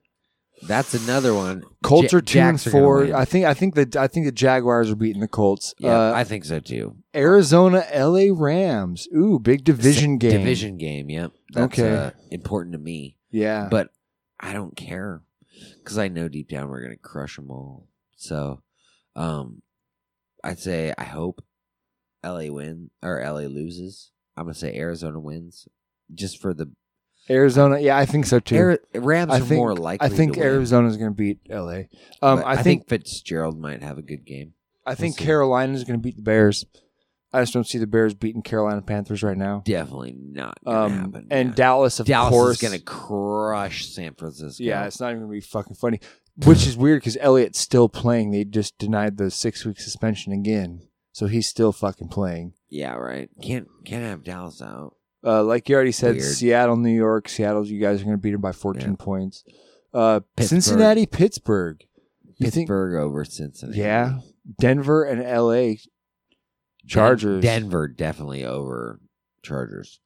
That's 0.63 0.93
another 0.93 1.33
one. 1.33 1.63
Colts 1.83 2.13
are 2.13 2.21
two 2.21 2.39
and 2.39 2.57
Jags 2.57 2.67
are 2.67 2.71
gonna 2.71 2.83
four. 2.83 3.15
I 3.15 3.25
think 3.25 3.45
I 3.45 3.53
think 3.53 3.75
that 3.75 3.95
I 3.95 4.07
think 4.07 4.25
the 4.27 4.31
Jaguars 4.31 4.91
are 4.91 4.95
beating 4.95 5.21
the 5.21 5.27
Colts. 5.27 5.73
Yeah, 5.79 5.97
Uh, 6.09 6.13
I 6.15 6.23
think 6.23 6.45
so 6.45 6.59
too. 6.59 6.97
Arizona, 7.15 7.83
L.A. 7.89 8.31
Rams. 8.31 9.07
Ooh, 9.15 9.39
big 9.39 9.63
division 9.63 10.17
game. 10.17 10.31
Division 10.31 10.77
game. 10.77 11.09
Yep. 11.09 11.31
That's, 11.53 11.79
Okay. 11.79 11.95
uh, 11.95 12.11
important 12.29 12.73
to 12.73 12.79
me. 12.79 13.17
Yeah. 13.31 13.67
But 13.71 13.89
I 14.39 14.53
don't 14.53 14.75
care 14.75 15.23
because 15.83 15.97
I 15.97 16.07
know 16.07 16.27
deep 16.27 16.49
down 16.49 16.69
we're 16.69 16.81
gonna 16.83 16.95
crush 16.97 17.35
them 17.35 17.49
all. 17.49 17.87
So, 18.15 18.61
um, 19.15 19.61
I'd 20.43 20.59
say 20.59 20.93
I 20.97 21.03
hope 21.05 21.43
LA 22.23 22.51
win 22.51 22.91
or 23.01 23.19
LA 23.19 23.47
loses. 23.47 24.11
I'm 24.37 24.45
gonna 24.45 24.53
say 24.53 24.77
Arizona 24.77 25.19
wins, 25.19 25.67
just 26.13 26.39
for 26.39 26.53
the 26.53 26.71
Arizona. 27.31 27.79
Yeah, 27.79 27.97
I 27.97 28.05
think 28.05 28.25
so 28.25 28.39
too. 28.39 28.57
Ari- 28.57 28.79
Rams 28.95 29.31
I 29.31 29.37
are 29.37 29.39
think, 29.39 29.57
more 29.59 29.75
likely 29.75 30.05
I 30.05 30.09
think 30.09 30.33
to 30.33 30.39
win. 30.39 30.47
Arizona's 30.49 30.97
going 30.97 31.11
to 31.11 31.15
beat 31.15 31.39
L.A. 31.49 31.89
Um, 32.21 32.39
But 32.39 32.45
I, 32.45 32.51
I, 32.53 32.57
think, 32.63 32.87
Fitzgerald 32.89 33.57
might 33.59 33.81
have 33.81 33.97
a 33.97 34.01
good 34.01 34.25
game. 34.25 34.53
I 34.85 34.95
think 34.95 35.13
We'll 35.15 35.19
see. 35.19 35.25
Carolina's 35.25 35.83
going 35.83 35.99
to 35.99 36.03
beat 36.03 36.15
the 36.17 36.21
Bears. 36.23 36.65
I 37.33 37.41
just 37.41 37.53
don't 37.53 37.65
see 37.65 37.77
the 37.77 37.87
Bears 37.87 38.13
beating 38.13 38.41
Carolina 38.41 38.81
Panthers 38.81 39.23
right 39.23 39.37
now. 39.37 39.61
Definitely 39.63 40.15
not 40.17 40.57
gonna 40.65 40.79
Um, 40.85 40.91
happen. 40.99 41.27
and 41.31 41.55
Dallas, 41.55 42.01
of 42.01 42.05
Dallas 42.05 42.29
course, 42.29 42.61
is 42.61 42.69
gonna 42.69 42.81
crush 42.81 43.87
San 43.87 44.15
Francisco. 44.15 44.61
Yeah, 44.61 44.85
it's 44.85 44.99
not 44.99 45.11
even 45.11 45.21
gonna 45.21 45.31
be 45.31 45.39
fucking 45.39 45.75
funny. 45.75 46.01
Which 46.45 46.67
is 46.67 46.75
weird 46.75 46.99
because 46.99 47.15
Elliott's 47.21 47.59
still 47.59 47.87
playing. 47.87 48.31
They 48.31 48.43
just 48.43 48.77
denied 48.77 49.15
the 49.15 49.31
six 49.31 49.63
week 49.63 49.79
suspension 49.79 50.33
again, 50.33 50.81
so 51.13 51.27
he's 51.27 51.47
still 51.47 51.71
fucking 51.71 52.09
playing. 52.09 52.51
yeah, 52.69 52.95
right. 52.95 53.29
Can't 53.41 53.67
can't 53.85 54.03
have 54.03 54.25
Dallas 54.25 54.61
out. 54.61 54.95
Uh, 55.23 55.43
like 55.43 55.69
you 55.69 55.75
already 55.75 55.91
said, 55.91 56.15
Weird. 56.15 56.23
Seattle, 56.35 56.77
New 56.77 56.89
York. 56.95 57.29
Seattle, 57.29 57.65
you 57.65 57.79
guys 57.79 58.01
are 58.01 58.05
gonna 58.05 58.17
beat 58.17 58.31
them 58.31 58.41
by 58.41 58.51
fourteen 58.51 58.95
points. 58.97 59.43
Uh, 59.93 60.21
Pittsburgh. 60.35 60.47
Cincinnati, 60.63 61.05
Pittsburgh. 61.05 61.83
You 62.37 62.49
think? 62.49 62.67
Pittsburgh 62.67 62.95
over 62.95 63.23
Cincinnati. 63.25 63.77
Yeah, 63.79 64.19
Denver 64.59 65.03
and 65.03 65.21
L.A. 65.21 65.79
Chargers. 66.87 67.41
Den- 67.43 67.61
Denver 67.63 67.87
definitely 67.87 68.43
over 68.43 68.99
Chargers. 69.43 69.99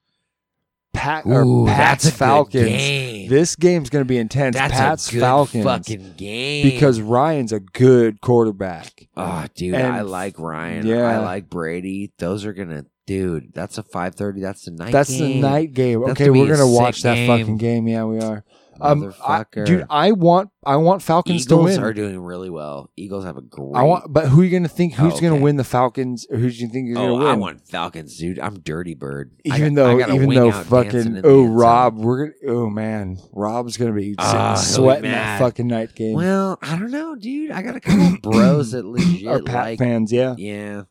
Pat, 0.94 1.26
Ooh, 1.26 1.64
or 1.64 1.68
Pats 1.68 2.10
Falcons. 2.10 2.66
game. 2.66 3.30
This 3.30 3.56
game's 3.58 3.90
going 3.90 4.04
to 4.04 4.08
be 4.08 4.18
intense. 4.18 4.56
That's 4.56 4.74
a 4.74 4.78
Pats 4.78 5.12
good 5.12 5.20
Falcons. 5.20 5.64
fucking 5.64 6.14
game. 6.16 6.70
because 6.70 7.02
Ryan's 7.02 7.52
a 7.52 7.60
good 7.60 8.22
quarterback. 8.22 9.08
Oh, 9.18 9.46
dude, 9.56 9.74
And- 9.76 9.88
I 9.94 10.02
like 10.02 10.40
Ryan. 10.40 10.86
Yeah. 10.88 11.04
I 11.04 11.18
like 11.20 11.50
Brady. 11.50 12.14
Those 12.18 12.46
are 12.46 12.54
gonna, 12.54 12.86
dude. 13.06 13.54
That's 13.54 13.78
a 13.78 13.84
five 13.84 14.16
thirty. 14.16 14.42
That's 14.42 14.66
the 14.66 14.72
night. 14.72 14.92
That's 14.92 15.10
game. 15.10 15.42
the 15.42 15.48
night 15.48 15.74
game. 15.74 16.00
That's 16.02 16.12
Okay, 16.12 16.26
gonna 16.28 16.40
we're 16.40 16.46
a 16.54 16.58
gonna 16.58 16.70
sick 16.70 16.80
watch 16.80 17.02
that 17.04 17.16
game. 17.16 17.28
fucking 17.28 17.58
game. 17.58 17.88
Yeah, 17.88 18.06
we 18.06 18.20
are. 18.20 18.44
Um, 18.82 19.14
I, 19.26 19.38
Motherfucker. 19.46 19.66
dude, 19.66 19.86
I 19.90 20.12
want 20.12 20.50
I 20.66 20.76
want 20.76 21.02
Falcons 21.02 21.46
Eagles 21.46 21.76
to 21.76 21.76
win. 21.80 21.82
are 21.82 21.94
doing 21.94 22.20
really 22.20 22.50
well. 22.50 22.92
Eagles 22.98 23.24
have 23.24 23.38
a 23.38 23.42
great. 23.42 23.72
I 23.74 23.84
want, 23.84 24.12
but 24.12 24.28
who 24.28 24.42
are 24.42 24.44
you 24.44 24.52
gonna 24.52 24.68
think? 24.68 24.96
Who's 24.96 25.14
Oh, 25.14 25.20
gonna 25.22 25.36
okay. 25.36 25.44
win 25.44 25.56
the 25.56 25.64
Falcons? 25.64 26.28
Or 26.30 26.36
who 26.36 26.50
do 26.50 26.56
you 26.58 26.68
think 26.68 26.90
is 26.90 26.96
gonna 26.96 27.14
Oh, 27.14 27.20
win? 27.20 27.28
I 27.28 27.36
want 27.36 27.66
Falcons, 27.66 28.18
dude. 28.18 28.38
I'm 28.38 28.60
Dirty 28.60 28.94
Bird. 28.94 29.32
I 29.50 29.56
even 29.60 29.76
got- 29.76 29.86
I 29.86 29.94
though, 29.94 30.00
got 30.00 30.10
a 30.10 30.14
even 30.16 30.28
wing 30.28 30.38
though 30.40 30.50
out 30.52 30.70
dancing 30.70 30.70
fucking 31.04 31.14
the 31.22 31.22
oh 31.26 31.40
end 31.40 31.48
zone. 31.48 31.56
Rob, 31.56 31.98
we're 32.00 32.18
gonna 32.28 32.54
oh 32.54 32.70
man, 32.70 33.18
Rob's 33.32 33.78
gonna 33.78 33.94
be 33.94 34.14
Ah, 34.18 34.56
he'll 34.58 34.62
be 34.62 34.66
sweating 34.74 35.04
that 35.04 35.12
mad. 35.12 35.40
fucking 35.40 35.68
night 35.68 35.96
game. 35.96 36.16
Well, 36.16 36.60
I 36.62 36.78
don't 36.78 36.92
know, 36.92 37.16
dude. 37.16 37.52
I 37.52 37.62
got 37.62 37.78
a 37.78 37.80
couple 37.80 38.18
bros 38.30 38.72
that 38.72 38.86
legit 38.86 39.46
Pat 39.46 39.64
like 39.68 39.80
fans, 39.80 40.12
yeah. 40.12 40.36
Yeah, 40.38 40.82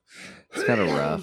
it's 0.55 0.65
kind 0.65 0.81
of 0.81 0.89
rough. 0.91 1.23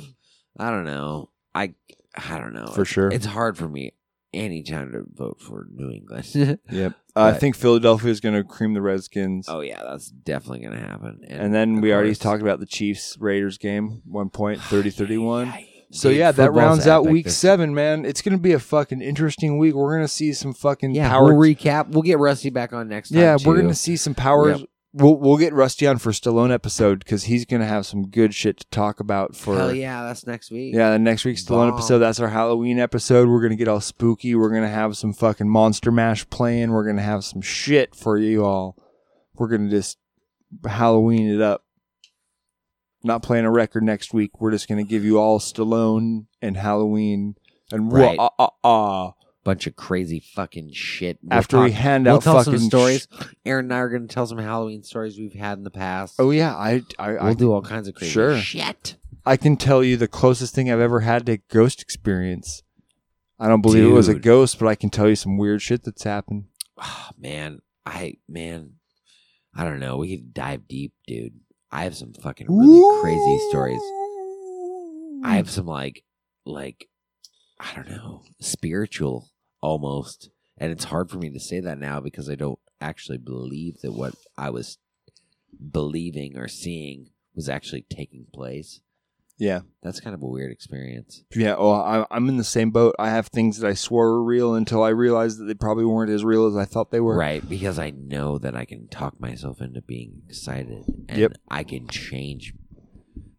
I 0.62 0.70
don't 0.72 0.86
know. 0.86 1.30
I 1.56 1.74
I 2.16 2.38
don't 2.40 2.54
know. 2.54 2.68
For 2.68 2.86
sure. 2.86 3.10
It's 3.10 3.26
hard 3.26 3.58
for 3.58 3.68
me 3.68 3.94
anytime 4.34 4.92
to 4.92 5.04
vote 5.14 5.42
for 5.42 5.68
New 5.74 5.90
England. 5.92 6.60
Yep. 6.72 6.94
I 7.16 7.34
think 7.34 7.56
Philadelphia 7.58 8.10
is 8.10 8.22
going 8.22 8.36
to 8.36 8.44
cream 8.46 8.74
the 8.74 8.82
Redskins. 8.82 9.48
Oh 9.50 9.60
yeah, 9.60 9.82
that's 9.84 10.08
definitely 10.10 10.60
going 10.66 10.80
to 10.80 10.88
happen. 10.88 11.20
And 11.28 11.54
then 11.54 11.78
of 11.78 11.82
we 11.84 11.94
already 11.94 12.16
talked 12.16 12.42
about 12.42 12.60
the 12.62 12.66
Chiefs 12.66 13.18
Raiders 13.20 13.58
game, 13.58 14.02
one 14.06 14.30
point, 14.30 14.62
30 14.62 14.90
31. 14.92 15.54
So 15.94 16.08
Dude, 16.10 16.20
yeah, 16.20 16.32
that 16.32 16.54
rounds 16.54 16.88
out 16.88 17.06
week 17.06 17.26
this- 17.26 17.38
seven, 17.38 17.74
man. 17.76 18.06
It's 18.06 18.22
gonna 18.22 18.38
be 18.38 18.54
a 18.54 18.60
fucking 18.60 19.02
interesting 19.02 19.58
week. 19.58 19.74
We're 19.76 19.94
gonna 19.94 20.08
see 20.08 20.32
some 20.32 20.54
fucking 20.54 20.96
Yeah, 20.96 21.10
power. 21.10 21.26
we'll 21.34 21.36
recap. 21.54 21.90
We'll 21.90 22.02
get 22.04 22.18
Rusty 22.18 22.50
back 22.50 22.72
on 22.72 22.88
next 22.88 23.10
time. 23.10 23.20
yeah, 23.20 23.36
we're 23.46 23.58
gonna 23.60 23.74
see 23.76 23.98
some 23.98 24.16
powers. 24.16 24.60
Yep. 24.62 24.70
We'll 24.94 25.16
we'll 25.16 25.38
get 25.38 25.54
Rusty 25.54 25.88
on 25.88 26.00
for 26.00 26.12
Stallone 26.12 26.52
episode 26.52 27.00
because 27.00 27.24
he's 27.24 27.46
gonna 27.46 27.66
have 27.66 27.86
some 27.86 28.10
good 28.10 28.34
shit 28.34 28.58
to 28.60 28.66
talk 28.72 29.00
about 29.00 29.38
for. 29.38 29.56
Hell 29.56 29.74
yeah, 29.74 30.04
that's 30.04 30.28
next 30.28 30.52
week. 30.52 30.76
Yeah, 30.76 30.92
the 30.92 31.00
next 31.00 31.24
week's 31.24 31.46
Stallone 31.46 31.70
Bomb. 31.70 31.74
episode. 31.76 32.00
That's 32.00 32.20
our 32.20 32.28
Halloween 32.28 32.78
episode. 32.78 33.30
We're 33.30 33.42
gonna 33.42 33.56
get 33.56 33.70
all 33.70 33.80
spooky. 33.80 34.36
We're 34.36 34.50
gonna 34.54 34.68
have 34.68 34.98
some 34.98 35.14
fucking 35.14 35.48
Monster 35.48 35.92
Mash 35.92 36.30
playing. 36.30 36.72
We're 36.72 36.86
gonna 36.86 37.02
have 37.02 37.24
some 37.24 37.42
shit 37.42 37.96
for 37.96 38.18
you 38.18 38.44
all. 38.44 38.76
We're 39.36 39.48
gonna 39.48 39.70
just 39.70 39.98
Halloween 40.66 41.30
it 41.30 41.40
up. 41.42 41.64
Not 43.02 43.24
playing 43.24 43.46
a 43.46 43.52
record 43.52 43.84
next 43.84 44.14
week. 44.14 44.42
We're 44.42 44.52
just 44.52 44.68
gonna 44.68 44.84
give 44.84 45.06
you 45.06 45.18
all 45.20 45.40
Stallone 45.40 46.26
and 46.42 46.58
Halloween 46.58 47.36
and 47.72 47.94
Right. 47.94 48.18
ah 48.20 48.32
ah 48.38 48.50
ah. 48.66 49.12
Bunch 49.44 49.66
of 49.66 49.76
crazy 49.76 50.20
fucking 50.20 50.72
shit. 50.74 51.18
We'll 51.24 51.40
After 51.40 51.62
we 51.62 51.72
hand 51.72 52.06
we'll 52.06 52.16
out 52.16 52.24
tell 52.24 52.44
some 52.44 52.54
fucking 52.54 52.68
stories. 52.68 53.08
Aaron 53.44 53.66
and 53.66 53.74
I 53.74 53.78
are 53.78 53.90
going 53.90 54.08
to 54.08 54.14
tell 54.14 54.28
some 54.28 54.38
Halloween 54.38 54.84
stories 54.84 55.18
we've 55.18 55.34
had 55.34 55.58
in 55.58 55.64
the 55.64 55.72
past. 55.72 56.16
Oh 56.20 56.30
yeah, 56.30 56.56
I 56.56 56.84
I 57.00 57.12
We'll 57.14 57.24
I, 57.24 57.34
do 57.34 57.52
all 57.52 57.64
kinds 57.64 57.88
of 57.88 57.96
crazy 57.96 58.12
sure. 58.12 58.38
shit. 58.38 58.98
I 59.26 59.38
can 59.38 59.58
tell 59.58 59.84
you 59.84 59.98
the 59.98 60.08
closest 60.08 60.54
thing 60.54 60.72
I've 60.72 60.80
ever 60.80 61.00
had 61.00 61.26
to 61.26 61.38
ghost 61.38 61.82
experience. 61.82 62.62
I 63.40 63.48
don't 63.48 63.62
believe 63.62 63.84
it 63.84 63.88
was 63.88 64.08
a 64.08 64.14
ghost, 64.14 64.60
but 64.60 64.68
I 64.68 64.76
can 64.76 64.92
tell 64.92 65.10
you 65.10 65.16
some 65.16 65.38
weird 65.38 65.64
shit 65.64 65.84
that's 65.84 66.04
happened. 66.04 66.46
Oh, 66.78 67.10
man, 67.18 67.62
I 67.84 68.18
man, 68.30 68.74
I 69.56 69.64
don't 69.64 69.80
know. 69.80 69.98
We 69.98 70.16
could 70.16 70.34
dive 70.36 70.68
deep, 70.68 70.94
dude. 71.08 71.40
I 71.72 71.86
have 71.86 71.96
some 71.96 72.14
fucking 72.14 72.46
really 72.50 73.02
crazy 73.02 73.50
stories. 73.50 73.82
I 75.24 75.38
have 75.38 75.50
some 75.50 75.66
like, 75.66 76.04
like, 76.46 76.88
I 77.60 77.74
don't 77.76 77.90
know, 77.90 78.24
spiritual 78.40 79.31
almost, 79.62 80.30
and 80.58 80.72
it's 80.72 80.86
hard 80.86 81.10
for 81.10 81.18
me 81.18 81.30
to 81.30 81.40
say 81.40 81.60
that 81.60 81.80
now 81.80 82.00
because 82.00 82.30
I 82.30 82.36
don't 82.36 82.60
actually 82.80 83.18
believe 83.18 83.82
that 83.82 83.94
what 83.94 84.16
I 84.38 84.50
was 84.50 84.78
believing 85.72 86.38
or 86.38 86.48
seeing 86.48 87.10
was 87.36 87.48
actually 87.50 87.86
taking 87.90 88.26
place. 88.34 88.82
Yeah. 89.38 89.62
That's 89.82 90.00
kind 90.00 90.14
of 90.14 90.22
a 90.22 90.28
weird 90.28 90.52
experience. 90.52 91.24
Yeah, 91.34 91.56
well, 91.56 91.74
I, 91.74 92.06
I'm 92.12 92.30
in 92.30 92.38
the 92.38 92.44
same 92.44 92.70
boat. 92.70 92.94
I 93.00 93.10
have 93.10 93.28
things 93.28 93.58
that 93.58 93.68
I 93.68 93.74
swore 93.74 94.12
were 94.12 94.24
real 94.24 94.54
until 94.54 94.84
I 94.84 94.90
realized 94.90 95.40
that 95.40 95.46
they 95.46 95.56
probably 95.56 95.86
weren't 95.86 96.12
as 96.12 96.24
real 96.24 96.46
as 96.46 96.56
I 96.56 96.66
thought 96.66 96.92
they 96.92 97.00
were. 97.00 97.18
Right, 97.18 97.48
because 97.48 97.80
I 97.80 97.90
know 97.90 98.38
that 98.38 98.56
I 98.56 98.66
can 98.66 98.88
talk 98.88 99.20
myself 99.20 99.60
into 99.60 99.82
being 99.82 100.22
excited 100.28 100.84
and 101.10 101.18
Yep. 101.18 101.34
I 101.50 101.64
can 101.64 101.88
change 101.88 102.54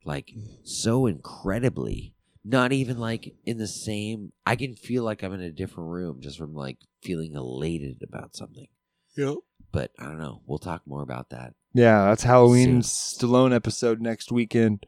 like 0.04 0.32
so 0.64 1.06
incredibly. 1.06 2.14
Not 2.44 2.72
even 2.72 2.98
like 2.98 3.34
in 3.46 3.58
the 3.58 3.68
same 3.68 4.32
I 4.46 4.56
can 4.56 4.74
feel 4.74 5.04
like 5.04 5.22
I'm 5.22 5.32
in 5.32 5.40
a 5.40 5.50
different 5.52 5.90
room 5.90 6.20
just 6.20 6.38
from 6.38 6.54
like 6.54 6.78
feeling 7.02 7.34
elated 7.34 8.02
about 8.02 8.34
something. 8.34 8.66
Yep. 9.16 9.36
But 9.70 9.90
I 9.98 10.04
don't 10.04 10.18
know. 10.18 10.42
We'll 10.46 10.58
talk 10.58 10.82
more 10.86 11.02
about 11.02 11.30
that. 11.30 11.54
Yeah, 11.72 12.06
that's 12.06 12.24
Halloween's 12.24 12.88
Stallone 12.88 13.54
episode 13.54 14.00
next 14.00 14.30
weekend. 14.32 14.84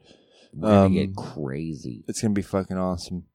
We're 0.53 0.69
gonna 0.69 0.85
Um, 0.85 0.93
get 0.93 1.15
crazy. 1.15 2.03
It's 2.07 2.21
gonna 2.21 2.33
be 2.33 2.41
fucking 2.41 2.77
awesome. 2.77 3.25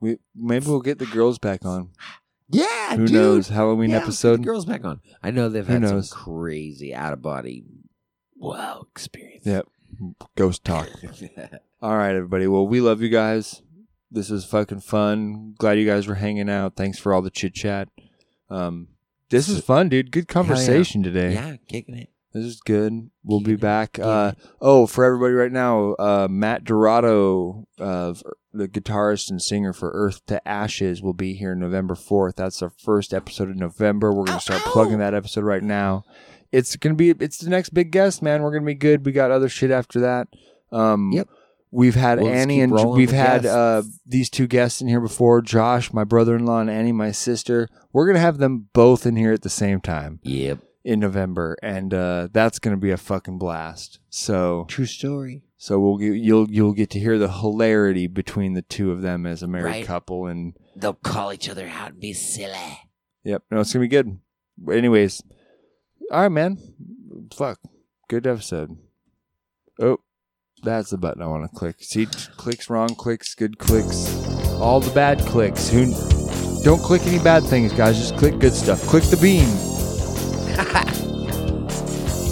We 0.00 0.18
maybe 0.34 0.66
we'll 0.66 0.80
get 0.80 0.98
the 0.98 1.06
girls 1.06 1.38
back 1.38 1.64
on. 1.64 1.90
Yeah, 2.54 2.96
Who 2.96 3.06
dude. 3.06 3.14
knows? 3.14 3.48
Halloween 3.48 3.90
Yeah, 3.90 4.02
episode. 4.02 4.42
girls 4.44 4.66
back 4.66 4.84
on. 4.84 5.00
I 5.22 5.30
know 5.30 5.48
they've 5.48 5.66
Who 5.66 5.72
had 5.72 5.82
knows? 5.82 6.10
some 6.10 6.18
crazy 6.18 6.94
out 6.94 7.14
of 7.14 7.22
body 7.22 7.64
wow 8.36 8.84
experience. 8.90 9.46
Yep. 9.46 9.68
Ghost 10.36 10.64
talk. 10.64 10.88
All 11.82 11.96
right, 11.96 12.14
everybody. 12.14 12.46
Well, 12.46 12.66
we 12.66 12.80
love 12.80 13.02
you 13.02 13.08
guys. 13.08 13.62
This 14.10 14.30
is 14.30 14.44
fucking 14.44 14.80
fun. 14.80 15.54
Glad 15.58 15.78
you 15.78 15.86
guys 15.86 16.06
were 16.06 16.16
hanging 16.16 16.50
out. 16.50 16.76
Thanks 16.76 16.98
for 16.98 17.14
all 17.14 17.22
the 17.22 17.30
chit 17.30 17.54
chat. 17.54 17.88
Um, 18.50 18.88
this 19.30 19.48
is 19.48 19.64
fun, 19.64 19.88
dude. 19.88 20.12
Good 20.12 20.28
conversation 20.28 21.02
today. 21.02 21.32
Yeah, 21.32 21.56
kicking 21.66 21.94
it. 21.94 22.10
This 22.32 22.44
is 22.44 22.60
good. 22.60 23.10
We'll 23.24 23.40
be 23.40 23.56
back. 23.56 23.98
Uh, 23.98 24.32
oh, 24.60 24.86
for 24.86 25.04
everybody 25.04 25.34
right 25.34 25.52
now, 25.52 25.92
uh, 25.94 26.28
Matt 26.30 26.64
Dorado, 26.64 27.66
uh, 27.78 28.14
the 28.54 28.68
guitarist 28.68 29.30
and 29.30 29.40
singer 29.40 29.72
for 29.72 29.90
Earth 29.92 30.24
to 30.26 30.46
Ashes, 30.46 31.02
will 31.02 31.12
be 31.12 31.34
here 31.34 31.54
November 31.54 31.94
4th. 31.94 32.36
That's 32.36 32.62
our 32.62 32.70
first 32.70 33.12
episode 33.12 33.50
of 33.50 33.56
November. 33.56 34.12
We're 34.12 34.24
going 34.24 34.38
to 34.38 34.44
start 34.44 34.62
plugging 34.62 34.98
that 34.98 35.14
episode 35.14 35.44
right 35.44 35.62
now. 35.62 36.04
It's 36.52 36.76
going 36.76 36.94
to 36.94 36.96
be, 36.96 37.10
it's 37.24 37.38
the 37.38 37.50
next 37.50 37.70
big 37.70 37.90
guest, 37.90 38.22
man. 38.22 38.42
We're 38.42 38.50
going 38.50 38.62
to 38.62 38.66
be 38.66 38.74
good. 38.74 39.04
We 39.06 39.12
got 39.12 39.30
other 39.30 39.48
shit 39.48 39.70
after 39.70 40.00
that. 40.00 40.28
Um, 40.70 41.10
Yep. 41.12 41.28
We've 41.74 41.94
had 41.94 42.20
We'll 42.20 42.28
Annie 42.30 42.60
and 42.60 42.70
we've 42.90 43.12
had 43.12 43.46
uh, 43.46 43.82
these 44.04 44.28
two 44.28 44.46
guests 44.46 44.82
in 44.82 44.88
here 44.88 45.00
before. 45.00 45.40
Josh, 45.40 45.90
my 45.90 46.04
brother-in-law, 46.04 46.60
and 46.60 46.68
Annie, 46.70 46.92
my 46.92 47.12
sister. 47.12 47.66
We're 47.94 48.06
gonna 48.06 48.18
have 48.18 48.36
them 48.36 48.68
both 48.74 49.06
in 49.06 49.16
here 49.16 49.32
at 49.32 49.40
the 49.40 49.48
same 49.48 49.80
time 49.80 50.20
Yep. 50.22 50.58
in 50.84 51.00
November, 51.00 51.56
and 51.62 51.94
uh, 51.94 52.28
that's 52.30 52.58
going 52.58 52.76
to 52.76 52.80
be 52.80 52.90
a 52.90 52.98
fucking 52.98 53.38
blast. 53.38 54.00
So 54.10 54.66
True 54.68 54.84
story. 54.84 55.44
So 55.56 55.80
we'll 55.80 55.96
get, 55.96 56.12
you'll 56.12 56.50
you'll 56.50 56.74
get 56.74 56.90
to 56.90 56.98
hear 57.00 57.16
the 57.18 57.32
hilarity 57.32 58.06
between 58.06 58.52
the 58.52 58.60
two 58.60 58.90
of 58.90 59.00
them 59.00 59.24
as 59.24 59.42
a 59.42 59.46
married 59.46 59.64
Right. 59.64 59.86
couple, 59.86 60.26
and 60.26 60.52
They'll 60.76 60.92
call 60.92 61.32
each 61.32 61.48
other 61.48 61.66
out 61.68 61.92
and 61.92 62.00
be 62.00 62.12
silly. 62.12 62.80
yep, 63.24 63.44
no, 63.50 63.60
it's 63.60 63.72
gonna 63.72 63.84
be 63.84 63.88
good. 63.88 64.18
Anyways, 64.70 65.22
all 66.10 66.22
right, 66.22 66.28
man. 66.28 66.58
Fuck, 67.34 67.58
good 68.08 68.26
episode. 68.26 68.76
Oh, 69.80 69.98
that's 70.62 70.90
the 70.90 70.98
button 70.98 71.22
I 71.22 71.26
want 71.26 71.50
to 71.50 71.56
click. 71.56 71.76
See, 71.80 72.06
clicks, 72.06 72.70
wrong 72.70 72.94
clicks, 72.94 73.34
good 73.34 73.58
clicks, 73.58 74.14
all 74.60 74.80
the 74.80 74.92
bad 74.94 75.20
clicks. 75.20 75.68
Who? 75.68 75.92
Don't 76.62 76.80
click 76.82 77.02
any 77.06 77.18
bad 77.18 77.42
things, 77.42 77.72
guys. 77.72 77.98
Just 77.98 78.16
click 78.16 78.38
good 78.38 78.54
stuff. 78.54 78.80
Click 78.82 79.04
the 79.04 79.16
beam. 79.16 79.46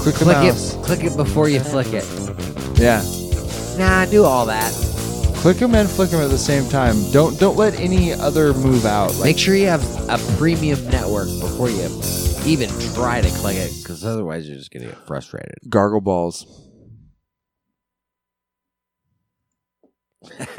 click 0.03 0.15
the 0.15 0.25
Click 0.25 0.37
mouse. 0.37 0.75
it. 0.75 0.85
Click 0.85 1.05
it 1.05 1.17
before 1.17 1.49
you 1.49 1.61
flick 1.61 1.89
it. 1.93 2.05
Yeah. 2.79 3.03
Nah, 3.77 4.07
do 4.07 4.25
all 4.25 4.47
that. 4.47 4.71
Click 5.41 5.57
them 5.57 5.75
and 5.75 5.89
flick 5.89 6.11
them 6.11 6.21
at 6.21 6.29
the 6.29 6.37
same 6.37 6.69
time. 6.69 6.97
Don't 7.13 7.41
don't 7.41 7.57
let 7.57 7.75
any 7.81 8.13
other 8.13 8.53
move 8.53 8.85
out. 8.85 9.15
Like, 9.15 9.25
Make 9.25 9.39
sure 9.39 9.55
you 9.55 9.69
have 9.69 9.83
a 10.11 10.19
premium 10.37 10.85
network 10.91 11.29
before 11.41 11.71
you 11.71 11.89
even 12.45 12.69
try 12.95 13.23
to 13.23 13.29
click 13.39 13.57
it, 13.57 13.73
because 13.83 14.05
otherwise 14.05 14.47
you're 14.47 14.59
just 14.59 14.71
gonna 14.71 14.87
get 14.87 15.07
frustrated. 15.07 15.57
gargle 15.71 16.03
balls. 16.03 16.45